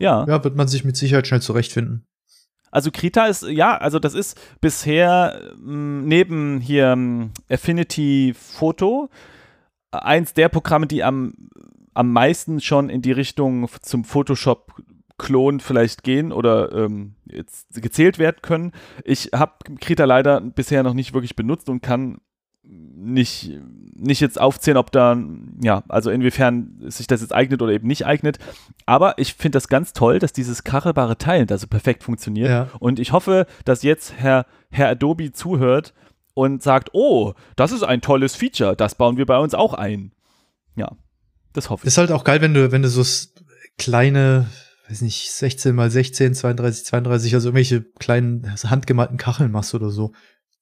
Ja. 0.00 0.26
Ja, 0.26 0.42
wird 0.42 0.56
man 0.56 0.68
sich 0.68 0.84
mit 0.84 0.96
Sicherheit 0.96 1.26
schnell 1.26 1.42
zurechtfinden. 1.42 2.06
Also 2.72 2.90
Krita 2.90 3.26
ist, 3.26 3.44
ja, 3.44 3.76
also 3.76 4.00
das 4.00 4.14
ist 4.14 4.40
bisher 4.60 5.40
mh, 5.58 5.72
mm, 5.72 6.08
neben 6.08 6.60
hier 6.60 6.96
mh, 6.96 7.24
mm, 7.24 7.30
Affinity 7.48 8.34
Photo 8.36 9.08
eins 9.92 10.32
der 10.34 10.48
Programme, 10.48 10.88
die 10.88 11.04
am, 11.04 11.34
am 11.94 12.12
meisten 12.12 12.60
schon 12.60 12.88
in 12.88 13.00
die 13.00 13.12
Richtung 13.12 13.68
zum 13.80 14.02
Photoshop 14.02 14.82
Klon 15.18 15.60
vielleicht 15.60 16.02
gehen 16.02 16.32
oder 16.32 16.72
ähm, 16.72 17.14
jetzt 17.26 17.80
gezählt 17.80 18.18
werden 18.18 18.38
können. 18.42 18.72
Ich 19.04 19.30
habe 19.34 19.52
Krita 19.80 20.04
leider 20.04 20.40
bisher 20.40 20.82
noch 20.82 20.94
nicht 20.94 21.14
wirklich 21.14 21.36
benutzt 21.36 21.68
und 21.68 21.82
kann 21.82 22.18
nicht, 22.66 23.52
nicht 23.94 24.20
jetzt 24.20 24.40
aufzählen, 24.40 24.78
ob 24.78 24.90
da, 24.90 25.16
ja, 25.62 25.82
also 25.88 26.10
inwiefern 26.10 26.76
sich 26.88 27.06
das 27.06 27.20
jetzt 27.20 27.34
eignet 27.34 27.60
oder 27.62 27.72
eben 27.72 27.86
nicht 27.86 28.06
eignet. 28.06 28.38
Aber 28.86 29.18
ich 29.18 29.34
finde 29.34 29.56
das 29.56 29.68
ganz 29.68 29.92
toll, 29.92 30.18
dass 30.18 30.32
dieses 30.32 30.64
kachelbare 30.64 31.18
Teilen 31.18 31.46
da 31.46 31.58
so 31.58 31.66
perfekt 31.66 32.02
funktioniert. 32.02 32.48
Ja. 32.48 32.68
Und 32.80 32.98
ich 32.98 33.12
hoffe, 33.12 33.46
dass 33.64 33.82
jetzt 33.82 34.14
Herr, 34.16 34.46
Herr 34.70 34.88
Adobe 34.88 35.32
zuhört 35.32 35.92
und 36.32 36.62
sagt, 36.62 36.90
oh, 36.92 37.34
das 37.56 37.72
ist 37.72 37.82
ein 37.82 38.00
tolles 38.00 38.34
Feature, 38.34 38.74
das 38.74 38.94
bauen 38.94 39.16
wir 39.16 39.26
bei 39.26 39.38
uns 39.38 39.54
auch 39.54 39.74
ein. 39.74 40.12
Ja, 40.74 40.92
das 41.52 41.70
hoffe 41.70 41.84
ich. 41.84 41.88
Ist 41.88 41.98
halt 41.98 42.10
auch 42.10 42.24
geil, 42.24 42.40
wenn 42.40 42.54
du, 42.54 42.72
wenn 42.72 42.82
du 42.82 42.88
so 42.88 43.04
kleine 43.78 44.46
weiß 44.88 45.00
nicht, 45.00 45.30
16 45.30 45.74
mal 45.74 45.90
16, 45.90 46.34
32, 46.34 46.84
32, 46.86 47.34
also 47.34 47.48
irgendwelche 47.48 47.82
kleinen 47.98 48.54
handgemalten 48.64 49.16
Kacheln 49.16 49.50
machst 49.50 49.74
oder 49.74 49.90
so. 49.90 50.12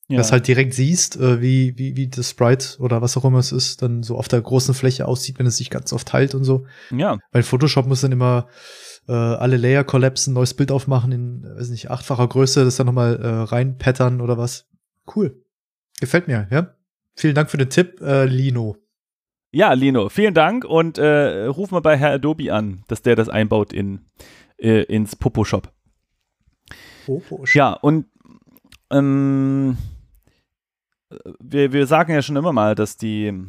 Ja. 0.09 0.19
Das 0.19 0.33
halt 0.33 0.47
direkt 0.47 0.75
siehst, 0.75 1.17
äh, 1.17 1.41
wie, 1.41 1.79
wie, 1.79 1.97
wie 1.97 2.09
das 2.09 2.31
Sprite 2.31 2.79
oder 2.81 3.01
was 3.01 3.17
auch 3.17 3.25
immer 3.25 3.39
es 3.39 3.53
ist, 3.53 3.83
dann 3.83 4.03
so 4.03 4.19
auf 4.19 4.29
der 4.29 4.41
großen 4.41 4.75
Fläche 4.75 5.07
aussieht, 5.07 5.39
wenn 5.39 5.47
es 5.47 5.57
sich 5.57 5.71
ganz 5.71 5.93
oft 5.93 6.09
teilt 6.09 6.35
und 6.35 6.45
so. 6.45 6.67
Ja. 6.91 7.19
Weil 7.31 7.43
Photoshop 7.43 7.87
muss 7.87 8.03
dann 8.03 8.13
immer 8.13 8.49
äh, 9.09 9.13
alle 9.13 9.57
Layer 9.57 9.85
kollapsen, 9.85 10.35
neues 10.35 10.55
Bild 10.55 10.71
aufmachen 10.71 11.13
in, 11.13 11.45
weiß 11.45 11.71
nicht, 11.71 11.91
achtfacher 11.91 12.29
Größe, 12.29 12.65
das 12.65 12.77
dann 12.77 12.87
nochmal 12.87 13.17
äh, 13.17 13.27
reinpattern 13.27 14.21
oder 14.21 14.37
was. 14.37 14.67
Cool. 15.15 15.43
Gefällt 16.01 16.29
mir, 16.29 16.49
ja. 16.51 16.75
Vielen 17.15 17.35
Dank 17.35 17.51
für 17.51 17.59
den 17.59 17.71
Tipp, 17.71 18.01
äh, 18.01 18.25
Lino. 18.25 18.77
Ja, 19.55 19.75
Lino, 19.75 20.09
vielen 20.09 20.33
Dank 20.33 20.65
und 20.65 20.97
äh, 20.97 21.45
ruf 21.45 21.71
mal 21.71 21.81
bei 21.81 21.99
Herr 21.99 22.13
Adobe 22.13 22.53
an, 22.55 22.85
dass 22.89 23.03
der 23.03 23.17
das 23.17 23.29
einbaut 23.29 23.75
in, 23.75 24.01
äh, 24.57 24.83
ins 24.85 25.15
Popo-Shop. 25.15 25.71
Popo 27.05 27.45
ja, 27.53 27.75
und 27.75 28.07
ähm, 28.91 29.77
wir, 31.39 31.75
wir 31.75 31.87
sagen 31.87 32.15
ja 32.15 32.23
schon 32.23 32.37
immer 32.37 32.55
mal, 32.55 32.75
dass 32.75 32.97
die, 32.97 33.45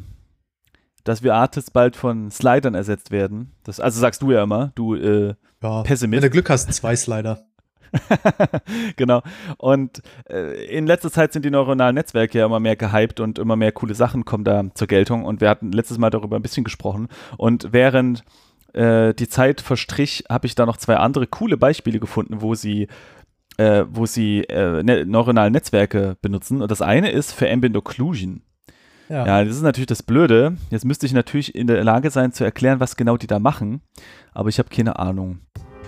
dass 1.04 1.22
wir 1.22 1.34
Artists 1.34 1.70
bald 1.70 1.96
von 1.96 2.30
Slidern 2.30 2.74
ersetzt 2.74 3.10
werden. 3.10 3.54
Das, 3.64 3.80
also 3.80 3.98
sagst 3.98 4.20
du 4.20 4.30
ja 4.30 4.42
immer, 4.42 4.72
du 4.74 4.94
äh, 4.96 5.34
ja, 5.62 5.82
Pessimist. 5.84 6.22
Wenn 6.22 6.28
du 6.28 6.32
Glück 6.32 6.50
hast, 6.50 6.70
zwei 6.74 6.96
Slider. 6.96 7.46
genau. 8.96 9.22
Und 9.58 10.02
äh, 10.28 10.64
in 10.66 10.86
letzter 10.86 11.10
Zeit 11.10 11.32
sind 11.32 11.44
die 11.44 11.50
neuronalen 11.50 11.94
Netzwerke 11.94 12.38
ja 12.38 12.46
immer 12.46 12.60
mehr 12.60 12.76
gehypt 12.76 13.20
und 13.20 13.38
immer 13.38 13.56
mehr 13.56 13.72
coole 13.72 13.94
Sachen 13.94 14.24
kommen 14.24 14.44
da 14.44 14.64
zur 14.74 14.88
Geltung. 14.88 15.24
Und 15.24 15.40
wir 15.40 15.48
hatten 15.48 15.72
letztes 15.72 15.98
Mal 15.98 16.10
darüber 16.10 16.36
ein 16.36 16.42
bisschen 16.42 16.64
gesprochen. 16.64 17.08
Und 17.36 17.72
während 17.72 18.24
äh, 18.72 19.14
die 19.14 19.28
Zeit 19.28 19.60
verstrich, 19.60 20.24
habe 20.30 20.46
ich 20.46 20.54
da 20.54 20.66
noch 20.66 20.76
zwei 20.76 20.96
andere 20.96 21.26
coole 21.26 21.56
Beispiele 21.56 22.00
gefunden, 22.00 22.40
wo 22.40 22.54
sie 22.54 22.88
äh, 23.56 23.84
wo 23.88 24.06
sie 24.06 24.40
äh, 24.44 24.82
ne 24.82 25.04
neuronale 25.06 25.50
Netzwerke 25.50 26.16
benutzen. 26.20 26.62
Und 26.62 26.70
das 26.70 26.82
eine 26.82 27.10
ist 27.10 27.32
für 27.32 27.50
Ambient 27.50 27.76
Occlusion. 27.76 28.42
Ja. 29.08 29.26
ja, 29.26 29.44
das 29.44 29.56
ist 29.56 29.62
natürlich 29.62 29.86
das 29.86 30.02
Blöde. 30.02 30.56
Jetzt 30.70 30.84
müsste 30.84 31.06
ich 31.06 31.12
natürlich 31.12 31.54
in 31.54 31.66
der 31.66 31.84
Lage 31.84 32.10
sein 32.10 32.32
zu 32.32 32.42
erklären, 32.42 32.80
was 32.80 32.96
genau 32.96 33.16
die 33.16 33.26
da 33.26 33.38
machen, 33.38 33.82
aber 34.32 34.48
ich 34.48 34.58
habe 34.58 34.70
keine 34.70 34.98
Ahnung. 34.98 35.40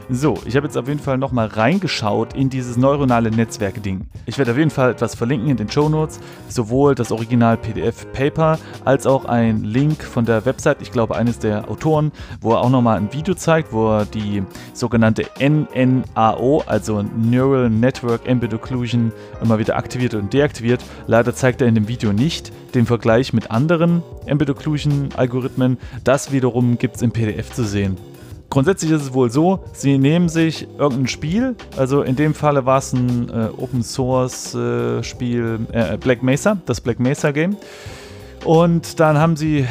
So, 0.08 0.38
ich 0.44 0.54
habe 0.54 0.66
jetzt 0.66 0.76
auf 0.76 0.86
jeden 0.86 1.00
Fall 1.00 1.18
nochmal 1.18 1.48
reingeschaut 1.48 2.32
in 2.34 2.48
dieses 2.48 2.76
neuronale 2.76 3.28
Netzwerk-Ding. 3.28 4.06
Ich 4.24 4.38
werde 4.38 4.52
auf 4.52 4.56
jeden 4.56 4.70
Fall 4.70 4.92
etwas 4.92 5.16
verlinken 5.16 5.50
in 5.50 5.56
den 5.56 5.68
Show 5.68 5.88
Notes, 5.88 6.20
sowohl 6.48 6.94
das 6.94 7.10
Original 7.10 7.56
PDF-Paper 7.56 8.60
als 8.84 9.04
auch 9.04 9.24
ein 9.24 9.64
Link 9.64 10.04
von 10.04 10.24
der 10.24 10.46
Website, 10.46 10.80
ich 10.80 10.92
glaube 10.92 11.16
eines 11.16 11.40
der 11.40 11.68
Autoren, 11.68 12.12
wo 12.40 12.52
er 12.52 12.60
auch 12.60 12.70
nochmal 12.70 12.98
ein 12.98 13.12
Video 13.12 13.34
zeigt, 13.34 13.72
wo 13.72 13.96
er 13.96 14.04
die 14.04 14.44
sogenannte 14.74 15.26
NNAO, 15.40 16.62
also 16.66 17.02
Neural 17.02 17.68
Network 17.68 18.28
Embed 18.28 18.54
Occlusion, 18.54 19.12
immer 19.42 19.58
wieder 19.58 19.74
aktiviert 19.74 20.14
und 20.14 20.32
deaktiviert. 20.32 20.84
Leider 21.08 21.34
zeigt 21.34 21.60
er 21.60 21.66
in 21.66 21.74
dem 21.74 21.88
Video 21.88 22.12
nicht 22.12 22.52
den 22.76 22.86
Vergleich 22.86 23.32
mit 23.32 23.50
anderen 23.50 24.04
Embed 24.26 24.50
Occlusion 24.50 25.08
Algorithmen. 25.16 25.78
Das 26.04 26.30
wiederum 26.30 26.78
gibt 26.78 26.94
es 26.94 27.02
im 27.02 27.10
PDF 27.10 27.50
zu 27.50 27.64
sehen 27.64 27.96
grundsätzlich 28.50 28.90
ist 28.90 29.02
es 29.02 29.12
wohl 29.12 29.30
so, 29.30 29.64
sie 29.72 29.98
nehmen 29.98 30.28
sich 30.28 30.66
irgendein 30.78 31.08
Spiel, 31.08 31.56
also 31.76 32.02
in 32.02 32.16
dem 32.16 32.34
Falle 32.34 32.66
war 32.66 32.78
es 32.78 32.92
ein 32.92 33.28
äh, 33.28 33.48
Open 33.56 33.82
Source 33.82 34.54
äh, 34.54 35.02
Spiel, 35.02 35.60
äh, 35.72 35.96
Black 35.96 36.22
Mesa, 36.22 36.58
das 36.66 36.80
Black 36.80 37.00
Mesa 37.00 37.30
Game. 37.30 37.56
Und 38.44 39.00
dann 39.00 39.18
haben 39.18 39.36
sie 39.36 39.66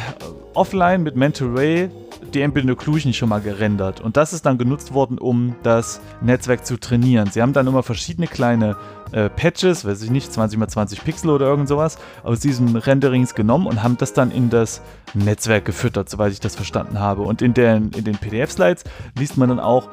offline 0.56 1.02
mit 1.02 1.16
Mental 1.16 1.48
Ray 1.48 1.90
die 2.34 2.42
Ambient 2.42 2.70
Occlusion 2.70 3.12
schon 3.12 3.28
mal 3.28 3.40
gerendert. 3.40 4.00
Und 4.00 4.16
das 4.16 4.32
ist 4.32 4.46
dann 4.46 4.58
genutzt 4.58 4.92
worden, 4.92 5.18
um 5.18 5.54
das 5.62 6.00
Netzwerk 6.20 6.66
zu 6.66 6.78
trainieren. 6.78 7.30
Sie 7.30 7.42
haben 7.42 7.52
dann 7.52 7.66
immer 7.66 7.82
verschiedene 7.82 8.26
kleine 8.26 8.76
äh, 9.12 9.28
Patches, 9.28 9.84
weiß 9.84 10.02
ich 10.02 10.10
nicht, 10.10 10.32
20 10.32 10.60
x 10.60 10.72
20 10.72 11.04
Pixel 11.04 11.30
oder 11.30 11.46
irgend 11.46 11.68
sowas, 11.68 11.98
aus 12.24 12.40
diesen 12.40 12.76
Renderings 12.76 13.34
genommen 13.34 13.66
und 13.66 13.82
haben 13.82 13.96
das 13.96 14.12
dann 14.12 14.30
in 14.30 14.50
das 14.50 14.82
Netzwerk 15.14 15.64
gefüttert, 15.64 16.08
soweit 16.08 16.32
ich 16.32 16.40
das 16.40 16.56
verstanden 16.56 16.98
habe. 16.98 17.22
Und 17.22 17.42
in, 17.42 17.54
der, 17.54 17.76
in 17.76 17.90
den 17.90 18.18
PDF-Slides 18.18 18.84
liest 19.18 19.36
man 19.36 19.48
dann 19.48 19.60
auch, 19.60 19.88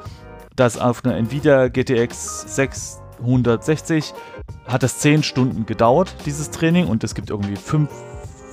dass 0.56 0.78
auf 0.78 1.04
einer 1.04 1.16
Nvidia 1.16 1.68
GTX 1.68 2.54
660 2.54 4.12
hat 4.66 4.82
das 4.82 4.98
10 4.98 5.22
Stunden 5.22 5.66
gedauert, 5.66 6.14
dieses 6.26 6.50
Training, 6.50 6.86
und 6.86 7.04
es 7.04 7.14
gibt 7.14 7.30
irgendwie 7.30 7.56
5 7.56 7.88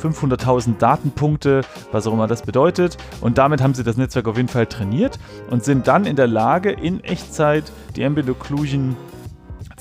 500.000 0.02 0.78
Datenpunkte, 0.78 1.62
was 1.92 2.08
auch 2.08 2.14
immer 2.14 2.28
das 2.28 2.42
bedeutet. 2.42 2.98
Und 3.22 3.38
damit 3.38 3.62
haben 3.62 3.74
sie 3.74 3.84
das 3.84 3.98
Netzwerk 3.98 4.28
auf 4.28 4.38
jeden 4.38 4.50
Fall 4.50 4.66
trainiert 4.66 5.20
und 5.50 5.64
sind 5.64 5.88
dann 5.88 6.06
in 6.06 6.16
der 6.16 6.28
Lage, 6.28 6.72
in 6.72 7.04
Echtzeit 7.04 7.72
die 7.96 8.04
Ambient 8.04 8.30
Occlusion 8.30 8.96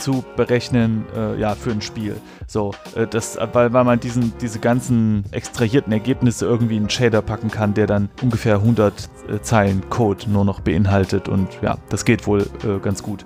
zu 0.01 0.25
berechnen 0.37 1.05
äh, 1.15 1.39
ja, 1.39 1.55
für 1.55 1.71
ein 1.71 1.83
Spiel. 1.83 2.17
So, 2.47 2.73
äh, 2.97 3.07
das, 3.07 3.39
weil, 3.53 3.73
weil 3.73 3.85
man 3.85 4.01
diesen, 4.01 4.33
diese 4.41 4.59
ganzen 4.59 5.25
extrahierten 5.31 5.93
Ergebnisse 5.93 6.47
irgendwie 6.47 6.77
in 6.77 6.85
einen 6.85 6.91
Shader 6.91 7.23
packen 7.23 7.51
kann, 7.51 7.75
der 7.75 7.87
dann 7.87 8.09
ungefähr 8.23 8.57
100 8.57 8.93
äh, 9.29 9.41
Zeilen 9.43 9.89
Code 9.91 10.29
nur 10.29 10.45
noch 10.45 10.61
beinhaltet 10.61 11.29
und 11.29 11.49
ja, 11.63 11.77
das 11.91 12.05
geht 12.05 12.27
wohl 12.27 12.47
äh, 12.65 12.79
ganz 12.83 13.03
gut. 13.03 13.25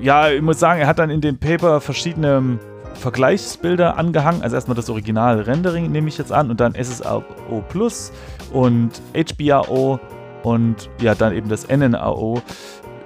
Ja, 0.00 0.30
ich 0.30 0.40
muss 0.40 0.58
sagen, 0.58 0.80
er 0.80 0.86
hat 0.86 0.98
dann 0.98 1.10
in 1.10 1.20
dem 1.20 1.38
Paper 1.38 1.80
verschiedene 1.80 2.58
Vergleichsbilder 3.00 3.96
angehangen. 3.96 4.42
Also 4.42 4.56
erstmal 4.56 4.76
das 4.76 4.88
Original 4.88 5.40
Rendering 5.40 5.90
nehme 5.90 6.08
ich 6.08 6.18
jetzt 6.18 6.32
an 6.32 6.50
und 6.50 6.60
dann 6.60 6.74
SSAO 6.74 7.24
Plus 7.68 8.12
und 8.52 9.02
HBAO 9.14 9.98
und 10.42 10.90
ja, 11.00 11.14
dann 11.14 11.34
eben 11.34 11.48
das 11.48 11.66
NNAO. 11.68 12.42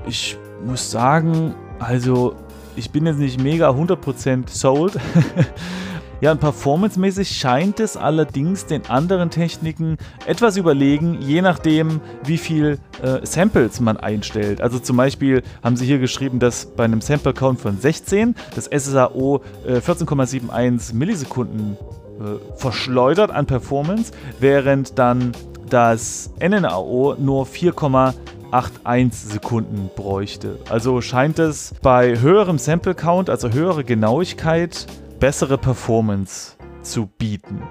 Ich 0.06 0.36
muss 0.64 0.90
sagen, 0.90 1.54
also 1.78 2.34
ich 2.76 2.90
bin 2.90 3.06
jetzt 3.06 3.18
nicht 3.18 3.40
mega 3.40 3.70
100% 3.70 4.48
sold. 4.48 4.94
Ja, 6.24 6.32
und 6.32 6.40
performancemäßig 6.40 7.36
scheint 7.36 7.80
es 7.80 7.98
allerdings 7.98 8.64
den 8.64 8.86
anderen 8.86 9.28
Techniken 9.28 9.98
etwas 10.24 10.56
überlegen, 10.56 11.18
je 11.20 11.42
nachdem, 11.42 12.00
wie 12.24 12.38
viel 12.38 12.78
äh, 13.02 13.26
Samples 13.26 13.78
man 13.80 13.98
einstellt. 13.98 14.62
Also 14.62 14.78
zum 14.78 14.96
Beispiel 14.96 15.42
haben 15.62 15.76
sie 15.76 15.84
hier 15.84 15.98
geschrieben, 15.98 16.38
dass 16.38 16.64
bei 16.64 16.84
einem 16.84 17.02
Sample-Count 17.02 17.60
von 17.60 17.78
16 17.78 18.36
das 18.54 18.70
SSAO 18.74 19.42
äh, 19.66 19.80
14,71 19.80 20.94
Millisekunden 20.94 21.76
äh, 22.18 22.56
verschleudert 22.56 23.30
an 23.30 23.44
Performance, 23.44 24.10
während 24.40 24.98
dann 24.98 25.32
das 25.68 26.30
NNAO 26.40 27.16
nur 27.18 27.44
4,81 27.44 29.12
Sekunden 29.12 29.90
bräuchte. 29.94 30.58
Also 30.70 31.02
scheint 31.02 31.38
es 31.38 31.74
bei 31.82 32.18
höherem 32.18 32.56
Sample 32.56 32.94
Count, 32.94 33.28
also 33.28 33.50
höhere 33.50 33.84
Genauigkeit, 33.84 34.86
bessere 35.24 35.56
Performance 35.56 36.52
zu 36.82 37.06
bieten. 37.06 37.62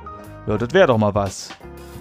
Ja, 0.48 0.58
das 0.58 0.74
wäre 0.74 0.88
doch 0.88 0.98
mal 0.98 1.14
was. 1.14 1.52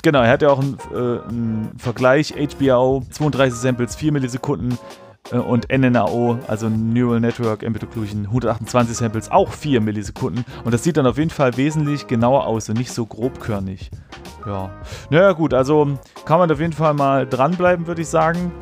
Genau, 0.02 0.22
er 0.22 0.30
hat 0.30 0.40
ja 0.40 0.48
auch 0.48 0.60
einen, 0.60 0.78
äh, 0.94 1.78
Vergleich, 1.78 2.32
HBAO, 2.32 3.02
32 3.10 3.60
Samples, 3.60 3.94
4 3.94 4.12
Millisekunden 4.12 4.78
äh, 5.30 5.36
und 5.36 5.68
NNAO, 5.70 6.38
also 6.48 6.70
Neural 6.70 7.20
Network 7.20 7.64
Occlusion, 7.64 8.24
128 8.24 8.96
Samples, 8.96 9.30
auch 9.30 9.52
4 9.52 9.82
Millisekunden. 9.82 10.46
Und 10.64 10.72
das 10.72 10.84
sieht 10.84 10.96
dann 10.96 11.06
auf 11.06 11.18
jeden 11.18 11.28
Fall 11.28 11.54
wesentlich 11.58 12.06
genauer 12.06 12.46
aus 12.46 12.70
und 12.70 12.78
nicht 12.78 12.90
so 12.90 13.04
grobkörnig. 13.04 13.90
Ja, 14.46 14.70
naja 15.10 15.32
gut, 15.32 15.52
also 15.52 15.98
kann 16.24 16.38
man 16.38 16.50
auf 16.50 16.60
jeden 16.60 16.72
Fall 16.72 16.94
mal 16.94 17.26
dranbleiben, 17.26 17.86
würde 17.86 18.00
ich 18.00 18.08
sagen. 18.08 18.52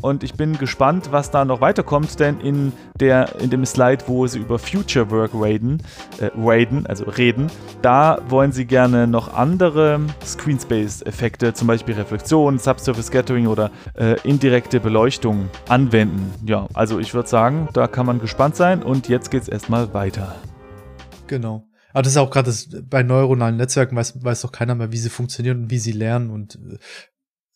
Und 0.00 0.22
ich 0.22 0.34
bin 0.34 0.56
gespannt, 0.58 1.08
was 1.10 1.30
da 1.30 1.44
noch 1.44 1.60
weiterkommt, 1.60 2.20
denn 2.20 2.40
in, 2.40 2.72
der, 3.00 3.40
in 3.40 3.50
dem 3.50 3.64
Slide, 3.64 4.04
wo 4.06 4.26
sie 4.26 4.38
über 4.38 4.58
Future 4.58 5.10
Work 5.10 5.32
raiden, 5.34 5.82
äh, 6.20 6.30
raiden, 6.36 6.86
also 6.86 7.04
reden, 7.04 7.48
da 7.82 8.18
wollen 8.28 8.52
sie 8.52 8.64
gerne 8.64 9.06
noch 9.06 9.34
andere 9.34 10.00
Screenspace-Effekte, 10.24 11.54
zum 11.54 11.68
Beispiel 11.68 11.94
Reflexion, 11.94 12.58
Subsurface 12.58 13.06
Scattering 13.06 13.46
oder 13.46 13.70
äh, 13.94 14.16
indirekte 14.22 14.80
Beleuchtung 14.80 15.48
anwenden. 15.68 16.32
Ja, 16.46 16.68
also 16.74 16.98
ich 16.98 17.14
würde 17.14 17.28
sagen, 17.28 17.68
da 17.72 17.88
kann 17.88 18.06
man 18.06 18.20
gespannt 18.20 18.56
sein 18.56 18.82
und 18.82 19.08
jetzt 19.08 19.30
geht 19.30 19.42
es 19.42 19.48
erstmal 19.48 19.92
weiter. 19.94 20.36
Genau. 21.26 21.64
Aber 21.92 22.02
das 22.02 22.12
ist 22.12 22.18
auch 22.18 22.30
gerade 22.30 22.52
bei 22.88 23.02
neuronalen 23.02 23.56
Netzwerken 23.56 23.96
weiß, 23.96 24.22
weiß 24.22 24.42
doch 24.42 24.52
keiner 24.52 24.74
mehr, 24.74 24.92
wie 24.92 24.98
sie 24.98 25.10
funktionieren 25.10 25.62
und 25.62 25.70
wie 25.70 25.78
sie 25.78 25.92
lernen 25.92 26.30
und 26.30 26.56
äh, 26.56 26.78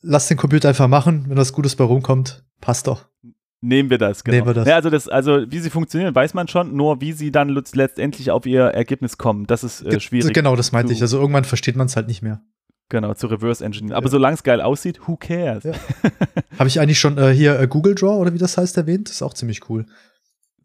lass 0.02 0.28
den 0.28 0.36
Computer 0.36 0.68
einfach 0.68 0.88
machen, 0.88 1.24
wenn 1.28 1.36
was 1.36 1.52
Gutes 1.52 1.76
bei 1.76 1.84
rumkommt, 1.84 2.44
passt 2.60 2.86
doch. 2.86 3.06
Nehmen 3.64 3.90
wir 3.90 3.98
das, 3.98 4.24
genau. 4.24 4.36
Nehmen 4.36 4.46
wir 4.48 4.54
das. 4.54 4.66
Ja, 4.66 4.74
also, 4.74 4.90
das, 4.90 5.08
also 5.08 5.44
wie 5.48 5.60
sie 5.60 5.70
funktionieren, 5.70 6.12
weiß 6.14 6.34
man 6.34 6.48
schon, 6.48 6.74
nur 6.74 7.00
wie 7.00 7.12
sie 7.12 7.30
dann 7.30 7.48
letztendlich 7.48 8.32
auf 8.32 8.44
ihr 8.44 8.62
Ergebnis 8.62 9.18
kommen, 9.18 9.46
das 9.46 9.62
ist 9.62 9.82
äh, 9.82 10.00
schwierig. 10.00 10.34
Genau, 10.34 10.56
das 10.56 10.72
meinte 10.72 10.92
ich. 10.92 11.00
Also 11.00 11.20
irgendwann 11.20 11.44
versteht 11.44 11.76
man 11.76 11.86
es 11.86 11.94
halt 11.94 12.08
nicht 12.08 12.22
mehr. 12.22 12.42
Genau, 12.88 13.14
zu 13.14 13.28
Reverse 13.28 13.64
Engineering. 13.64 13.96
Aber 13.96 14.06
ja. 14.06 14.10
solange 14.10 14.34
es 14.34 14.42
geil 14.42 14.60
aussieht, 14.60 15.06
who 15.06 15.16
cares? 15.16 15.62
Ja. 15.62 15.72
Habe 16.58 16.68
ich 16.68 16.80
eigentlich 16.80 16.98
schon 16.98 17.16
äh, 17.16 17.32
hier 17.32 17.58
äh, 17.58 17.68
Google 17.68 17.94
Draw 17.94 18.18
oder 18.18 18.34
wie 18.34 18.38
das 18.38 18.58
heißt 18.58 18.76
erwähnt? 18.76 19.08
Das 19.08 19.16
ist 19.16 19.22
auch 19.22 19.32
ziemlich 19.32 19.70
cool. 19.70 19.86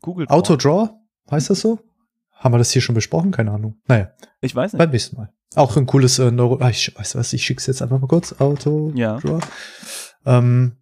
Google 0.02 0.26
Draw. 0.26 0.36
Auto 0.36 0.56
Draw, 0.56 0.90
heißt 1.30 1.52
das 1.52 1.62
so? 1.62 1.80
Haben 2.32 2.54
wir 2.54 2.58
das 2.58 2.72
hier 2.72 2.82
schon 2.82 2.96
besprochen? 2.96 3.32
Keine 3.32 3.52
Ahnung. 3.52 3.80
Naja. 3.88 4.12
Ich 4.42 4.56
weiß 4.56 4.74
nicht. 4.74 4.80
Beim 4.80 4.90
nächsten 4.90 5.16
Mal. 5.16 5.32
Auch 5.56 5.76
ein 5.78 5.86
cooles 5.86 6.20
äh, 6.20 6.32
Neuro. 6.32 6.58
Ah, 6.60 6.70
ich 6.70 6.94
weiß 6.98 7.16
was, 7.16 7.34
ich 7.34 7.44
schick's 7.44 7.68
jetzt 7.68 7.82
einfach 7.82 8.00
mal 8.00 8.08
kurz. 8.08 8.34
Auto. 8.40 8.92
Ja. 8.96 9.20
Ähm, 10.26 10.78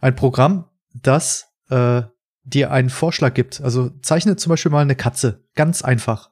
ein 0.00 0.16
Programm, 0.16 0.64
das 0.94 1.48
äh, 1.70 2.02
dir 2.44 2.70
einen 2.72 2.90
Vorschlag 2.90 3.34
gibt. 3.34 3.60
Also 3.60 3.90
zeichne 4.02 4.36
zum 4.36 4.50
Beispiel 4.50 4.72
mal 4.72 4.80
eine 4.80 4.96
Katze. 4.96 5.44
Ganz 5.54 5.82
einfach. 5.82 6.30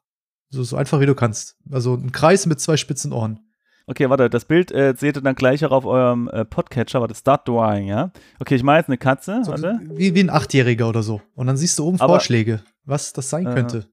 So, 0.49 0.63
so 0.63 0.77
einfach 0.77 1.01
wie 1.01 1.07
du 1.07 1.15
kannst. 1.15 1.57
Also 1.71 1.95
ein 1.95 2.13
Kreis 2.13 2.47
mit 2.47 2.61
zwei 2.61 2.77
spitzen 2.77 3.13
Ohren. 3.13 3.41
Okay, 3.89 4.11
warte, 4.11 4.29
das 4.29 4.47
Bild 4.47 4.73
äh, 4.73 4.95
seht 4.97 5.17
ihr 5.17 5.23
dann 5.23 5.37
gleich 5.37 5.65
auch 5.65 5.71
auf 5.71 5.85
eurem 5.85 6.29
äh, 6.29 6.45
Podcatcher, 6.45 7.01
warte, 7.01 7.15
Start 7.15 7.47
Drawing, 7.47 7.87
ja? 7.87 8.11
Okay, 8.41 8.57
ich 8.57 8.65
mache 8.65 8.79
jetzt 8.79 8.89
eine 8.89 8.99
Katze, 8.99 9.43
so, 9.45 9.53
warte. 9.53 9.79
Wie, 9.95 10.13
wie 10.13 10.21
ein 10.21 10.31
Achtjähriger 10.31 10.89
oder 10.89 11.05
so. 11.05 11.23
Und 11.37 11.47
dann 11.47 11.57
siehst 11.57 11.79
du 11.79 11.87
oben 11.87 12.01
Aber, 12.01 12.15
Vorschläge, 12.15 12.63
was 12.85 13.13
das 13.13 13.31
sein 13.31 13.47
äh, 13.47 13.55
könnte. 13.55 13.87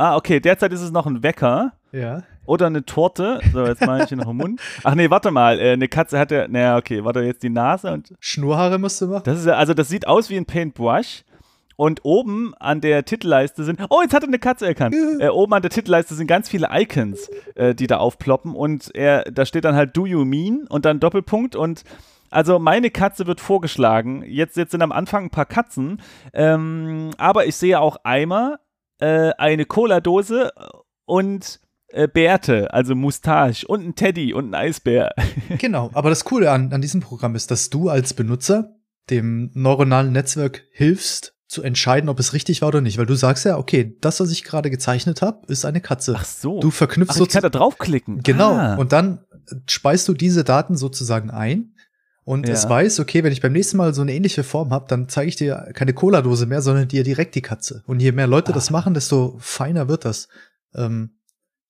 Ah, 0.00 0.16
okay, 0.16 0.40
derzeit 0.40 0.72
ist 0.72 0.80
es 0.80 0.90
noch 0.90 1.04
ein 1.04 1.22
Wecker. 1.22 1.72
Ja. 1.92 2.22
Oder 2.46 2.68
eine 2.68 2.86
Torte. 2.86 3.38
So, 3.52 3.66
jetzt 3.66 3.84
mache 3.84 4.04
ich 4.04 4.08
hier 4.08 4.16
noch 4.16 4.30
im 4.30 4.38
Mund. 4.38 4.58
Ach 4.82 4.94
nee, 4.94 5.10
warte 5.10 5.30
mal. 5.30 5.60
Äh, 5.60 5.72
eine 5.72 5.88
Katze 5.88 6.18
hat 6.18 6.30
ja. 6.30 6.48
Naja, 6.48 6.78
okay, 6.78 7.04
warte, 7.04 7.20
jetzt 7.20 7.42
die 7.42 7.50
Nase 7.50 7.92
und. 7.92 8.14
Schnurhaare 8.18 8.78
musst 8.78 8.98
du 9.02 9.08
machen. 9.08 9.24
Das 9.26 9.38
ist 9.38 9.44
ja, 9.44 9.56
also 9.56 9.74
das 9.74 9.90
sieht 9.90 10.08
aus 10.08 10.30
wie 10.30 10.38
ein 10.38 10.46
Paintbrush. 10.46 11.24
Und 11.76 12.00
oben 12.02 12.54
an 12.58 12.80
der 12.80 13.04
Titelleiste 13.04 13.62
sind. 13.62 13.78
Oh, 13.90 14.00
jetzt 14.00 14.14
hat 14.14 14.22
er 14.22 14.28
eine 14.28 14.38
Katze 14.38 14.66
erkannt. 14.66 14.96
äh, 15.18 15.28
oben 15.28 15.52
an 15.52 15.60
der 15.60 15.70
Titelleiste 15.70 16.14
sind 16.14 16.26
ganz 16.26 16.48
viele 16.48 16.68
Icons, 16.72 17.28
äh, 17.54 17.74
die 17.74 17.86
da 17.86 17.98
aufploppen. 17.98 18.54
Und 18.54 18.94
er, 18.94 19.24
da 19.24 19.44
steht 19.44 19.66
dann 19.66 19.74
halt 19.74 19.94
Do 19.94 20.06
You 20.06 20.24
Mean 20.24 20.66
und 20.66 20.86
dann 20.86 20.98
Doppelpunkt 20.98 21.56
und. 21.56 21.84
Also 22.32 22.58
meine 22.58 22.90
Katze 22.90 23.26
wird 23.26 23.40
vorgeschlagen. 23.40 24.22
Jetzt, 24.24 24.56
jetzt 24.56 24.70
sind 24.70 24.82
am 24.82 24.92
Anfang 24.92 25.24
ein 25.24 25.30
paar 25.30 25.46
Katzen. 25.46 26.00
Ähm, 26.32 27.10
aber 27.18 27.46
ich 27.46 27.56
sehe 27.56 27.80
auch 27.80 27.96
Eimer, 28.04 28.60
äh, 29.00 29.32
eine 29.38 29.64
Cola-Dose 29.64 30.52
und 31.04 31.60
äh, 31.88 32.06
Bärte, 32.06 32.72
also 32.72 32.94
Moustache 32.94 33.66
und 33.66 33.84
ein 33.84 33.94
Teddy 33.94 34.32
und 34.32 34.50
ein 34.50 34.54
Eisbär. 34.54 35.12
genau, 35.58 35.90
aber 35.92 36.10
das 36.10 36.24
Coole 36.24 36.50
an, 36.50 36.72
an 36.72 36.80
diesem 36.80 37.00
Programm 37.00 37.34
ist, 37.34 37.50
dass 37.50 37.70
du 37.70 37.88
als 37.88 38.14
Benutzer 38.14 38.76
dem 39.10 39.50
neuronalen 39.54 40.12
Netzwerk 40.12 40.64
hilfst, 40.70 41.34
zu 41.50 41.64
entscheiden, 41.64 42.08
ob 42.08 42.20
es 42.20 42.32
richtig 42.32 42.62
war 42.62 42.68
oder 42.68 42.80
nicht, 42.80 42.96
weil 42.96 43.06
du 43.06 43.16
sagst 43.16 43.44
ja, 43.44 43.58
okay, 43.58 43.96
das, 44.00 44.20
was 44.20 44.30
ich 44.30 44.44
gerade 44.44 44.70
gezeichnet 44.70 45.20
habe, 45.20 45.44
ist 45.48 45.64
eine 45.64 45.80
Katze. 45.80 46.14
Ach 46.16 46.24
so. 46.24 46.60
Du 46.60 46.70
verknüpfst 46.70 47.16
Ach, 47.16 47.26
ich 47.26 47.28
kann 47.28 47.42
da 47.42 47.48
draufklicken. 47.48 48.22
Genau. 48.22 48.52
Ah. 48.52 48.76
Und 48.76 48.92
dann 48.92 49.24
speist 49.66 50.06
du 50.06 50.14
diese 50.14 50.44
Daten 50.44 50.76
sozusagen 50.76 51.28
ein 51.30 51.74
und 52.24 52.46
ja. 52.46 52.54
es 52.54 52.68
weiß, 52.68 53.00
okay, 53.00 53.24
wenn 53.24 53.32
ich 53.32 53.40
beim 53.40 53.52
nächsten 53.52 53.76
Mal 53.76 53.94
so 53.94 54.02
eine 54.02 54.12
ähnliche 54.12 54.44
Form 54.44 54.70
habe, 54.70 54.86
dann 54.88 55.08
zeige 55.08 55.28
ich 55.28 55.36
dir 55.36 55.70
keine 55.74 55.94
Cola-Dose 55.94 56.46
mehr, 56.46 56.62
sondern 56.62 56.88
dir 56.88 57.02
direkt 57.02 57.34
die 57.34 57.42
Katze. 57.42 57.82
Und 57.86 58.00
je 58.00 58.12
mehr 58.12 58.26
Leute 58.26 58.52
ah. 58.52 58.54
das 58.54 58.70
machen, 58.70 58.94
desto 58.94 59.36
feiner 59.38 59.88
wird 59.88 60.04
das. 60.04 60.28
Ähm, 60.74 61.10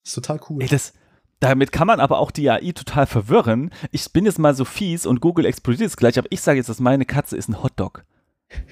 ist 0.03 0.13
total 0.13 0.39
cool. 0.49 0.61
Ey, 0.61 0.67
das, 0.67 0.93
damit 1.39 1.71
kann 1.71 1.87
man 1.87 1.99
aber 1.99 2.19
auch 2.19 2.31
die 2.31 2.49
AI 2.49 2.71
total 2.73 3.07
verwirren. 3.07 3.71
Ich 3.91 4.11
bin 4.11 4.25
jetzt 4.25 4.39
mal 4.39 4.53
so 4.53 4.65
fies 4.65 5.05
und 5.05 5.21
Google 5.21 5.45
explodiert 5.45 5.89
es 5.89 5.97
gleich, 5.97 6.19
aber 6.19 6.27
ich 6.29 6.41
sage 6.41 6.57
jetzt, 6.57 6.69
dass 6.69 6.79
meine 6.79 7.05
Katze 7.05 7.37
ist 7.37 7.49
ein 7.49 7.63
Hotdog. 7.63 8.05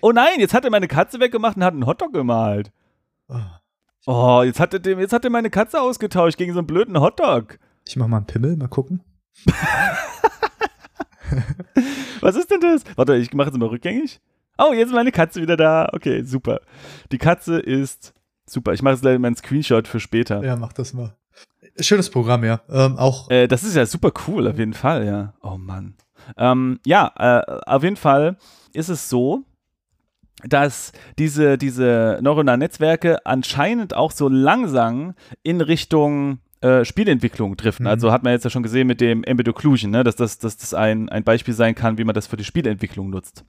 Oh 0.01 0.11
nein, 0.11 0.39
jetzt 0.39 0.53
hat 0.53 0.65
er 0.65 0.71
meine 0.71 0.87
Katze 0.87 1.19
weggemacht 1.19 1.57
und 1.57 1.63
hat 1.63 1.73
einen 1.73 1.85
Hotdog 1.85 2.13
gemalt. 2.13 2.71
Ah. 3.27 3.61
Oh, 4.05 4.41
jetzt 4.43 4.59
hat, 4.59 4.73
er 4.73 4.79
dem, 4.79 4.99
jetzt 4.99 5.13
hat 5.13 5.23
er 5.23 5.29
meine 5.29 5.49
Katze 5.49 5.81
ausgetauscht 5.81 6.37
gegen 6.37 6.53
so 6.53 6.59
einen 6.59 6.67
blöden 6.67 6.99
Hotdog. 6.99 7.59
Ich 7.87 7.95
mach 7.95 8.07
mal 8.07 8.17
einen 8.17 8.27
Pimmel, 8.27 8.55
mal 8.55 8.67
gucken. 8.67 9.01
Was 12.21 12.35
ist 12.35 12.51
denn 12.51 12.61
das? 12.61 12.83
Warte, 12.95 13.15
ich 13.15 13.33
mache 13.33 13.49
jetzt 13.49 13.57
mal 13.57 13.67
rückgängig. 13.67 14.19
Oh, 14.57 14.73
jetzt 14.73 14.87
ist 14.87 14.93
meine 14.93 15.11
Katze 15.11 15.41
wieder 15.41 15.55
da. 15.55 15.89
Okay, 15.93 16.23
super. 16.23 16.59
Die 17.11 17.17
Katze 17.17 17.59
ist 17.59 18.13
super. 18.45 18.73
Ich 18.73 18.81
mache 18.81 18.95
jetzt 18.95 19.03
leider 19.03 19.19
meinen 19.19 19.35
Screenshot 19.35 19.87
für 19.87 19.99
später. 19.99 20.43
Ja, 20.43 20.55
mach 20.55 20.73
das 20.73 20.93
mal. 20.93 21.15
Schönes 21.79 22.09
Programm, 22.09 22.43
ja. 22.43 22.61
Ähm, 22.69 22.97
auch. 22.97 23.29
Äh, 23.29 23.47
das 23.47 23.63
ist 23.63 23.75
ja 23.75 23.85
super 23.85 24.11
cool, 24.27 24.47
auf 24.47 24.57
jeden 24.57 24.73
Fall, 24.73 25.05
ja. 25.05 25.33
Oh 25.41 25.57
Mann. 25.57 25.95
Ähm, 26.37 26.79
ja, 26.85 27.11
äh, 27.17 27.61
auf 27.65 27.83
jeden 27.83 27.95
Fall 27.95 28.37
ist 28.73 28.89
es 28.89 29.09
so, 29.09 29.43
dass 30.43 30.91
diese, 31.17 31.57
diese 31.57 32.19
neuronalen 32.21 32.59
Netzwerke 32.59 33.25
anscheinend 33.25 33.93
auch 33.93 34.11
so 34.11 34.29
langsam 34.29 35.13
in 35.43 35.61
Richtung 35.61 36.39
äh, 36.61 36.83
Spielentwicklung 36.85 37.55
driften. 37.57 37.85
Mhm. 37.85 37.89
Also 37.89 38.11
hat 38.11 38.23
man 38.23 38.33
jetzt 38.33 38.43
ja 38.43 38.49
schon 38.49 38.63
gesehen 38.63 38.87
mit 38.87 39.01
dem 39.01 39.23
Embed 39.23 39.47
Occlusion, 39.47 39.91
ne? 39.91 40.03
dass 40.03 40.15
das, 40.15 40.39
dass 40.39 40.57
das 40.57 40.73
ein, 40.73 41.09
ein 41.09 41.23
Beispiel 41.23 41.53
sein 41.53 41.75
kann, 41.75 41.97
wie 41.97 42.03
man 42.03 42.15
das 42.15 42.27
für 42.27 42.37
die 42.37 42.43
Spielentwicklung 42.43 43.09
nutzt. 43.09 43.45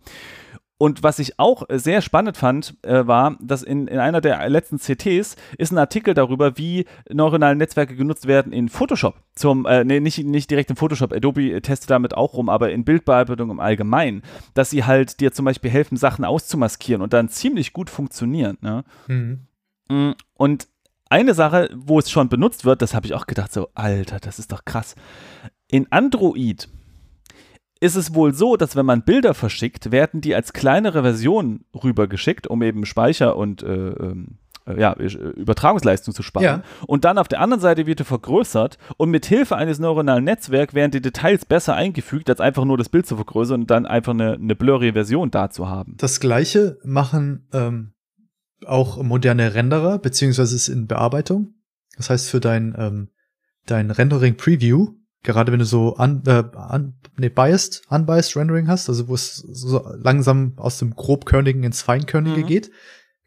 Und 0.82 1.02
was 1.02 1.18
ich 1.18 1.38
auch 1.38 1.64
sehr 1.68 2.00
spannend 2.00 2.38
fand, 2.38 2.74
äh, 2.80 3.06
war, 3.06 3.36
dass 3.38 3.62
in, 3.62 3.86
in 3.86 3.98
einer 3.98 4.22
der 4.22 4.48
letzten 4.48 4.78
CTs 4.78 5.36
ist 5.58 5.72
ein 5.72 5.76
Artikel 5.76 6.14
darüber, 6.14 6.56
wie 6.56 6.86
neuronale 7.10 7.54
Netzwerke 7.54 7.94
genutzt 7.94 8.26
werden 8.26 8.54
in 8.54 8.70
Photoshop. 8.70 9.20
Zum, 9.34 9.66
äh, 9.66 9.84
nee, 9.84 10.00
nicht, 10.00 10.24
nicht 10.24 10.50
direkt 10.50 10.70
in 10.70 10.76
Photoshop, 10.76 11.12
Adobe 11.12 11.60
testet 11.60 11.90
damit 11.90 12.16
auch 12.16 12.32
rum, 12.32 12.48
aber 12.48 12.72
in 12.72 12.86
Bildbearbeitung 12.86 13.50
im 13.50 13.60
Allgemeinen, 13.60 14.22
dass 14.54 14.70
sie 14.70 14.84
halt 14.84 15.20
dir 15.20 15.32
zum 15.32 15.44
Beispiel 15.44 15.70
helfen, 15.70 15.98
Sachen 15.98 16.24
auszumaskieren 16.24 17.02
und 17.02 17.12
dann 17.12 17.28
ziemlich 17.28 17.74
gut 17.74 17.90
funktionieren. 17.90 18.56
Ne? 18.62 18.84
Mhm. 19.06 19.40
Mm, 19.90 20.12
und 20.32 20.68
eine 21.10 21.34
Sache, 21.34 21.68
wo 21.74 21.98
es 21.98 22.10
schon 22.10 22.28
benutzt 22.28 22.64
wird, 22.64 22.82
das 22.82 22.94
habe 22.94 23.06
ich 23.06 23.14
auch 23.14 23.26
gedacht, 23.26 23.52
so, 23.52 23.68
Alter, 23.74 24.18
das 24.20 24.38
ist 24.38 24.52
doch 24.52 24.64
krass. 24.64 24.94
In 25.70 25.86
Android 25.90 26.68
ist 27.80 27.96
es 27.96 28.14
wohl 28.14 28.34
so, 28.34 28.56
dass 28.56 28.76
wenn 28.76 28.86
man 28.86 29.02
Bilder 29.02 29.34
verschickt, 29.34 29.90
werden 29.90 30.20
die 30.20 30.34
als 30.34 30.52
kleinere 30.52 31.02
Version 31.02 31.64
rübergeschickt, 31.74 32.46
um 32.46 32.62
eben 32.62 32.84
Speicher 32.84 33.36
und 33.36 33.62
äh, 33.62 33.92
äh, 34.66 34.80
ja, 34.80 34.94
Übertragungsleistung 34.94 36.14
zu 36.14 36.22
sparen. 36.22 36.44
Ja. 36.44 36.62
Und 36.86 37.04
dann 37.04 37.18
auf 37.18 37.28
der 37.28 37.40
anderen 37.40 37.60
Seite 37.60 37.86
wird 37.86 38.00
er 38.00 38.06
vergrößert 38.06 38.78
und 38.96 39.10
mit 39.10 39.26
Hilfe 39.26 39.56
eines 39.56 39.78
neuronalen 39.78 40.24
Netzwerks 40.24 40.74
werden 40.74 40.90
die 40.90 41.00
Details 41.00 41.44
besser 41.44 41.74
eingefügt, 41.74 42.28
als 42.28 42.40
einfach 42.40 42.64
nur 42.64 42.78
das 42.78 42.88
Bild 42.88 43.06
zu 43.06 43.16
vergrößern 43.16 43.62
und 43.62 43.70
dann 43.70 43.86
einfach 43.86 44.12
eine, 44.12 44.34
eine 44.34 44.54
blurry 44.54 44.92
Version 44.92 45.30
da 45.30 45.50
zu 45.50 45.68
haben. 45.68 45.94
Das 45.98 46.20
gleiche 46.20 46.78
machen 46.84 47.48
ähm, 47.52 47.92
auch 48.66 49.02
moderne 49.02 49.54
Renderer, 49.54 49.98
beziehungsweise 49.98 50.56
ist 50.56 50.68
in 50.68 50.86
Bearbeitung. 50.86 51.54
Das 51.96 52.10
heißt, 52.10 52.28
für 52.28 52.40
dein, 52.40 52.74
ähm, 52.78 53.08
dein 53.66 53.90
Rendering 53.90 54.36
Preview, 54.36 54.94
gerade 55.22 55.52
wenn 55.52 55.58
du 55.58 55.64
so 55.64 55.96
un, 55.96 56.22
äh, 56.26 56.44
un, 56.72 56.94
nee, 57.18 57.28
biased, 57.28 57.82
unbiased 57.90 58.36
Rendering 58.36 58.68
hast, 58.68 58.88
also 58.88 59.08
wo 59.08 59.14
es 59.14 59.36
so 59.36 59.86
langsam 59.96 60.54
aus 60.56 60.78
dem 60.78 60.94
grobkörnigen 60.94 61.62
ins 61.62 61.82
feinkörnige 61.82 62.40
Mhm. 62.40 62.46
geht, 62.46 62.70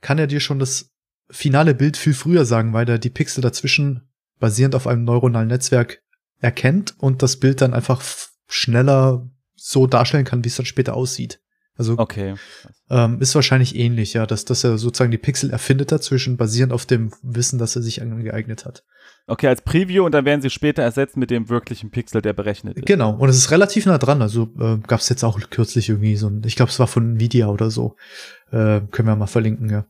kann 0.01 0.17
er 0.19 0.27
dir 0.27 0.39
schon 0.39 0.59
das 0.59 0.91
finale 1.29 1.73
Bild 1.73 1.97
viel 1.97 2.13
früher 2.13 2.45
sagen, 2.45 2.73
weil 2.73 2.87
er 2.89 2.99
die 2.99 3.09
Pixel 3.09 3.41
dazwischen 3.41 4.09
basierend 4.39 4.75
auf 4.75 4.87
einem 4.87 5.03
neuronalen 5.03 5.47
Netzwerk 5.47 6.01
erkennt 6.39 6.95
und 6.99 7.23
das 7.23 7.37
Bild 7.37 7.61
dann 7.61 7.73
einfach 7.73 8.03
schneller 8.47 9.29
so 9.55 9.87
darstellen 9.87 10.25
kann, 10.25 10.43
wie 10.43 10.49
es 10.49 10.57
dann 10.57 10.65
später 10.65 10.93
aussieht. 10.95 11.39
Also 11.75 11.95
Okay. 11.97 12.35
ähm, 12.89 13.19
ist 13.19 13.33
wahrscheinlich 13.33 13.75
ähnlich, 13.75 14.13
ja, 14.13 14.25
dass, 14.25 14.45
dass 14.45 14.63
er 14.63 14.77
sozusagen 14.77 15.11
die 15.11 15.17
Pixel 15.17 15.49
erfindet 15.49 15.91
dazwischen, 15.91 16.37
basierend 16.37 16.71
auf 16.73 16.85
dem 16.85 17.11
Wissen, 17.23 17.57
dass 17.57 17.75
er 17.75 17.81
sich 17.81 18.01
angeeignet 18.01 18.65
hat. 18.65 18.83
Okay, 19.25 19.47
als 19.47 19.61
Preview 19.61 20.05
und 20.05 20.11
dann 20.11 20.25
werden 20.25 20.41
sie 20.41 20.49
später 20.49 20.83
ersetzt 20.83 21.15
mit 21.15 21.31
dem 21.31 21.49
wirklichen 21.49 21.91
Pixel, 21.91 22.21
der 22.21 22.33
berechnet 22.33 22.77
ist. 22.77 22.85
Genau, 22.85 23.15
und 23.15 23.29
es 23.29 23.37
ist 23.37 23.51
relativ 23.51 23.85
nah 23.85 23.97
dran. 23.97 24.21
Also 24.21 24.49
äh, 24.59 24.77
gab 24.85 24.99
es 24.99 25.09
jetzt 25.09 25.23
auch 25.23 25.39
kürzlich 25.49 25.89
irgendwie 25.89 26.17
so 26.17 26.27
ein, 26.27 26.41
ich 26.45 26.55
glaube, 26.55 26.71
es 26.71 26.79
war 26.79 26.87
von 26.87 27.13
Nvidia 27.13 27.47
oder 27.47 27.71
so. 27.71 27.95
Äh, 28.51 28.81
können 28.91 29.07
wir 29.07 29.15
mal 29.15 29.27
verlinken, 29.27 29.69
ja. 29.69 29.85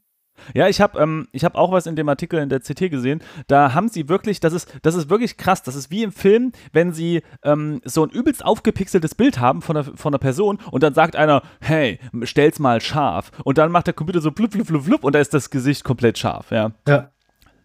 Ja, 0.54 0.68
ich 0.68 0.82
habe 0.82 1.00
ähm, 1.00 1.28
ich 1.32 1.46
hab 1.46 1.56
auch 1.56 1.72
was 1.72 1.86
in 1.86 1.96
dem 1.96 2.10
Artikel 2.10 2.40
in 2.40 2.50
der 2.50 2.60
CT 2.60 2.92
gesehen. 2.92 3.22
Da 3.48 3.74
haben 3.74 3.88
sie 3.88 4.10
wirklich, 4.10 4.40
das 4.40 4.54
ist, 4.54 4.72
das 4.82 4.96
ist 4.96 5.10
wirklich 5.10 5.38
krass. 5.38 5.64
Das 5.64 5.76
ist 5.76 5.92
wie 5.92 6.04
im 6.04 6.12
Film, 6.12 6.52
wenn 6.72 6.92
sie 6.92 7.22
ähm, 7.44 7.82
so 7.86 8.04
ein 8.04 8.10
übelst 8.10 8.44
aufgepixeltes 8.44 9.16
Bild 9.16 9.40
haben 9.40 9.62
von 9.62 9.78
einer, 9.78 9.86
von 9.96 10.14
einer 10.14 10.20
Person 10.20 10.60
und 10.72 10.84
dann 10.84 10.94
sagt 10.94 11.16
einer, 11.16 11.44
hey, 11.62 12.00
stell's 12.24 12.60
mal 12.60 12.82
scharf. 12.82 13.32
Und 13.44 13.58
dann 13.58 13.72
macht 13.72 13.88
der 13.88 13.94
Computer 13.94 14.22
so 14.22 14.32
blub, 14.32 14.52
blub, 14.52 14.68
blub, 14.68 14.86
blub 14.86 15.04
und 15.04 15.16
da 15.16 15.20
ist 15.20 15.34
das 15.34 15.50
Gesicht 15.50 15.84
komplett 15.84 16.18
scharf, 16.18 16.52
ja. 16.52 16.72
Ja, 16.88 17.12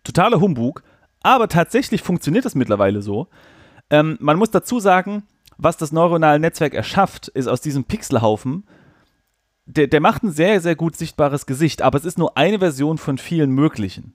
totaler 0.05 0.41
Humbug, 0.41 0.83
aber 1.23 1.49
tatsächlich 1.49 2.03
funktioniert 2.03 2.47
es 2.47 2.55
mittlerweile 2.55 3.03
so. 3.03 3.29
Ähm, 3.91 4.16
man 4.21 4.39
muss 4.39 4.51
dazu 4.51 4.81
sagen, 4.81 5.25
was 5.57 5.77
das 5.77 5.93
neuronale 5.93 6.39
Netzwerk 6.39 6.75
erschafft, 6.75 7.29
ist 7.29 7.49
aus 7.49 7.61
diesem 7.61 7.85
Pixelhaufen, 7.85 8.64
der, 9.69 9.87
der 9.87 10.01
macht 10.01 10.23
ein 10.23 10.31
sehr, 10.33 10.61
sehr 10.61 10.77
gut 10.77 10.97
sichtbares 10.97 11.45
Gesicht, 11.47 11.83
aber 11.83 11.99
es 11.99 12.07
ist 12.07 12.19
nur 12.19 12.37
eine 12.37 12.59
Version 12.59 12.97
von 12.97 13.19
vielen 13.19 13.51
möglichen. 13.51 14.14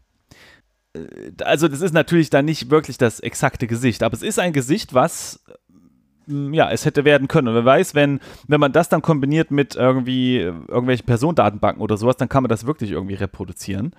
Äh, 0.94 1.32
Also 1.44 1.68
das 1.68 1.82
ist 1.82 1.94
natürlich 1.94 2.30
dann 2.30 2.46
nicht 2.46 2.72
wirklich 2.72 2.98
das 2.98 3.20
exakte 3.20 3.68
Gesicht, 3.68 4.04
aber 4.04 4.16
es 4.16 4.24
ist 4.24 4.40
ein 4.40 4.52
Gesicht, 4.52 4.94
was 4.94 5.44
mm, 6.26 6.54
ja, 6.54 6.72
es 6.72 6.86
hätte 6.86 7.06
werden 7.06 7.28
können. 7.28 7.48
Und 7.50 7.54
wer 7.54 7.66
weiß, 7.66 7.94
wenn, 7.94 8.20
wenn 8.48 8.60
man 8.60 8.72
das 8.72 8.90
dann 8.90 9.04
kombiniert 9.04 9.52
mit 9.52 9.76
irgendwie 9.76 10.38
äh, 10.40 10.54
irgendwelchen 10.68 11.06
Personendatenbanken 11.06 11.84
oder 11.84 11.98
sowas, 11.98 12.18
dann 12.18 12.30
kann 12.30 12.44
man 12.44 12.50
das 12.50 12.66
wirklich 12.66 12.92
irgendwie 12.92 13.16
reproduzieren. 13.16 13.96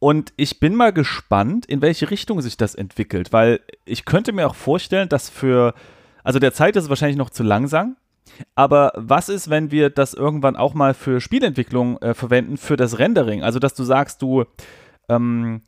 Und 0.00 0.32
ich 0.36 0.60
bin 0.60 0.74
mal 0.76 0.92
gespannt, 0.92 1.66
in 1.66 1.82
welche 1.82 2.10
Richtung 2.10 2.40
sich 2.40 2.56
das 2.56 2.74
entwickelt, 2.74 3.32
weil 3.32 3.60
ich 3.84 4.04
könnte 4.04 4.32
mir 4.32 4.46
auch 4.46 4.54
vorstellen, 4.54 5.08
dass 5.08 5.28
für, 5.28 5.74
also 6.22 6.38
der 6.38 6.52
Zeit 6.52 6.76
ist 6.76 6.84
es 6.84 6.88
wahrscheinlich 6.88 7.16
noch 7.16 7.30
zu 7.30 7.42
langsam, 7.42 7.96
aber 8.54 8.92
was 8.96 9.28
ist, 9.28 9.50
wenn 9.50 9.70
wir 9.70 9.90
das 9.90 10.14
irgendwann 10.14 10.56
auch 10.56 10.74
mal 10.74 10.94
für 10.94 11.20
Spielentwicklung 11.20 11.98
äh, 11.98 12.14
verwenden, 12.14 12.56
für 12.56 12.76
das 12.76 12.98
Rendering? 12.98 13.42
Also, 13.42 13.58
dass 13.58 13.74
du 13.74 13.84
sagst, 13.84 14.22
du, 14.22 14.44
ähm, 15.08 15.62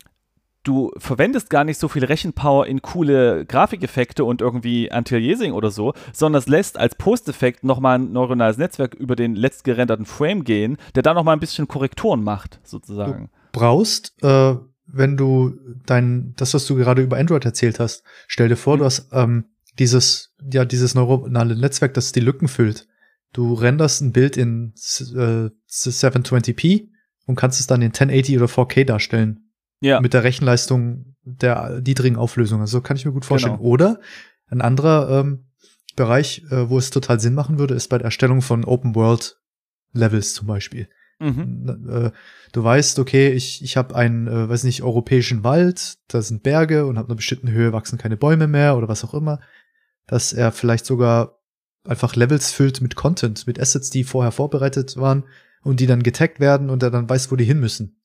du 0.63 0.91
verwendest 0.97 1.49
gar 1.49 1.63
nicht 1.63 1.79
so 1.79 1.87
viel 1.87 2.05
Rechenpower 2.05 2.67
in 2.67 2.81
coole 2.81 3.45
Grafikeffekte 3.45 4.23
und 4.23 4.41
irgendwie 4.41 4.91
Anti-Aliasing 4.91 5.53
oder 5.53 5.71
so, 5.71 5.93
sondern 6.13 6.39
es 6.39 6.47
lässt 6.47 6.77
als 6.77 6.95
Posteffekt 6.95 7.63
nochmal 7.63 7.97
ein 7.97 8.11
neuronales 8.11 8.57
Netzwerk 8.57 8.93
über 8.93 9.15
den 9.15 9.35
letzt 9.35 9.63
gerenderten 9.63 10.05
Frame 10.05 10.43
gehen, 10.43 10.77
der 10.95 11.01
dann 11.03 11.15
nochmal 11.15 11.35
ein 11.35 11.39
bisschen 11.39 11.67
Korrekturen 11.67 12.23
macht, 12.23 12.59
sozusagen. 12.63 13.29
brauchst, 13.53 14.13
äh, 14.23 14.55
wenn 14.93 15.17
du 15.17 15.57
dein, 15.85 16.33
das, 16.35 16.53
was 16.53 16.65
du 16.67 16.75
gerade 16.75 17.01
über 17.01 17.17
Android 17.17 17.45
erzählt 17.45 17.79
hast, 17.79 18.03
stell 18.27 18.49
dir 18.49 18.57
vor, 18.57 18.75
Mhm. 18.75 18.79
du 18.79 18.85
hast 18.85 19.09
ähm, 19.13 19.45
dieses, 19.79 20.33
ja, 20.51 20.65
dieses 20.65 20.95
neuronale 20.95 21.55
Netzwerk, 21.55 21.93
das 21.93 22.11
die 22.11 22.19
Lücken 22.19 22.47
füllt. 22.47 22.87
Du 23.33 23.53
renderst 23.53 24.01
ein 24.01 24.11
Bild 24.11 24.37
in 24.37 24.73
äh, 24.75 25.49
720p 25.69 26.89
und 27.25 27.35
kannst 27.35 27.59
es 27.59 27.67
dann 27.67 27.81
in 27.81 27.93
1080 27.93 28.37
oder 28.37 28.47
4K 28.47 28.83
darstellen. 28.83 29.51
Ja. 29.79 30.01
Mit 30.01 30.13
der 30.13 30.23
Rechenleistung 30.23 31.15
der 31.23 31.81
niedrigen 31.85 32.17
Auflösung. 32.17 32.61
Also 32.61 32.77
so 32.77 32.81
kann 32.81 32.97
ich 32.97 33.05
mir 33.05 33.11
gut 33.11 33.25
vorstellen. 33.25 33.57
Genau. 33.57 33.67
Oder 33.67 33.99
ein 34.47 34.61
anderer 34.61 35.21
ähm, 35.21 35.45
Bereich, 35.95 36.43
äh, 36.51 36.69
wo 36.69 36.77
es 36.77 36.89
total 36.89 37.19
Sinn 37.19 37.33
machen 37.33 37.57
würde, 37.57 37.73
ist 37.73 37.87
bei 37.87 37.97
der 37.97 38.05
Erstellung 38.05 38.41
von 38.41 38.65
Open 38.65 38.95
World 38.95 39.37
Levels 39.93 40.33
zum 40.33 40.47
Beispiel. 40.47 40.87
Mhm. 41.19 41.87
Äh, 41.89 42.11
du 42.51 42.63
weißt, 42.63 42.99
okay, 42.99 43.29
ich, 43.29 43.63
ich 43.63 43.77
habe 43.77 43.95
einen, 43.95 44.27
äh, 44.27 44.49
weiß 44.49 44.63
nicht, 44.63 44.81
europäischen 44.81 45.43
Wald, 45.43 45.97
da 46.07 46.21
sind 46.21 46.43
Berge 46.43 46.85
und 46.85 46.97
ab 46.97 47.05
einer 47.05 47.15
bestimmten 47.15 47.51
Höhe 47.51 47.73
wachsen 47.73 47.99
keine 47.99 48.17
Bäume 48.17 48.47
mehr 48.47 48.75
oder 48.75 48.87
was 48.87 49.03
auch 49.03 49.13
immer, 49.13 49.39
dass 50.07 50.33
er 50.33 50.51
vielleicht 50.51 50.85
sogar 50.85 51.39
einfach 51.87 52.15
Levels 52.15 52.51
füllt 52.51 52.81
mit 52.81 52.95
Content, 52.95 53.47
mit 53.47 53.59
Assets, 53.59 53.89
die 53.89 54.03
vorher 54.03 54.31
vorbereitet 54.31 54.97
waren 54.97 55.23
und 55.63 55.79
die 55.79 55.87
dann 55.87 56.03
getaggt 56.03 56.39
werden 56.39 56.69
und 56.69 56.83
er 56.83 56.91
dann 56.91 57.09
weiß, 57.09 57.31
wo 57.31 57.35
die 57.35 57.43
hin 57.43 57.59
müssen. 57.59 57.97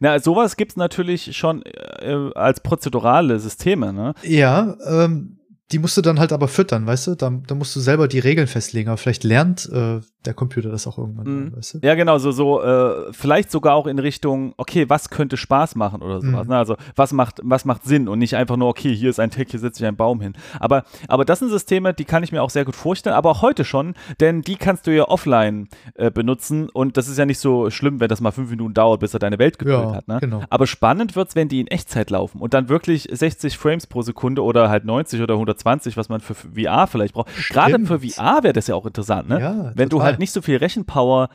Na, 0.00 0.18
sowas 0.18 0.56
gibt 0.56 0.72
es 0.72 0.76
natürlich 0.76 1.36
schon 1.36 1.62
äh, 1.64 2.30
als 2.34 2.60
prozedurale 2.60 3.38
Systeme, 3.38 3.92
ne? 3.92 4.14
Ja, 4.22 4.76
ähm, 4.86 5.38
die 5.70 5.78
musst 5.78 5.96
du 5.96 6.02
dann 6.02 6.18
halt 6.18 6.32
aber 6.32 6.48
füttern, 6.48 6.86
weißt 6.86 7.06
du? 7.06 7.14
Da, 7.14 7.30
da 7.46 7.54
musst 7.54 7.74
du 7.74 7.80
selber 7.80 8.06
die 8.06 8.18
Regeln 8.18 8.46
festlegen, 8.46 8.88
aber 8.90 8.98
vielleicht 8.98 9.24
lernt 9.24 9.66
äh, 9.72 10.00
der 10.26 10.34
Computer 10.34 10.68
das 10.70 10.86
auch 10.86 10.98
irgendwann, 10.98 11.46
Mhm. 11.46 11.56
weißt 11.56 11.74
du? 11.74 11.78
Ja, 11.82 11.94
genau, 11.94 12.18
so, 12.18 12.30
so 12.30 12.62
äh, 12.62 13.10
vielleicht 13.12 13.50
sogar 13.50 13.74
auch 13.74 13.86
in 13.86 13.98
Richtung, 13.98 14.52
okay, 14.58 14.90
was 14.90 15.08
könnte 15.08 15.38
Spaß 15.38 15.74
machen 15.76 16.02
oder 16.02 16.20
sowas. 16.20 16.44
Mhm. 16.44 16.50
Ne? 16.50 16.56
Also, 16.58 16.76
was 16.94 17.12
macht, 17.14 17.40
was 17.42 17.64
macht 17.64 17.84
Sinn 17.84 18.06
und 18.08 18.18
nicht 18.18 18.36
einfach 18.36 18.56
nur, 18.58 18.68
okay, 18.68 18.94
hier 18.94 19.08
ist 19.08 19.18
ein 19.18 19.30
Tech, 19.30 19.46
hier 19.50 19.60
setzt 19.60 19.78
sich 19.78 19.86
ein 19.86 19.96
Baum 19.96 20.20
hin. 20.20 20.34
Aber, 20.60 20.84
aber 21.08 21.24
das 21.24 21.38
sind 21.38 21.48
Systeme, 21.48 21.94
die 21.94 22.04
kann 22.04 22.22
ich 22.22 22.32
mir 22.32 22.42
auch 22.42 22.50
sehr 22.50 22.66
gut 22.66 22.76
vorstellen, 22.76 23.16
aber 23.16 23.30
auch 23.30 23.40
heute 23.40 23.64
schon, 23.64 23.94
denn 24.20 24.42
die 24.42 24.56
kannst 24.56 24.86
du 24.86 24.94
ja 24.94 25.04
offline 25.08 25.68
äh, 25.94 26.10
benutzen 26.10 26.68
und 26.68 26.96
das 26.98 27.08
ist 27.08 27.16
ja 27.18 27.24
nicht 27.24 27.38
so 27.38 27.70
schlimm, 27.70 27.98
wenn 27.98 28.08
das 28.08 28.20
mal 28.20 28.30
fünf 28.32 28.50
Minuten 28.50 28.74
dauert, 28.74 29.00
bis 29.00 29.14
er 29.14 29.20
deine 29.20 29.38
Welt 29.38 29.58
gefüllt 29.58 29.78
Ja, 29.80 29.94
hat. 29.94 30.06
Ne? 30.08 30.18
genau. 30.20 30.42
Aber 30.50 30.66
spannend 30.66 31.16
wird's, 31.16 31.34
wenn 31.34 31.48
die 31.48 31.60
in 31.60 31.66
Echtzeit 31.68 32.10
laufen 32.10 32.40
und 32.42 32.52
dann 32.52 32.68
wirklich 32.68 33.08
60 33.10 33.56
Frames 33.56 33.86
pro 33.86 34.02
Sekunde 34.02 34.42
oder 34.44 34.68
halt 34.68 34.84
90 34.84 35.22
oder 35.22 35.34
120, 35.52 35.96
was 35.96 36.08
man 36.08 36.20
für 36.20 36.34
VR 36.34 36.86
vielleicht 36.86 37.14
braucht. 37.14 37.30
Gerade 37.48 37.78
für 37.86 38.00
VR 38.00 38.42
wäre 38.42 38.52
das 38.52 38.66
ja 38.66 38.74
auch 38.74 38.86
interessant, 38.86 39.28
ne? 39.28 39.40
Ja, 39.40 39.72
wenn 39.74 39.88
du 39.88 39.96
total. 39.96 40.06
halt 40.06 40.18
nicht 40.18 40.32
so 40.32 40.42
viel 40.42 40.56
Rechenpower 40.56 41.28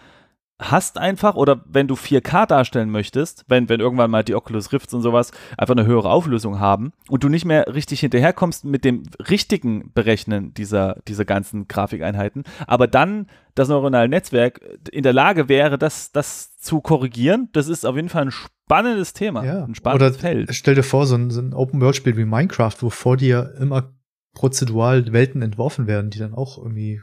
hast 0.59 0.97
einfach 0.97 1.35
oder 1.35 1.61
wenn 1.67 1.87
du 1.87 1.93
4K 1.93 2.47
darstellen 2.47 2.89
möchtest, 2.89 3.45
wenn, 3.47 3.69
wenn 3.69 3.79
irgendwann 3.79 4.09
mal 4.09 4.23
die 4.23 4.33
Oculus 4.33 4.73
Rifts 4.73 4.93
und 4.93 5.01
sowas 5.01 5.31
einfach 5.55 5.75
eine 5.75 5.85
höhere 5.85 6.09
Auflösung 6.09 6.59
haben 6.59 6.93
und 7.09 7.23
du 7.23 7.29
nicht 7.29 7.45
mehr 7.45 7.73
richtig 7.73 7.99
hinterherkommst 7.99 8.65
mit 8.65 8.83
dem 8.83 9.03
richtigen 9.29 9.91
Berechnen 9.93 10.55
dieser, 10.55 10.97
dieser 11.07 11.25
ganzen 11.25 11.67
Grafikeinheiten, 11.67 12.43
aber 12.65 12.87
dann 12.87 13.27
das 13.53 13.69
neuronale 13.69 14.09
Netzwerk 14.09 14.61
in 14.91 15.03
der 15.03 15.13
Lage 15.13 15.47
wäre, 15.47 15.77
das, 15.77 16.11
das 16.11 16.57
zu 16.57 16.81
korrigieren, 16.81 17.49
das 17.53 17.67
ist 17.67 17.85
auf 17.85 17.95
jeden 17.95 18.09
Fall 18.09 18.23
ein 18.23 18.31
spannendes 18.31 19.13
Thema, 19.13 19.43
Ja, 19.43 19.63
ein 19.63 19.75
spannendes 19.75 20.13
oder 20.13 20.19
Feld. 20.19 20.55
Stell 20.55 20.75
dir 20.75 20.83
vor, 20.83 21.05
so 21.05 21.15
ein, 21.15 21.29
so 21.29 21.39
ein 21.39 21.53
Open-World-Spiel 21.53 22.17
wie 22.17 22.25
Minecraft, 22.25 22.75
wo 22.81 22.89
vor 22.89 23.15
dir 23.15 23.53
immer 23.59 23.91
prozedural 24.37 25.11
Welten 25.13 25.41
entworfen 25.41 25.87
werden, 25.87 26.11
die 26.11 26.19
dann 26.19 26.35
auch 26.35 26.59
irgendwie, 26.59 27.01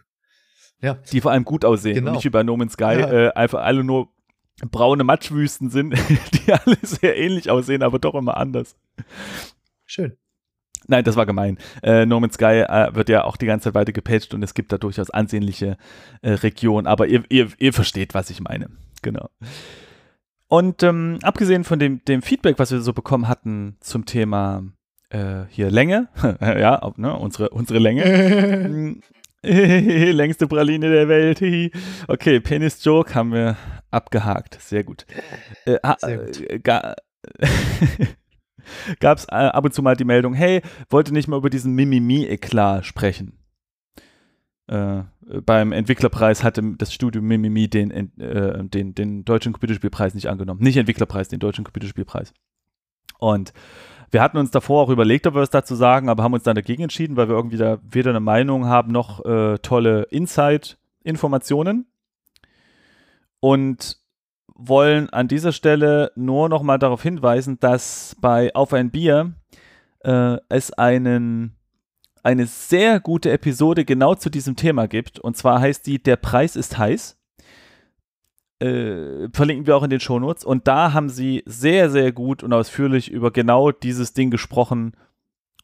ja, 0.81 0.95
die 0.95 1.21
vor 1.21 1.33
allem 1.33 1.45
gut 1.45 1.65
aussehen 1.65 1.97
Genau. 1.97 2.11
und 2.11 2.15
nicht 2.17 2.25
wie 2.25 2.31
bei 2.31 2.45
No 2.45 2.57
Man's 2.57 2.75
Sky 2.75 2.85
Ja. 3.01 3.11
äh, 3.13 3.33
einfach 3.33 3.63
alle 3.63 3.83
nur 3.83 4.09
braune 4.71 5.03
Matschwüsten 5.03 5.69
sind, 5.69 5.95
die 6.47 6.53
alle 6.53 6.77
sehr 6.83 7.17
ähnlich 7.19 7.51
aussehen, 7.51 7.83
aber 7.83 7.99
doch 7.99 8.15
immer 8.15 8.37
anders. 8.37 8.77
schön. 9.85 10.17
Nein, 10.87 11.03
das 11.03 11.17
war 11.17 11.25
gemein. 11.27 11.59
Äh, 11.83 12.07
no 12.07 12.21
Man's 12.21 12.35
Sky 12.35 12.63
äh, 12.69 12.95
wird 12.95 13.09
ja 13.09 13.25
auch 13.25 13.37
die 13.37 13.47
ganze 13.47 13.65
Zeit 13.65 13.75
weiter 13.75 13.93
gepatcht 13.93 14.33
und 14.35 14.43
es 14.45 14.55
gibt 14.55 14.71
da 14.71 14.79
durchaus 14.79 15.11
ansehnliche 15.11 15.77
äh, 16.23 16.31
Regionen, 16.33 16.87
aber 16.87 17.07
ihr, 17.09 17.25
ihr, 17.31 17.49
ihr 17.59 17.73
versteht, 17.73 18.15
was 18.15 18.31
ich 18.31 18.41
meine. 18.41 18.69
Genau. 19.03 19.29
Und 20.47 20.83
ähm, 20.85 21.19
abgesehen 21.23 21.65
von 21.65 21.79
dem, 21.81 22.05
dem 22.05 22.23
Feedback, 22.23 22.59
was 22.61 22.71
wir 22.71 22.81
so 22.81 22.93
bekommen 22.93 23.27
hatten 23.29 23.77
zum 23.81 24.05
Thema 24.05 24.63
äh, 25.15 25.45
hier 25.51 25.71
Länge, 25.71 26.09
ja, 26.41 26.79
auf, 26.79 26.99
ne, 26.99 27.17
unsere, 27.17 27.51
unsere 27.51 27.79
Länge, 27.79 28.97
Längste 29.45 30.47
Praline 30.47 30.91
der 30.91 31.07
Welt. 31.09 31.43
Okay, 32.09 32.41
Penis 32.41 32.83
Joke 32.83 33.15
haben 33.15 33.33
wir 33.33 33.57
abgehakt. 33.91 34.59
Sehr 34.61 34.85
gut. 34.85 35.05
Äh, 35.67 35.77
ha- 35.85 35.97
Sehr 36.01 36.17
gut. 36.17 36.41
äh, 36.51 36.59
ga, 36.61 36.95
Gab 39.01 39.19
es 39.19 39.27
äh, 39.27 39.35
ab 39.35 39.65
und 39.65 39.75
zu 39.75 39.83
mal 39.83 39.97
die 39.97 40.05
Meldung, 40.07 40.33
hey, 40.33 40.63
wollte 40.89 41.13
nicht 41.13 41.29
mal 41.29 41.37
über 41.37 41.51
diesen 41.51 41.75
Mimimi-Eklat 41.75 42.87
sprechen. 42.87 43.39
Äh, 44.67 45.03
beim 45.45 45.73
Entwicklerpreis 45.73 46.43
hatte 46.43 46.63
das 46.79 46.95
Studio 46.95 47.21
Mimimi 47.21 47.69
den, 47.69 47.91
äh, 48.19 48.65
den, 48.65 48.95
den 48.95 49.25
deutschen 49.27 49.53
Computerspielpreis 49.53 50.15
nicht 50.15 50.29
angenommen. 50.29 50.63
Nicht 50.63 50.79
Entwicklerpreis, 50.79 51.29
den 51.29 51.41
deutschen 51.41 51.65
Computerspielpreis. 51.65 52.33
Und 53.19 53.53
wir 54.11 54.23
hatten 54.23 54.39
uns 54.39 54.51
davor 54.51 54.83
auch 54.83 54.91
überlegt, 54.91 55.27
ob 55.27 55.35
wir 55.35 55.43
was 55.43 55.51
dazu 55.51 55.75
sagen, 55.75 56.09
aber 56.09 56.23
haben 56.23 56.35
uns 56.35 56.45
dann 56.45 56.55
dagegen 56.55 56.85
entschieden, 56.85 57.17
weil 57.17 57.29
wir 57.29 57.35
irgendwie 57.35 57.57
da 57.57 57.79
weder 57.83 58.11
eine 58.11 58.21
Meinung 58.21 58.67
haben 58.67 58.93
noch 58.93 59.25
äh, 59.25 59.59
tolle 59.59 60.05
Inside-Informationen. 60.05 61.87
Und 63.41 63.99
wollen 64.55 65.11
an 65.11 65.29
dieser 65.29 65.53
Stelle 65.53 66.13
nur 66.15 66.49
noch 66.49 66.63
mal 66.63 66.79
darauf 66.79 67.03
hinweisen, 67.03 67.59
dass 67.61 68.17
bei 68.21 68.55
Auf 68.55 68.73
ein 68.73 68.91
Bier 68.91 69.35
äh, 70.01 70.37
es 70.49 70.73
einen, 70.73 71.57
eine 72.23 72.47
sehr 72.47 73.01
gute 73.01 73.33
Episode 73.33 73.85
genau 73.85 74.15
zu 74.15 74.31
diesem 74.31 74.57
Thema 74.57 74.87
gibt. 74.87 75.19
Und 75.19 75.37
zwar 75.37 75.61
heißt 75.61 75.87
die 75.87 76.03
Der 76.03 76.17
Preis 76.17 76.57
ist 76.57 76.79
heiß. 76.79 77.19
Äh, 78.65 79.29
verlinken 79.33 79.67
wir 79.67 79.77
auch 79.77 79.83
in 79.83 79.91
den 79.91 80.01
Shownotes. 80.01 80.45
Und 80.45 80.67
da 80.67 80.93
haben 80.93 81.09
sie 81.09 81.43
sehr, 81.47 81.91
sehr 81.91 82.13
gut 82.13 82.43
und 82.43 82.53
ausführlich 82.53 83.11
über 83.11 83.31
genau 83.31 83.71
dieses 83.71 84.15
Ding 84.15 84.31
gesprochen 84.31 84.93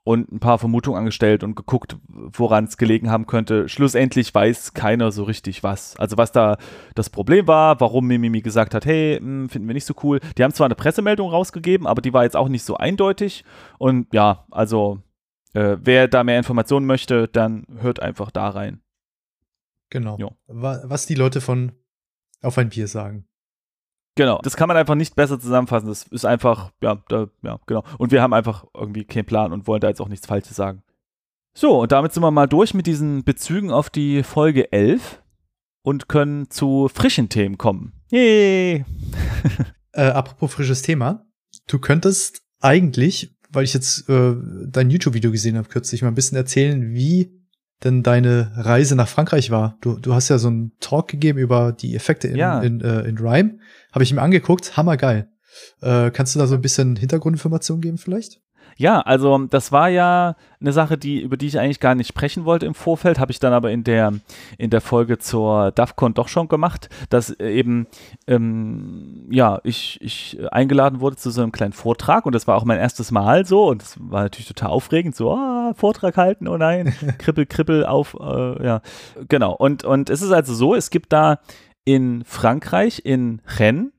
und 0.02 0.32
ein 0.32 0.40
paar 0.40 0.58
Vermutungen 0.58 0.98
angestellt 0.98 1.44
und 1.44 1.54
geguckt, 1.54 1.96
woran 2.08 2.64
es 2.64 2.76
gelegen 2.76 3.10
haben 3.10 3.26
könnte. 3.26 3.68
Schlussendlich 3.68 4.34
weiß 4.34 4.74
keiner 4.74 5.12
so 5.12 5.24
richtig 5.24 5.62
was. 5.62 5.96
Also 5.96 6.16
was 6.16 6.32
da 6.32 6.56
das 6.94 7.10
Problem 7.10 7.46
war, 7.46 7.80
warum 7.80 8.06
Mimimi 8.06 8.40
gesagt 8.40 8.74
hat, 8.74 8.86
hey, 8.86 9.18
hm, 9.18 9.48
finden 9.48 9.68
wir 9.68 9.74
nicht 9.74 9.84
so 9.84 9.94
cool. 10.02 10.20
Die 10.36 10.42
haben 10.42 10.52
zwar 10.52 10.66
eine 10.66 10.74
Pressemeldung 10.74 11.30
rausgegeben, 11.30 11.86
aber 11.86 12.02
die 12.02 12.12
war 12.12 12.24
jetzt 12.24 12.36
auch 12.36 12.48
nicht 12.48 12.64
so 12.64 12.76
eindeutig. 12.76 13.44
Und 13.78 14.12
ja, 14.12 14.46
also 14.50 15.02
äh, 15.52 15.76
wer 15.80 16.08
da 16.08 16.24
mehr 16.24 16.38
Informationen 16.38 16.86
möchte, 16.86 17.28
dann 17.28 17.66
hört 17.78 18.00
einfach 18.00 18.30
da 18.30 18.48
rein. 18.48 18.80
Genau. 19.90 20.16
Jo. 20.18 20.32
Was 20.46 21.06
die 21.06 21.14
Leute 21.14 21.40
von 21.40 21.72
Auf 22.42 22.58
ein 22.58 22.68
Bier 22.70 22.88
sagen. 22.88 23.26
Genau, 24.16 24.40
das 24.42 24.56
kann 24.56 24.68
man 24.68 24.76
einfach 24.76 24.96
nicht 24.96 25.14
besser 25.14 25.38
zusammenfassen. 25.38 25.88
Das 25.88 26.02
ist 26.04 26.24
einfach, 26.24 26.72
ja, 26.82 27.02
da, 27.08 27.28
ja, 27.42 27.58
genau. 27.66 27.84
Und 27.98 28.12
wir 28.12 28.22
haben 28.22 28.32
einfach 28.32 28.66
irgendwie 28.74 29.04
keinen 29.04 29.24
Plan 29.24 29.52
und 29.52 29.66
wollen 29.66 29.80
da 29.80 29.88
jetzt 29.88 30.00
auch 30.00 30.08
nichts 30.08 30.26
Falsches 30.26 30.56
sagen. 30.56 30.82
So, 31.56 31.80
und 31.80 31.92
damit 31.92 32.12
sind 32.12 32.22
wir 32.22 32.30
mal 32.30 32.46
durch 32.46 32.74
mit 32.74 32.86
diesen 32.86 33.24
Bezügen 33.24 33.70
auf 33.70 33.90
die 33.90 34.22
Folge 34.22 34.72
11 34.72 35.22
und 35.82 36.08
können 36.08 36.50
zu 36.50 36.88
frischen 36.92 37.28
Themen 37.28 37.58
kommen. 37.58 37.92
Yay! 38.10 38.84
äh, 39.92 40.02
apropos 40.02 40.52
frisches 40.52 40.82
Thema, 40.82 41.26
du 41.66 41.78
könntest 41.78 42.42
eigentlich, 42.60 43.36
weil 43.50 43.64
ich 43.64 43.74
jetzt 43.74 44.08
äh, 44.08 44.34
dein 44.66 44.90
YouTube-Video 44.90 45.30
gesehen 45.30 45.56
habe 45.56 45.68
kürzlich, 45.68 46.02
mal 46.02 46.08
ein 46.08 46.14
bisschen 46.14 46.36
erzählen, 46.36 46.92
wie 46.92 47.39
denn 47.84 48.02
deine 48.02 48.52
Reise 48.56 48.94
nach 48.94 49.08
Frankreich 49.08 49.50
war. 49.50 49.78
Du, 49.80 49.98
du 49.98 50.14
hast 50.14 50.28
ja 50.28 50.38
so 50.38 50.48
einen 50.48 50.72
Talk 50.80 51.08
gegeben 51.08 51.38
über 51.38 51.72
die 51.72 51.94
Effekte 51.94 52.28
in, 52.28 52.36
ja. 52.36 52.60
in, 52.60 52.80
äh, 52.80 53.02
in 53.02 53.18
Rhyme. 53.18 53.58
Habe 53.92 54.04
ich 54.04 54.12
mir 54.12 54.22
angeguckt, 54.22 54.76
hammergeil. 54.76 55.28
Äh, 55.80 56.10
kannst 56.10 56.34
du 56.34 56.38
da 56.38 56.46
so 56.46 56.54
ein 56.54 56.60
bisschen 56.60 56.96
Hintergrundinformationen 56.96 57.80
geben 57.80 57.98
vielleicht? 57.98 58.40
Ja, 58.76 59.00
also 59.00 59.36
das 59.38 59.72
war 59.72 59.88
ja 59.88 60.36
eine 60.60 60.72
Sache, 60.72 60.98
die, 60.98 61.20
über 61.20 61.36
die 61.36 61.46
ich 61.46 61.58
eigentlich 61.58 61.80
gar 61.80 61.94
nicht 61.94 62.08
sprechen 62.08 62.44
wollte 62.44 62.66
im 62.66 62.74
Vorfeld, 62.74 63.18
habe 63.18 63.32
ich 63.32 63.38
dann 63.38 63.52
aber 63.52 63.70
in 63.70 63.84
der, 63.84 64.14
in 64.58 64.70
der 64.70 64.80
Folge 64.80 65.18
zur 65.18 65.70
DAFCON 65.72 66.14
doch 66.14 66.28
schon 66.28 66.48
gemacht, 66.48 66.88
dass 67.08 67.30
eben, 67.30 67.86
ähm, 68.26 69.26
ja, 69.30 69.60
ich, 69.64 69.98
ich 70.02 70.38
eingeladen 70.50 71.00
wurde 71.00 71.16
zu 71.16 71.30
so 71.30 71.42
einem 71.42 71.52
kleinen 71.52 71.72
Vortrag 71.72 72.26
und 72.26 72.34
das 72.34 72.46
war 72.46 72.56
auch 72.56 72.64
mein 72.64 72.78
erstes 72.78 73.10
Mal 73.10 73.46
so 73.46 73.68
und 73.68 73.82
das 73.82 73.96
war 74.00 74.22
natürlich 74.22 74.48
total 74.48 74.70
aufregend, 74.70 75.16
so, 75.16 75.32
ah, 75.32 75.72
Vortrag 75.74 76.16
halten, 76.16 76.48
oh 76.48 76.56
nein, 76.56 76.94
kribbel, 77.18 77.46
kribbel 77.46 77.86
auf, 77.86 78.16
äh, 78.20 78.64
ja, 78.64 78.82
genau. 79.28 79.52
Und, 79.54 79.84
und 79.84 80.10
es 80.10 80.22
ist 80.22 80.32
also 80.32 80.54
so, 80.54 80.74
es 80.74 80.90
gibt 80.90 81.12
da 81.12 81.40
in 81.84 82.24
Frankreich, 82.24 83.02
in 83.04 83.40
Rennes, 83.58 83.92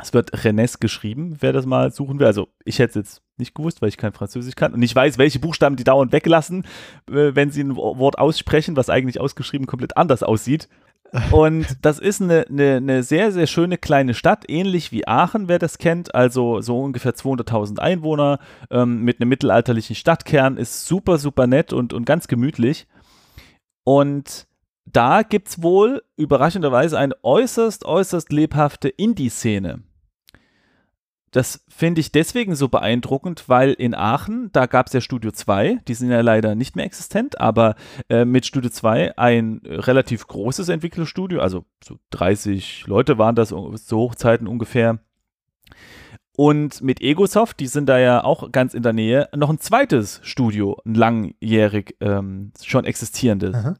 es 0.00 0.14
wird 0.14 0.44
Rennes 0.44 0.80
geschrieben, 0.80 1.36
wer 1.40 1.52
das 1.52 1.66
mal 1.66 1.92
suchen 1.92 2.18
will. 2.18 2.26
Also 2.26 2.48
ich 2.64 2.78
hätte 2.78 2.90
es 2.90 2.94
jetzt 2.94 3.22
nicht 3.38 3.54
gewusst, 3.54 3.82
weil 3.82 3.88
ich 3.88 3.96
kein 3.96 4.12
Französisch 4.12 4.54
kann. 4.54 4.74
Und 4.74 4.82
ich 4.82 4.94
weiß, 4.94 5.18
welche 5.18 5.38
Buchstaben 5.38 5.76
die 5.76 5.84
dauernd 5.84 6.12
weglassen, 6.12 6.64
äh, 7.10 7.34
wenn 7.34 7.50
sie 7.50 7.62
ein 7.62 7.76
Wort 7.76 8.18
aussprechen, 8.18 8.76
was 8.76 8.90
eigentlich 8.90 9.20
ausgeschrieben 9.20 9.66
komplett 9.66 9.96
anders 9.96 10.22
aussieht. 10.22 10.68
Und 11.32 11.66
das 11.82 11.98
ist 11.98 12.20
eine, 12.20 12.46
eine, 12.48 12.76
eine, 12.76 13.02
sehr, 13.02 13.32
sehr 13.32 13.46
schöne 13.46 13.78
kleine 13.78 14.14
Stadt, 14.14 14.44
ähnlich 14.48 14.92
wie 14.92 15.06
Aachen, 15.08 15.48
wer 15.48 15.58
das 15.58 15.78
kennt. 15.78 16.14
Also 16.14 16.60
so 16.60 16.80
ungefähr 16.80 17.14
200.000 17.14 17.78
Einwohner 17.78 18.38
ähm, 18.70 19.02
mit 19.02 19.20
einem 19.20 19.30
mittelalterlichen 19.30 19.96
Stadtkern. 19.96 20.56
Ist 20.56 20.86
super, 20.86 21.18
super 21.18 21.46
nett 21.46 21.72
und, 21.72 21.92
und 21.92 22.04
ganz 22.04 22.28
gemütlich. 22.28 22.86
Und 23.84 24.46
da 24.84 25.22
gibt 25.22 25.48
es 25.48 25.62
wohl 25.62 26.02
überraschenderweise 26.16 26.98
eine 26.98 27.14
äußerst, 27.22 27.84
äußerst 27.84 28.30
lebhafte 28.32 28.88
Indie-Szene. 28.88 29.80
Das 31.30 31.64
finde 31.68 32.00
ich 32.00 32.12
deswegen 32.12 32.54
so 32.54 32.68
beeindruckend, 32.68 33.48
weil 33.48 33.72
in 33.72 33.94
Aachen, 33.94 34.50
da 34.52 34.66
gab 34.66 34.86
es 34.86 34.92
ja 34.92 35.00
Studio 35.00 35.30
2, 35.30 35.80
die 35.86 35.94
sind 35.94 36.10
ja 36.10 36.20
leider 36.20 36.54
nicht 36.54 36.76
mehr 36.76 36.84
existent, 36.84 37.40
aber 37.40 37.74
äh, 38.08 38.24
mit 38.24 38.46
Studio 38.46 38.70
2 38.70 39.18
ein 39.18 39.60
relativ 39.64 40.26
großes 40.26 40.68
Entwicklerstudio, 40.68 41.40
also 41.40 41.64
so 41.84 41.98
30 42.10 42.86
Leute 42.86 43.18
waren 43.18 43.34
das 43.34 43.48
zu 43.48 43.96
Hochzeiten 43.96 44.46
ungefähr. 44.46 44.98
Und 46.36 46.82
mit 46.82 47.00
Egosoft, 47.00 47.58
die 47.58 47.66
sind 47.66 47.88
da 47.88 47.98
ja 47.98 48.22
auch 48.22 48.52
ganz 48.52 48.72
in 48.72 48.84
der 48.84 48.92
Nähe, 48.92 49.28
noch 49.34 49.50
ein 49.50 49.58
zweites 49.58 50.20
Studio, 50.22 50.80
ein 50.86 50.94
langjährig 50.94 51.96
ähm, 52.00 52.52
schon 52.62 52.84
existierendes. 52.84 53.56
Aha. 53.56 53.76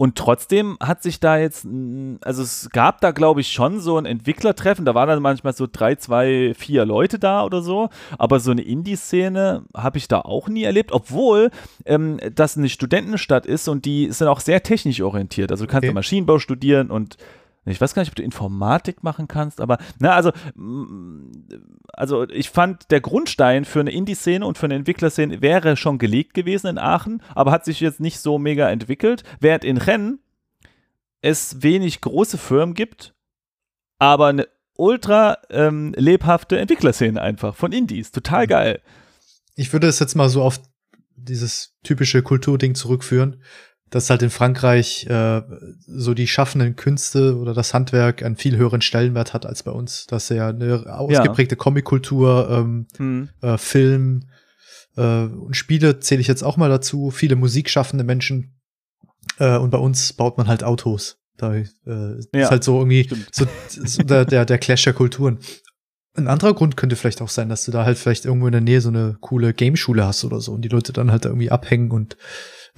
Und 0.00 0.16
trotzdem 0.16 0.78
hat 0.80 1.02
sich 1.02 1.20
da 1.20 1.36
jetzt, 1.36 1.66
also 2.22 2.42
es 2.42 2.70
gab 2.72 3.02
da, 3.02 3.10
glaube 3.10 3.42
ich, 3.42 3.52
schon 3.52 3.80
so 3.80 3.98
ein 3.98 4.06
Entwicklertreffen. 4.06 4.86
Da 4.86 4.94
waren 4.94 5.10
dann 5.10 5.20
manchmal 5.20 5.52
so 5.52 5.66
drei, 5.70 5.94
zwei, 5.96 6.54
vier 6.56 6.86
Leute 6.86 7.18
da 7.18 7.44
oder 7.44 7.60
so. 7.60 7.90
Aber 8.16 8.40
so 8.40 8.50
eine 8.50 8.62
Indie-Szene 8.62 9.62
habe 9.76 9.98
ich 9.98 10.08
da 10.08 10.22
auch 10.22 10.48
nie 10.48 10.62
erlebt, 10.62 10.92
obwohl 10.92 11.50
ähm, 11.84 12.18
das 12.34 12.56
eine 12.56 12.70
Studentenstadt 12.70 13.44
ist 13.44 13.68
und 13.68 13.84
die 13.84 14.10
sind 14.10 14.26
auch 14.28 14.40
sehr 14.40 14.62
technisch 14.62 15.02
orientiert. 15.02 15.50
Also 15.50 15.66
du 15.66 15.70
kannst 15.70 15.84
okay. 15.84 15.92
Maschinenbau 15.92 16.38
studieren 16.38 16.90
und 16.90 17.18
ich 17.70 17.80
weiß 17.80 17.94
gar 17.94 18.02
nicht, 18.02 18.10
ob 18.10 18.16
du 18.16 18.22
Informatik 18.22 19.02
machen 19.02 19.28
kannst, 19.28 19.60
aber 19.60 19.78
na, 19.98 20.12
also, 20.12 20.32
mm, 20.54 21.30
also 21.92 22.28
ich 22.28 22.50
fand, 22.50 22.90
der 22.90 23.00
Grundstein 23.00 23.64
für 23.64 23.80
eine 23.80 23.92
Indie-Szene 23.92 24.44
und 24.44 24.58
für 24.58 24.66
eine 24.66 24.74
Entwicklerszene 24.74 25.42
wäre 25.42 25.76
schon 25.76 25.98
gelegt 25.98 26.34
gewesen 26.34 26.68
in 26.68 26.78
Aachen, 26.78 27.22
aber 27.34 27.50
hat 27.50 27.64
sich 27.64 27.80
jetzt 27.80 28.00
nicht 28.00 28.20
so 28.20 28.38
mega 28.38 28.68
entwickelt, 28.70 29.24
während 29.40 29.64
in 29.64 29.76
Rennen 29.76 30.20
es 31.22 31.62
wenig 31.62 32.00
große 32.00 32.38
Firmen 32.38 32.74
gibt, 32.74 33.14
aber 33.98 34.28
eine 34.28 34.48
ultra 34.76 35.38
ähm, 35.50 35.92
lebhafte 35.96 36.58
Entwicklerszene 36.58 37.20
einfach 37.20 37.54
von 37.54 37.72
Indies. 37.72 38.10
Total 38.12 38.44
mhm. 38.44 38.48
geil. 38.48 38.82
Ich 39.54 39.72
würde 39.72 39.86
es 39.86 39.98
jetzt 39.98 40.14
mal 40.14 40.28
so 40.28 40.42
auf 40.42 40.60
dieses 41.16 41.76
typische 41.82 42.22
Kulturding 42.22 42.74
zurückführen 42.74 43.42
dass 43.90 44.08
halt 44.08 44.22
in 44.22 44.30
Frankreich 44.30 45.06
äh, 45.06 45.42
so 45.86 46.14
die 46.14 46.28
schaffenden 46.28 46.76
Künste 46.76 47.36
oder 47.36 47.54
das 47.54 47.74
Handwerk 47.74 48.22
einen 48.22 48.36
viel 48.36 48.56
höheren 48.56 48.80
Stellenwert 48.80 49.34
hat 49.34 49.46
als 49.46 49.64
bei 49.64 49.72
uns. 49.72 50.06
Dass 50.06 50.28
ja 50.28 50.48
eine 50.48 50.84
ausgeprägte 50.86 51.56
ja. 51.56 51.58
Comic-Kultur, 51.58 52.48
ähm, 52.50 52.86
hm. 52.96 53.28
äh, 53.42 53.58
Film 53.58 54.28
äh, 54.96 55.24
und 55.24 55.56
Spiele 55.56 55.98
zähle 56.00 56.20
ich 56.20 56.28
jetzt 56.28 56.42
auch 56.42 56.56
mal 56.56 56.68
dazu. 56.68 57.10
Viele 57.10 57.36
musikschaffende 57.36 58.04
Menschen. 58.04 58.54
Äh, 59.38 59.58
und 59.58 59.70
bei 59.70 59.78
uns 59.78 60.12
baut 60.12 60.38
man 60.38 60.46
halt 60.46 60.62
Autos. 60.62 61.18
Da 61.36 61.54
äh, 61.54 61.64
ja, 61.86 62.16
ist 62.32 62.50
halt 62.50 62.64
so 62.64 62.78
irgendwie 62.78 63.08
so, 63.32 63.46
so 63.68 64.02
der, 64.02 64.24
der, 64.24 64.44
der 64.44 64.58
Clash 64.58 64.84
der 64.84 64.92
Kulturen. 64.92 65.38
Ein 66.14 66.28
anderer 66.28 66.54
Grund 66.54 66.76
könnte 66.76 66.96
vielleicht 66.96 67.22
auch 67.22 67.28
sein, 67.28 67.48
dass 67.48 67.64
du 67.64 67.72
da 67.72 67.84
halt 67.84 67.96
vielleicht 67.96 68.24
irgendwo 68.24 68.46
in 68.46 68.52
der 68.52 68.60
Nähe 68.60 68.80
so 68.80 68.88
eine 68.88 69.16
coole 69.20 69.54
Gameschule 69.54 70.04
hast 70.04 70.24
oder 70.24 70.40
so 70.40 70.52
und 70.52 70.62
die 70.62 70.68
Leute 70.68 70.92
dann 70.92 71.10
halt 71.10 71.24
irgendwie 71.24 71.50
abhängen 71.50 71.92
und 71.92 72.16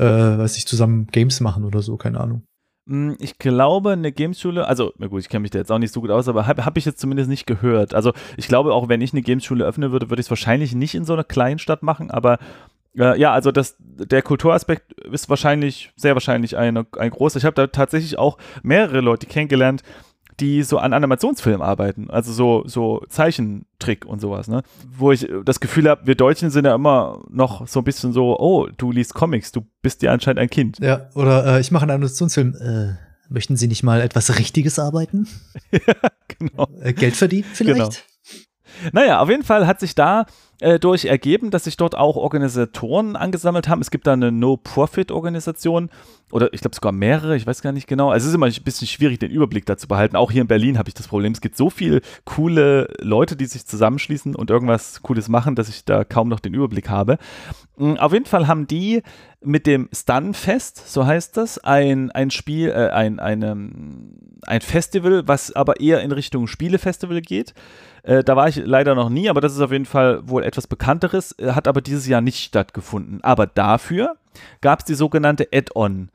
äh, 0.03 0.39
weiß 0.39 0.57
ich, 0.57 0.67
zusammen 0.67 1.07
Games 1.09 1.41
machen 1.41 1.65
oder 1.65 1.83
so, 1.83 1.97
keine 1.97 2.21
Ahnung. 2.21 2.43
Hm, 2.89 3.17
ich 3.21 3.39
glaube, 3.39 3.93
eine 3.93 4.13
Gameschule, 4.13 4.67
also, 4.67 4.93
na 4.99 5.07
gut, 5.07 5.21
ich 5.21 5.29
kenne 5.29 5.43
mich 5.43 5.51
da 5.51 5.59
jetzt 5.59 5.71
auch 5.71 5.79
nicht 5.79 5.93
so 5.93 6.01
gut 6.01 6.11
aus, 6.11 6.29
aber 6.29 6.47
habe 6.47 6.65
hab 6.65 6.77
ich 6.77 6.85
jetzt 6.85 7.01
zumindest 7.01 7.29
nicht 7.29 7.47
gehört. 7.47 7.95
Also, 7.95 8.13
ich 8.37 8.49
glaube, 8.49 8.75
auch 8.75 8.89
wenn 8.89 9.01
ich 9.01 9.13
eine 9.13 9.23
Gameschule 9.23 9.65
öffnen 9.65 9.93
würde, 9.93 10.11
würde 10.11 10.21
ich 10.21 10.27
es 10.27 10.31
wahrscheinlich 10.31 10.75
nicht 10.75 10.95
in 10.95 11.05
so 11.05 11.13
einer 11.13 11.25
kleinen 11.25 11.59
Stadt 11.59 11.83
machen, 11.83 12.11
aber 12.11 12.39
äh, 12.97 13.19
ja, 13.19 13.33
also 13.33 13.53
das, 13.53 13.77
der 13.79 14.23
Kulturaspekt 14.23 14.93
ist 15.05 15.31
wahrscheinlich, 15.31 15.93
sehr 15.97 16.15
wahrscheinlich 16.15 16.57
eine, 16.57 16.87
ein 16.99 17.11
großer. 17.11 17.39
Ich 17.39 17.45
habe 17.45 17.55
da 17.55 17.67
tatsächlich 17.69 18.19
auch 18.19 18.39
mehrere 18.63 19.01
Leute 19.01 19.27
kennengelernt, 19.27 19.83
die 20.41 20.63
so 20.63 20.79
an 20.79 20.93
Animationsfilmen 20.93 21.63
arbeiten, 21.63 22.11
also 22.11 22.33
so, 22.33 22.63
so 22.67 23.05
Zeichentrick 23.09 24.05
und 24.05 24.21
sowas, 24.21 24.49
ne? 24.49 24.63
Wo 24.97 25.13
ich 25.13 25.29
das 25.45 25.61
Gefühl 25.61 25.89
habe, 25.89 26.07
wir 26.07 26.15
Deutschen 26.15 26.51
sind 26.51 26.65
ja 26.65 26.75
immer 26.75 27.23
noch 27.29 27.67
so 27.67 27.81
ein 27.81 27.85
bisschen 27.85 28.13
so, 28.13 28.39
oh, 28.39 28.69
du 28.77 28.93
liest 28.93 29.15
Comics, 29.15 29.53
du 29.53 29.67
bist 29.83 30.03
ja 30.03 30.13
anscheinend 30.13 30.41
ein 30.41 30.51
Kind. 30.51 30.79
Ja, 30.81 31.09
oder 31.15 31.47
äh, 31.47 31.61
ich 31.61 31.71
mache 31.71 31.83
einen 31.83 31.93
Animationsfilm, 31.93 32.55
äh, 32.55 32.95
möchten 33.29 33.57
Sie 33.57 33.69
nicht 33.69 33.83
mal 33.83 34.01
etwas 34.01 34.39
Richtiges 34.39 34.79
arbeiten? 34.79 35.29
ja, 35.71 35.95
genau. 36.39 36.69
Äh, 36.81 36.93
Geld 36.93 37.17
verdienen 37.17 37.49
vielleicht? 37.53 37.77
Genau. 37.77 37.91
Naja, 38.93 39.21
auf 39.21 39.29
jeden 39.29 39.43
Fall 39.43 39.67
hat 39.67 39.81
sich 39.81 39.95
da 39.95 40.27
äh, 40.61 40.79
durch 40.79 41.05
ergeben, 41.05 41.51
dass 41.51 41.65
sich 41.65 41.77
dort 41.77 41.97
auch 41.97 42.17
Organisatoren 42.17 43.17
angesammelt 43.17 43.69
haben. 43.69 43.81
Es 43.81 43.91
gibt 43.91 44.07
da 44.07 44.13
eine 44.13 44.33
No-Profit-Organisation 44.33 45.91
oder 46.33 46.53
ich 46.55 46.63
glaube 46.63 46.75
sogar 46.75 46.93
mehrere, 46.93 47.37
ich 47.37 47.47
weiß 47.47 47.61
gar 47.61 47.73
nicht 47.73 47.87
genau. 47.87 48.11
Also 48.11 48.25
es 48.25 48.31
ist 48.31 48.35
immer 48.35 48.47
ein 48.47 48.65
bisschen 48.65 48.89
schwierig, 48.89 49.19
den 49.19 49.31
Überblick 49.31 49.67
dazu 49.67 49.87
behalten. 49.87 50.17
Auch 50.17 50.31
hier 50.31 50.41
in 50.41 50.49
Berlin 50.49 50.79
habe 50.79 50.89
ich 50.89 50.95
das 50.95 51.07
Problem. 51.07 51.33
Es 51.33 51.43
gibt 51.43 51.59
so 51.59 51.69
viele 51.69 52.01
coole 52.25 52.89
Leute, 53.01 53.37
die 53.37 53.45
sich 53.45 53.67
zusammenschließen 53.67 54.35
und 54.35 54.49
irgendwas 54.49 55.03
Cooles 55.03 55.29
machen, 55.29 55.55
dass 55.55 55.69
ich 55.69 55.85
da 55.85 56.05
kaum 56.05 56.29
noch 56.29 56.41
den 56.41 56.55
Überblick 56.55 56.89
habe. 56.89 57.19
Mm, 57.77 57.95
auf 57.95 58.15
jeden 58.15 58.25
Fall 58.25 58.49
haben 58.49 58.67
die 58.67 59.03
mit 59.43 59.67
dem 59.67 59.91
Stunfest, 59.93 60.91
so 60.91 61.05
heißt 61.05 61.37
das, 61.37 61.59
ein, 61.59 62.11
ein 62.13 62.31
Spiel, 62.31 62.71
äh, 62.71 62.89
ein, 62.89 63.21
eine, 63.21 63.51
ein 64.47 64.61
Festival, 64.63 65.25
was 65.27 65.55
aber 65.55 65.81
eher 65.81 66.01
in 66.01 66.13
Richtung 66.13 66.47
Spielefestival 66.47 67.21
geht. 67.21 67.53
Äh, 68.05 68.25
da 68.25 68.37
war 68.37 68.49
ich 68.49 68.57
leider 68.57 68.95
noch 68.95 69.11
nie, 69.11 69.29
aber 69.29 69.43
das 69.43 69.53
ist 69.53 69.61
auf 69.61 69.73
jeden 69.73 69.85
Fall 69.85 70.27
wohl 70.27 70.45
etwas 70.45 70.67
Bekannteres, 70.67 71.33
äh, 71.39 71.53
hat 71.53 71.69
aber 71.69 71.83
dieses 71.83 72.07
Jahr 72.07 72.23
nicht 72.23 72.43
stattgefunden. 72.43 73.23
Aber 73.23 73.47
dafür 73.47 74.17
gab 74.63 74.79
es 74.79 74.85
die 74.87 74.95
sogenannte 74.95 75.49
Add-on. 75.53 76.09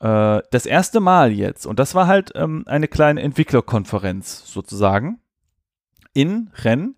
Äh, 0.00 0.40
das 0.50 0.66
erste 0.66 1.00
Mal 1.00 1.32
jetzt. 1.32 1.66
Und 1.66 1.78
das 1.78 1.94
war 1.94 2.06
halt 2.06 2.32
ähm, 2.34 2.64
eine 2.66 2.88
kleine 2.88 3.22
Entwicklerkonferenz 3.22 4.44
sozusagen 4.46 5.20
in 6.12 6.50
Rennes. 6.56 6.94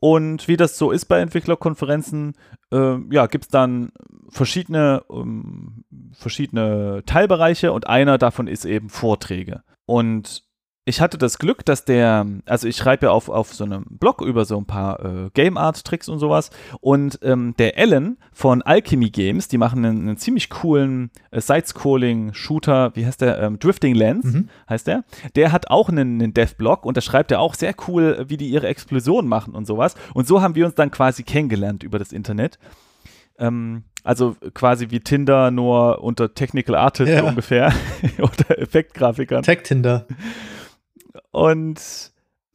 Und 0.00 0.48
wie 0.48 0.56
das 0.56 0.78
so 0.78 0.90
ist 0.90 1.04
bei 1.04 1.20
Entwicklerkonferenzen, 1.20 2.34
äh, 2.72 2.96
ja, 3.10 3.26
gibt 3.26 3.44
es 3.44 3.50
dann 3.50 3.92
verschiedene, 4.30 5.04
ähm, 5.08 5.84
verschiedene 6.12 7.04
Teilbereiche 7.06 7.70
und 7.70 7.86
einer 7.86 8.18
davon 8.18 8.48
ist 8.48 8.64
eben 8.64 8.88
Vorträge. 8.88 9.62
Und 9.86 10.42
ich 10.84 11.00
hatte 11.00 11.16
das 11.16 11.38
Glück, 11.38 11.64
dass 11.64 11.84
der, 11.84 12.26
also 12.44 12.66
ich 12.66 12.76
schreibe 12.76 13.06
ja 13.06 13.12
auf, 13.12 13.28
auf 13.28 13.54
so 13.54 13.62
einem 13.62 13.84
Blog 13.88 14.20
über 14.20 14.44
so 14.44 14.58
ein 14.58 14.66
paar 14.66 15.04
äh, 15.04 15.30
Game 15.32 15.56
Art 15.56 15.84
Tricks 15.84 16.08
und 16.08 16.18
sowas 16.18 16.50
und 16.80 17.20
ähm, 17.22 17.54
der 17.56 17.78
Alan 17.78 18.16
von 18.32 18.62
Alchemy 18.62 19.10
Games, 19.10 19.46
die 19.46 19.58
machen 19.58 19.84
einen, 19.84 20.00
einen 20.00 20.16
ziemlich 20.16 20.50
coolen 20.50 21.10
äh, 21.30 21.40
Side-Scrolling 21.40 22.34
Shooter, 22.34 22.96
wie 22.96 23.06
heißt 23.06 23.20
der, 23.20 23.38
ähm, 23.40 23.60
Drifting 23.60 23.94
Lands 23.94 24.26
mhm. 24.26 24.48
heißt 24.68 24.88
der, 24.88 25.04
der 25.36 25.52
hat 25.52 25.70
auch 25.70 25.88
einen, 25.88 26.20
einen 26.20 26.34
Dev-Blog 26.34 26.84
und 26.84 26.96
da 26.96 27.00
schreibt 27.00 27.30
er 27.30 27.38
auch 27.38 27.54
sehr 27.54 27.74
cool, 27.86 28.24
wie 28.26 28.36
die 28.36 28.48
ihre 28.48 28.66
Explosionen 28.66 29.28
machen 29.28 29.54
und 29.54 29.66
sowas 29.66 29.94
und 30.14 30.26
so 30.26 30.42
haben 30.42 30.56
wir 30.56 30.66
uns 30.66 30.74
dann 30.74 30.90
quasi 30.90 31.22
kennengelernt 31.22 31.84
über 31.84 32.00
das 32.00 32.12
Internet. 32.12 32.58
Ähm, 33.38 33.84
also 34.02 34.36
quasi 34.52 34.90
wie 34.90 34.98
Tinder, 34.98 35.52
nur 35.52 36.02
unter 36.02 36.34
Technical 36.34 36.74
Artist 36.74 37.12
ja. 37.12 37.22
ungefähr. 37.22 37.72
oder 38.18 38.58
Effektgrafikern. 38.58 39.42
Tech-Tinder. 39.44 40.06
Und 41.30 42.12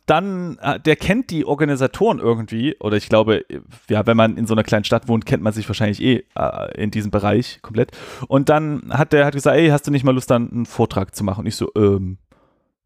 dann, 0.08 0.58
äh, 0.62 0.80
der 0.80 0.96
kennt 0.96 1.30
die 1.30 1.46
Organisatoren 1.46 2.20
irgendwie, 2.20 2.78
oder 2.80 2.96
ich 2.96 3.10
glaube, 3.10 3.46
ja, 3.90 4.08
wenn 4.08 4.16
man 4.16 4.38
in 4.38 4.48
so 4.48 4.54
einer 4.54 4.64
kleinen 4.64 4.86
Stadt 4.86 5.08
wohnt, 5.10 5.26
kennt 5.26 5.44
man 5.44 5.52
sich 5.52 5.68
wahrscheinlich 5.68 6.02
eh 6.02 6.24
äh, 6.36 6.82
in 6.82 6.92
diesem 6.92 7.12
Bereich 7.12 7.60
komplett. 7.62 7.92
Und 8.28 8.48
dann 8.50 8.90
hat 8.90 9.12
der 9.12 9.26
hat 9.26 9.34
gesagt, 9.34 9.58
ey, 9.58 9.68
hast 9.68 9.86
du 9.86 9.92
nicht 9.92 10.06
mal 10.06 10.16
Lust, 10.16 10.32
dann 10.32 10.50
einen 10.50 10.66
Vortrag 10.66 11.14
zu 11.14 11.26
machen? 11.26 11.42
Und 11.42 11.48
ich 11.48 11.58
so, 11.58 11.70
ähm, 11.76 12.20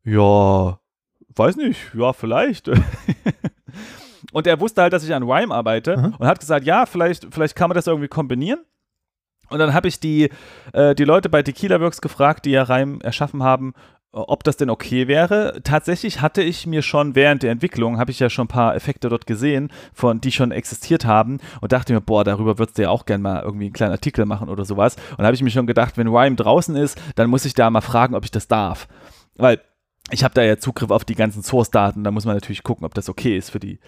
ja, 0.04 0.80
weiß 1.36 1.58
nicht, 1.58 1.80
ja, 1.94 2.12
vielleicht. 2.12 2.68
und 4.34 4.48
er 4.48 4.60
wusste 4.60 4.82
halt, 4.82 4.94
dass 4.94 5.04
ich 5.04 5.14
an 5.14 5.24
Rhyme 5.24 5.54
arbeite 5.54 5.98
mhm. 5.98 6.16
und 6.18 6.28
hat 6.28 6.40
gesagt, 6.40 6.66
ja, 6.66 6.88
vielleicht, 6.88 7.28
vielleicht 7.32 7.56
kann 7.56 7.70
man 7.70 7.76
das 7.76 7.86
irgendwie 7.86 8.08
kombinieren. 8.08 8.62
Und 9.50 9.60
dann 9.60 9.74
habe 9.74 9.90
ich 9.90 10.00
die, 10.00 10.30
äh, 10.74 10.96
die 10.96 11.04
Leute 11.04 11.30
bei 11.30 11.44
Tequila 11.44 11.80
Works 11.82 12.02
gefragt, 12.02 12.46
die 12.46 12.52
ja 12.52 12.64
Reim 12.64 13.00
erschaffen 13.02 13.44
haben, 13.44 13.74
ob 14.14 14.44
das 14.44 14.58
denn 14.58 14.70
okay 14.70 15.08
wäre. 15.08 15.62
Tatsächlich 15.64 16.22
hatte 16.22 16.42
ich 16.42 16.68
mir 16.68 16.82
schon 16.82 17.16
während 17.16 17.44
der 17.44 17.52
Entwicklung, 17.52 17.98
habe 17.98 18.12
ich 18.12 18.20
ja 18.20 18.30
schon 18.30 18.46
ein 18.46 18.50
paar 18.50 18.76
Effekte 18.76 19.10
dort 19.10 19.26
gesehen, 19.26 19.72
von 19.94 20.20
die 20.20 20.32
schon 20.32 20.52
existiert 20.52 21.06
haben 21.06 21.40
und 21.62 21.72
dachte 21.72 21.94
mir, 21.94 22.02
boah, 22.02 22.24
darüber 22.24 22.60
würdest 22.60 22.78
du 22.78 22.84
ja 22.84 22.90
auch 22.90 23.06
gerne 23.06 23.24
mal 23.24 23.42
irgendwie 23.42 23.66
einen 23.66 23.74
kleinen 23.74 23.94
Artikel 23.94 24.26
machen 24.26 24.50
oder 24.50 24.66
sowas. 24.66 24.98
Und 25.18 25.26
habe 25.26 25.36
ich 25.36 25.42
mir 25.42 25.50
schon 25.50 25.68
gedacht, 25.68 25.98
wenn 25.98 26.08
Rhyme 26.08 26.36
draußen 26.36 26.76
ist, 26.76 27.02
dann 27.16 27.30
muss 27.30 27.46
ich 27.46 27.54
da 27.54 27.70
mal 27.70 27.82
fragen, 27.82 28.16
ob 28.16 28.26
ich 28.26 28.32
das 28.32 28.48
darf. 28.48 28.88
Weil 29.36 29.62
ich 30.10 30.26
habe 30.26 30.34
da 30.34 30.42
ja 30.42 30.58
Zugriff 30.58 30.92
auf 30.92 31.06
die 31.06 31.16
ganzen 31.16 31.42
Source-Daten, 31.42 32.04
da 32.04 32.12
muss 32.12 32.26
man 32.26 32.36
natürlich 32.36 32.64
gucken, 32.64 32.86
ob 32.86 32.94
das 32.94 33.08
okay 33.08 33.38
ist 33.38 33.50
für 33.50 33.60
die. 33.60 33.80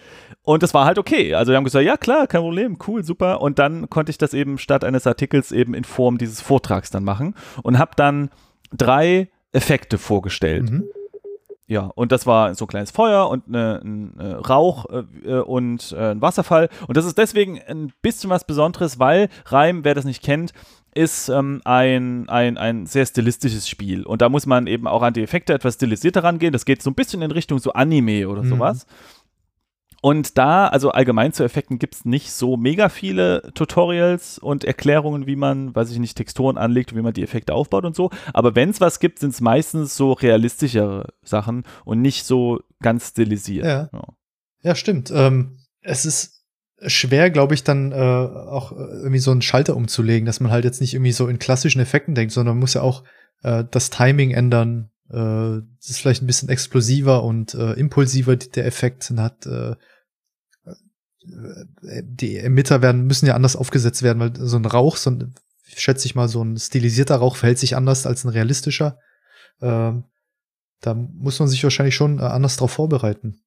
Und 0.42 0.62
das 0.62 0.72
war 0.72 0.86
halt 0.86 0.98
okay. 0.98 1.34
Also 1.34 1.52
wir 1.52 1.56
haben 1.56 1.64
gesagt, 1.64 1.84
ja 1.84 1.98
klar, 1.98 2.26
kein 2.26 2.40
Problem, 2.40 2.78
cool, 2.86 3.04
super. 3.04 3.42
Und 3.42 3.58
dann 3.58 3.90
konnte 3.90 4.10
ich 4.10 4.16
das 4.16 4.32
eben 4.32 4.56
statt 4.56 4.84
eines 4.84 5.06
Artikels 5.06 5.52
eben 5.52 5.74
in 5.74 5.84
Form 5.84 6.16
dieses 6.16 6.40
Vortrags 6.40 6.90
dann 6.90 7.04
machen 7.04 7.34
und 7.62 7.78
habe 7.78 7.92
dann 7.96 8.30
drei 8.72 9.28
Effekte 9.54 9.98
vorgestellt. 9.98 10.70
Mhm. 10.70 10.84
Ja, 11.66 11.90
und 11.94 12.12
das 12.12 12.26
war 12.26 12.54
so 12.54 12.66
ein 12.66 12.68
kleines 12.68 12.90
Feuer 12.90 13.30
und 13.30 13.48
eine, 13.48 13.80
ein 13.82 14.20
äh, 14.20 14.32
Rauch 14.34 14.84
äh, 14.90 15.04
äh, 15.26 15.40
und 15.40 15.92
äh, 15.96 16.10
ein 16.10 16.20
Wasserfall. 16.20 16.68
Und 16.86 16.98
das 16.98 17.06
ist 17.06 17.16
deswegen 17.16 17.58
ein 17.58 17.90
bisschen 18.02 18.28
was 18.28 18.44
Besonderes, 18.44 18.98
weil 18.98 19.30
Reim, 19.46 19.82
wer 19.82 19.94
das 19.94 20.04
nicht 20.04 20.22
kennt, 20.22 20.52
ist 20.94 21.30
ähm, 21.30 21.62
ein, 21.64 22.28
ein, 22.28 22.58
ein 22.58 22.86
sehr 22.86 23.06
stilistisches 23.06 23.66
Spiel. 23.66 24.04
Und 24.04 24.20
da 24.20 24.28
muss 24.28 24.44
man 24.44 24.66
eben 24.66 24.86
auch 24.86 25.02
an 25.02 25.14
die 25.14 25.22
Effekte 25.22 25.54
etwas 25.54 25.74
stilisierter 25.74 26.22
rangehen. 26.22 26.52
Das 26.52 26.66
geht 26.66 26.82
so 26.82 26.90
ein 26.90 26.94
bisschen 26.94 27.22
in 27.22 27.30
Richtung 27.30 27.58
so 27.58 27.72
Anime 27.72 28.28
oder 28.28 28.42
mhm. 28.42 28.50
sowas. 28.50 28.86
Und 30.04 30.36
da, 30.36 30.66
also 30.66 30.90
allgemein 30.90 31.32
zu 31.32 31.44
Effekten 31.44 31.78
gibt 31.78 31.94
es 31.94 32.04
nicht 32.04 32.30
so 32.30 32.58
mega 32.58 32.90
viele 32.90 33.50
Tutorials 33.54 34.38
und 34.38 34.62
Erklärungen, 34.62 35.26
wie 35.26 35.34
man, 35.34 35.74
weiß 35.74 35.90
ich 35.90 35.98
nicht, 35.98 36.14
Texturen 36.14 36.58
anlegt, 36.58 36.94
wie 36.94 37.00
man 37.00 37.14
die 37.14 37.22
Effekte 37.22 37.54
aufbaut 37.54 37.86
und 37.86 37.96
so. 37.96 38.10
Aber 38.34 38.54
wenn 38.54 38.68
es 38.68 38.82
was 38.82 39.00
gibt, 39.00 39.18
sind 39.18 39.30
es 39.32 39.40
meistens 39.40 39.96
so 39.96 40.12
realistischere 40.12 41.14
Sachen 41.22 41.64
und 41.86 42.02
nicht 42.02 42.26
so 42.26 42.60
ganz 42.82 43.08
stilisiert. 43.08 43.64
Ja, 43.64 43.88
ja. 43.94 44.04
ja 44.60 44.74
stimmt. 44.74 45.10
Ähm, 45.10 45.56
es 45.80 46.04
ist 46.04 46.44
schwer, 46.84 47.30
glaube 47.30 47.54
ich, 47.54 47.64
dann 47.64 47.92
äh, 47.92 47.94
auch 47.94 48.72
äh, 48.72 48.74
irgendwie 48.74 49.20
so 49.20 49.30
einen 49.30 49.40
Schalter 49.40 49.74
umzulegen, 49.74 50.26
dass 50.26 50.38
man 50.38 50.52
halt 50.52 50.66
jetzt 50.66 50.82
nicht 50.82 50.92
irgendwie 50.92 51.12
so 51.12 51.28
in 51.28 51.38
klassischen 51.38 51.80
Effekten 51.80 52.14
denkt, 52.14 52.34
sondern 52.34 52.56
man 52.56 52.60
muss 52.60 52.74
ja 52.74 52.82
auch 52.82 53.04
äh, 53.42 53.64
das 53.70 53.88
Timing 53.88 54.32
ändern. 54.32 54.90
Äh, 55.08 55.64
das 55.78 55.88
ist 55.88 56.00
vielleicht 56.00 56.22
ein 56.22 56.26
bisschen 56.26 56.50
explosiver 56.50 57.24
und 57.24 57.54
äh, 57.54 57.72
impulsiver 57.72 58.36
der 58.36 58.66
Effekt 58.66 59.10
und 59.10 59.22
hat 59.22 59.46
äh, 59.46 59.76
die 61.24 62.38
Emitter 62.38 62.82
werden, 62.82 63.06
müssen 63.06 63.26
ja 63.26 63.34
anders 63.34 63.56
aufgesetzt 63.56 64.02
werden, 64.02 64.20
weil 64.20 64.32
so 64.36 64.56
ein 64.56 64.64
Rauch, 64.64 64.96
so 64.96 65.10
ein, 65.10 65.34
schätze 65.64 66.06
ich 66.06 66.14
mal, 66.14 66.28
so 66.28 66.42
ein 66.42 66.56
stilisierter 66.56 67.16
Rauch 67.16 67.36
verhält 67.36 67.58
sich 67.58 67.76
anders 67.76 68.06
als 68.06 68.24
ein 68.24 68.30
realistischer. 68.30 68.98
Ähm, 69.60 70.04
da 70.80 70.94
muss 70.94 71.38
man 71.38 71.48
sich 71.48 71.62
wahrscheinlich 71.62 71.94
schon 71.94 72.18
äh, 72.18 72.22
anders 72.22 72.56
drauf 72.56 72.72
vorbereiten. 72.72 73.40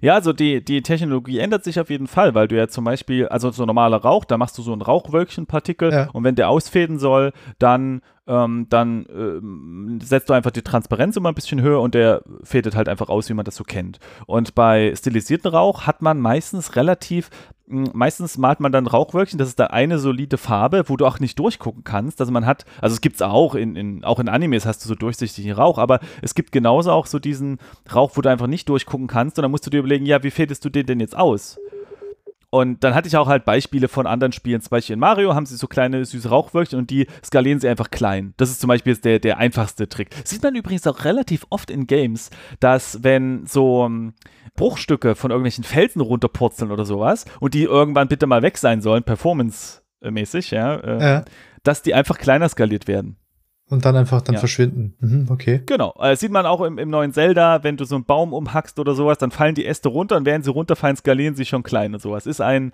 Ja, 0.00 0.14
also 0.14 0.32
die, 0.32 0.64
die 0.64 0.82
Technologie 0.82 1.38
ändert 1.38 1.64
sich 1.64 1.78
auf 1.78 1.88
jeden 1.88 2.06
Fall, 2.08 2.34
weil 2.34 2.48
du 2.48 2.56
ja 2.56 2.68
zum 2.68 2.84
Beispiel, 2.84 3.28
also 3.28 3.50
so 3.50 3.64
normaler 3.64 3.98
Rauch, 3.98 4.24
da 4.24 4.36
machst 4.36 4.58
du 4.58 4.62
so 4.62 4.72
ein 4.72 4.82
Rauchwölkchenpartikel 4.82 5.92
ja. 5.92 6.10
und 6.12 6.24
wenn 6.24 6.34
der 6.34 6.48
ausfäden 6.48 6.98
soll, 6.98 7.32
dann, 7.58 8.02
ähm, 8.26 8.66
dann 8.70 9.06
ähm, 9.10 9.98
setzt 10.02 10.28
du 10.28 10.32
einfach 10.32 10.50
die 10.50 10.62
Transparenz 10.62 11.16
immer 11.16 11.30
ein 11.30 11.34
bisschen 11.34 11.60
höher 11.60 11.80
und 11.80 11.94
der 11.94 12.22
fädet 12.42 12.74
halt 12.74 12.88
einfach 12.88 13.08
aus, 13.08 13.28
wie 13.28 13.34
man 13.34 13.44
das 13.44 13.56
so 13.56 13.64
kennt. 13.64 13.98
Und 14.26 14.54
bei 14.54 14.94
stilisierten 14.96 15.50
Rauch 15.50 15.82
hat 15.82 16.02
man 16.02 16.20
meistens 16.20 16.76
relativ 16.76 17.30
meistens 17.66 18.36
malt 18.36 18.60
man 18.60 18.72
dann 18.72 18.86
Rauchwölkchen, 18.86 19.38
das 19.38 19.48
ist 19.48 19.58
dann 19.58 19.68
eine 19.68 19.98
solide 19.98 20.36
Farbe, 20.36 20.84
wo 20.88 20.96
du 20.96 21.06
auch 21.06 21.18
nicht 21.18 21.38
durchgucken 21.38 21.82
kannst. 21.82 22.20
Also 22.20 22.30
man 22.32 22.44
hat, 22.44 22.66
also 22.80 22.94
es 22.94 23.00
gibt 23.00 23.16
es 23.16 23.22
auch 23.22 23.54
in, 23.54 23.74
in, 23.74 24.04
auch 24.04 24.20
in 24.20 24.28
Animes 24.28 24.66
hast 24.66 24.84
du 24.84 24.88
so 24.88 24.94
durchsichtigen 24.94 25.52
Rauch, 25.52 25.78
aber 25.78 26.00
es 26.20 26.34
gibt 26.34 26.52
genauso 26.52 26.92
auch 26.92 27.06
so 27.06 27.18
diesen 27.18 27.58
Rauch, 27.92 28.12
wo 28.14 28.20
du 28.20 28.28
einfach 28.28 28.46
nicht 28.48 28.68
durchgucken 28.68 29.06
kannst 29.06 29.38
und 29.38 29.42
dann 29.42 29.50
musst 29.50 29.66
du 29.66 29.70
dir 29.70 29.78
überlegen, 29.78 30.04
ja, 30.04 30.22
wie 30.22 30.30
fädest 30.30 30.64
du 30.64 30.68
den 30.68 30.86
denn 30.86 31.00
jetzt 31.00 31.16
aus? 31.16 31.58
Und 32.54 32.84
dann 32.84 32.94
hatte 32.94 33.08
ich 33.08 33.16
auch 33.16 33.26
halt 33.26 33.44
Beispiele 33.44 33.88
von 33.88 34.06
anderen 34.06 34.30
Spielen. 34.30 34.60
Zum 34.60 34.70
Beispiel 34.70 34.94
in 34.94 35.00
Mario 35.00 35.34
haben 35.34 35.44
sie 35.44 35.56
so 35.56 35.66
kleine 35.66 36.04
süße 36.04 36.28
Rauchwölkchen 36.28 36.78
und 36.78 36.88
die 36.88 37.08
skalieren 37.24 37.58
sie 37.58 37.68
einfach 37.68 37.90
klein. 37.90 38.32
Das 38.36 38.48
ist 38.48 38.60
zum 38.60 38.68
Beispiel 38.68 38.96
der, 38.96 39.18
der 39.18 39.38
einfachste 39.38 39.88
Trick. 39.88 40.10
Sieht 40.22 40.44
man 40.44 40.54
übrigens 40.54 40.86
auch 40.86 41.04
relativ 41.04 41.44
oft 41.50 41.68
in 41.68 41.88
Games, 41.88 42.30
dass 42.60 43.02
wenn 43.02 43.44
so 43.48 43.84
ähm, 43.84 44.14
Bruchstücke 44.54 45.16
von 45.16 45.32
irgendwelchen 45.32 45.64
Felsen 45.64 46.00
runterpurzeln 46.00 46.70
oder 46.70 46.84
sowas 46.84 47.24
und 47.40 47.54
die 47.54 47.64
irgendwann 47.64 48.06
bitte 48.06 48.28
mal 48.28 48.42
weg 48.42 48.56
sein 48.56 48.80
sollen, 48.80 49.02
performance-mäßig, 49.02 50.52
ja, 50.52 50.76
äh, 50.76 51.02
ja. 51.02 51.24
dass 51.64 51.82
die 51.82 51.92
einfach 51.92 52.18
kleiner 52.18 52.48
skaliert 52.48 52.86
werden. 52.86 53.16
Und 53.70 53.84
dann 53.84 53.96
einfach 53.96 54.20
dann 54.20 54.34
ja. 54.34 54.38
verschwinden. 54.38 54.94
Mhm, 55.00 55.26
okay. 55.30 55.62
Genau. 55.64 55.94
Äh, 55.98 56.16
sieht 56.16 56.30
man 56.30 56.44
auch 56.44 56.60
im, 56.60 56.78
im 56.78 56.90
neuen 56.90 57.12
Zelda, 57.12 57.64
wenn 57.64 57.76
du 57.76 57.84
so 57.84 57.94
einen 57.94 58.04
Baum 58.04 58.32
umhackst 58.32 58.78
oder 58.78 58.94
sowas, 58.94 59.18
dann 59.18 59.30
fallen 59.30 59.54
die 59.54 59.64
Äste 59.64 59.88
runter 59.88 60.16
und 60.16 60.26
während 60.26 60.44
sie 60.44 60.50
runterfallen, 60.50 60.96
skalieren 60.96 61.34
sie 61.34 61.46
schon 61.46 61.62
klein 61.62 61.94
und 61.94 62.00
sowas. 62.00 62.26
Ist 62.26 62.42
ein, 62.42 62.72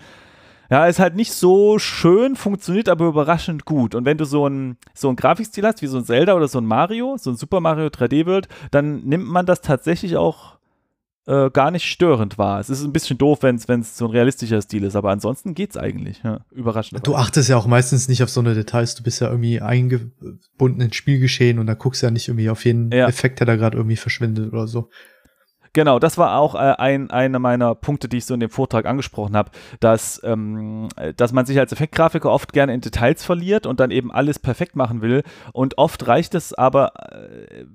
ja, 0.69 0.87
ist 0.87 0.99
halt 0.99 1.15
nicht 1.15 1.33
so 1.33 1.79
schön, 1.79 2.35
funktioniert 2.37 2.89
aber 2.89 3.07
überraschend 3.07 3.65
gut. 3.65 3.95
Und 3.95 4.05
wenn 4.05 4.19
du 4.19 4.25
so 4.25 4.49
ein, 4.49 4.79
so 4.95 5.09
ein 5.09 5.17
Grafikstil 5.17 5.65
hast, 5.65 5.81
wie 5.81 5.87
so 5.87 5.99
ein 5.99 6.05
Zelda 6.05 6.35
oder 6.35 6.49
so 6.49 6.59
ein 6.59 6.67
Mario, 6.67 7.17
so 7.19 7.31
ein 7.31 7.37
Super 7.37 7.61
Mario 7.61 7.87
3D 7.87 8.27
World, 8.27 8.49
dann 8.71 9.05
nimmt 9.05 9.27
man 9.27 9.47
das 9.47 9.61
tatsächlich 9.61 10.17
auch 10.17 10.60
äh, 11.31 11.51
gar 11.51 11.71
nicht 11.71 11.85
störend 11.85 12.39
war. 12.39 12.59
Es 12.59 12.69
ist 12.69 12.83
ein 12.83 12.93
bisschen 12.93 13.17
doof, 13.17 13.39
wenn 13.43 13.55
es 13.57 13.97
so 13.97 14.07
ein 14.07 14.11
realistischer 14.11 14.61
Stil 14.61 14.83
ist, 14.83 14.97
aber 14.97 15.11
ansonsten 15.11 15.55
geht's 15.55 15.77
eigentlich. 15.77 16.23
Ja, 16.25 16.41
überraschend. 16.51 17.07
Du 17.07 17.15
achtest 17.15 17.49
ja 17.49 17.57
auch 17.57 17.67
meistens 17.67 18.09
nicht 18.09 18.23
auf 18.25 18.31
so 18.31 18.41
eine 18.41 18.55
Details, 18.55 18.97
du 18.97 19.05
bist 19.05 19.21
ja 19.21 19.29
irgendwie 19.29 19.61
eingebunden 19.61 20.81
ins 20.81 20.97
Spielgeschehen 20.97 21.61
und 21.61 21.67
da 21.67 21.75
guckst 21.75 22.03
ja 22.03 22.11
nicht 22.11 22.27
irgendwie 22.27 22.51
auf 22.51 22.65
jeden 22.65 22.91
ja. 22.91 23.07
Effekt, 23.07 23.39
der 23.39 23.47
da 23.47 23.55
gerade 23.55 23.77
irgendwie 23.77 23.97
verschwindet 23.97 24.53
oder 24.53 24.67
so. 24.67 24.91
Genau, 25.73 26.01
das 26.01 26.19
war 26.19 26.37
auch 26.37 26.57
äh, 26.57 26.75
ein, 26.79 27.13
einer 27.13 27.39
meiner 27.39 27.77
Punkte, 27.77 28.09
die 28.09 28.17
ich 28.17 28.25
so 28.25 28.35
in 28.35 28.41
dem 28.41 28.51
Vortrag 28.51 28.87
angesprochen 28.87 29.37
habe, 29.37 29.53
dass, 29.79 30.21
ähm, 30.25 30.89
dass 31.17 31.33
man 31.33 31.47
sich 31.47 31.61
als 31.61 31.71
Effektgrafiker 31.71 32.29
oft 32.29 32.53
gerne 32.53 32.75
in 32.75 32.81
Details 32.81 33.25
verliert 33.25 33.67
und 33.67 33.79
dann 33.79 33.93
eben 33.93 34.11
alles 34.11 34.41
perfekt 34.41 34.75
machen 34.75 35.01
will. 35.01 35.23
Und 35.53 35.79
oft 35.79 36.09
reicht 36.09 36.35
es 36.35 36.53
aber, 36.53 36.93
äh, 37.13 37.67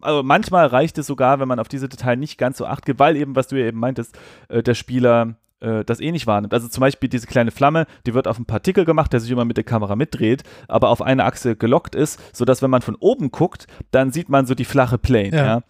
also 0.00 0.22
manchmal 0.22 0.66
reicht 0.66 0.98
es 0.98 1.06
sogar, 1.06 1.40
wenn 1.40 1.48
man 1.48 1.58
auf 1.58 1.68
diese 1.68 1.88
Detail 1.88 2.16
nicht 2.16 2.38
ganz 2.38 2.58
so 2.58 2.66
acht 2.66 2.84
gibt, 2.84 3.00
weil 3.00 3.16
eben, 3.16 3.36
was 3.36 3.48
du 3.48 3.56
ja 3.56 3.66
eben 3.66 3.78
meintest, 3.78 4.18
äh, 4.48 4.62
der 4.62 4.74
Spieler 4.74 5.36
äh, 5.60 5.84
das 5.84 6.00
eh 6.00 6.12
nicht 6.12 6.26
wahrnimmt. 6.26 6.54
Also 6.54 6.68
zum 6.68 6.80
Beispiel 6.80 7.08
diese 7.08 7.26
kleine 7.26 7.50
Flamme, 7.50 7.86
die 8.06 8.14
wird 8.14 8.28
auf 8.28 8.36
einen 8.36 8.46
Partikel 8.46 8.84
gemacht, 8.84 9.12
der 9.12 9.20
sich 9.20 9.30
immer 9.30 9.44
mit 9.44 9.56
der 9.56 9.64
Kamera 9.64 9.96
mitdreht, 9.96 10.42
aber 10.68 10.88
auf 10.88 11.02
eine 11.02 11.24
Achse 11.24 11.56
gelockt 11.56 11.94
ist, 11.94 12.20
sodass 12.36 12.62
wenn 12.62 12.70
man 12.70 12.82
von 12.82 12.96
oben 12.96 13.30
guckt, 13.30 13.66
dann 13.90 14.12
sieht 14.12 14.28
man 14.28 14.46
so 14.46 14.54
die 14.54 14.64
flache 14.64 14.98
Plane. 14.98 15.36
Ja. 15.36 15.46
ja. 15.46 15.62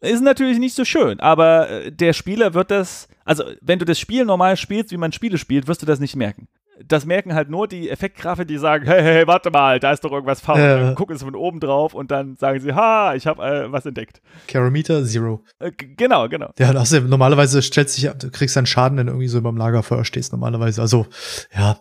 Ist 0.00 0.22
natürlich 0.22 0.58
nicht 0.58 0.74
so 0.74 0.84
schön, 0.84 1.20
aber 1.20 1.68
äh, 1.68 1.92
der 1.92 2.12
Spieler 2.12 2.54
wird 2.54 2.70
das, 2.70 3.08
also 3.24 3.44
wenn 3.60 3.78
du 3.78 3.84
das 3.84 3.98
Spiel 3.98 4.24
normal 4.24 4.56
spielst, 4.56 4.92
wie 4.92 4.96
man 4.96 5.12
Spiele 5.12 5.38
spielt, 5.38 5.66
wirst 5.66 5.82
du 5.82 5.86
das 5.86 6.00
nicht 6.00 6.16
merken 6.16 6.48
das 6.86 7.06
merken 7.06 7.34
halt 7.34 7.50
nur 7.50 7.66
die 7.66 7.90
Effektgrafer, 7.90 8.44
die 8.44 8.58
sagen, 8.58 8.86
hey, 8.86 9.02
hey, 9.02 9.26
warte 9.26 9.50
mal, 9.50 9.80
da 9.80 9.92
ist 9.92 10.04
doch 10.04 10.12
irgendwas 10.12 10.40
faul. 10.40 10.58
Dann 10.58 10.94
gucken 10.94 11.16
sie 11.16 11.24
von 11.24 11.34
oben 11.34 11.60
drauf 11.60 11.94
und 11.94 12.10
dann 12.10 12.36
sagen 12.36 12.60
sie, 12.60 12.74
ha, 12.74 13.14
ich 13.14 13.26
habe 13.26 13.42
äh, 13.42 13.72
was 13.72 13.86
entdeckt. 13.86 14.20
Carometer 14.46 15.04
Zero. 15.04 15.42
Äh, 15.58 15.72
genau, 15.72 16.28
genau. 16.28 16.50
Ja, 16.58 16.70
ist, 16.80 16.92
normalerweise 16.92 17.62
stellt 17.62 17.90
sich, 17.90 18.08
du 18.10 18.30
kriegst 18.30 18.56
einen 18.56 18.66
Schaden, 18.66 18.98
wenn 18.98 19.06
du 19.06 19.12
irgendwie 19.12 19.28
so 19.28 19.40
beim 19.42 19.56
Lagerfeuer 19.56 20.04
stehst, 20.04 20.32
normalerweise. 20.32 20.80
Also, 20.80 21.06
ja, 21.54 21.78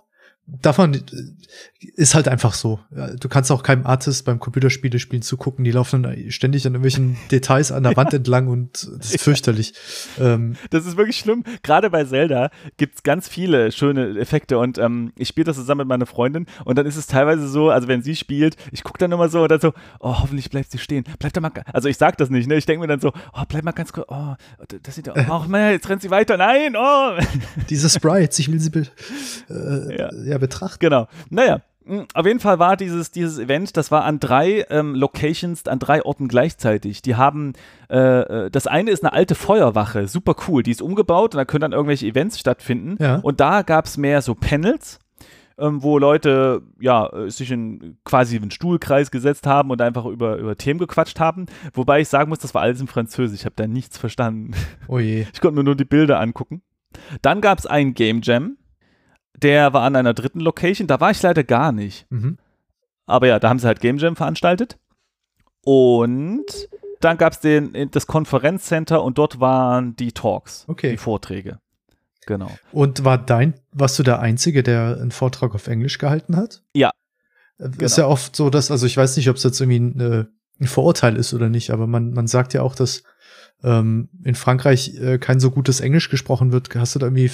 davon 0.48 0.94
äh, 0.94 1.00
ist 1.96 2.16
halt 2.16 2.28
einfach 2.28 2.54
so. 2.54 2.80
Du 3.20 3.30
kannst 3.30 3.52
auch 3.52 3.64
keinem 3.64 3.86
Artist 3.86 4.26
beim 4.26 4.40
Computerspiele 4.40 5.00
spielen 5.00 5.22
zugucken, 5.22 5.64
die 5.66 5.72
laufen 5.72 6.06
ständig 6.30 6.66
an 6.66 6.74
irgendwelchen 6.74 7.18
Details 7.32 7.72
an 7.72 7.84
der 7.84 7.96
Wand 7.96 8.14
entlang 8.14 8.48
und 8.48 8.88
das 8.98 9.14
ist 9.14 9.22
fürchterlich. 9.22 9.74
Ähm, 10.20 10.56
das 10.70 10.86
ist 10.86 10.98
wirklich 10.98 11.18
schlimm. 11.18 11.44
Gerade 11.64 11.90
bei 11.90 12.06
Zelda 12.06 12.50
gibt's 12.78 13.04
ganz 13.04 13.28
viele 13.28 13.72
schöne 13.72 14.18
Effekte 14.20 14.58
und 14.58 14.78
ähm, 14.78 15.12
ich 15.18 15.28
spiele 15.28 15.46
das 15.46 15.58
zusammen 15.58 15.80
mit 15.80 15.88
meiner 15.88 16.06
Freundin 16.06 16.46
und 16.66 16.78
dann 16.78 16.86
ist 16.86 16.96
es 16.96 17.08
teilweise 17.08 17.48
so, 17.48 17.70
also 17.70 17.88
wenn 17.88 18.02
sie 18.02 18.16
spielt, 18.16 18.56
ich 18.72 18.84
gucke 18.84 19.00
dann 19.00 19.12
immer 19.12 19.30
so 19.30 19.44
und 19.44 19.52
dann 19.52 19.60
so, 19.60 19.74
oh, 20.00 20.20
hoffentlich 20.20 20.50
bleibt 20.50 20.72
sie 20.72 20.78
stehen. 20.78 21.04
Bleibt 21.20 21.36
da 21.36 21.42
mal, 21.42 21.52
also 21.74 21.90
ich 21.90 21.98
sag 21.98 22.18
das 22.18 22.30
nicht, 22.30 22.48
ne? 22.48 22.56
Ich 22.56 22.66
denke 22.66 22.82
mir 22.82 22.88
dann 22.88 23.00
so, 23.00 23.12
oh, 23.34 23.44
bleib 23.48 23.64
mal 23.64 23.72
ganz 23.72 23.92
kurz, 23.92 24.08
oh, 24.10 24.36
das 24.84 24.96
sieht, 24.96 25.10
oh, 25.10 25.44
man, 25.48 25.72
jetzt 25.72 25.90
rennt 25.90 26.02
sie 26.02 26.10
weiter, 26.10 26.38
nein, 26.38 26.76
oh. 26.78 27.18
Diese 27.70 27.90
Sprites, 27.90 28.40
ich 28.40 28.52
will 28.52 28.60
sie 28.60 28.72
äh, 29.50 29.98
ja. 29.98 30.10
ja 30.26 30.37
betrachten. 30.38 30.80
Genau. 30.80 31.08
Naja, 31.30 31.62
auf 32.14 32.26
jeden 32.26 32.40
Fall 32.40 32.60
war 32.60 32.76
dieses, 32.76 33.12
dieses 33.12 33.40
Event, 33.40 33.78
das 33.78 33.92
war 33.92 34.04
an 34.04 34.20
drei 34.20 34.66
ähm, 34.70 34.94
Locations, 34.96 35.68
an 35.68 35.80
drei 35.80 36.04
Orten 36.04 36.28
gleichzeitig. 36.28 37.02
Die 37.02 37.16
haben, 37.16 37.54
äh, 37.90 37.98
äh, 38.46 38.52
das 38.52 38.68
eine 38.68 38.92
ist 38.92 39.04
eine 39.04 39.14
alte 39.14 39.36
Feuerwache, 39.36 40.08
super 40.08 40.36
cool, 40.48 40.64
die 40.64 40.72
ist 40.72 40.82
umgebaut 40.82 41.34
und 41.34 41.38
da 41.38 41.46
können 41.46 41.62
dann 41.62 41.72
irgendwelche 41.72 42.06
Events 42.06 42.40
stattfinden. 42.40 43.02
Ja. 43.02 43.18
Und 43.18 43.40
da 43.40 43.62
gab 43.62 43.86
es 43.86 43.98
mehr 43.98 44.22
so 44.22 44.36
Panels, 44.36 45.00
ähm, 45.58 45.82
wo 45.82 45.98
Leute 45.98 46.62
ja 46.80 47.08
äh, 47.08 47.30
sich 47.30 47.52
in 47.52 47.98
quasi 48.04 48.36
einen 48.36 48.52
Stuhlkreis 48.52 49.10
gesetzt 49.10 49.48
haben 49.48 49.72
und 49.72 49.82
einfach 49.82 50.06
über, 50.06 50.38
über 50.38 50.58
Themen 50.58 50.80
gequatscht 50.80 51.20
haben. 51.20 51.46
Wobei 51.74 52.02
ich 52.02 52.10
sagen 52.10 52.30
muss, 52.30 52.40
das 52.40 52.54
war 52.54 52.64
alles 52.64 52.82
in 52.82 52.88
Französisch, 52.88 53.40
ich 53.40 53.46
habe 53.46 53.56
da 53.56 53.68
nichts 53.68 53.98
verstanden. 53.98 54.52
Oh 54.90 55.00
je. 55.00 55.26
Ich 55.34 55.42
konnte 55.42 55.58
mir 55.58 55.64
nur 55.64 55.76
die 55.76 55.86
Bilder 55.86 56.20
angucken. 56.20 56.62
Dann 57.22 57.42
gab 57.42 57.60
es 57.60 57.66
einen 57.66 57.94
Game 57.94 58.22
Jam 58.24 58.58
der 59.38 59.74
war 59.74 59.84
an 59.84 59.96
einer 59.96 60.14
dritten 60.14 60.40
Location. 60.40 60.88
Da 60.88 61.00
war 61.00 61.12
ich 61.12 61.22
leider 61.22 61.44
gar 61.44 61.72
nicht. 61.72 62.06
Mhm. 62.12 62.38
Aber 63.06 63.28
ja, 63.28 63.40
da 63.40 63.50
haben 63.50 63.60
sie 63.60 63.68
halt 63.68 63.80
Game 63.80 63.98
Jam 63.98 64.16
veranstaltet. 64.16 64.78
Und 65.64 66.46
dann 67.00 67.18
gab 67.18 67.34
es 67.34 67.62
das 67.92 68.08
Konferenzcenter 68.08 69.04
und 69.04 69.18
dort 69.18 69.40
waren 69.40 69.96
die 69.96 70.12
Talks, 70.12 70.66
okay. 70.68 70.92
die 70.92 70.98
Vorträge. 70.98 71.60
Genau. 72.26 72.52
Und 72.72 73.06
war 73.06 73.18
dein, 73.18 73.54
warst 73.72 73.98
du 74.00 74.04
der 74.04 74.20
Einzige, 74.20 74.64
der 74.64 74.98
einen 75.00 75.12
Vortrag 75.12 75.56
auf 75.56 75.68
Englisch 75.68 75.98
gehalten 75.98 76.36
hat? 76.36 76.64
Ja. 76.74 76.92
Äh, 77.58 77.70
ist 77.80 77.96
genau. 77.96 78.08
ja 78.08 78.08
oft 78.08 78.36
so, 78.36 78.50
dass, 78.50 78.72
also 78.72 78.86
ich 78.86 78.98
weiß 78.98 79.16
nicht, 79.18 79.30
ob 79.30 79.38
es 79.38 79.44
jetzt 79.44 79.62
irgendwie 79.62 79.80
ein, 79.80 80.00
äh, 80.00 80.26
ein, 80.60 80.68
Vorurteil 80.68 81.16
ist 81.16 81.34
oder 81.34 81.50
nicht, 81.50 81.70
aber 81.72 81.88
man, 81.88 82.12
man 82.12 82.28
sagt 82.28 82.54
ja 82.54 82.64
auch, 82.64 82.76
dass 82.76 83.04
ähm, 83.64 84.10
in 84.24 84.36
Frankreich 84.36 84.96
äh, 85.00 85.20
kein 85.20 85.40
so 85.40 85.52
gutes 85.52 85.80
Englisch 85.80 86.10
gesprochen 86.10 86.52
wird. 86.52 86.74
Hast 86.76 86.96
du 86.96 87.00
da 87.00 87.06
irgendwie 87.06 87.32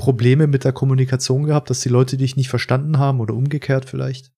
Probleme 0.00 0.46
mit 0.46 0.64
der 0.64 0.72
Kommunikation 0.72 1.44
gehabt, 1.44 1.68
dass 1.68 1.80
die 1.80 1.90
Leute 1.90 2.16
dich 2.16 2.34
nicht 2.34 2.48
verstanden 2.48 2.98
haben 2.98 3.20
oder 3.20 3.34
umgekehrt 3.34 3.84
vielleicht? 3.84 4.32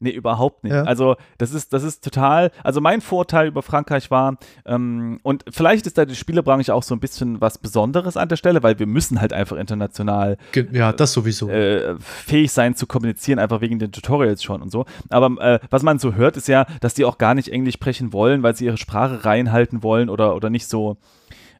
Nee, 0.00 0.10
überhaupt 0.10 0.64
nicht. 0.64 0.72
Ja. 0.72 0.82
Also 0.82 1.14
das 1.38 1.54
ist, 1.54 1.72
das 1.72 1.84
ist 1.84 2.02
total, 2.02 2.50
also 2.64 2.80
mein 2.80 3.00
Vorteil 3.00 3.46
über 3.46 3.62
Frankreich 3.62 4.10
war, 4.10 4.36
ähm, 4.66 5.20
und 5.22 5.44
vielleicht 5.48 5.86
ist 5.86 5.96
da 5.96 6.06
die 6.06 6.16
Spielebranche 6.16 6.74
auch 6.74 6.82
so 6.82 6.92
ein 6.92 6.98
bisschen 6.98 7.40
was 7.40 7.58
Besonderes 7.58 8.16
an 8.16 8.28
der 8.28 8.34
Stelle, 8.34 8.64
weil 8.64 8.80
wir 8.80 8.88
müssen 8.88 9.20
halt 9.20 9.32
einfach 9.32 9.56
international 9.56 10.38
ja, 10.72 10.92
das 10.92 11.12
sowieso. 11.12 11.48
Äh, 11.48 11.94
fähig 12.00 12.50
sein 12.50 12.74
zu 12.74 12.88
kommunizieren, 12.88 13.38
einfach 13.38 13.60
wegen 13.60 13.78
den 13.78 13.92
Tutorials 13.92 14.42
schon 14.42 14.60
und 14.60 14.72
so. 14.72 14.86
Aber 15.08 15.40
äh, 15.40 15.60
was 15.70 15.84
man 15.84 16.00
so 16.00 16.14
hört, 16.14 16.36
ist 16.36 16.48
ja, 16.48 16.66
dass 16.80 16.94
die 16.94 17.04
auch 17.04 17.16
gar 17.16 17.36
nicht 17.36 17.52
Englisch 17.52 17.74
sprechen 17.74 18.12
wollen, 18.12 18.42
weil 18.42 18.56
sie 18.56 18.64
ihre 18.64 18.76
Sprache 18.76 19.24
reinhalten 19.24 19.84
wollen 19.84 20.10
oder, 20.10 20.34
oder 20.34 20.50
nicht 20.50 20.66
so 20.66 20.96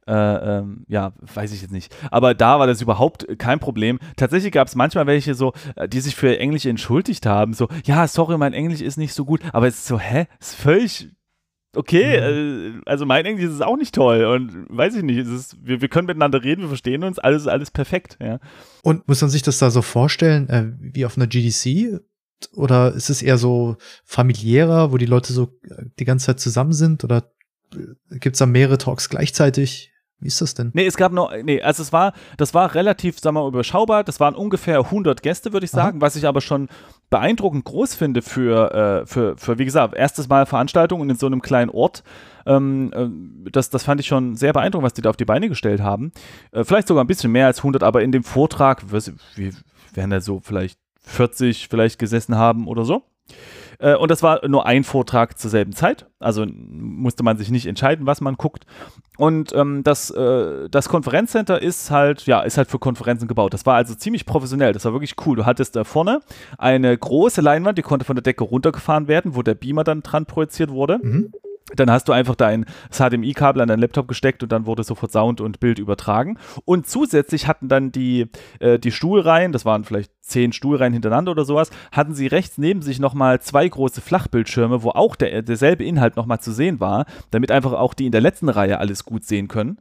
äh, 0.07 0.59
ähm, 0.59 0.85
ja, 0.89 1.13
weiß 1.35 1.53
ich 1.53 1.63
jetzt 1.63 1.73
nicht. 1.73 1.95
Aber 2.11 2.35
da 2.35 2.59
war 2.59 2.67
das 2.67 2.81
überhaupt 2.81 3.27
kein 3.39 3.59
Problem. 3.59 3.99
Tatsächlich 4.17 4.53
gab 4.53 4.69
es 4.69 4.75
manchmal 4.75 5.07
welche 5.07 5.35
so, 5.35 5.53
äh, 5.75 5.89
die 5.89 6.01
sich 6.01 6.17
für 6.17 6.39
Englisch 6.39 6.67
entschuldigt 6.67 7.27
haben. 7.27 7.55
So, 7.55 7.69
ja, 7.85 8.07
sorry, 8.07 8.39
mein 8.39 8.53
Englisch 8.53 8.81
ist 8.81 8.97
nicht 8.97 9.15
so 9.15 9.25
gut. 9.25 9.41
Aber 9.53 9.67
es 9.67 9.77
ist 9.77 9.87
so, 9.87 9.99
hä? 9.99 10.27
Ist 10.41 10.55
völlig 10.55 11.11
okay, 11.77 12.21
mhm. 12.21 12.79
äh, 12.79 12.81
also 12.87 13.07
mein 13.07 13.25
Englisch 13.25 13.47
ist 13.47 13.63
auch 13.63 13.77
nicht 13.77 13.95
toll 13.95 14.25
und 14.25 14.67
weiß 14.71 14.95
ich 14.97 15.03
nicht, 15.03 15.19
ist, 15.19 15.57
wir, 15.63 15.81
wir, 15.81 15.89
können 15.89 16.07
miteinander 16.07 16.43
reden, 16.43 16.63
wir 16.63 16.69
verstehen 16.69 17.05
uns, 17.05 17.19
alles 17.19 17.43
ist 17.43 17.49
alles 17.49 17.71
perfekt, 17.71 18.17
ja. 18.21 18.41
Und 18.83 19.07
muss 19.09 19.21
man 19.21 19.31
sich 19.31 19.43
das 19.43 19.59
da 19.59 19.71
so 19.71 19.83
vorstellen, 19.83 20.49
äh, 20.49 20.73
wie 20.81 21.05
auf 21.05 21.17
einer 21.17 21.27
GDC? 21.27 22.01
Oder 22.53 22.93
ist 22.93 23.09
es 23.09 23.23
eher 23.23 23.39
so 23.39 23.77
familiärer, 24.05 24.93
wo 24.93 24.99
die 24.99 25.07
Leute 25.07 25.33
so 25.33 25.49
die 25.99 26.05
ganze 26.05 26.27
Zeit 26.27 26.41
zusammen 26.41 26.75
sind? 26.75 27.03
Oder 27.03 27.31
gibt 28.11 28.35
es 28.35 28.39
da 28.39 28.47
mehrere 28.47 28.79
Talks 28.79 29.09
gleichzeitig? 29.09 29.93
Wie 30.19 30.29
ist 30.29 30.41
das 30.41 30.55
denn? 30.55 30.71
Nee, 30.73 30.87
es 30.87 30.97
gab 30.97 31.13
noch, 31.13 31.31
nee, 31.43 31.61
also 31.61 31.83
es 31.83 31.93
war, 31.93 32.15
das 32.39 32.55
war 32.55 32.75
relativ, 32.75 33.21
sagen 33.21 33.37
wir 33.37 33.43
mal, 33.43 33.49
überschaubar. 33.49 34.03
Das 34.03 34.19
waren 34.19 34.35
ungefähr 34.35 34.79
100 34.79 35.23
Gäste, 35.23 35.53
würde 35.53 35.67
ich 35.67 35.71
sagen, 35.71 35.99
Aha. 35.99 36.07
was 36.07 36.17
ich 36.17 36.27
aber 36.27 36.41
schon 36.41 36.69
beeindruckend 37.11 37.65
groß 37.67 37.95
finde 37.95 38.23
für, 38.23 39.03
äh, 39.03 39.07
für, 39.07 39.37
für, 39.37 39.59
wie 39.59 39.67
gesagt, 39.67 39.95
erstes 39.95 40.29
Mal 40.29 40.47
Veranstaltungen 40.47 41.11
in 41.11 41.17
so 41.17 41.27
einem 41.27 41.43
kleinen 41.43 41.71
Ort. 41.71 42.03
Ähm, 42.47 42.93
äh, 42.95 43.51
das, 43.51 43.69
das 43.69 43.85
fand 43.85 44.01
ich 44.01 44.07
schon 44.07 44.37
sehr 44.37 44.55
beeindruckend, 44.55 44.87
was 44.87 44.95
die 44.95 45.03
da 45.03 45.11
auf 45.11 45.19
die 45.19 45.27
Beine 45.27 45.51
gestellt 45.51 45.81
haben. 45.81 46.13
Äh, 46.51 46.65
vielleicht 46.65 46.89
sogar 46.89 47.05
ein 47.05 47.09
bisschen 47.09 47.31
mehr 47.31 47.47
als 47.47 47.59
100, 47.59 47.83
aber 47.83 48.03
in 48.03 48.11
dem 48.11 48.25
Vortrag, 48.25 48.91
wir 48.91 49.53
werden 49.93 50.11
da 50.11 50.21
so 50.21 50.41
vielleicht 50.41 50.79
40 51.03 51.69
vielleicht 51.69 51.99
gesessen 51.99 52.37
haben 52.37 52.69
oder 52.69 52.85
so. 52.85 53.03
Äh, 53.79 53.97
und 53.97 54.11
das 54.11 54.23
war 54.23 54.47
nur 54.47 54.67
ein 54.67 54.85
Vortrag 54.85 55.39
zur 55.39 55.51
selben 55.51 55.73
Zeit. 55.73 56.07
Also 56.19 56.47
musste 56.47 57.23
man 57.23 57.37
sich 57.37 57.51
nicht 57.51 57.67
entscheiden, 57.67 58.07
was 58.07 58.21
man 58.21 58.37
guckt. 58.37 58.65
Und 59.19 59.53
ähm, 59.55 59.83
das, 59.83 60.11
äh, 60.11 60.69
das 60.71 60.89
Konferenzcenter 60.89 61.61
ist 61.61 61.91
halt, 61.91 62.27
ja, 62.27 62.41
ist 62.41 62.59
halt 62.59 62.71
für 62.71 62.79
Konferenzen 62.79 63.29
gebaut. 63.29 63.55
Das 63.55 63.67
war 63.67 63.77
also 63.77 63.95
ziemlich 63.95 64.27
professionell. 64.27 64.73
Das 64.73 64.85
war 64.85 64.93
wirklich 64.93 65.15
cool. 65.27 65.37
Du 65.37 65.47
hattest 65.47 65.77
da 65.77 65.85
vorne 65.85 66.21
eine 66.59 66.97
große 66.97 67.41
Leinwand, 67.41 67.79
die 67.79 67.83
konnte 67.83 68.05
von 68.05 68.17
der 68.17 68.23
Decke 68.23 68.45
runtergefahren 68.45 69.09
werden, 69.09 69.35
wo 69.35 69.43
der 69.43 69.55
Beamer 69.55 69.85
dann 69.85 70.03
dran 70.03 70.27
projiziert 70.27 70.71
wurde. 70.71 70.99
Mhm. 71.03 71.33
Dann 71.75 71.91
hast 71.91 72.09
du 72.09 72.13
einfach 72.13 72.37
da 72.37 72.47
ein 72.47 72.65
HDMI-Kabel 72.93 73.61
an 73.61 73.67
deinen 73.67 73.81
Laptop 73.81 74.07
gesteckt 74.07 74.45
und 74.45 74.53
dann 74.53 74.67
wurde 74.67 74.85
sofort 74.85 75.11
Sound 75.11 75.41
und 75.41 75.59
Bild 75.59 75.81
übertragen. 75.81 76.39
Und 76.65 76.87
zusätzlich 76.87 77.49
hatten 77.49 77.69
dann 77.69 77.91
die, 77.91 78.27
äh, 78.61 78.79
die 78.79 78.93
Stuhlreihen, 78.93 79.51
das 79.51 79.65
waren 79.65 79.83
vielleicht 79.83 80.13
zehn 80.21 80.53
Stuhlreihen 80.53 80.93
hintereinander 80.93 81.33
oder 81.33 81.45
sowas, 81.45 81.71
hatten 81.91 82.15
sie 82.15 82.29
rechts 82.29 82.57
neben 82.57 82.83
sich 82.83 83.01
nochmal 83.01 83.41
zwei 83.41 83.69
große 83.69 84.01
Flachbildschirme, 84.01 84.85
wo 84.85 84.91
auch 84.91 85.17
der, 85.17 85.43
derselbe 85.43 85.85
Inhalt 85.85 86.15
nochmal 86.15 86.41
zu 86.41 86.53
sehen 86.53 86.79
war, 86.79 87.05
damit 87.33 87.51
einfach 87.51 87.73
auch 87.73 87.95
die 87.95 88.07
in 88.07 88.13
der 88.13 88.21
letzten 88.21 88.49
Reihe 88.49 88.79
alles 88.79 89.05
gut 89.05 89.25
sehen 89.25 89.49
können. 89.49 89.79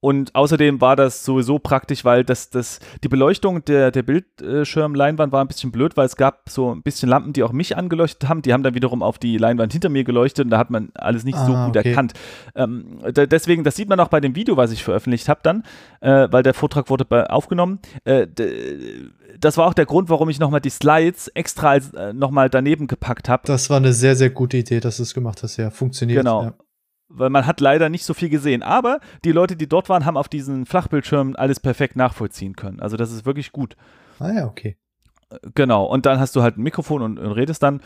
Und 0.00 0.32
außerdem 0.34 0.80
war 0.80 0.94
das 0.94 1.24
sowieso 1.24 1.58
praktisch, 1.58 2.04
weil 2.04 2.22
das, 2.22 2.50
das, 2.50 2.78
die 3.02 3.08
Beleuchtung 3.08 3.64
der, 3.64 3.90
der 3.90 4.04
Bildschirmleinwand 4.04 5.32
war 5.32 5.40
ein 5.40 5.48
bisschen 5.48 5.72
blöd, 5.72 5.96
weil 5.96 6.06
es 6.06 6.14
gab 6.14 6.48
so 6.48 6.72
ein 6.72 6.82
bisschen 6.82 7.08
Lampen, 7.08 7.32
die 7.32 7.42
auch 7.42 7.50
mich 7.50 7.76
angeleuchtet 7.76 8.28
haben. 8.28 8.42
Die 8.42 8.52
haben 8.52 8.62
dann 8.62 8.74
wiederum 8.74 9.02
auf 9.02 9.18
die 9.18 9.38
Leinwand 9.38 9.72
hinter 9.72 9.88
mir 9.88 10.04
geleuchtet 10.04 10.44
und 10.44 10.50
da 10.50 10.58
hat 10.58 10.70
man 10.70 10.90
alles 10.94 11.24
nicht 11.24 11.36
ah, 11.36 11.46
so 11.46 11.52
gut 11.52 11.76
okay. 11.76 11.88
erkannt. 11.88 12.12
Ähm, 12.54 13.00
da, 13.12 13.26
deswegen, 13.26 13.64
das 13.64 13.74
sieht 13.74 13.88
man 13.88 13.98
auch 13.98 14.08
bei 14.08 14.20
dem 14.20 14.36
Video, 14.36 14.56
was 14.56 14.70
ich 14.70 14.84
veröffentlicht 14.84 15.28
habe 15.28 15.40
dann, 15.42 15.64
äh, 16.00 16.28
weil 16.30 16.44
der 16.44 16.54
Vortrag 16.54 16.90
wurde 16.90 17.04
bei, 17.04 17.28
aufgenommen. 17.28 17.80
Äh, 18.04 18.28
das 19.40 19.56
war 19.56 19.66
auch 19.66 19.74
der 19.74 19.86
Grund, 19.86 20.10
warum 20.10 20.28
ich 20.28 20.38
nochmal 20.38 20.60
die 20.60 20.70
Slides 20.70 21.26
extra 21.28 21.70
als, 21.70 21.92
äh, 21.94 22.12
nochmal 22.12 22.50
daneben 22.50 22.86
gepackt 22.86 23.28
habe. 23.28 23.42
Das 23.46 23.68
war 23.68 23.78
eine 23.78 23.92
sehr, 23.92 24.14
sehr 24.14 24.30
gute 24.30 24.58
Idee, 24.58 24.78
dass 24.78 24.98
du 24.98 25.02
es 25.02 25.12
gemacht 25.12 25.42
hast, 25.42 25.56
ja. 25.56 25.70
Funktioniert. 25.70 26.20
Genau. 26.20 26.44
Ja 26.44 26.54
weil 27.08 27.30
man 27.30 27.46
hat 27.46 27.60
leider 27.60 27.88
nicht 27.88 28.04
so 28.04 28.14
viel 28.14 28.28
gesehen. 28.28 28.62
Aber 28.62 29.00
die 29.24 29.32
Leute, 29.32 29.56
die 29.56 29.68
dort 29.68 29.88
waren, 29.88 30.04
haben 30.04 30.16
auf 30.16 30.28
diesen 30.28 30.66
Flachbildschirmen 30.66 31.36
alles 31.36 31.60
perfekt 31.60 31.96
nachvollziehen 31.96 32.56
können. 32.56 32.80
Also 32.80 32.96
das 32.96 33.12
ist 33.12 33.26
wirklich 33.26 33.52
gut. 33.52 33.76
Ah 34.18 34.32
ja, 34.32 34.46
okay. 34.46 34.76
Genau. 35.54 35.84
Und 35.84 36.06
dann 36.06 36.20
hast 36.20 36.36
du 36.36 36.42
halt 36.42 36.56
ein 36.58 36.62
Mikrofon 36.62 37.02
und, 37.02 37.18
und 37.18 37.32
redest 37.32 37.62
dann. 37.62 37.80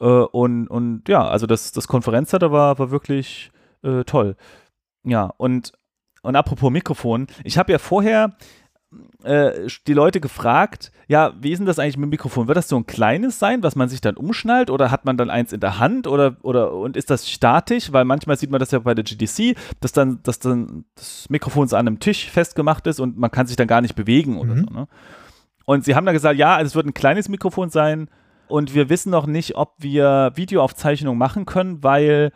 Äh, 0.00 0.04
und, 0.04 0.68
und 0.68 1.08
ja, 1.08 1.26
also 1.26 1.46
das, 1.46 1.72
das 1.72 1.88
Konferenzcenter 1.88 2.52
war, 2.52 2.78
war 2.78 2.90
wirklich 2.90 3.50
äh, 3.82 4.04
toll. 4.04 4.36
Ja, 5.04 5.32
und, 5.36 5.72
und 6.22 6.36
apropos 6.36 6.70
Mikrofon, 6.70 7.26
ich 7.44 7.58
habe 7.58 7.72
ja 7.72 7.78
vorher 7.78 8.36
äh, 9.26 9.66
die 9.86 9.92
Leute 9.92 10.20
gefragt, 10.20 10.92
ja, 11.08 11.32
wie 11.40 11.52
ist 11.52 11.58
denn 11.58 11.66
das 11.66 11.78
eigentlich 11.78 11.96
mit 11.96 12.06
dem 12.06 12.10
Mikrofon? 12.10 12.48
Wird 12.48 12.56
das 12.56 12.68
so 12.68 12.76
ein 12.76 12.86
kleines 12.86 13.38
sein, 13.38 13.62
was 13.62 13.76
man 13.76 13.88
sich 13.88 14.00
dann 14.00 14.16
umschnallt 14.16 14.70
oder 14.70 14.90
hat 14.90 15.04
man 15.04 15.16
dann 15.16 15.30
eins 15.30 15.52
in 15.52 15.60
der 15.60 15.78
Hand 15.78 16.06
oder, 16.06 16.36
oder 16.42 16.72
und 16.72 16.96
ist 16.96 17.10
das 17.10 17.28
statisch? 17.30 17.92
Weil 17.92 18.04
manchmal 18.04 18.36
sieht 18.36 18.50
man 18.50 18.60
das 18.60 18.70
ja 18.70 18.78
bei 18.78 18.94
der 18.94 19.04
GDC, 19.04 19.56
dass 19.80 19.92
dann, 19.92 20.20
dass 20.22 20.38
dann 20.38 20.84
das 20.94 21.26
Mikrofon 21.28 21.68
so 21.68 21.76
an 21.76 21.86
einem 21.86 22.00
Tisch 22.00 22.30
festgemacht 22.30 22.86
ist 22.86 23.00
und 23.00 23.18
man 23.18 23.30
kann 23.30 23.46
sich 23.46 23.56
dann 23.56 23.66
gar 23.68 23.80
nicht 23.80 23.94
bewegen 23.96 24.38
oder 24.38 24.54
Mhm. 24.54 24.66
so. 24.68 24.74
Ne? 24.74 24.88
Und 25.64 25.84
sie 25.84 25.94
haben 25.96 26.06
dann 26.06 26.14
gesagt, 26.14 26.38
ja, 26.38 26.60
es 26.60 26.74
wird 26.74 26.86
ein 26.86 26.94
kleines 26.94 27.28
Mikrofon 27.28 27.70
sein 27.70 28.08
und 28.48 28.74
wir 28.74 28.88
wissen 28.88 29.10
noch 29.10 29.26
nicht, 29.26 29.56
ob 29.56 29.74
wir 29.78 30.30
Videoaufzeichnungen 30.36 31.18
machen 31.18 31.46
können, 31.46 31.82
weil 31.82 32.32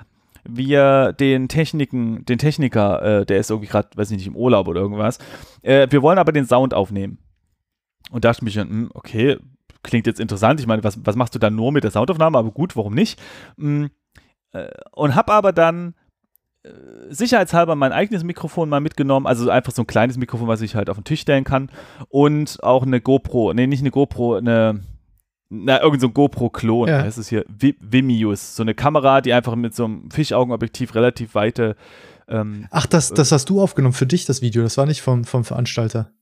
wir 0.48 1.12
den 1.12 1.48
Techniken, 1.48 2.24
den 2.24 2.38
Techniker, 2.38 3.02
äh, 3.20 3.26
der 3.26 3.38
ist 3.38 3.50
irgendwie 3.50 3.68
gerade, 3.68 3.88
weiß 3.94 4.10
ich 4.10 4.18
nicht, 4.18 4.26
im 4.26 4.36
Urlaub 4.36 4.68
oder 4.68 4.80
irgendwas, 4.80 5.18
äh, 5.62 5.86
wir 5.90 6.02
wollen 6.02 6.18
aber 6.18 6.32
den 6.32 6.46
Sound 6.46 6.74
aufnehmen. 6.74 7.18
Und 8.10 8.24
da 8.24 8.30
dachte 8.30 8.40
ich 8.40 8.42
mir 8.44 8.50
schon, 8.50 8.68
hm, 8.70 8.90
okay, 8.94 9.38
klingt 9.82 10.06
jetzt 10.06 10.20
interessant. 10.20 10.60
Ich 10.60 10.66
meine, 10.66 10.84
was, 10.84 10.98
was 11.04 11.16
machst 11.16 11.34
du 11.34 11.38
dann 11.38 11.54
nur 11.54 11.72
mit 11.72 11.84
der 11.84 11.90
Soundaufnahme? 11.90 12.38
Aber 12.38 12.50
gut, 12.50 12.76
warum 12.76 12.94
nicht? 12.94 13.20
Hm, 13.56 13.90
äh, 14.52 14.68
und 14.92 15.14
habe 15.14 15.32
aber 15.32 15.52
dann 15.52 15.94
äh, 16.62 16.70
sicherheitshalber 17.08 17.74
mein 17.74 17.92
eigenes 17.92 18.24
Mikrofon 18.24 18.68
mal 18.68 18.80
mitgenommen, 18.80 19.26
also 19.26 19.48
einfach 19.50 19.72
so 19.72 19.82
ein 19.82 19.86
kleines 19.86 20.16
Mikrofon, 20.18 20.48
was 20.48 20.60
ich 20.60 20.74
halt 20.74 20.90
auf 20.90 20.96
den 20.96 21.04
Tisch 21.04 21.20
stellen 21.20 21.44
kann 21.44 21.70
und 22.08 22.62
auch 22.62 22.82
eine 22.82 23.00
GoPro, 23.00 23.54
nee, 23.54 23.66
nicht 23.66 23.80
eine 23.80 23.90
GoPro, 23.90 24.36
eine 24.36 24.82
na, 25.50 25.82
irgend 25.82 26.00
so 26.00 26.06
ein 26.06 26.14
GoPro-Klon, 26.14 26.88
Ja. 26.88 27.02
heißt 27.02 27.18
es 27.18 27.28
hier, 27.28 27.44
Vi- 27.46 27.76
Vimius, 27.80 28.56
so 28.56 28.62
eine 28.62 28.74
Kamera, 28.74 29.20
die 29.20 29.32
einfach 29.32 29.56
mit 29.56 29.74
so 29.74 29.84
einem 29.84 30.10
Fischaugenobjektiv 30.10 30.94
relativ 30.94 31.34
weite 31.34 31.76
ähm, 32.28 32.66
Ach, 32.70 32.86
das, 32.86 33.12
das 33.12 33.32
hast 33.32 33.50
du 33.50 33.60
aufgenommen 33.60 33.92
für 33.92 34.06
dich, 34.06 34.24
das 34.24 34.40
Video. 34.40 34.62
Das 34.62 34.76
war 34.78 34.86
nicht 34.86 35.02
vom, 35.02 35.24
vom 35.24 35.42
Veranstalter. 35.44 36.12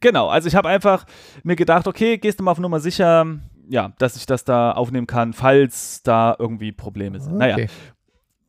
Genau, 0.00 0.26
also 0.28 0.48
ich 0.48 0.56
habe 0.56 0.68
einfach 0.68 1.04
mir 1.44 1.54
gedacht, 1.54 1.86
okay, 1.86 2.18
gehst 2.18 2.40
du 2.40 2.44
mal 2.44 2.50
auf 2.50 2.58
Nummer 2.58 2.80
sicher, 2.80 3.26
ja, 3.68 3.92
dass 3.98 4.16
ich 4.16 4.26
das 4.26 4.42
da 4.44 4.72
aufnehmen 4.72 5.06
kann, 5.06 5.32
falls 5.34 6.02
da 6.02 6.34
irgendwie 6.38 6.72
Probleme 6.72 7.20
sind. 7.20 7.36
Naja, 7.36 7.54
Okay. 7.54 7.68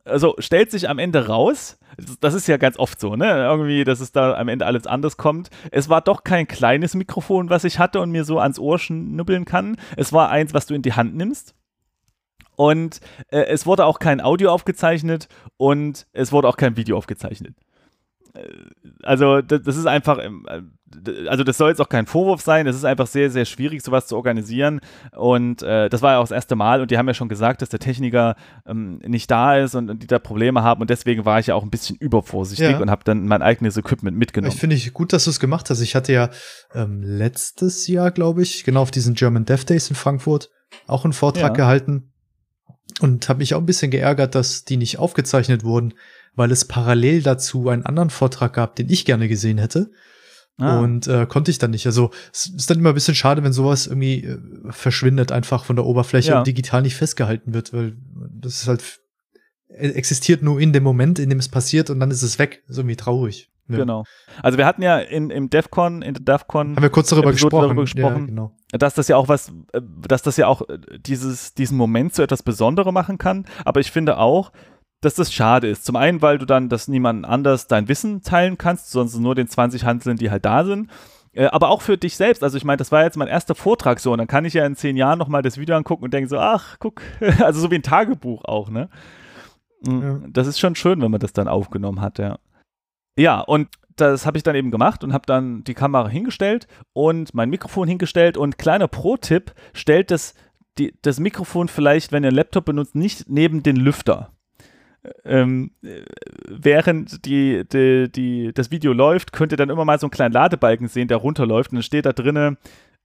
Also 0.05 0.35
stellt 0.39 0.71
sich 0.71 0.89
am 0.89 0.99
Ende 0.99 1.27
raus, 1.27 1.79
das- 2.19 2.33
ist 2.33 2.47
ja 2.47 2.57
ganz 2.57 2.77
oft 2.77 2.99
so, 2.99 3.15
ne? 3.15 3.25
Irgendwie, 3.43 3.83
dass 3.83 3.99
es 3.99 4.11
da 4.11 4.33
am 4.35 4.47
Ende 4.47 4.65
alles 4.65 4.87
anders 4.87 5.17
kommt. 5.17 5.49
Es 5.71 5.89
war 5.89 6.01
doch 6.01 6.23
kein 6.23 6.47
kleines 6.47 6.95
Mikrofon, 6.95 7.49
was 7.49 7.63
ich 7.63 7.79
hatte 7.79 8.01
und 8.01 8.11
mir 8.11 8.25
so 8.25 8.39
ans 8.39 8.59
Ohr 8.59 8.79
schnuppeln 8.79 9.45
kann. 9.45 9.77
Es 9.95 10.11
war 10.11 10.29
eins, 10.29 10.53
was 10.53 10.65
du 10.65 10.73
in 10.73 10.81
die 10.81 10.93
Hand 10.93 11.15
nimmst. 11.15 11.55
Und 12.55 12.99
äh, 13.29 13.43
es 13.45 13.65
wurde 13.65 13.85
auch 13.85 13.99
kein 13.99 14.21
Audio 14.21 14.51
aufgezeichnet 14.51 15.27
und 15.57 16.05
es 16.13 16.31
wurde 16.31 16.47
auch 16.47 16.57
kein 16.57 16.77
Video 16.77 16.97
aufgezeichnet. 16.97 17.55
Äh, 18.33 18.47
Also, 19.03 19.41
das, 19.41 19.61
ist 19.77 19.85
einfach, 19.87 20.19
äh, 20.19 20.29
also 21.27 21.43
das 21.43 21.57
soll 21.57 21.69
jetzt 21.69 21.81
auch 21.81 21.89
kein 21.89 22.05
Vorwurf 22.05 22.41
sein, 22.41 22.67
es 22.67 22.75
ist 22.75 22.85
einfach 22.85 23.07
sehr, 23.07 23.29
sehr 23.31 23.45
schwierig, 23.45 23.81
sowas 23.83 24.07
zu 24.07 24.15
organisieren. 24.15 24.79
Und 25.15 25.61
äh, 25.63 25.89
das 25.89 26.01
war 26.01 26.13
ja 26.13 26.17
auch 26.19 26.23
das 26.23 26.31
erste 26.31 26.55
Mal 26.55 26.81
und 26.81 26.91
die 26.91 26.97
haben 26.97 27.07
ja 27.07 27.13
schon 27.13 27.29
gesagt, 27.29 27.61
dass 27.61 27.69
der 27.69 27.79
Techniker 27.79 28.35
ähm, 28.65 28.99
nicht 29.05 29.29
da 29.31 29.57
ist 29.57 29.75
und, 29.75 29.89
und 29.89 30.03
die 30.03 30.07
da 30.07 30.19
Probleme 30.19 30.63
haben 30.63 30.81
und 30.81 30.89
deswegen 30.89 31.25
war 31.25 31.39
ich 31.39 31.47
ja 31.47 31.55
auch 31.55 31.63
ein 31.63 31.69
bisschen 31.69 31.95
übervorsichtig 31.97 32.69
Ja. 32.71 32.79
und 32.79 32.89
habe 32.89 33.03
dann 33.03 33.25
mein 33.25 33.41
eigenes 33.41 33.77
Equipment 33.77 34.17
mitgenommen. 34.17 34.51
Ich 34.53 34.59
finde 34.59 34.75
ich 34.75 34.93
gut, 34.93 35.13
dass 35.13 35.25
du 35.25 35.29
es 35.29 35.39
gemacht 35.39 35.69
hast. 35.69 35.81
Ich 35.81 35.95
hatte 35.95 36.13
ja 36.13 36.29
ähm, 36.73 37.01
letztes 37.03 37.87
Jahr, 37.87 38.11
glaube 38.11 38.41
ich, 38.43 38.63
genau 38.63 38.81
auf 38.81 38.91
diesen 38.91 39.13
German 39.15 39.45
Dev 39.45 39.65
Days 39.65 39.89
in 39.89 39.95
Frankfurt 39.95 40.49
auch 40.87 41.03
einen 41.03 41.13
Vortrag 41.13 41.51
Ja. 41.51 41.55
gehalten 41.55 42.11
und 42.99 43.27
habe 43.29 43.39
mich 43.39 43.55
auch 43.55 43.59
ein 43.59 43.65
bisschen 43.65 43.91
geärgert, 43.91 44.35
dass 44.35 44.65
die 44.65 44.77
nicht 44.77 44.99
aufgezeichnet 44.99 45.63
wurden, 45.63 45.93
weil 46.35 46.51
es 46.51 46.65
parallel 46.65 47.21
dazu 47.21 47.69
einen 47.69 47.85
anderen 47.85 48.09
Vortrag 48.09 48.53
gab, 48.53 48.75
den 48.75 48.89
ich 48.89 49.05
gerne 49.05 49.27
gesehen 49.27 49.57
hätte. 49.57 49.91
Ah. 50.59 50.79
Und 50.79 51.07
äh, 51.07 51.25
konnte 51.25 51.49
ich 51.51 51.57
dann 51.57 51.71
nicht. 51.71 51.85
Also 51.87 52.11
es 52.31 52.47
ist 52.47 52.69
dann 52.69 52.77
immer 52.77 52.89
ein 52.89 52.95
bisschen 52.95 53.15
schade, 53.15 53.43
wenn 53.43 53.53
sowas 53.53 53.87
irgendwie 53.87 54.23
äh, 54.23 54.37
verschwindet 54.69 55.31
einfach 55.31 55.65
von 55.65 55.75
der 55.75 55.85
Oberfläche 55.85 56.31
Ja. 56.31 56.37
und 56.39 56.47
digital 56.47 56.83
nicht 56.83 56.95
festgehalten 56.95 57.53
wird, 57.53 57.73
weil 57.73 57.95
das 58.31 58.61
ist 58.61 58.67
halt 58.67 58.99
äh, 59.69 59.89
existiert 59.89 60.43
nur 60.43 60.59
in 60.59 60.71
dem 60.71 60.83
Moment, 60.83 61.17
in 61.17 61.29
dem 61.29 61.39
es 61.39 61.49
passiert 61.49 61.89
und 61.89 61.99
dann 61.99 62.11
ist 62.11 62.21
es 62.21 62.37
weg. 62.37 62.63
ist 62.67 62.77
irgendwie 62.77 62.95
traurig. 62.95 63.49
Ja. 63.67 63.77
Genau. 63.77 64.03
Also 64.41 64.57
wir 64.57 64.65
hatten 64.65 64.81
ja 64.83 64.99
in, 64.99 65.29
im 65.29 65.49
DEFCON, 65.49 66.01
in 66.01 66.13
der 66.15 66.23
DEFCON 66.23 66.75
Haben 66.75 66.81
wir 66.83 66.89
kurz 66.89 67.09
darüber 67.09 67.29
Episode 67.29 67.45
gesprochen. 67.49 67.63
darüber 67.67 67.81
gesprochen. 67.83 68.19
Ja, 68.21 68.25
genau. 68.25 68.55
dass 68.73 68.93
das 68.93 69.07
ja 69.07 69.15
auch 69.15 69.29
was, 69.29 69.49
äh, 69.71 69.81
dass 70.07 70.21
das 70.21 70.37
ja 70.37 70.47
auch 70.47 70.67
äh, 70.69 70.77
dieses, 70.99 71.53
diesen 71.53 71.77
Moment 71.77 72.13
zu 72.13 72.21
etwas 72.21 72.43
Besonderem 72.43 72.93
machen 72.93 73.17
kann. 73.17 73.45
Aber 73.65 73.79
ich 73.79 73.89
finde 73.91 74.17
auch, 74.17 74.51
dass 75.03 75.15
das 75.15 75.33
schade 75.33 75.67
ist. 75.67 75.85
Zum 75.85 75.95
einen, 75.95 76.21
weil 76.21 76.37
du 76.37 76.45
dann 76.45 76.69
das 76.69 76.87
niemandem 76.87 77.29
anders 77.29 77.67
dein 77.67 77.87
Wissen 77.87 78.21
teilen 78.21 78.57
kannst, 78.57 78.91
sonst 78.91 79.17
nur 79.17 79.35
den 79.35 79.47
20 79.47 79.85
Hanseln, 79.85 80.17
die 80.17 80.31
halt 80.31 80.45
da 80.45 80.63
sind. 80.63 80.89
Äh, 81.33 81.45
Aber 81.47 81.69
auch 81.69 81.81
für 81.81 81.97
dich 81.97 82.15
selbst. 82.15 82.43
Also 82.43 82.57
ich 82.57 82.63
meine, 82.63 82.77
das 82.77 82.91
war 82.91 83.03
jetzt 83.03 83.17
mein 83.17 83.27
erster 83.27 83.55
Vortrag 83.55 83.99
so 83.99 84.11
und 84.11 84.19
dann 84.19 84.27
kann 84.27 84.45
ich 84.45 84.53
ja 84.53 84.65
in 84.65 84.75
zehn 84.75 84.95
Jahren 84.97 85.19
nochmal 85.19 85.41
das 85.41 85.57
Video 85.57 85.75
angucken 85.75 86.03
und 86.03 86.13
denken 86.13 86.29
so, 86.29 86.37
ach, 86.39 86.77
guck, 86.79 87.01
also 87.39 87.59
so 87.59 87.71
wie 87.71 87.75
ein 87.75 87.83
Tagebuch 87.83 88.45
auch, 88.45 88.69
ne? 88.69 88.89
Mm, 89.85 90.01
Ja. 90.01 90.19
Das 90.29 90.47
ist 90.47 90.59
schon 90.59 90.75
schön, 90.75 91.01
wenn 91.01 91.11
man 91.11 91.19
das 91.19 91.33
dann 91.33 91.47
aufgenommen 91.47 92.01
hat, 92.01 92.19
ja. 92.19 92.37
Ja, 93.17 93.41
und 93.41 93.67
das 93.95 94.25
habe 94.25 94.37
ich 94.37 94.43
dann 94.43 94.55
eben 94.55 94.71
gemacht 94.71 95.03
und 95.03 95.13
habe 95.13 95.25
dann 95.27 95.63
die 95.63 95.75
Kamera 95.75 96.07
hingestellt 96.07 96.67
und 96.93 97.33
mein 97.35 97.49
Mikrofon 97.49 97.87
hingestellt 97.87 98.37
und 98.37 98.57
kleiner 98.57 98.87
Pro-Tipp, 98.87 99.53
stellt 99.73 100.09
das, 100.09 100.33
die, 100.79 100.95
das 101.03 101.19
Mikrofon 101.19 101.67
vielleicht, 101.67 102.11
wenn 102.11 102.23
ihr 102.23 102.29
einen 102.29 102.37
Laptop 102.37 102.65
benutzt, 102.65 102.95
nicht 102.95 103.29
neben 103.29 103.61
den 103.61 103.75
Lüfter. 103.75 104.31
Ähm, 105.25 105.71
äh, 105.83 106.01
während 106.47 107.25
die, 107.25 107.63
die, 107.67 108.09
die, 108.11 108.51
das 108.53 108.71
Video 108.71 108.93
läuft, 108.93 109.33
könnt 109.33 109.51
ihr 109.51 109.57
dann 109.57 109.69
immer 109.69 109.85
mal 109.85 109.99
so 109.99 110.07
einen 110.07 110.11
kleinen 110.11 110.33
Ladebalken 110.33 110.87
sehen, 110.87 111.07
der 111.07 111.17
runterläuft 111.17 111.71
und 111.71 111.77
dann 111.77 111.83
steht 111.83 112.05
da 112.05 112.13
drinne 112.13 112.57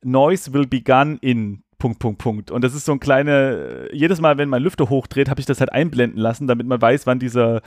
Noise 0.02 0.52
will 0.52 0.66
begun 0.66 1.18
in 1.20 1.62
Punkt, 1.78 1.98
Punkt, 2.00 2.18
Punkt. 2.18 2.50
Und 2.50 2.62
das 2.62 2.74
ist 2.74 2.84
so 2.84 2.92
ein 2.92 3.00
kleine, 3.00 3.88
jedes 3.92 4.20
Mal, 4.20 4.38
wenn 4.38 4.48
mein 4.48 4.62
Lüfter 4.62 4.88
hochdreht, 4.88 5.28
habe 5.28 5.40
ich 5.40 5.46
das 5.46 5.60
halt 5.60 5.72
einblenden 5.72 6.20
lassen, 6.20 6.46
damit 6.46 6.66
man 6.66 6.80
weiß, 6.80 7.06
wann 7.06 7.18
dieser, 7.18 7.62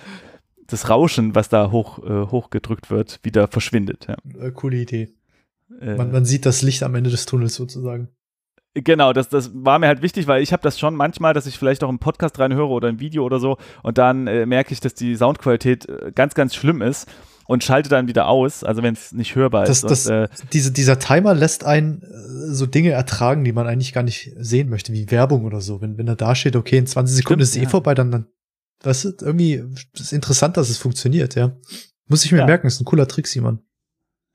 das 0.68 0.90
Rauschen, 0.90 1.34
was 1.36 1.50
da 1.50 1.72
hoch, 1.72 2.00
äh, 2.00 2.28
hochgedrückt 2.30 2.90
wird, 2.90 3.20
wieder 3.24 3.48
verschwindet. 3.48 4.08
Ja. 4.08 4.16
Äh, 4.40 4.52
coole 4.52 4.78
Idee. 4.78 5.10
Äh, 5.80 5.96
Man, 5.96 6.12
man 6.12 6.26
sieht 6.26 6.46
das 6.46 6.62
Licht 6.62 6.84
am 6.84 6.96
Ende 6.96 7.10
des 7.10 7.26
Tunnels 7.26 7.56
sozusagen. 7.56 8.10
Genau, 8.74 9.12
das, 9.12 9.28
das 9.28 9.52
war 9.54 9.80
mir 9.80 9.88
halt 9.88 10.02
wichtig, 10.02 10.28
weil 10.28 10.42
ich 10.42 10.54
habe 10.54 10.64
das 10.64 10.80
schon 10.80 10.96
manchmal, 10.96 11.34
dass 11.34 11.46
ich 11.46 11.58
vielleicht 11.58 11.84
auch 11.84 11.90
im 11.90 12.00
Podcast 12.00 12.40
reinhöre 12.40 12.70
oder 12.70 12.88
im 12.88 13.00
Video 13.02 13.26
oder 13.26 13.40
so 13.40 13.58
und 13.84 13.98
dann 13.98 14.28
äh, 14.28 14.46
merke 14.46 14.72
ich, 14.74 14.80
dass 14.80 14.94
die 14.94 15.16
Soundqualität 15.16 15.90
äh, 15.90 16.12
ganz, 16.16 16.36
ganz 16.36 16.56
schlimm 16.56 16.82
ist 16.82 17.06
und 17.48 17.66
schalte 17.66 17.90
dann 17.90 18.08
wieder 18.08 18.28
aus, 18.30 18.64
also 18.64 18.82
wenn 18.82 18.94
es 18.94 19.12
nicht 19.12 19.36
hörbar 19.36 19.66
Das, 19.66 19.84
ist. 19.84 19.90
das, 19.92 20.08
und, 20.08 20.14
äh, 20.14 20.28
diese, 20.54 20.72
dieser 20.72 21.00
Timer 21.00 21.34
lässt 21.34 21.66
einen 21.66 22.02
äh, 22.02 22.54
so 22.54 22.66
Dinge 22.66 22.92
ertragen, 22.92 23.44
die 23.44 23.52
man 23.52 23.68
eigentlich 23.68 23.92
gar 23.92 24.04
nicht 24.04 24.32
sehen 24.38 24.70
möchte, 24.70 24.94
wie 24.94 25.12
Werbung 25.12 25.44
oder 25.44 25.60
so. 25.60 25.82
Wenn, 25.82 25.98
wenn 25.98 26.08
er 26.08 26.16
da 26.16 26.34
steht, 26.34 26.56
okay, 26.56 26.78
in 26.78 26.88
20 26.88 27.14
Sekunden 27.18 27.42
Stimmt, 27.42 27.44
ist 27.44 27.50
es 27.50 27.58
eh 27.58 27.64
ja. 27.64 27.70
vorbei, 27.70 27.94
dann, 27.94 28.10
dann, 28.12 28.28
weißt 28.84 29.04
du, 29.04 29.12
irgendwie 29.22 29.64
ist 30.00 30.14
interessant, 30.14 30.56
dass 30.56 30.70
es 30.70 30.78
funktioniert, 30.78 31.36
ja. 31.36 31.52
Muss 32.08 32.24
ich 32.24 32.32
mir 32.32 32.40
Ja. 32.40 32.46
merken, 32.46 32.68
ist 32.68 32.80
ein 32.80 32.86
cooler 32.86 33.08
Trick, 33.08 33.28
Simon. 33.28 33.60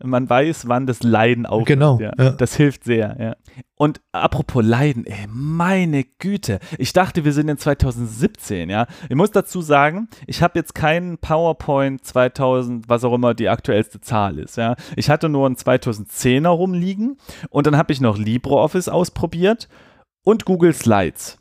Man 0.02 0.28
weiß, 0.28 0.68
wann 0.68 0.86
das 0.86 1.02
Leiden 1.02 1.46
aufhört. 1.46 1.68
Genau, 1.68 1.98
Ja. 2.00 2.12
ja. 2.18 2.30
Das 2.30 2.54
hilft 2.54 2.84
sehr, 2.84 3.16
ja. 3.18 3.36
Und 3.76 4.00
apropos 4.12 4.64
Leiden, 4.64 5.06
ey, 5.06 5.26
meine 5.28 6.04
Güte. 6.18 6.58
Ich 6.78 6.92
dachte, 6.92 7.24
wir 7.24 7.32
sind 7.32 7.48
in 7.48 7.58
2017, 7.58 8.68
ja. 8.70 8.86
Ich 9.08 9.16
muss 9.16 9.30
dazu 9.30 9.60
sagen, 9.60 10.08
ich 10.26 10.42
habe 10.42 10.58
jetzt 10.58 10.74
keinen 10.74 11.18
PowerPoint 11.18 12.04
2000, 12.04 12.88
was 12.88 13.04
auch 13.04 13.14
immer 13.14 13.34
die 13.34 13.48
aktuellste 13.48 14.00
Zahl 14.00 14.38
ist, 14.38 14.56
ja. 14.56 14.76
Ich 14.96 15.10
hatte 15.10 15.28
nur 15.28 15.46
einen 15.46 15.56
2010er 15.56 16.48
rumliegen 16.48 17.16
und 17.50 17.66
dann 17.66 17.76
habe 17.76 17.92
ich 17.92 18.00
noch 18.00 18.18
LibreOffice 18.18 18.88
ausprobiert 18.88 19.68
und 20.24 20.44
Google 20.44 20.72
Slides. 20.74 21.38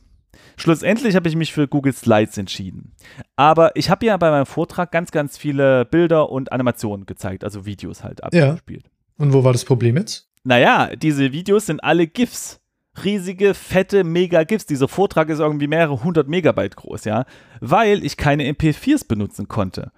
Schlussendlich 0.57 1.15
habe 1.15 1.27
ich 1.27 1.35
mich 1.35 1.53
für 1.53 1.67
Google 1.67 1.93
Slides 1.93 2.37
entschieden. 2.37 2.93
Aber 3.35 3.75
ich 3.75 3.89
habe 3.89 4.05
ja 4.05 4.15
bei 4.17 4.29
meinem 4.31 4.45
Vortrag 4.45 4.91
ganz, 4.91 5.11
ganz 5.11 5.37
viele 5.37 5.85
Bilder 5.85 6.29
und 6.29 6.51
Animationen 6.51 7.05
gezeigt, 7.05 7.43
also 7.43 7.65
Videos 7.65 8.03
halt 8.03 8.21
Ja. 8.33 8.49
abgespielt. 8.51 8.89
Und 9.17 9.33
wo 9.33 9.43
war 9.43 9.51
das 9.53 9.65
Problem 9.65 9.97
jetzt? 9.97 10.29
Naja, 10.43 10.95
diese 10.95 11.31
Videos 11.31 11.65
sind 11.65 11.83
alle 11.83 12.07
GIFs. 12.07 12.61
Riesige, 13.03 13.53
fette, 13.53 14.03
mega 14.05 14.43
GIFs. 14.43 14.65
Dieser 14.65 14.87
Vortrag 14.87 15.29
ist 15.29 15.39
irgendwie 15.39 15.67
mehrere 15.67 16.03
hundert 16.03 16.29
Megabyte 16.29 16.77
groß, 16.77 17.03
ja. 17.05 17.25
Weil 17.59 18.05
ich 18.05 18.15
keine 18.15 18.43
MP4s 18.49 19.05
benutzen 19.07 19.47
konnte. 19.49 19.91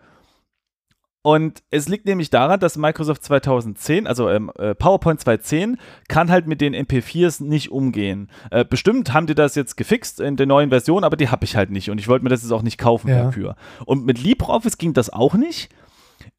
Und 1.28 1.62
es 1.72 1.90
liegt 1.90 2.06
nämlich 2.06 2.30
daran, 2.30 2.58
dass 2.62 2.78
Microsoft 2.78 3.22
2010, 3.22 4.08
also 4.08 4.30
ähm, 4.30 4.50
äh, 4.58 4.74
PowerPoint 4.74 5.20
2010, 5.20 5.78
kann 6.08 6.32
halt 6.32 6.48
mit 6.48 6.62
den 6.62 6.74
MP4s 6.74 7.44
nicht 7.44 7.70
umgehen. 7.70 8.30
Äh, 8.50 8.64
bestimmt 8.64 9.14
haben 9.14 9.28
die 9.28 9.36
das 9.36 9.54
jetzt 9.56 9.76
gefixt 9.76 10.22
in 10.22 10.38
der 10.38 10.46
neuen 10.46 10.70
Version, 10.70 11.04
aber 11.04 11.18
die 11.18 11.28
habe 11.28 11.44
ich 11.44 11.58
halt 11.58 11.70
nicht 11.70 11.90
und 11.90 11.98
ich 12.00 12.08
wollte 12.08 12.24
mir 12.24 12.30
das 12.30 12.44
jetzt 12.44 12.54
auch 12.54 12.62
nicht 12.62 12.78
kaufen 12.78 13.10
Ja. 13.10 13.24
dafür. 13.26 13.58
Und 13.86 14.06
mit 14.06 14.24
LibreOffice 14.24 14.78
ging 14.78 14.94
das 14.94 15.10
auch 15.12 15.34
nicht. 15.34 15.68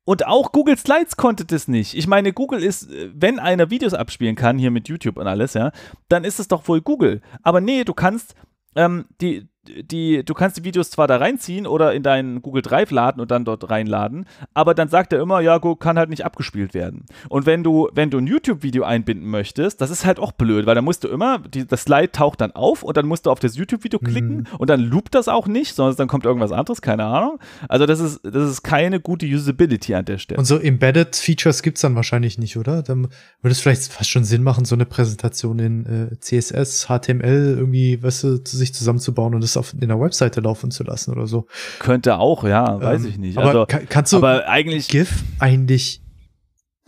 Und 0.06 0.26
auch 0.26 0.52
Google 0.52 0.78
Slides 0.78 1.18
konnte 1.18 1.44
das 1.44 1.68
nicht. 1.68 1.92
Ich 1.94 2.06
meine, 2.06 2.32
Google 2.32 2.62
ist, 2.64 2.90
äh, 2.90 3.10
wenn 3.12 3.38
einer 3.38 3.68
Videos 3.68 3.92
abspielen 3.92 4.36
kann, 4.36 4.56
hier 4.56 4.70
mit 4.70 4.88
YouTube 4.88 5.18
und 5.18 5.26
alles, 5.26 5.52
ja, 5.52 5.70
dann 6.08 6.24
ist 6.24 6.40
es 6.40 6.48
doch 6.48 6.66
wohl 6.66 6.80
Google. 6.80 7.20
Aber 7.42 7.60
nee, 7.60 7.84
du 7.84 7.92
kannst 7.92 8.34
ähm, 8.74 9.04
die, 9.20 9.48
die, 9.82 10.24
du 10.24 10.34
kannst 10.34 10.56
die 10.56 10.64
Videos 10.64 10.90
zwar 10.90 11.06
da 11.06 11.16
reinziehen 11.16 11.66
oder 11.66 11.92
in 11.94 12.02
deinen 12.02 12.42
Google 12.42 12.62
Drive 12.62 12.90
laden 12.90 13.20
und 13.20 13.30
dann 13.30 13.44
dort 13.44 13.70
reinladen, 13.70 14.26
aber 14.54 14.74
dann 14.74 14.88
sagt 14.88 15.12
er 15.12 15.20
immer, 15.20 15.40
ja, 15.40 15.58
kann 15.78 15.98
halt 15.98 16.10
nicht 16.10 16.24
abgespielt 16.24 16.74
werden. 16.74 17.04
Und 17.28 17.46
wenn 17.46 17.62
du, 17.62 17.88
wenn 17.92 18.10
du 18.10 18.18
ein 18.18 18.26
YouTube-Video 18.26 18.84
einbinden 18.84 19.28
möchtest, 19.28 19.80
das 19.80 19.90
ist 19.90 20.06
halt 20.06 20.18
auch 20.18 20.32
blöd, 20.32 20.66
weil 20.66 20.74
dann 20.74 20.84
musst 20.84 21.04
du 21.04 21.08
immer, 21.08 21.38
die, 21.38 21.66
das 21.66 21.82
Slide 21.82 22.12
taucht 22.12 22.40
dann 22.40 22.52
auf 22.52 22.82
und 22.82 22.96
dann 22.96 23.06
musst 23.06 23.26
du 23.26 23.30
auf 23.30 23.40
das 23.40 23.56
YouTube-Video 23.56 23.98
klicken 23.98 24.38
mhm. 24.38 24.46
und 24.58 24.70
dann 24.70 24.80
loopt 24.80 25.14
das 25.14 25.28
auch 25.28 25.46
nicht, 25.46 25.74
sondern 25.74 25.96
dann 25.96 26.08
kommt 26.08 26.24
irgendwas 26.24 26.52
anderes, 26.52 26.82
keine 26.82 27.04
Ahnung. 27.04 27.38
Also 27.68 27.86
das 27.86 28.00
ist, 28.00 28.20
das 28.22 28.50
ist 28.50 28.62
keine 28.62 29.00
gute 29.00 29.26
Usability 29.26 29.94
an 29.94 30.04
der 30.04 30.18
Stelle. 30.18 30.38
Und 30.38 30.44
so 30.44 30.58
Embedded 30.58 31.16
Features 31.16 31.62
gibt 31.62 31.78
es 31.78 31.82
dann 31.82 31.94
wahrscheinlich 31.94 32.38
nicht, 32.38 32.56
oder? 32.56 32.82
Dann 32.82 33.08
würde 33.42 33.52
es 33.52 33.60
vielleicht 33.60 33.92
fast 33.92 34.10
schon 34.10 34.24
Sinn 34.24 34.42
machen, 34.42 34.64
so 34.64 34.74
eine 34.74 34.86
Präsentation 34.86 35.58
in 35.58 35.86
äh, 35.86 36.18
CSS, 36.18 36.86
HTML 36.86 37.56
irgendwie, 37.58 38.02
weißt 38.02 38.24
du, 38.24 38.40
sich 38.44 38.74
zusammenzubauen 38.74 39.34
und 39.34 39.42
das 39.42 39.56
auf, 39.58 39.74
in 39.74 39.88
der 39.88 40.00
Webseite 40.00 40.40
laufen 40.40 40.70
zu 40.70 40.84
lassen 40.84 41.12
oder 41.12 41.26
so. 41.26 41.46
Könnte 41.78 42.18
auch, 42.18 42.44
ja, 42.44 42.80
weiß 42.80 43.04
ähm, 43.04 43.10
ich 43.10 43.18
nicht. 43.18 43.38
Aber 43.38 43.48
also, 43.48 43.66
kann, 43.66 43.88
kannst 43.88 44.12
du 44.12 44.18
aber 44.18 44.48
eigentlich 44.48 44.88
GIF 44.88 45.24
eigentlich 45.38 46.02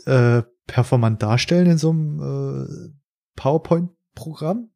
äh, 0.07 0.43
performant 0.67 1.23
darstellen 1.23 1.67
in 1.67 1.79
so 1.79 1.91
einem 1.91 2.21
äh, 2.21 2.93
PowerPoint-Programm? 3.37 4.71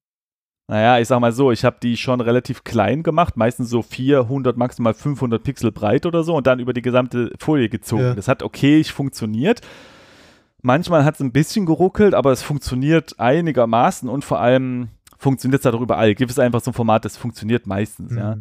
Naja, 0.66 0.99
ich 0.99 1.09
sag 1.09 1.20
mal 1.20 1.32
so, 1.32 1.53
ich 1.53 1.64
habe 1.64 1.76
die 1.82 1.97
schon 1.97 2.22
relativ 2.22 2.64
klein 2.64 3.03
gemacht, 3.03 3.36
meistens 3.36 3.68
so 3.68 3.82
400, 3.82 4.57
maximal 4.57 4.95
500 4.95 5.42
Pixel 5.42 5.72
breit 5.72 6.07
oder 6.07 6.24
so 6.24 6.34
und 6.34 6.47
dann 6.47 6.59
über 6.59 6.72
die 6.72 6.80
gesamte 6.80 7.32
Folie 7.38 7.68
gezogen. 7.68 8.03
Ja. 8.03 8.14
Das 8.14 8.28
hat 8.28 8.42
okay 8.42 8.82
funktioniert. 8.84 9.61
Manchmal 10.62 11.05
hat 11.05 11.16
es 11.16 11.20
ein 11.20 11.32
bisschen 11.32 11.66
geruckelt, 11.66 12.14
aber 12.14 12.32
es 12.32 12.40
funktioniert 12.40 13.20
einigermaßen 13.20 14.09
und 14.09 14.24
vor 14.24 14.40
allem 14.40 14.88
funktioniert 15.25 15.61
es 15.61 15.64
halt 15.64 15.75
auch 15.75 15.81
überall. 15.81 16.14
GIF 16.14 16.31
ist 16.31 16.39
einfach 16.39 16.61
so 16.61 16.70
ein 16.70 16.75
Format, 16.75 17.05
das 17.05 17.16
funktioniert 17.16 17.66
meistens, 17.66 18.12
mhm. 18.12 18.18
ja. 18.18 18.37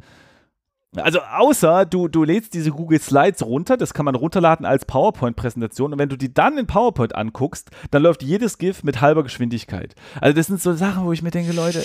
Also 0.95 1.21
außer 1.21 1.87
du, 1.87 2.07
du 2.07 2.23
lädst 2.23 2.53
diese 2.53 2.69
Google 2.69 3.01
Slides 3.01 3.43
runter, 3.43 3.77
das 3.77 3.95
kann 3.95 4.05
man 4.05 4.13
runterladen 4.13 4.63
als 4.63 4.85
PowerPoint-Präsentation 4.85 5.91
und 5.91 5.97
wenn 5.97 6.09
du 6.09 6.17
die 6.17 6.31
dann 6.31 6.55
in 6.59 6.67
PowerPoint 6.67 7.15
anguckst, 7.15 7.71
dann 7.89 8.03
läuft 8.03 8.21
jedes 8.21 8.59
GIF 8.59 8.83
mit 8.83 9.01
halber 9.01 9.23
Geschwindigkeit. 9.23 9.95
Also 10.21 10.35
das 10.35 10.45
sind 10.47 10.61
so 10.61 10.73
Sachen, 10.73 11.05
wo 11.05 11.11
ich 11.11 11.23
mir 11.23 11.31
denke, 11.31 11.51
Leute, 11.51 11.83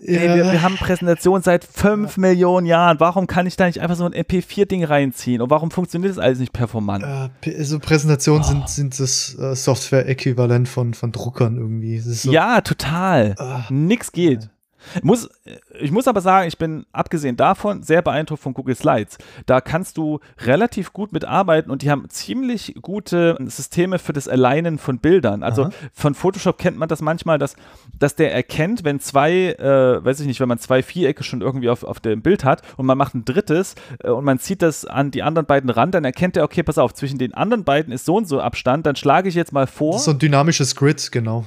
ja. 0.00 0.20
ey, 0.20 0.36
wir, 0.36 0.52
wir, 0.52 0.62
haben 0.62 0.76
Präsentation 0.76 1.42
seit 1.42 1.64
fünf 1.64 2.16
ja. 2.16 2.20
Millionen 2.20 2.66
Jahren, 2.66 3.00
warum 3.00 3.26
kann 3.26 3.46
ich 3.46 3.56
da 3.56 3.66
nicht 3.66 3.80
einfach 3.80 3.96
so 3.96 4.04
ein 4.04 4.12
MP4-Ding 4.12 4.84
reinziehen 4.84 5.40
und 5.40 5.50
warum 5.50 5.70
funktioniert 5.70 6.10
das 6.10 6.18
alles 6.18 6.38
nicht 6.38 6.52
performant? 6.52 7.04
Äh, 7.42 7.64
so 7.64 7.78
Präsentationen 7.78 8.42
oh. 8.42 8.46
sind, 8.46 8.68
sind 8.68 9.00
das 9.00 9.36
äh, 9.38 9.54
Software-Äquivalent 9.54 10.68
von, 10.68 10.94
von 10.94 11.12
Druckern 11.12 11.56
irgendwie. 11.56 11.98
So, 11.98 12.32
ja, 12.32 12.60
total. 12.60 13.34
Uh, 13.40 13.72
Nix 13.72 14.12
geht. 14.12 14.48
Muss, 15.02 15.28
ich 15.80 15.90
muss 15.90 16.08
aber 16.08 16.20
sagen, 16.20 16.48
ich 16.48 16.58
bin 16.58 16.86
abgesehen 16.92 17.36
davon 17.36 17.82
sehr 17.82 18.02
beeindruckt 18.02 18.42
von 18.42 18.54
Google 18.54 18.74
Slides. 18.74 19.18
Da 19.46 19.60
kannst 19.60 19.96
du 19.96 20.20
relativ 20.40 20.92
gut 20.92 21.12
mitarbeiten 21.12 21.70
und 21.70 21.82
die 21.82 21.90
haben 21.90 22.08
ziemlich 22.08 22.74
gute 22.80 23.36
Systeme 23.46 23.98
für 23.98 24.12
das 24.12 24.28
Alignen 24.28 24.78
von 24.78 24.98
Bildern. 24.98 25.42
Also 25.42 25.64
Aha. 25.64 25.70
von 25.92 26.14
Photoshop 26.14 26.58
kennt 26.58 26.78
man 26.78 26.88
das 26.88 27.00
manchmal, 27.00 27.38
dass, 27.38 27.56
dass 27.98 28.14
der 28.14 28.32
erkennt, 28.34 28.84
wenn 28.84 29.00
zwei, 29.00 29.52
äh, 29.52 30.04
weiß 30.04 30.20
ich 30.20 30.26
nicht, 30.26 30.40
wenn 30.40 30.48
man 30.48 30.58
zwei 30.58 30.82
Vierecke 30.82 31.24
schon 31.24 31.40
irgendwie 31.40 31.68
auf, 31.68 31.84
auf 31.84 32.00
dem 32.00 32.22
Bild 32.22 32.44
hat 32.44 32.62
und 32.76 32.86
man 32.86 32.98
macht 32.98 33.14
ein 33.14 33.24
drittes 33.24 33.74
äh, 34.02 34.10
und 34.10 34.24
man 34.24 34.38
zieht 34.38 34.62
das 34.62 34.84
an 34.84 35.10
die 35.10 35.22
anderen 35.22 35.46
beiden 35.46 35.70
ran, 35.70 35.90
dann 35.90 36.04
erkennt 36.04 36.36
er, 36.36 36.44
okay, 36.44 36.62
pass 36.62 36.78
auf, 36.78 36.94
zwischen 36.94 37.18
den 37.18 37.34
anderen 37.34 37.64
beiden 37.64 37.92
ist 37.92 38.04
so 38.04 38.16
und 38.16 38.28
so 38.28 38.40
Abstand, 38.40 38.86
dann 38.86 38.96
schlage 38.96 39.28
ich 39.28 39.34
jetzt 39.34 39.52
mal 39.52 39.66
vor. 39.66 39.92
Das 39.92 40.02
ist 40.02 40.06
so 40.06 40.10
ein 40.12 40.18
dynamisches 40.18 40.74
Grid, 40.76 41.12
genau. 41.12 41.44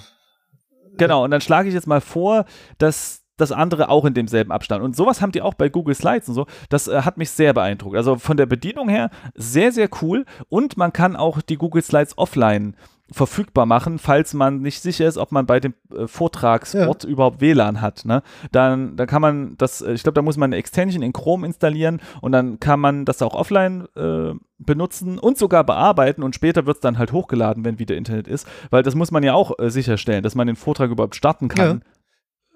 Genau, 0.98 1.24
und 1.24 1.32
dann 1.32 1.42
schlage 1.42 1.68
ich 1.70 1.74
jetzt 1.74 1.88
mal 1.88 2.02
vor, 2.02 2.46
dass 2.78 3.21
das 3.42 3.52
andere 3.52 3.90
auch 3.90 4.06
in 4.06 4.14
demselben 4.14 4.52
Abstand. 4.52 4.84
Und 4.84 4.96
sowas 4.96 5.22
haben 5.22 5.32
die 5.32 5.42
auch 5.42 5.54
bei 5.54 5.70
Google 5.70 5.96
Slides 5.96 6.30
und 6.30 6.36
so. 6.36 6.46
Das 6.70 6.88
äh, 6.88 7.02
hat 7.02 7.18
mich 7.18 7.32
sehr 7.32 7.54
beeindruckt. 7.54 7.98
Also 7.98 8.18
von 8.18 8.38
der 8.38 8.46
Bedienung 8.46 8.90
her 8.90 9.10
sehr, 9.36 9.72
sehr 9.72 9.90
cool. 10.02 10.26
Und 10.50 10.78
man 10.78 10.94
kann 10.94 11.16
auch 11.16 11.42
die 11.42 11.58
Google 11.58 11.82
Slides 11.82 12.18
offline 12.18 12.76
verfügbar 13.12 13.66
machen, 13.66 14.00
falls 14.00 14.34
man 14.34 14.62
nicht 14.62 14.82
sicher 14.82 15.06
ist, 15.06 15.18
ob 15.18 15.32
man 15.32 15.46
bei 15.46 15.60
dem 15.60 15.74
äh, 15.94 16.08
Vortragsort 16.08 17.04
ja. 17.04 17.10
überhaupt 17.10 17.42
WLAN 17.42 17.82
hat. 17.82 18.06
Ne? 18.06 18.24
Dann, 18.52 18.96
dann 18.96 19.08
kann 19.08 19.22
man 19.22 19.56
das, 19.58 19.82
äh, 19.82 19.92
ich 19.92 20.04
glaube, 20.04 20.16
da 20.16 20.22
muss 20.22 20.38
man 20.38 20.50
eine 20.50 20.56
Extension 20.56 21.04
in 21.04 21.12
Chrome 21.12 21.46
installieren 21.46 22.02
und 22.22 22.32
dann 22.32 22.60
kann 22.60 22.80
man 22.80 23.04
das 23.04 23.22
auch 23.22 23.34
offline 23.34 23.86
äh, 23.96 24.34
benutzen 24.60 25.20
und 25.20 25.38
sogar 25.38 25.66
bearbeiten 25.66 26.24
und 26.24 26.36
später 26.36 26.66
wird 26.66 26.78
es 26.78 26.82
dann 26.82 26.98
halt 26.98 27.12
hochgeladen, 27.12 27.66
wenn 27.66 27.80
wieder 27.80 27.98
Internet 27.98 28.28
ist, 28.28 28.48
weil 28.70 28.84
das 28.84 28.96
muss 28.96 29.12
man 29.12 29.24
ja 29.24 29.34
auch 29.34 29.60
äh, 29.60 29.70
sicherstellen, 29.70 30.24
dass 30.24 30.36
man 30.36 30.48
den 30.48 30.56
Vortrag 30.56 30.90
überhaupt 30.90 31.16
starten 31.16 31.50
kann. 31.50 31.82
Ja 31.82 31.92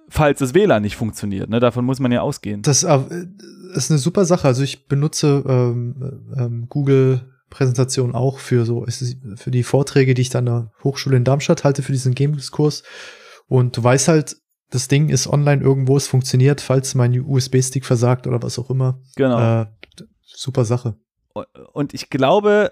falls 0.10 0.40
das 0.40 0.54
WLAN 0.54 0.82
nicht 0.84 0.96
funktioniert. 0.96 1.50
Ne? 1.50 1.60
Davon 1.60 1.86
muss 1.86 2.00
man 2.00 2.12
ja 2.12 2.22
ausgehen. 2.22 2.62
Das 2.62 2.84
äh, 2.84 3.00
ist 3.74 3.92
eine 3.92 4.00
super 4.00 4.26
Sache. 4.26 4.48
Also 4.48 4.64
ich 4.64 4.88
benutze 4.88 5.44
ähm, 5.48 6.24
ähm, 6.38 6.66
Google 6.70 7.22
Präsentation 7.50 8.16
auch 8.16 8.40
für 8.40 8.66
so 8.66 8.86
für 9.36 9.52
die 9.52 9.64
Vorträge, 9.64 10.14
die 10.14 10.24
ich 10.24 10.30
dann 10.30 10.48
an 10.48 10.64
der 10.64 10.72
Hochschule 10.84 11.16
in 11.16 11.24
Darmstadt 11.24 11.64
halte 11.64 11.84
für 11.84 11.92
diesen 11.92 12.16
Games-Kurs. 12.16 12.84
Und 13.48 13.78
du 13.78 13.84
weißt 13.84 14.08
halt, 14.08 14.38
das 14.72 14.88
Ding 14.88 15.10
ist 15.10 15.28
online 15.28 15.62
irgendwo, 15.62 15.96
es 15.96 16.08
funktioniert, 16.08 16.60
falls 16.60 16.96
mein 16.96 17.18
USB-Stick 17.18 17.86
versagt 17.86 18.28
oder 18.28 18.42
was 18.42 18.60
auch 18.60 18.70
immer. 18.70 19.00
Genau. 19.16 19.62
Äh, 19.62 19.66
super 20.24 20.66
Sache. 20.66 20.96
Und 21.74 21.94
ich 21.94 22.10
glaube, 22.10 22.72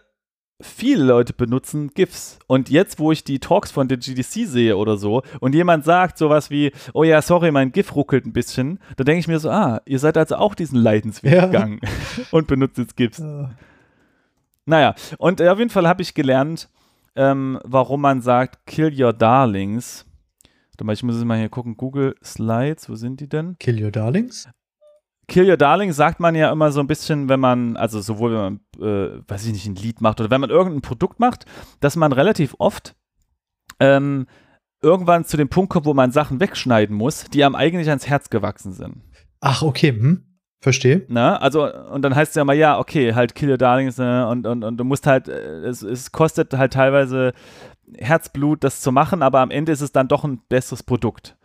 viele 0.64 1.04
Leute 1.04 1.34
benutzen 1.34 1.92
GIFs. 1.94 2.40
Und 2.48 2.70
jetzt, 2.70 3.00
wo 3.00 3.12
ich 3.12 3.24
die 3.24 3.40
Talks 3.40 3.72
von 3.72 3.88
der 3.88 3.98
GDC 3.98 4.48
sehe 4.48 4.78
oder 4.78 4.98
so 4.98 5.22
und 5.40 5.54
jemand 5.54 5.86
sagt 5.86 6.18
sowas 6.18 6.50
wie, 6.50 6.72
oh 6.94 7.04
ja, 7.04 7.22
sorry, 7.22 7.52
mein 7.52 7.72
GIF 7.72 7.96
ruckelt 7.96 8.26
ein 8.26 8.34
bisschen, 8.34 8.80
da 8.98 9.04
denke 9.04 9.20
ich 9.20 9.28
mir 9.28 9.40
so, 9.40 9.50
ah, 9.50 9.82
ihr 9.86 10.00
seid 10.00 10.18
also 10.18 10.36
auch 10.36 10.56
diesen 10.56 10.80
Leidensweg 10.80 11.34
ja. 11.34 11.46
gegangen 11.46 11.80
und 12.32 12.48
benutzt 12.48 12.78
jetzt 12.78 12.96
GIFs. 12.96 13.20
Ja. 13.20 13.52
Naja, 14.66 14.96
und 15.18 15.42
äh, 15.42 15.50
auf 15.50 15.60
jeden 15.60 15.70
Fall 15.70 15.88
habe 15.88 16.02
ich 16.02 16.14
gelernt, 16.14 16.70
ähm, 17.16 17.60
warum 17.64 18.02
man 18.02 18.22
sagt, 18.22 18.66
kill 18.66 18.94
your 19.00 19.14
darlings. 19.14 20.06
Warte 20.72 20.86
mal, 20.86 20.94
ich 20.94 21.04
muss 21.04 21.24
mal 21.24 21.38
hier 21.38 21.50
gucken, 21.50 21.78
Google 21.78 22.16
Slides, 22.24 22.90
wo 22.90 22.96
sind 22.96 23.20
die 23.20 23.28
denn? 23.28 23.58
Kill 23.60 23.84
your 23.84 23.92
darlings? 23.92 24.48
Kill 25.28 25.50
Your 25.50 25.58
Darling 25.58 25.94
sagt 25.94 26.20
man 26.20 26.36
ja 26.36 26.52
immer 26.52 26.72
so 26.72 26.80
ein 26.80 26.88
bisschen, 26.88 27.30
wenn 27.30 27.40
man, 27.40 27.78
also 27.78 28.02
sowohl 28.02 28.32
wenn 28.32 28.40
man, 28.40 28.60
äh, 28.80 29.22
weiß 29.28 29.46
ich 29.46 29.54
nicht, 29.54 29.66
ein 29.66 29.76
Lied 29.76 30.02
macht 30.02 30.20
oder 30.20 30.30
wenn 30.30 30.42
man 30.42 30.50
irgendein 30.50 30.82
Produkt 30.82 31.20
macht, 31.20 31.46
dass 31.80 31.96
man 31.96 32.12
relativ 32.12 32.56
oft 32.58 32.96
ähm, 33.80 34.28
irgendwann 34.82 35.26
zu 35.26 35.38
dem 35.38 35.50
Punkt 35.50 35.72
kommt, 35.72 35.86
wo 35.86 35.94
man 35.94 36.12
Sachen 36.12 36.40
wegschneiden 36.40 36.96
muss, 36.96 37.26
die 37.26 37.44
einem 37.44 37.56
eigentlich 37.56 37.88
ans 37.90 38.08
Herz 38.08 38.30
gewachsen 38.30 38.74
sind. 38.74 39.02
Ach, 39.40 39.62
okay, 39.62 39.90
hm. 39.92 40.26
Verstehe. 40.60 41.06
Na, 41.10 41.36
also, 41.38 41.70
und 41.74 42.04
dann 42.04 42.16
heißt 42.16 42.32
es 42.32 42.36
ja 42.36 42.46
mal, 42.46 42.56
ja, 42.56 42.80
okay, 42.80 43.14
halt 43.14 43.36
Kill 43.36 43.50
Your 43.50 43.58
Darlings 43.58 44.00
äh, 44.00 44.24
und, 44.24 44.48
und, 44.48 44.64
und 44.64 44.78
du 44.78 44.86
musst 44.86 45.08
halt, 45.08 45.28
äh, 45.28 45.66
es, 45.66 45.82
es 45.82 46.14
kostet 46.14 46.54
halt 46.54 46.72
teilweise 46.72 47.34
Herzblut, 47.98 48.64
das 48.64 48.80
zu 48.80 48.92
machen, 48.94 49.22
aber 49.22 49.42
am 49.42 49.52
Ende 49.52 49.74
ist 49.74 49.82
es 49.82 49.92
dann 49.92 50.08
doch 50.08 50.24
ein 50.24 50.40
besseres 50.48 50.84
Produkt. 50.84 51.36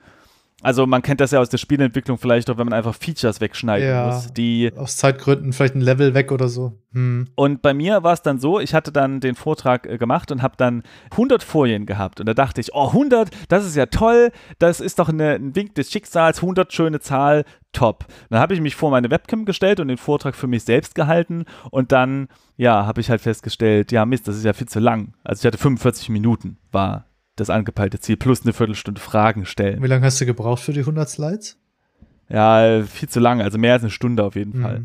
Also 0.61 0.88
man 0.88 1.02
kennt 1.02 1.20
das 1.20 1.30
ja 1.30 1.38
aus 1.38 1.50
der 1.50 1.59
Spielentwicklung 1.59 2.18
vielleicht 2.18 2.50
auch, 2.50 2.59
wenn 2.59 2.66
man 2.66 2.72
einfach 2.72 2.94
Features 2.94 3.40
wegschneiden 3.40 3.88
ja, 3.88 4.06
muss, 4.06 4.32
die 4.32 4.72
aus 4.74 4.96
Zeitgründen 4.96 5.52
vielleicht 5.52 5.76
ein 5.76 5.80
Level 5.80 6.14
weg 6.14 6.32
oder 6.32 6.48
so. 6.48 6.72
Hm. 6.92 7.28
Und 7.36 7.62
bei 7.62 7.74
mir 7.74 8.02
war 8.02 8.12
es 8.12 8.22
dann 8.22 8.40
so, 8.40 8.59
ich 8.59 8.74
hatte 8.74 8.90
dann 8.90 9.20
den 9.20 9.36
Vortrag 9.36 9.86
äh, 9.86 9.98
gemacht 9.98 10.32
und 10.32 10.42
habe 10.42 10.54
dann 10.56 10.82
100 11.12 11.44
Folien 11.44 11.86
gehabt 11.86 12.18
und 12.18 12.26
da 12.26 12.34
dachte 12.34 12.61
ich, 12.61 12.74
oh 12.74 12.88
100, 12.88 13.30
das 13.48 13.64
ist 13.64 13.76
ja 13.76 13.86
toll, 13.86 14.32
das 14.59 14.80
ist 14.80 14.98
doch 14.98 15.09
eine, 15.09 15.34
ein 15.34 15.54
Wink 15.54 15.76
des 15.76 15.92
Schicksals, 15.92 16.38
100 16.38 16.72
schöne 16.72 16.98
Zahl, 16.98 17.44
top. 17.72 18.06
Dann 18.28 18.40
habe 18.40 18.54
ich 18.54 18.61
mich 18.61 18.74
vor 18.74 18.90
meine 18.90 19.12
Webcam 19.12 19.44
gestellt 19.44 19.78
und 19.78 19.86
den 19.86 19.96
Vortrag 19.96 20.34
für 20.34 20.48
mich 20.48 20.64
selbst 20.64 20.96
gehalten 20.96 21.44
und 21.70 21.92
dann 21.92 22.26
ja, 22.56 22.84
habe 22.84 23.00
ich 23.00 23.11
halt 23.11 23.20
festgestellt, 23.20 23.92
ja 23.92 24.04
Mist, 24.04 24.26
das 24.26 24.36
ist 24.36 24.44
ja 24.44 24.54
viel 24.54 24.68
zu 24.68 24.80
lang. 24.80 25.14
Also 25.22 25.42
ich 25.42 25.46
hatte 25.46 25.59
45 25.59 26.09
Minuten, 26.09 26.59
war 26.72 27.07
das 27.41 27.51
angepeilte 27.51 28.01
Ziel, 28.01 28.16
plus 28.16 28.43
eine 28.43 28.53
Viertelstunde 28.53 29.01
Fragen 29.01 29.47
stellen. 29.47 29.82
Wie 29.82 29.86
lange 29.86 30.05
hast 30.05 30.20
du 30.20 30.26
gebraucht 30.26 30.62
für 30.62 30.72
die 30.72 30.80
100 30.80 31.09
Slides? 31.09 31.59
Ja, 32.28 32.82
viel 32.82 33.09
zu 33.09 33.20
lange, 33.20 33.45
also 33.45 33.59
mehr 33.59 33.72
als 33.72 33.82
eine 33.82 33.91
Stunde 33.91 34.24
auf 34.24 34.36
jeden 34.36 34.59
mhm. 34.59 34.62
Fall. 34.62 34.84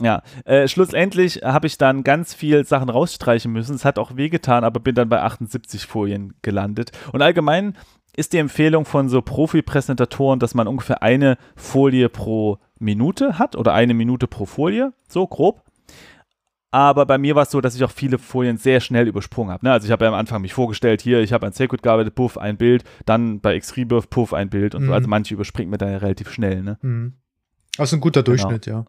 Ja, 0.00 0.22
äh, 0.44 0.68
schlussendlich 0.68 1.40
habe 1.42 1.66
ich 1.66 1.78
dann 1.78 2.04
ganz 2.04 2.34
viel 2.34 2.66
Sachen 2.66 2.90
rausstreichen 2.90 3.50
müssen. 3.50 3.74
Es 3.74 3.84
hat 3.84 3.98
auch 3.98 4.16
wehgetan, 4.16 4.62
aber 4.62 4.78
bin 4.80 4.94
dann 4.94 5.08
bei 5.08 5.22
78 5.22 5.86
Folien 5.86 6.34
gelandet. 6.42 6.92
Und 7.12 7.22
allgemein 7.22 7.76
ist 8.14 8.32
die 8.32 8.38
Empfehlung 8.38 8.84
von 8.84 9.08
so 9.08 9.22
Profi-Präsentatoren, 9.22 10.38
dass 10.38 10.54
man 10.54 10.68
ungefähr 10.68 11.02
eine 11.02 11.38
Folie 11.54 12.08
pro 12.08 12.58
Minute 12.78 13.38
hat 13.38 13.56
oder 13.56 13.72
eine 13.72 13.94
Minute 13.94 14.26
pro 14.26 14.44
Folie, 14.44 14.92
so 15.08 15.26
grob. 15.26 15.62
Aber 16.76 17.06
bei 17.06 17.16
mir 17.16 17.34
war 17.34 17.44
es 17.44 17.50
so, 17.50 17.62
dass 17.62 17.74
ich 17.74 17.82
auch 17.84 17.90
viele 17.90 18.18
Folien 18.18 18.58
sehr 18.58 18.80
schnell 18.80 19.08
übersprungen 19.08 19.50
habe. 19.50 19.64
Ne? 19.64 19.72
Also 19.72 19.86
ich 19.86 19.92
habe 19.92 20.04
ja 20.04 20.10
am 20.10 20.14
Anfang 20.14 20.42
mich 20.42 20.52
vorgestellt, 20.52 21.00
hier, 21.00 21.22
ich 21.22 21.32
habe 21.32 21.46
ein 21.46 21.52
Segwit 21.52 21.82
gearbeitet, 21.82 22.14
puff, 22.14 22.36
ein 22.36 22.58
Bild, 22.58 22.84
dann 23.06 23.40
bei 23.40 23.56
X-Rebirth, 23.56 24.10
puff, 24.10 24.34
ein 24.34 24.50
Bild 24.50 24.74
und 24.74 24.82
mhm. 24.82 24.88
so. 24.88 24.92
Also 24.92 25.08
manche 25.08 25.32
überspringt 25.32 25.70
mir 25.70 25.78
da 25.78 25.88
ja 25.88 25.96
relativ 25.96 26.30
schnell. 26.30 26.62
Ne? 26.62 26.76
Mhm. 26.82 27.14
Also 27.78 27.96
ein 27.96 28.00
guter 28.00 28.22
genau. 28.22 28.36
Durchschnitt, 28.36 28.66
genau. 28.66 28.80
ja. 28.80 28.84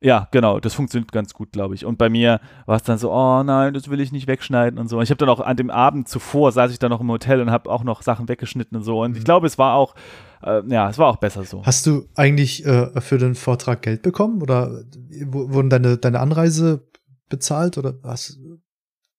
Ja, 0.00 0.28
genau, 0.30 0.60
das 0.60 0.74
funktioniert 0.74 1.10
ganz 1.10 1.34
gut, 1.34 1.50
glaube 1.50 1.74
ich. 1.74 1.84
Und 1.84 1.98
bei 1.98 2.08
mir 2.08 2.40
war 2.66 2.76
es 2.76 2.84
dann 2.84 2.98
so, 2.98 3.12
oh 3.12 3.42
nein, 3.42 3.74
das 3.74 3.90
will 3.90 3.98
ich 3.98 4.12
nicht 4.12 4.28
wegschneiden 4.28 4.78
und 4.78 4.86
so. 4.86 4.98
Und 4.98 5.02
ich 5.02 5.10
habe 5.10 5.18
dann 5.18 5.28
auch 5.28 5.40
an 5.40 5.56
dem 5.56 5.70
Abend 5.70 6.06
zuvor, 6.06 6.52
saß 6.52 6.70
ich 6.70 6.78
dann 6.78 6.90
noch 6.90 7.00
im 7.00 7.10
Hotel 7.10 7.40
und 7.40 7.50
habe 7.50 7.68
auch 7.68 7.82
noch 7.82 8.02
Sachen 8.02 8.28
weggeschnitten 8.28 8.76
und 8.76 8.84
so. 8.84 9.02
Und 9.02 9.10
mhm. 9.10 9.16
ich 9.16 9.24
glaube, 9.24 9.48
es 9.48 9.58
war 9.58 9.74
auch 9.74 9.96
äh, 10.42 10.62
ja, 10.68 10.88
es 10.88 10.98
war 10.98 11.08
auch 11.08 11.16
besser 11.16 11.44
so. 11.44 11.64
Hast 11.64 11.86
du 11.86 12.08
eigentlich 12.14 12.64
äh, 12.64 13.00
für 13.00 13.18
den 13.18 13.34
Vortrag 13.34 13.82
Geld 13.82 14.02
bekommen 14.02 14.42
oder 14.42 14.84
wurden 15.26 15.70
deine, 15.70 15.98
deine 15.98 16.20
Anreise 16.20 16.86
bezahlt 17.28 17.78
oder 17.78 17.94
hast, 18.02 18.38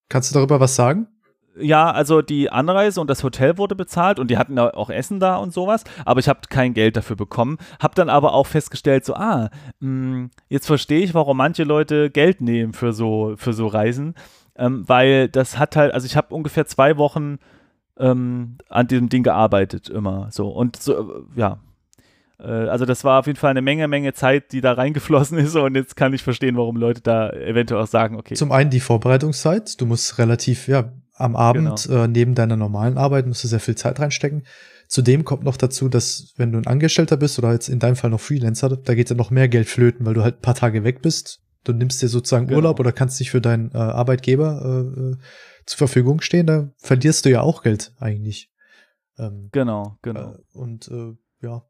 kannst 0.07 0.31
du 0.31 0.33
darüber 0.35 0.59
was 0.59 0.75
sagen? 0.75 1.07
Ja, 1.61 1.91
also 1.91 2.21
die 2.21 2.49
Anreise 2.51 3.01
und 3.01 3.09
das 3.09 3.23
Hotel 3.23 3.57
wurde 3.57 3.75
bezahlt 3.75 4.17
und 4.17 4.31
die 4.31 4.37
hatten 4.37 4.57
auch 4.57 4.89
Essen 4.89 5.19
da 5.19 5.35
und 5.35 5.51
sowas, 5.51 5.83
aber 6.05 6.19
ich 6.19 6.29
habe 6.29 6.41
kein 6.49 6.73
Geld 6.73 6.95
dafür 6.95 7.17
bekommen. 7.17 7.57
Hab 7.81 7.95
dann 7.95 8.07
aber 8.07 8.33
auch 8.33 8.47
festgestellt, 8.47 9.03
so, 9.03 9.15
ah, 9.15 9.49
mh, 9.79 10.13
hm, 10.15 10.31
jetzt 10.47 10.67
verstehe 10.67 11.01
ich, 11.01 11.13
warum 11.13 11.37
manche 11.37 11.63
Leute 11.63 12.11
Geld 12.11 12.39
nehmen 12.39 12.73
für 12.73 12.93
so, 12.93 13.33
für 13.35 13.51
so 13.51 13.67
Reisen, 13.67 14.15
ähm, 14.55 14.87
weil 14.87 15.27
das 15.27 15.57
hat 15.57 15.75
halt, 15.75 15.93
also 15.93 16.05
ich 16.05 16.15
habe 16.15 16.33
ungefähr 16.33 16.65
zwei 16.65 16.97
Wochen 16.97 17.39
ähm, 17.99 18.57
an 18.69 18.87
diesem 18.87 19.09
Ding 19.09 19.23
gearbeitet, 19.23 19.89
immer 19.89 20.29
so. 20.31 20.49
Und 20.49 20.77
so, 20.77 21.25
ja, 21.35 21.59
äh, 22.39 22.47
also 22.47 22.85
das 22.85 23.03
war 23.03 23.19
auf 23.19 23.27
jeden 23.27 23.37
Fall 23.37 23.51
eine 23.51 23.61
Menge, 23.61 23.87
Menge 23.87 24.13
Zeit, 24.13 24.51
die 24.51 24.61
da 24.61 24.73
reingeflossen 24.73 25.37
ist 25.37 25.55
und 25.55 25.75
jetzt 25.75 25.95
kann 25.95 26.13
ich 26.13 26.23
verstehen, 26.23 26.57
warum 26.57 26.77
Leute 26.77 27.01
da 27.01 27.29
eventuell 27.31 27.81
auch 27.81 27.87
sagen, 27.87 28.15
okay. 28.15 28.35
Zum 28.35 28.51
einen 28.51 28.69
die 28.69 28.79
Vorbereitungszeit, 28.79 29.79
du 29.79 29.85
musst 29.85 30.17
relativ, 30.17 30.67
ja, 30.67 30.91
am 31.15 31.35
Abend 31.35 31.83
genau. 31.83 32.03
äh, 32.03 32.07
neben 32.07 32.33
deiner 32.33 32.55
normalen 32.55 32.97
Arbeit 32.97 33.27
musst 33.27 33.43
du 33.43 33.49
sehr 33.49 33.59
viel 33.59 33.75
Zeit 33.75 33.99
reinstecken. 33.99 34.43
Zudem 34.87 35.25
kommt 35.25 35.43
noch 35.43 35.57
dazu, 35.57 35.89
dass 35.89 36.33
wenn 36.37 36.53
du 36.53 36.57
ein 36.57 36.65
Angestellter 36.65 37.17
bist 37.17 37.37
oder 37.37 37.51
jetzt 37.51 37.67
in 37.67 37.79
deinem 37.79 37.97
Fall 37.97 38.09
noch 38.09 38.21
Freelancer, 38.21 38.69
da 38.69 38.95
geht 38.95 39.09
ja 39.09 39.15
noch 39.17 39.29
mehr 39.29 39.49
Geld 39.49 39.67
flöten, 39.67 40.05
weil 40.05 40.13
du 40.13 40.23
halt 40.23 40.37
ein 40.37 40.41
paar 40.41 40.55
Tage 40.55 40.85
weg 40.85 41.01
bist. 41.01 41.41
Du 41.65 41.73
nimmst 41.73 42.01
dir 42.01 42.07
sozusagen 42.07 42.47
genau. 42.47 42.59
Urlaub 42.59 42.79
oder 42.79 42.93
kannst 42.93 43.19
dich 43.19 43.31
für 43.31 43.41
deinen 43.41 43.69
äh, 43.71 43.77
Arbeitgeber 43.77 44.61
äh, 44.63 45.01
äh 45.01 45.17
zur 45.69 45.77
Verfügung 45.77 46.21
stehen, 46.21 46.47
da 46.47 46.71
verlierst 46.77 47.25
du 47.25 47.29
ja 47.29 47.41
auch 47.41 47.61
Geld 47.61 47.93
eigentlich. 47.99 48.51
Ähm, 49.17 49.49
genau, 49.51 49.97
genau. 50.01 50.33
Äh, 50.33 50.57
und 50.57 50.87
äh, 50.87 51.15
ja, 51.41 51.63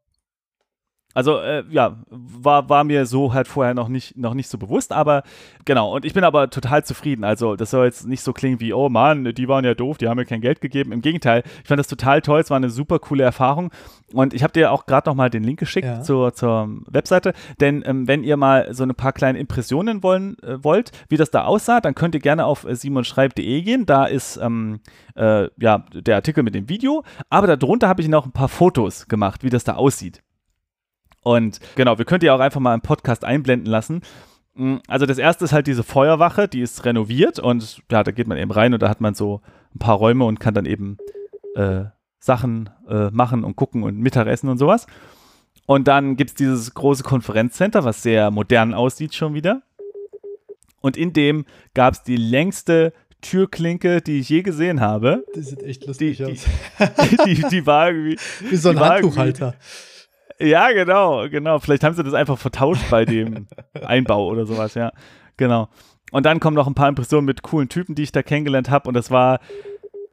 also 1.12 1.38
äh, 1.38 1.64
ja, 1.70 1.96
war, 2.08 2.68
war 2.68 2.84
mir 2.84 3.04
so 3.04 3.34
halt 3.34 3.48
vorher 3.48 3.74
noch 3.74 3.88
nicht, 3.88 4.16
noch 4.16 4.34
nicht 4.34 4.48
so 4.48 4.58
bewusst, 4.58 4.92
aber 4.92 5.24
genau, 5.64 5.94
und 5.94 6.04
ich 6.04 6.14
bin 6.14 6.22
aber 6.22 6.50
total 6.50 6.84
zufrieden. 6.84 7.24
Also 7.24 7.56
das 7.56 7.70
soll 7.70 7.86
jetzt 7.86 8.06
nicht 8.06 8.22
so 8.22 8.32
klingen 8.32 8.60
wie, 8.60 8.72
oh 8.72 8.88
Mann, 8.88 9.24
die 9.34 9.48
waren 9.48 9.64
ja 9.64 9.74
doof, 9.74 9.98
die 9.98 10.08
haben 10.08 10.18
mir 10.18 10.24
kein 10.24 10.40
Geld 10.40 10.60
gegeben. 10.60 10.92
Im 10.92 11.02
Gegenteil, 11.02 11.42
ich 11.62 11.68
fand 11.68 11.80
das 11.80 11.88
total 11.88 12.20
toll, 12.22 12.40
es 12.40 12.50
war 12.50 12.56
eine 12.56 12.70
super 12.70 13.00
coole 13.00 13.24
Erfahrung 13.24 13.70
und 14.12 14.34
ich 14.34 14.44
habe 14.44 14.52
dir 14.52 14.70
auch 14.70 14.86
gerade 14.86 15.08
nochmal 15.08 15.30
den 15.30 15.42
Link 15.42 15.58
geschickt 15.58 15.86
ja. 15.86 16.00
zur, 16.00 16.32
zur 16.32 16.68
Webseite, 16.86 17.32
denn 17.60 17.82
ähm, 17.84 18.06
wenn 18.06 18.22
ihr 18.22 18.36
mal 18.36 18.72
so 18.72 18.84
ein 18.84 18.94
paar 18.94 19.12
kleine 19.12 19.38
Impressionen 19.40 20.04
wollen, 20.04 20.36
äh, 20.44 20.62
wollt, 20.62 20.92
wie 21.08 21.16
das 21.16 21.32
da 21.32 21.44
aussah, 21.44 21.80
dann 21.80 21.96
könnt 21.96 22.14
ihr 22.14 22.20
gerne 22.20 22.44
auf 22.46 22.64
äh, 22.64 22.76
simonschreib.de 22.76 23.62
gehen, 23.62 23.84
da 23.84 24.04
ist 24.04 24.36
ähm, 24.36 24.78
äh, 25.16 25.48
ja 25.58 25.84
der 25.92 26.14
Artikel 26.14 26.44
mit 26.44 26.54
dem 26.54 26.68
Video, 26.68 27.02
aber 27.30 27.56
darunter 27.56 27.88
habe 27.88 28.00
ich 28.00 28.08
noch 28.08 28.26
ein 28.26 28.32
paar 28.32 28.48
Fotos 28.48 29.08
gemacht, 29.08 29.42
wie 29.42 29.50
das 29.50 29.64
da 29.64 29.74
aussieht. 29.74 30.22
Und 31.22 31.60
genau, 31.76 31.98
wir 31.98 32.04
könnt 32.04 32.22
ihr 32.22 32.34
auch 32.34 32.40
einfach 32.40 32.60
mal 32.60 32.74
im 32.74 32.80
Podcast 32.80 33.24
einblenden 33.24 33.70
lassen. 33.70 34.02
Mm, 34.54 34.76
also 34.88 35.06
das 35.06 35.18
erste 35.18 35.44
ist 35.44 35.52
halt 35.52 35.66
diese 35.66 35.82
Feuerwache, 35.82 36.48
die 36.48 36.60
ist 36.60 36.84
renoviert 36.84 37.38
und 37.38 37.82
ja, 37.90 38.02
da 38.02 38.10
geht 38.10 38.26
man 38.26 38.38
eben 38.38 38.50
rein 38.50 38.72
und 38.72 38.82
da 38.82 38.88
hat 38.88 39.00
man 39.00 39.14
so 39.14 39.40
ein 39.74 39.78
paar 39.78 39.96
Räume 39.96 40.24
und 40.24 40.40
kann 40.40 40.54
dann 40.54 40.66
eben 40.66 40.98
äh, 41.54 41.84
Sachen 42.18 42.70
äh, 42.88 43.10
machen 43.10 43.44
und 43.44 43.56
gucken 43.56 43.82
und 43.82 43.98
Mittagessen 43.98 44.48
und 44.48 44.58
sowas. 44.58 44.86
Und 45.66 45.88
dann 45.88 46.16
gibt 46.16 46.30
es 46.30 46.34
dieses 46.34 46.74
große 46.74 47.02
Konferenzcenter, 47.02 47.84
was 47.84 48.02
sehr 48.02 48.30
modern 48.30 48.74
aussieht 48.74 49.14
schon 49.14 49.34
wieder. 49.34 49.62
Und 50.80 50.96
in 50.96 51.12
dem 51.12 51.44
gab 51.74 51.94
es 51.94 52.02
die 52.02 52.16
längste 52.16 52.92
Türklinke, 53.20 54.00
die 54.00 54.20
ich 54.20 54.28
je 54.28 54.42
gesehen 54.42 54.80
habe. 54.80 55.24
Die 55.34 55.42
sieht 55.42 55.62
echt 55.62 55.86
lustig 55.86 56.16
die, 56.16 56.24
aus. 56.24 56.46
Die, 57.26 57.34
die, 57.34 57.48
die, 57.48 57.66
war 57.66 57.88
irgendwie. 57.88 58.16
Wie 58.48 58.56
so 58.56 58.70
ein 58.70 58.80
Handtuchhalter. 58.80 59.54
Ja, 60.40 60.72
genau, 60.72 61.28
genau. 61.28 61.58
Vielleicht 61.58 61.84
haben 61.84 61.94
sie 61.94 62.02
das 62.02 62.14
einfach 62.14 62.38
vertauscht 62.38 62.88
bei 62.90 63.04
dem 63.04 63.46
Einbau 63.84 64.26
oder 64.26 64.46
sowas, 64.46 64.74
ja. 64.74 64.92
Genau. 65.36 65.68
Und 66.12 66.26
dann 66.26 66.40
kommen 66.40 66.56
noch 66.56 66.66
ein 66.66 66.74
paar 66.74 66.88
Impressionen 66.88 67.26
mit 67.26 67.42
coolen 67.42 67.68
Typen, 67.68 67.94
die 67.94 68.02
ich 68.02 68.12
da 68.12 68.22
kennengelernt 68.22 68.70
habe. 68.70 68.88
Und 68.88 68.94
das 68.94 69.10
war, 69.10 69.38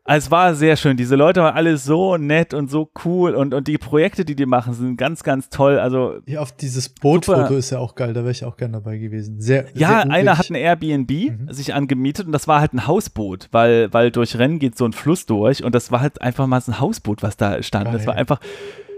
es 0.05 0.29
war 0.31 0.53
sehr 0.53 0.75
schön. 0.77 0.95
Diese 0.95 1.15
Leute 1.15 1.41
waren 1.41 1.55
alle 1.55 1.77
so 1.77 2.17
nett 2.17 2.53
und 2.53 2.69
so 2.69 2.89
cool. 3.03 3.35
Und, 3.35 3.53
und 3.53 3.67
die 3.67 3.77
Projekte, 3.77 4.23
die 4.25 4.35
die 4.35 4.45
machen, 4.45 4.73
sind 4.73 4.97
ganz, 4.97 5.23
ganz 5.23 5.49
toll. 5.49 5.79
Also, 5.79 6.19
ja, 6.25 6.39
auf 6.39 6.51
dieses 6.51 6.89
Bootfoto 6.89 7.55
ist 7.55 7.71
ja 7.71 7.79
auch 7.79 7.95
geil. 7.95 8.13
Da 8.13 8.21
wäre 8.21 8.31
ich 8.31 8.45
auch 8.45 8.57
gerne 8.57 8.73
dabei 8.73 8.97
gewesen. 8.97 9.41
Sehr, 9.41 9.65
ja, 9.73 10.03
sehr 10.03 10.11
einer 10.11 10.37
hat 10.37 10.49
ein 10.49 10.55
Airbnb 10.55 11.11
mhm. 11.11 11.51
sich 11.51 11.73
angemietet 11.73 12.27
und 12.27 12.31
das 12.31 12.47
war 12.47 12.61
halt 12.61 12.73
ein 12.73 12.85
Hausboot, 12.85 13.49
weil, 13.51 13.91
weil 13.93 14.11
durch 14.11 14.37
Rennen 14.37 14.59
geht 14.59 14.77
so 14.77 14.85
ein 14.85 14.93
Fluss 14.93 15.25
durch. 15.25 15.63
Und 15.63 15.73
das 15.73 15.91
war 15.91 16.01
halt 16.01 16.21
einfach 16.21 16.47
mal 16.47 16.61
so 16.61 16.71
ein 16.71 16.79
Hausboot, 16.79 17.23
was 17.23 17.37
da 17.37 17.61
stand. 17.63 17.85
Geil. 17.85 17.93
Das 17.93 18.07
war 18.07 18.15
einfach 18.15 18.39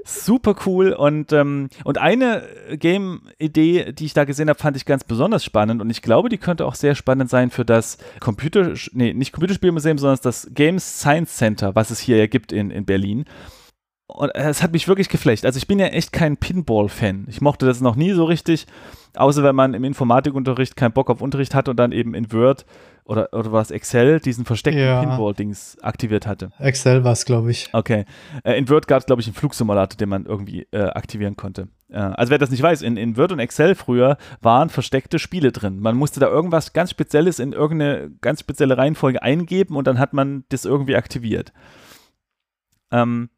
super 0.04 0.56
cool 0.66 0.94
und, 0.94 1.32
ähm, 1.34 1.70
und 1.84 1.98
eine 1.98 2.44
Game-Idee, 2.72 3.94
die 3.94 4.06
ich 4.06 4.14
da 4.14 4.26
gesehen 4.26 4.50
habe, 4.50 4.60
fand 4.60 4.78
ich 4.78 4.86
ganz 4.86 5.04
besonders 5.04 5.44
spannend 5.44 5.82
und 5.82 5.90
ich 5.90 6.02
glaube, 6.02 6.30
die 6.30 6.38
könnte 6.38 6.66
auch 6.66 6.76
sehr 6.76 6.96
spannend 6.96 7.30
sein 7.30 7.50
für 7.50 7.66
das 7.66 7.98
Computer, 8.20 8.74
nee, 8.94 9.14
nicht 9.14 9.34
Computerspielmuseum, 9.34 9.98
sondern 9.98 10.20
das 10.22 10.50
Games 10.54 11.00
Science 11.00 11.38
Center, 11.38 11.76
was 11.76 11.92
es 11.92 12.00
hier 12.00 12.18
ja 12.18 12.28
gibt 12.28 12.52
in, 12.52 12.72
in 12.72 12.86
Berlin. 12.86 13.26
Und 14.10 14.32
es 14.34 14.64
hat 14.64 14.72
mich 14.72 14.88
wirklich 14.88 15.08
geflecht. 15.08 15.46
Also 15.46 15.58
ich 15.58 15.68
bin 15.68 15.78
ja 15.78 15.86
echt 15.86 16.12
kein 16.12 16.36
Pinball-Fan. 16.36 17.28
Ich 17.30 17.42
mochte 17.42 17.68
das 17.68 17.80
noch 17.80 17.96
nie 17.96 18.12
so 18.12 18.26
richtig, 18.26 18.66
außer 19.16 19.44
wenn 19.44 19.56
man 19.56 19.76
im 19.76 19.84
Informatikunterricht 19.84 20.76
keinen 20.76 20.94
Bock 20.94 21.12
auf 21.12 21.22
Unterricht 21.22 21.54
hat 21.54 21.70
und 21.70 21.78
dann 21.78 21.92
eben 21.92 22.16
in 22.16 22.34
Word 22.34 22.66
oder, 23.06 23.30
oder 23.34 23.52
war 23.52 23.62
es 23.62 23.70
Excel, 23.70 24.20
diesen 24.20 24.46
versteckten 24.46 24.84
ja. 24.84 25.00
Pinball-Dings 25.02 25.78
aktiviert 25.82 26.26
hatte. 26.26 26.52
Excel 26.58 27.04
war 27.04 27.14
es, 27.14 27.24
glaube 27.24 27.52
ich. 27.52 27.70
Okay. 27.72 28.06
Äh, 28.44 28.58
in 28.58 28.68
Word 28.68 28.88
gab 28.88 29.00
es, 29.00 29.06
glaube 29.06 29.22
ich, 29.22 29.28
einen 29.28 29.36
Flugsimulator, 29.36 29.96
den 29.96 30.10
man 30.10 30.26
irgendwie 30.26 30.68
äh, 30.72 30.82
aktivieren 30.82 31.38
konnte. 31.38 31.68
Äh, 31.90 31.98
also 31.98 32.32
wer 32.32 32.40
das 32.40 32.50
nicht 32.50 32.64
weiß, 32.64 32.82
in, 32.82 32.98
in 32.98 33.16
Word 33.16 33.32
und 33.32 33.40
Excel 33.40 33.76
früher 33.76 34.18
waren 34.42 34.70
versteckte 34.70 35.20
Spiele 35.20 35.52
drin. 35.52 35.80
Man 35.80 35.96
musste 35.96 36.20
da 36.20 36.28
irgendwas 36.28 36.74
ganz 36.74 36.90
Spezielles 36.90 37.38
in 37.38 37.54
irgendeine 37.54 38.12
ganz 38.22 38.40
spezielle 38.40 38.76
Reihenfolge 38.78 39.22
eingeben 39.22 39.76
und 39.76 39.86
dann 39.86 40.00
hat 40.00 40.14
man 40.14 40.46
das 40.50 40.66
irgendwie 40.66 40.96
aktiviert. 40.96 41.54
Ähm, 42.92 43.30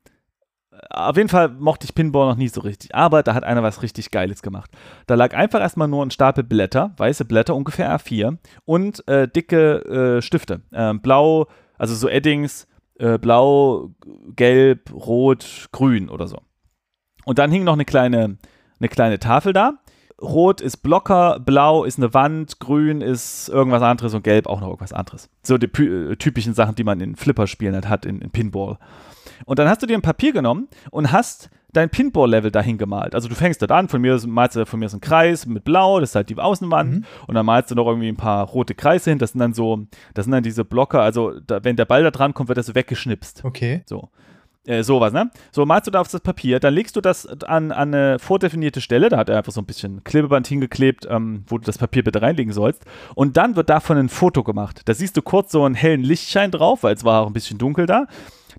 auf 0.89 1.17
jeden 1.17 1.29
Fall 1.29 1.49
mochte 1.49 1.85
ich 1.85 1.95
Pinball 1.95 2.27
noch 2.27 2.37
nie 2.37 2.47
so 2.47 2.61
richtig, 2.61 2.95
aber 2.95 3.23
da 3.23 3.33
hat 3.33 3.43
einer 3.43 3.63
was 3.63 3.81
richtig 3.81 4.11
Geiles 4.11 4.41
gemacht. 4.41 4.71
Da 5.07 5.15
lag 5.15 5.33
einfach 5.33 5.59
erstmal 5.59 5.87
nur 5.87 6.05
ein 6.05 6.11
Stapel 6.11 6.43
Blätter, 6.43 6.93
weiße 6.97 7.25
Blätter, 7.25 7.55
ungefähr 7.55 7.95
A4 7.97 8.37
und 8.65 9.07
äh, 9.07 9.27
dicke 9.27 10.17
äh, 10.17 10.21
Stifte. 10.21 10.61
Äh, 10.71 10.93
blau, 10.95 11.47
also 11.77 11.95
so 11.95 12.07
Eddings, 12.07 12.67
äh, 12.99 13.17
blau, 13.17 13.91
gelb, 14.35 14.91
rot, 14.93 15.69
grün 15.71 16.09
oder 16.09 16.27
so. 16.27 16.37
Und 17.25 17.39
dann 17.39 17.51
hing 17.51 17.63
noch 17.63 17.73
eine 17.73 17.85
kleine, 17.85 18.37
eine 18.79 18.89
kleine 18.89 19.19
Tafel 19.19 19.53
da. 19.53 19.73
Rot 20.21 20.61
ist 20.61 20.77
Blocker, 20.77 21.39
blau 21.39 21.83
ist 21.83 21.97
eine 21.97 22.13
Wand, 22.13 22.59
grün 22.59 23.01
ist 23.01 23.49
irgendwas 23.49 23.81
anderes 23.81 24.13
und 24.13 24.23
gelb 24.23 24.45
auch 24.45 24.61
noch 24.61 24.67
irgendwas 24.67 24.93
anderes. 24.93 25.29
So 25.41 25.57
die 25.57 25.65
äh, 25.65 26.15
typischen 26.15 26.53
Sachen, 26.53 26.75
die 26.75 26.83
man 26.83 27.01
in 27.01 27.15
Flipperspielen 27.15 27.73
halt 27.73 27.89
hat, 27.89 28.05
in, 28.05 28.21
in 28.21 28.29
Pinball. 28.29 28.77
Und 29.45 29.59
dann 29.59 29.67
hast 29.67 29.81
du 29.81 29.85
dir 29.87 29.97
ein 29.97 30.01
Papier 30.01 30.33
genommen 30.33 30.67
und 30.91 31.11
hast 31.11 31.49
dein 31.73 31.89
Pinball-Level 31.89 32.51
dahin 32.51 32.77
gemalt. 32.77 33.15
Also 33.15 33.29
du 33.29 33.35
fängst 33.35 33.61
da 33.61 33.65
an, 33.67 33.87
von 33.87 34.01
mir 34.01 34.19
malst 34.27 34.55
du 34.55 34.65
von 34.65 34.79
mir 34.79 34.89
so 34.89 34.95
einen 34.95 35.01
Kreis 35.01 35.45
mit 35.45 35.63
Blau, 35.63 35.99
das 35.99 36.11
ist 36.11 36.15
halt 36.15 36.29
die 36.29 36.37
Außenwand, 36.37 36.91
mhm. 36.91 37.05
und 37.27 37.35
dann 37.35 37.45
malst 37.45 37.71
du 37.71 37.75
noch 37.75 37.87
irgendwie 37.87 38.09
ein 38.09 38.17
paar 38.17 38.45
rote 38.47 38.75
Kreise 38.75 39.11
hin, 39.11 39.19
das 39.19 39.31
sind 39.31 39.39
dann 39.39 39.53
so, 39.53 39.85
das 40.13 40.25
sind 40.25 40.31
dann 40.31 40.43
diese 40.43 40.65
Blocker, 40.65 41.01
also 41.01 41.39
da, 41.39 41.63
wenn 41.63 41.75
der 41.75 41.85
Ball 41.85 42.03
da 42.03 42.11
dran 42.11 42.33
kommt, 42.33 42.49
wird 42.49 42.57
das 42.57 42.65
so 42.65 42.75
weggeschnipst. 42.75 43.45
Okay. 43.45 43.83
So. 43.85 44.09
Äh, 44.67 44.83
sowas, 44.83 45.11
ne? 45.11 45.31
So 45.51 45.65
malst 45.65 45.87
du 45.87 45.91
da 45.91 46.01
auf 46.01 46.07
das 46.07 46.21
Papier, 46.21 46.59
dann 46.59 46.75
legst 46.75 46.95
du 46.95 47.01
das 47.01 47.25
an, 47.25 47.71
an 47.71 47.95
eine 47.95 48.19
vordefinierte 48.19 48.79
Stelle, 48.79 49.09
da 49.09 49.17
hat 49.17 49.29
er 49.29 49.37
einfach 49.37 49.51
so 49.51 49.59
ein 49.59 49.65
bisschen 49.65 50.03
Klebeband 50.03 50.45
hingeklebt, 50.45 51.07
ähm, 51.09 51.45
wo 51.47 51.57
du 51.57 51.63
das 51.63 51.79
Papier 51.79 52.03
bitte 52.03 52.21
reinlegen 52.21 52.53
sollst. 52.53 52.85
Und 53.15 53.37
dann 53.37 53.55
wird 53.55 53.71
davon 53.71 53.97
ein 53.97 54.09
Foto 54.09 54.43
gemacht. 54.43 54.81
Da 54.85 54.93
siehst 54.93 55.17
du 55.17 55.23
kurz 55.23 55.51
so 55.51 55.63
einen 55.63 55.73
hellen 55.73 56.03
Lichtschein 56.03 56.51
drauf, 56.51 56.83
weil 56.83 56.93
es 56.93 57.03
war 57.03 57.23
auch 57.23 57.27
ein 57.27 57.33
bisschen 57.33 57.57
dunkel 57.57 57.87
da 57.87 58.05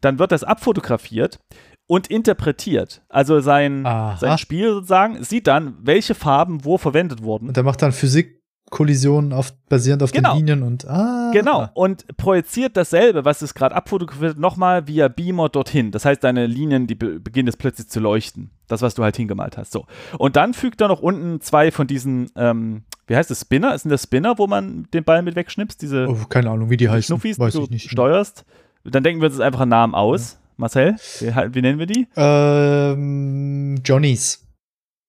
dann 0.03 0.19
wird 0.19 0.33
das 0.33 0.45
abfotografiert 0.45 1.41
und 1.87 2.09
interpretiert. 2.09 3.03
Also 3.09 3.41
sein, 3.41 3.85
sein 4.19 4.39
Spiel 4.39 4.73
sozusagen 4.73 5.23
sieht 5.25 5.47
dann, 5.47 5.77
welche 5.83 6.15
Farben 6.15 6.65
wo 6.65 6.79
verwendet 6.79 7.23
wurden. 7.23 7.49
Und 7.49 7.57
er 7.57 7.62
macht 7.62 7.83
dann 7.83 7.93
Physikkollisionen 7.93 9.33
auf, 9.33 9.53
basierend 9.69 10.03
auf 10.03 10.12
genau. 10.12 10.33
den 10.33 10.39
Linien 10.39 10.62
und 10.62 10.89
ah. 10.89 11.31
Genau. 11.33 11.69
Und 11.74 12.16
projiziert 12.16 12.77
dasselbe, 12.77 13.24
was 13.24 13.43
es 13.43 13.55
gerade 13.55 13.74
abfotografiert, 13.74 14.39
nochmal 14.39 14.87
via 14.87 15.09
Beamer 15.09 15.49
dorthin. 15.49 15.91
Das 15.91 16.05
heißt, 16.05 16.23
deine 16.24 16.47
Linien, 16.47 16.87
die 16.87 16.95
be 16.95 17.20
beginnen 17.20 17.49
jetzt 17.49 17.59
plötzlich 17.59 17.89
zu 17.89 18.01
leuchten. 18.01 18.51
Das, 18.69 18.81
was 18.81 18.95
du 18.95 19.03
halt 19.03 19.16
hingemalt 19.16 19.59
hast. 19.59 19.73
So. 19.73 19.87
Und 20.16 20.37
dann 20.37 20.55
fügt 20.55 20.81
er 20.81 20.89
noch 20.89 21.01
unten 21.01 21.43
zwei 21.43 21.70
von 21.70 21.87
diesen, 21.87 22.31
ähm, 22.37 22.85
wie 23.07 23.16
heißt 23.16 23.31
das, 23.31 23.43
Spinner? 23.43 23.74
Ist 23.74 23.85
denn 23.85 23.91
das 23.91 24.05
Spinner, 24.05 24.39
wo 24.39 24.47
man 24.47 24.89
den 24.95 25.05
Ball 25.05 25.20
mit 25.23 25.37
wegschnippst? 25.37 25.83
Diese 25.83 26.07
oh, 26.09 26.24
keine 26.29 26.51
Ahnung, 26.51 26.70
wie 26.70 26.79
die 26.79 26.89
heißen. 26.89 27.03
Schnuffis, 27.03 27.39
Weiß 27.39 27.53
die 27.53 27.59
du 27.59 27.66
nicht. 27.66 27.91
steuerst. 27.91 28.47
Dann 28.85 29.03
denken 29.03 29.21
wir 29.21 29.29
uns 29.29 29.41
einfach 29.41 29.61
einen 29.61 29.71
Namen 29.71 29.95
aus. 29.95 30.35
Ja. 30.35 30.39
Marcel, 30.57 30.97
wie, 31.21 31.55
wie, 31.55 31.63
nennen 31.63 31.79
wir 31.79 31.87
die? 31.87 32.07
Ähm, 32.15 33.81
Johnnies. 33.85 34.47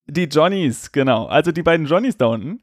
Die 0.07 0.23
Johnnies, 0.23 0.91
genau. 0.91 1.25
Also 1.25 1.51
die 1.51 1.63
beiden 1.63 1.85
Johnnies 1.85 2.17
da 2.17 2.27
unten. 2.27 2.61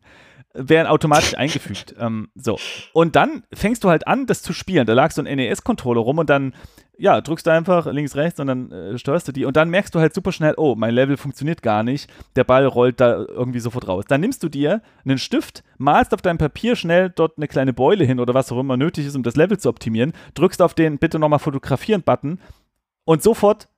Werden 0.54 0.86
automatisch 0.86 1.36
eingefügt. 1.36 1.94
Ähm, 2.00 2.28
so. 2.34 2.58
Und 2.94 3.14
dann 3.14 3.42
fängst 3.52 3.84
du 3.84 3.90
halt 3.90 4.06
an, 4.06 4.24
das 4.24 4.40
zu 4.40 4.54
spielen. 4.54 4.86
Da 4.86 4.94
lag 4.94 5.10
so 5.10 5.22
ein 5.22 5.36
NES-Controller 5.36 6.00
rum 6.00 6.16
und 6.16 6.30
dann, 6.30 6.54
ja, 6.96 7.20
drückst 7.20 7.46
du 7.46 7.50
einfach 7.50 7.86
links, 7.92 8.16
rechts 8.16 8.40
und 8.40 8.46
dann 8.46 8.72
äh, 8.72 8.96
steuerst 8.96 9.28
du 9.28 9.32
die. 9.32 9.44
Und 9.44 9.56
dann 9.56 9.68
merkst 9.68 9.94
du 9.94 10.00
halt 10.00 10.14
super 10.14 10.32
schnell, 10.32 10.54
oh, 10.56 10.76
mein 10.76 10.94
Level 10.94 11.18
funktioniert 11.18 11.62
gar 11.62 11.82
nicht. 11.82 12.10
Der 12.36 12.44
Ball 12.44 12.64
rollt 12.64 13.00
da 13.00 13.16
irgendwie 13.16 13.60
sofort 13.60 13.86
raus. 13.86 14.04
Dann 14.08 14.22
nimmst 14.22 14.42
du 14.42 14.48
dir 14.48 14.80
einen 15.04 15.18
Stift, 15.18 15.62
malst 15.76 16.14
auf 16.14 16.22
deinem 16.22 16.38
Papier 16.38 16.74
schnell 16.74 17.10
dort 17.10 17.36
eine 17.36 17.48
kleine 17.48 17.74
Beule 17.74 18.04
hin 18.04 18.18
oder 18.18 18.32
was 18.32 18.50
auch 18.50 18.60
immer 18.60 18.78
nötig 18.78 19.04
ist, 19.04 19.16
um 19.16 19.22
das 19.22 19.36
Level 19.36 19.58
zu 19.58 19.68
optimieren, 19.68 20.14
drückst 20.34 20.62
auf 20.62 20.72
den 20.72 20.98
bitte 20.98 21.18
nochmal 21.18 21.40
fotografieren-Button 21.40 22.40
und 23.04 23.22
sofort 23.22 23.68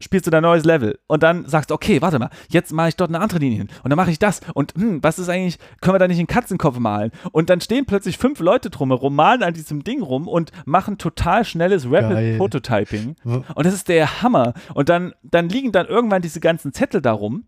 spielst 0.00 0.26
du 0.26 0.30
dein 0.30 0.42
neues 0.42 0.64
Level 0.64 0.98
und 1.06 1.22
dann 1.22 1.46
sagst 1.46 1.70
du, 1.70 1.74
okay, 1.74 2.02
warte 2.02 2.18
mal, 2.18 2.30
jetzt 2.48 2.72
mache 2.72 2.88
ich 2.88 2.96
dort 2.96 3.10
eine 3.10 3.20
andere 3.20 3.38
Linie 3.38 3.58
hin 3.58 3.68
und 3.82 3.90
dann 3.90 3.96
mache 3.96 4.10
ich 4.10 4.18
das 4.18 4.40
und 4.54 4.74
hm, 4.74 5.02
was 5.02 5.18
ist 5.18 5.28
eigentlich, 5.28 5.58
können 5.80 5.94
wir 5.94 5.98
da 5.98 6.08
nicht 6.08 6.18
einen 6.18 6.26
Katzenkopf 6.26 6.78
malen? 6.78 7.10
Und 7.32 7.50
dann 7.50 7.60
stehen 7.60 7.86
plötzlich 7.86 8.18
fünf 8.18 8.40
Leute 8.40 8.70
drumherum, 8.70 9.14
malen 9.14 9.42
an 9.42 9.54
diesem 9.54 9.84
Ding 9.84 10.02
rum 10.02 10.26
und 10.26 10.50
machen 10.64 10.98
total 10.98 11.44
schnelles 11.44 11.86
Rapid 11.86 12.10
Geil. 12.10 12.36
Prototyping 12.38 13.16
und 13.24 13.66
das 13.66 13.74
ist 13.74 13.88
der 13.88 14.22
Hammer 14.22 14.54
und 14.74 14.88
dann, 14.88 15.12
dann 15.22 15.48
liegen 15.48 15.72
dann 15.72 15.86
irgendwann 15.86 16.22
diese 16.22 16.40
ganzen 16.40 16.72
Zettel 16.72 17.00
darum 17.00 17.44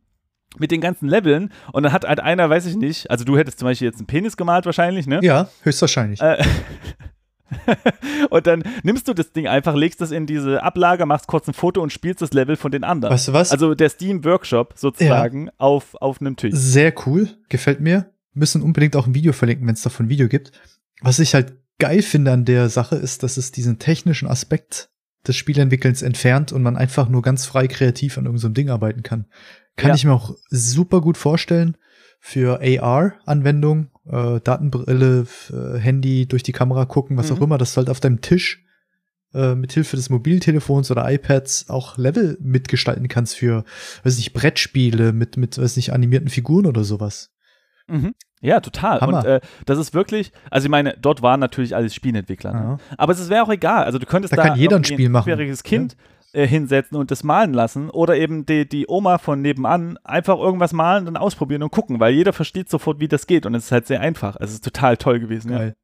mit 0.58 0.70
den 0.70 0.80
ganzen 0.80 1.08
Leveln 1.08 1.50
und 1.72 1.82
dann 1.82 1.92
hat 1.92 2.04
halt 2.04 2.20
einer, 2.20 2.50
weiß 2.50 2.66
ich 2.66 2.76
nicht, 2.76 3.10
also 3.10 3.24
du 3.24 3.38
hättest 3.38 3.58
zum 3.58 3.66
Beispiel 3.66 3.86
jetzt 3.86 3.98
einen 3.98 4.06
Penis 4.06 4.36
gemalt 4.36 4.66
wahrscheinlich, 4.66 5.06
ne? 5.06 5.20
Ja, 5.22 5.48
höchstwahrscheinlich. 5.62 6.20
Äh, 6.20 6.44
und 8.30 8.46
dann 8.46 8.62
nimmst 8.82 9.08
du 9.08 9.14
das 9.14 9.32
Ding 9.32 9.46
einfach, 9.46 9.74
legst 9.74 10.00
das 10.00 10.10
in 10.10 10.26
diese 10.26 10.62
Ablage, 10.62 11.06
machst 11.06 11.26
kurz 11.26 11.48
ein 11.48 11.54
Foto 11.54 11.82
und 11.82 11.92
spielst 11.92 12.22
das 12.22 12.32
Level 12.32 12.56
von 12.56 12.70
den 12.70 12.84
anderen. 12.84 13.12
Weißt 13.14 13.28
du 13.28 13.32
was? 13.32 13.52
Also 13.52 13.74
der 13.74 13.88
Steam 13.88 14.24
Workshop 14.24 14.74
sozusagen 14.76 15.46
ja. 15.46 15.52
auf, 15.58 15.94
auf 15.96 16.20
einem 16.20 16.36
Tisch. 16.36 16.54
Sehr 16.54 16.92
cool, 17.06 17.28
gefällt 17.48 17.80
mir. 17.80 18.10
Müssen 18.34 18.62
unbedingt 18.62 18.96
auch 18.96 19.06
ein 19.06 19.14
Video 19.14 19.32
verlinken, 19.32 19.66
wenn 19.66 19.74
es 19.74 19.82
davon 19.82 20.06
ein 20.06 20.08
Video 20.08 20.28
gibt. 20.28 20.52
Was 21.02 21.18
ich 21.18 21.34
halt 21.34 21.54
geil 21.78 22.02
finde 22.02 22.32
an 22.32 22.44
der 22.44 22.68
Sache 22.68 22.96
ist, 22.96 23.22
dass 23.22 23.36
es 23.36 23.52
diesen 23.52 23.78
technischen 23.78 24.28
Aspekt 24.28 24.90
des 25.26 25.36
Spielentwickelns 25.36 26.02
entfernt 26.02 26.52
und 26.52 26.62
man 26.62 26.76
einfach 26.76 27.08
nur 27.08 27.22
ganz 27.22 27.46
frei 27.46 27.68
kreativ 27.68 28.18
an 28.18 28.24
irgendeinem 28.24 28.50
so 28.50 28.54
Ding 28.54 28.70
arbeiten 28.70 29.02
kann. 29.02 29.26
Kann 29.76 29.90
ja. 29.90 29.94
ich 29.94 30.04
mir 30.04 30.12
auch 30.12 30.34
super 30.50 31.00
gut 31.00 31.16
vorstellen 31.16 31.76
für 32.24 32.60
AR-Anwendungen, 32.62 33.90
äh, 34.06 34.40
Datenbrille, 34.40 35.26
äh, 35.50 35.78
Handy 35.78 36.26
durch 36.26 36.44
die 36.44 36.52
Kamera 36.52 36.84
gucken, 36.84 37.16
was 37.16 37.30
mhm. 37.30 37.36
auch 37.36 37.40
immer, 37.42 37.58
dass 37.58 37.74
du 37.74 37.78
halt 37.78 37.90
auf 37.90 37.98
deinem 37.98 38.20
Tisch 38.20 38.64
äh, 39.34 39.56
mit 39.56 39.72
Hilfe 39.72 39.96
des 39.96 40.08
Mobiltelefons 40.08 40.92
oder 40.92 41.10
iPads 41.10 41.68
auch 41.68 41.98
Level 41.98 42.38
mitgestalten 42.40 43.08
kannst 43.08 43.36
für, 43.36 43.64
weiß 44.04 44.16
nicht, 44.18 44.34
Brettspiele 44.34 45.12
mit, 45.12 45.36
mit, 45.36 45.58
weiß 45.58 45.74
nicht, 45.74 45.92
animierten 45.92 46.28
Figuren 46.28 46.66
oder 46.66 46.84
sowas. 46.84 47.34
Mhm. 47.88 48.14
Ja, 48.40 48.60
total. 48.60 49.00
Hammer. 49.00 49.18
Und 49.18 49.24
äh, 49.24 49.40
das 49.66 49.80
ist 49.80 49.92
wirklich, 49.92 50.32
also 50.48 50.66
ich 50.66 50.70
meine, 50.70 50.96
dort 51.02 51.22
waren 51.22 51.40
natürlich 51.40 51.74
alles 51.74 51.92
Spielentwickler. 51.92 52.52
Ne? 52.52 52.76
Aber 52.98 53.12
es 53.12 53.28
wäre 53.30 53.42
auch 53.42 53.50
egal. 53.50 53.82
Also 53.82 53.98
du 53.98 54.06
könntest 54.06 54.32
da, 54.32 54.36
da 54.36 54.48
kann 54.48 54.58
jeder 54.58 54.76
ein 54.76 54.84
Spiel 54.84 55.08
machen. 55.08 55.28
Ein 55.28 55.56
Kind 55.64 55.96
ja 55.98 55.98
äh, 56.32 56.46
hinsetzen 56.46 56.96
und 56.96 57.10
das 57.10 57.24
malen 57.24 57.52
lassen 57.52 57.90
oder 57.90 58.16
eben 58.16 58.46
die, 58.46 58.68
die 58.68 58.86
Oma 58.88 59.18
von 59.18 59.42
nebenan 59.42 59.98
einfach 60.04 60.38
irgendwas 60.38 60.72
malen, 60.72 61.04
dann 61.04 61.16
ausprobieren 61.16 61.62
und 61.62 61.70
gucken, 61.70 62.00
weil 62.00 62.14
jeder 62.14 62.32
versteht 62.32 62.70
sofort, 62.70 63.00
wie 63.00 63.08
das 63.08 63.26
geht 63.26 63.46
und 63.46 63.54
es 63.54 63.66
ist 63.66 63.72
halt 63.72 63.86
sehr 63.86 64.00
einfach. 64.00 64.36
Es 64.40 64.52
ist 64.52 64.64
total 64.64 64.96
toll 64.96 65.20
gewesen. 65.20 65.50
Geil. 65.50 65.68
Ja. 65.68 65.82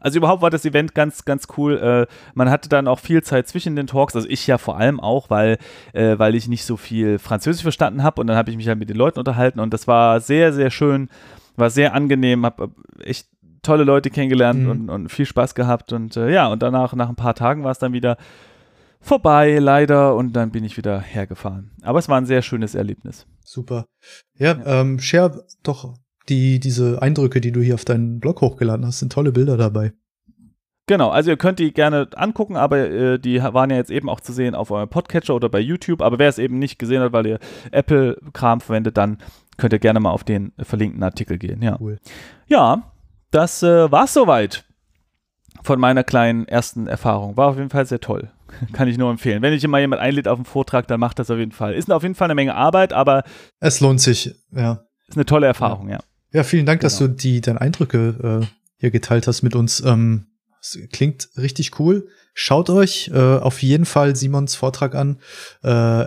Also 0.00 0.18
überhaupt 0.18 0.42
war 0.42 0.50
das 0.50 0.64
Event 0.64 0.94
ganz, 0.94 1.24
ganz 1.24 1.46
cool. 1.56 1.76
Äh, 1.78 2.12
man 2.34 2.50
hatte 2.50 2.68
dann 2.68 2.88
auch 2.88 2.98
viel 2.98 3.22
Zeit 3.22 3.48
zwischen 3.48 3.76
den 3.76 3.86
Talks, 3.86 4.16
also 4.16 4.28
ich 4.28 4.46
ja 4.46 4.58
vor 4.58 4.76
allem 4.78 5.00
auch, 5.00 5.30
weil, 5.30 5.58
äh, 5.92 6.18
weil 6.18 6.34
ich 6.34 6.48
nicht 6.48 6.64
so 6.64 6.76
viel 6.76 7.18
Französisch 7.18 7.62
verstanden 7.62 8.02
habe 8.02 8.20
und 8.20 8.26
dann 8.26 8.36
habe 8.36 8.50
ich 8.50 8.56
mich 8.56 8.68
halt 8.68 8.78
mit 8.78 8.88
den 8.88 8.96
Leuten 8.96 9.18
unterhalten 9.18 9.60
und 9.60 9.72
das 9.72 9.86
war 9.86 10.20
sehr, 10.20 10.52
sehr 10.52 10.70
schön, 10.70 11.08
war 11.56 11.70
sehr 11.70 11.94
angenehm, 11.94 12.44
habe 12.44 12.70
echt 13.02 13.28
tolle 13.62 13.84
Leute 13.84 14.10
kennengelernt 14.10 14.62
mhm. 14.62 14.70
und, 14.70 14.90
und, 14.90 15.08
viel 15.10 15.26
Spaß 15.26 15.54
gehabt 15.54 15.92
und 15.92 16.16
äh, 16.16 16.30
ja, 16.30 16.46
und 16.46 16.62
danach, 16.62 16.94
nach 16.94 17.08
ein 17.08 17.16
paar 17.16 17.34
Tagen 17.34 17.64
war 17.64 17.72
es 17.72 17.78
dann 17.78 17.92
wieder 17.92 18.16
vorbei, 19.06 19.58
leider, 19.58 20.14
und 20.14 20.34
dann 20.34 20.50
bin 20.50 20.64
ich 20.64 20.76
wieder 20.76 21.00
hergefahren. 21.00 21.70
Aber 21.82 21.98
es 21.98 22.08
war 22.08 22.18
ein 22.18 22.26
sehr 22.26 22.42
schönes 22.42 22.74
Erlebnis. 22.74 23.26
Super. 23.44 23.86
Ja, 24.38 24.58
ja. 24.58 24.80
Ähm, 24.80 24.98
share 24.98 25.44
doch 25.62 25.94
die, 26.28 26.58
diese 26.60 27.00
Eindrücke, 27.00 27.40
die 27.40 27.52
du 27.52 27.60
hier 27.60 27.74
auf 27.74 27.84
deinen 27.84 28.20
Blog 28.20 28.40
hochgeladen 28.40 28.84
hast, 28.84 28.98
sind 28.98 29.12
tolle 29.12 29.32
Bilder 29.32 29.56
dabei. 29.56 29.92
Genau, 30.88 31.10
also 31.10 31.30
ihr 31.30 31.36
könnt 31.36 31.58
die 31.58 31.72
gerne 31.72 32.08
angucken, 32.14 32.56
aber 32.56 32.78
äh, 32.78 33.18
die 33.18 33.42
waren 33.42 33.70
ja 33.70 33.76
jetzt 33.76 33.90
eben 33.90 34.08
auch 34.08 34.20
zu 34.20 34.32
sehen 34.32 34.54
auf 34.54 34.70
eurem 34.70 34.88
Podcatcher 34.88 35.34
oder 35.34 35.48
bei 35.48 35.58
YouTube. 35.58 36.00
Aber 36.00 36.18
wer 36.18 36.28
es 36.28 36.38
eben 36.38 36.58
nicht 36.58 36.78
gesehen 36.78 37.02
hat, 37.02 37.12
weil 37.12 37.26
ihr 37.26 37.38
Apple-Kram 37.72 38.60
verwendet, 38.60 38.96
dann 38.96 39.18
könnt 39.56 39.72
ihr 39.72 39.80
gerne 39.80 39.98
mal 39.98 40.10
auf 40.10 40.22
den 40.22 40.52
verlinkten 40.58 41.02
Artikel 41.02 41.38
gehen. 41.38 41.60
Ja, 41.60 41.76
cool. 41.80 41.98
ja 42.46 42.92
das 43.32 43.62
äh, 43.62 43.90
war's 43.90 44.14
soweit 44.14 44.64
von 45.62 45.80
meiner 45.80 46.04
kleinen 46.04 46.46
ersten 46.46 46.86
Erfahrung. 46.86 47.36
War 47.36 47.48
auf 47.48 47.56
jeden 47.56 47.70
Fall 47.70 47.86
sehr 47.86 48.00
toll. 48.00 48.30
Kann 48.72 48.88
ich 48.88 48.98
nur 48.98 49.10
empfehlen. 49.10 49.42
Wenn 49.42 49.52
ich 49.52 49.64
immer 49.64 49.78
jemand 49.78 50.00
einlädt 50.02 50.28
auf 50.28 50.38
einen 50.38 50.44
Vortrag, 50.44 50.86
dann 50.88 51.00
macht 51.00 51.18
das 51.18 51.30
auf 51.30 51.38
jeden 51.38 51.52
Fall. 51.52 51.74
Ist 51.74 51.90
auf 51.90 52.02
jeden 52.02 52.14
Fall 52.14 52.26
eine 52.26 52.34
Menge 52.34 52.54
Arbeit, 52.54 52.92
aber. 52.92 53.24
Es 53.60 53.80
lohnt 53.80 54.00
sich, 54.00 54.34
ja. 54.52 54.84
Ist 55.08 55.16
eine 55.16 55.26
tolle 55.26 55.46
Erfahrung, 55.46 55.88
ja. 55.88 56.00
Ja, 56.32 56.42
vielen 56.42 56.66
Dank, 56.66 56.80
genau. 56.80 56.86
dass 56.86 56.98
du 56.98 57.08
die, 57.08 57.40
deine 57.40 57.60
Eindrücke 57.60 58.42
äh, 58.42 58.46
hier 58.78 58.90
geteilt 58.90 59.26
hast 59.26 59.42
mit 59.42 59.54
uns. 59.54 59.80
Ähm, 59.80 60.26
klingt 60.92 61.28
richtig 61.36 61.78
cool. 61.78 62.08
Schaut 62.34 62.68
euch 62.70 63.10
äh, 63.14 63.18
auf 63.18 63.62
jeden 63.62 63.86
Fall 63.86 64.16
Simons 64.16 64.54
Vortrag 64.54 64.94
an. 64.94 65.18
Äh, 65.62 66.06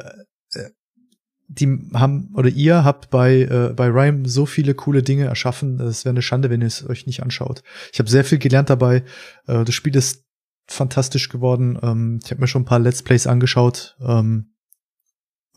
die 1.50 1.90
haben 1.96 2.32
oder 2.36 2.48
ihr 2.50 2.84
habt 2.84 3.10
bei 3.10 3.42
äh, 3.42 3.74
bei 3.76 3.88
Rhyme 3.88 4.28
so 4.28 4.46
viele 4.46 4.76
coole 4.76 5.02
Dinge 5.02 5.26
erschaffen. 5.26 5.80
Es 5.80 6.06
wäre 6.06 6.14
eine 6.14 6.22
Schande, 6.22 6.52
wenn 6.52 6.62
ihr 6.62 6.68
es 6.68 6.88
euch 6.88 7.08
nicht 7.08 7.24
anschaut. 7.24 7.64
Ich 7.92 7.98
habe 7.98 8.10
sehr 8.10 8.24
viel 8.24 8.38
gelernt 8.38 8.70
dabei. 8.70 9.04
Äh, 9.48 9.66
das 9.66 9.74
Spiel 9.74 9.96
ist 9.96 10.26
fantastisch 10.72 11.30
geworden. 11.30 11.78
Ähm, 11.82 12.20
ich 12.24 12.32
habe 12.32 12.42
mir 12.42 12.48
schon 12.48 12.64
ein 12.64 12.66
paar 12.66 12.80
Let's 12.80 13.04
Plays 13.04 13.28
angeschaut. 13.28 13.98
Ähm, 14.02 14.54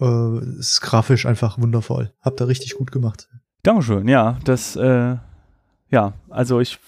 äh, 0.01 0.59
ist 0.59 0.81
grafisch 0.81 1.27
einfach 1.27 1.59
wundervoll. 1.59 2.13
Habt 2.21 2.41
ihr 2.41 2.49
richtig 2.49 2.75
gut 2.75 2.93
gemacht. 2.93 3.29
Dankeschön, 3.63 4.09
ja, 4.09 4.39
das, 4.45 4.75
äh, 4.75 5.17
ja, 5.89 6.15
also 6.31 6.59
ich 6.61 6.79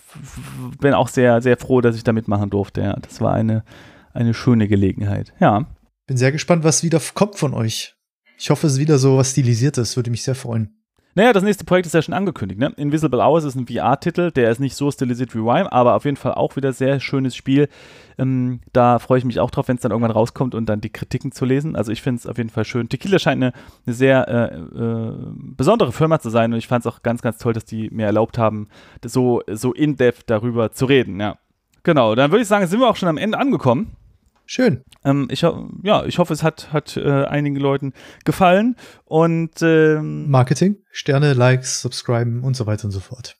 bin 0.80 0.94
auch 0.94 1.08
sehr, 1.08 1.40
sehr 1.40 1.56
froh, 1.56 1.80
dass 1.80 1.94
ich 1.94 2.02
da 2.02 2.12
mitmachen 2.12 2.50
durfte. 2.50 2.80
Ja, 2.80 2.96
das 2.96 3.20
war 3.20 3.32
eine, 3.32 3.64
eine 4.12 4.34
schöne 4.34 4.66
Gelegenheit. 4.66 5.32
Ja. 5.38 5.66
Bin 6.06 6.16
sehr 6.16 6.32
gespannt, 6.32 6.64
was 6.64 6.82
wieder 6.82 7.00
kommt 7.14 7.36
von 7.36 7.54
euch. 7.54 7.94
Ich 8.38 8.50
hoffe, 8.50 8.66
es 8.66 8.74
ist 8.74 8.78
wieder 8.78 8.98
so 8.98 9.16
was 9.16 9.30
Stilisiertes. 9.30 9.96
Würde 9.96 10.10
mich 10.10 10.22
sehr 10.22 10.34
freuen. 10.34 10.83
Naja, 11.16 11.32
das 11.32 11.44
nächste 11.44 11.64
Projekt 11.64 11.86
ist 11.86 11.94
ja 11.94 12.02
schon 12.02 12.14
angekündigt. 12.14 12.58
Ne? 12.58 12.72
Invisible 12.76 13.20
Hours 13.20 13.44
ist 13.44 13.54
ein 13.54 13.68
VR-Titel, 13.68 14.32
der 14.32 14.50
ist 14.50 14.58
nicht 14.58 14.74
so 14.74 14.90
stilisiert 14.90 15.32
wie 15.34 15.38
Rhyme, 15.38 15.70
aber 15.70 15.94
auf 15.94 16.04
jeden 16.04 16.16
Fall 16.16 16.34
auch 16.34 16.56
wieder 16.56 16.72
sehr 16.72 16.98
schönes 16.98 17.36
Spiel. 17.36 17.68
Ähm, 18.18 18.60
da 18.72 18.98
freue 18.98 19.18
ich 19.18 19.24
mich 19.24 19.38
auch 19.38 19.52
drauf, 19.52 19.68
wenn 19.68 19.76
es 19.76 19.82
dann 19.82 19.92
irgendwann 19.92 20.10
rauskommt 20.10 20.56
und 20.56 20.66
dann 20.66 20.80
die 20.80 20.90
Kritiken 20.90 21.30
zu 21.30 21.44
lesen. 21.44 21.76
Also 21.76 21.92
ich 21.92 22.02
finde 22.02 22.18
es 22.18 22.26
auf 22.26 22.36
jeden 22.36 22.50
Fall 22.50 22.64
schön. 22.64 22.88
Tequila 22.88 23.20
scheint 23.20 23.42
eine, 23.42 23.52
eine 23.86 23.94
sehr 23.94 24.28
äh, 24.28 24.56
äh, 24.56 25.12
besondere 25.56 25.92
Firma 25.92 26.18
zu 26.18 26.30
sein 26.30 26.52
und 26.52 26.58
ich 26.58 26.66
fand 26.66 26.84
es 26.84 26.92
auch 26.92 27.02
ganz, 27.02 27.22
ganz 27.22 27.38
toll, 27.38 27.52
dass 27.52 27.64
die 27.64 27.90
mir 27.90 28.06
erlaubt 28.06 28.36
haben, 28.36 28.68
so, 29.04 29.40
so 29.48 29.72
in-depth 29.72 30.24
darüber 30.26 30.72
zu 30.72 30.86
reden. 30.86 31.20
Ja. 31.20 31.38
Genau, 31.84 32.16
dann 32.16 32.32
würde 32.32 32.42
ich 32.42 32.48
sagen, 32.48 32.66
sind 32.66 32.80
wir 32.80 32.88
auch 32.88 32.96
schon 32.96 33.08
am 33.08 33.18
Ende 33.18 33.38
angekommen. 33.38 33.96
Schön. 34.46 34.84
Ähm, 35.04 35.28
ich, 35.30 35.42
ja, 35.42 36.04
ich 36.04 36.18
hoffe, 36.18 36.32
es 36.32 36.42
hat, 36.42 36.72
hat 36.72 36.96
äh, 36.96 37.24
einigen 37.24 37.56
Leuten 37.56 37.92
gefallen. 38.24 38.76
Und 39.04 39.62
ähm, 39.62 40.30
Marketing, 40.30 40.76
Sterne, 40.90 41.32
Likes, 41.32 41.80
Subscriben 41.80 42.42
und 42.44 42.56
so 42.56 42.66
weiter 42.66 42.84
und 42.84 42.90
so 42.90 43.00
fort. 43.00 43.36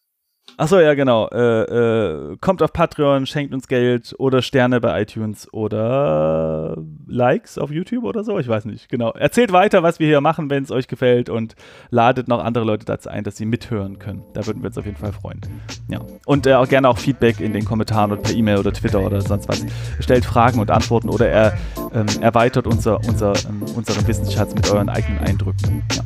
Achso, 0.56 0.78
ja, 0.78 0.94
genau. 0.94 1.28
Äh, 1.28 1.62
äh, 1.62 2.36
kommt 2.40 2.62
auf 2.62 2.72
Patreon, 2.72 3.26
schenkt 3.26 3.52
uns 3.52 3.66
Geld 3.66 4.14
oder 4.18 4.40
Sterne 4.40 4.80
bei 4.80 5.02
iTunes 5.02 5.52
oder 5.52 6.76
Likes 7.08 7.58
auf 7.58 7.70
YouTube 7.70 8.04
oder 8.04 8.22
so. 8.22 8.38
Ich 8.38 8.46
weiß 8.46 8.64
nicht, 8.66 8.88
genau. 8.88 9.10
Erzählt 9.12 9.52
weiter, 9.52 9.82
was 9.82 9.98
wir 9.98 10.06
hier 10.06 10.20
machen, 10.20 10.50
wenn 10.50 10.62
es 10.62 10.70
euch 10.70 10.86
gefällt 10.86 11.28
und 11.28 11.56
ladet 11.90 12.28
noch 12.28 12.42
andere 12.42 12.64
Leute 12.64 12.84
dazu 12.84 13.08
ein, 13.08 13.24
dass 13.24 13.36
sie 13.36 13.46
mithören 13.46 13.98
können. 13.98 14.22
Da 14.32 14.46
würden 14.46 14.62
wir 14.62 14.68
uns 14.68 14.78
auf 14.78 14.84
jeden 14.84 14.96
Fall 14.96 15.12
freuen. 15.12 15.40
Ja. 15.88 16.00
Und 16.24 16.46
äh, 16.46 16.54
auch 16.54 16.68
gerne 16.68 16.88
auch 16.88 16.98
Feedback 16.98 17.40
in 17.40 17.52
den 17.52 17.64
Kommentaren 17.64 18.12
oder 18.12 18.22
per 18.22 18.34
E-Mail 18.34 18.58
oder 18.58 18.72
Twitter 18.72 19.00
oder 19.00 19.20
sonst 19.20 19.48
was. 19.48 19.64
Stellt 19.98 20.24
Fragen 20.24 20.60
und 20.60 20.70
Antworten 20.70 21.08
oder 21.08 21.28
er 21.28 21.58
ähm, 21.92 22.06
erweitert 22.20 22.66
unser, 22.68 23.00
unser, 23.08 23.32
ähm, 23.48 23.62
unseren 23.74 24.06
Wissensschatz 24.06 24.54
mit 24.54 24.70
euren 24.70 24.88
eigenen 24.88 25.18
Eindrücken. 25.18 25.82
Ja. 25.96 26.02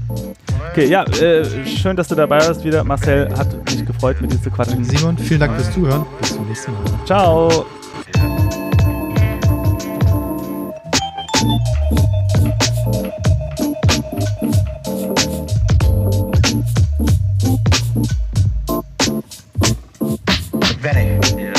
Okay, 0.73 0.87
ja, 0.87 1.05
äh, 1.05 1.45
schön, 1.67 1.97
dass 1.97 2.09
du 2.09 2.15
dabei 2.15 2.39
warst 2.39 2.65
wieder. 2.65 2.85
Marcel 2.85 3.29
hat 3.37 3.53
mich 3.71 3.85
gefreut, 3.87 4.21
mit 4.21 4.38
dir 4.39 4.43
zu 4.45 4.51
quatschen. 4.51 4.83
Danke, 4.83 4.99
Simon, 4.99 5.19
vielen 5.19 5.41
Dank 5.41 5.55
fürs 5.55 5.73
Zuhören. 5.73 6.07
Bis 6.21 6.35
zum 6.35 6.47
nächsten 6.47 6.73
Mal. 6.73 6.83
Ciao. 7.05 7.67
Ready? 20.83 21.19
Yeah. 21.37 21.55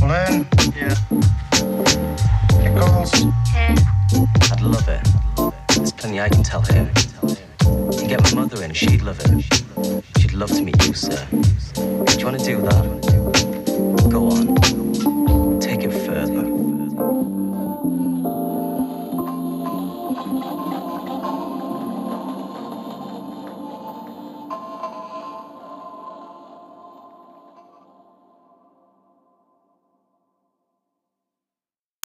Learn? 0.00 0.46
Yeah. 0.74 0.94
Get 2.62 2.76
calls? 2.78 3.12
I'd 4.52 4.60
love 4.60 4.88
it. 4.88 5.00
There's 5.68 5.92
plenty 5.92 6.20
I 6.20 6.28
can 6.28 6.42
tell 6.42 6.62
her. 6.62 6.90
To 7.66 8.06
get 8.06 8.22
my 8.22 8.42
mother 8.42 8.62
in, 8.62 8.72
she'd 8.72 9.02
love 9.02 9.18
it. 9.20 9.44
She'd 10.18 10.32
love 10.32 10.50
to 10.50 10.62
meet 10.62 10.86
you, 10.86 10.94
sir. 10.94 11.26
Do 11.32 12.18
you 12.18 12.24
want 12.24 12.38
to 12.38 12.44
do 12.44 12.60
that? 12.62 14.08
Go 14.10 14.30
on. 14.30 14.65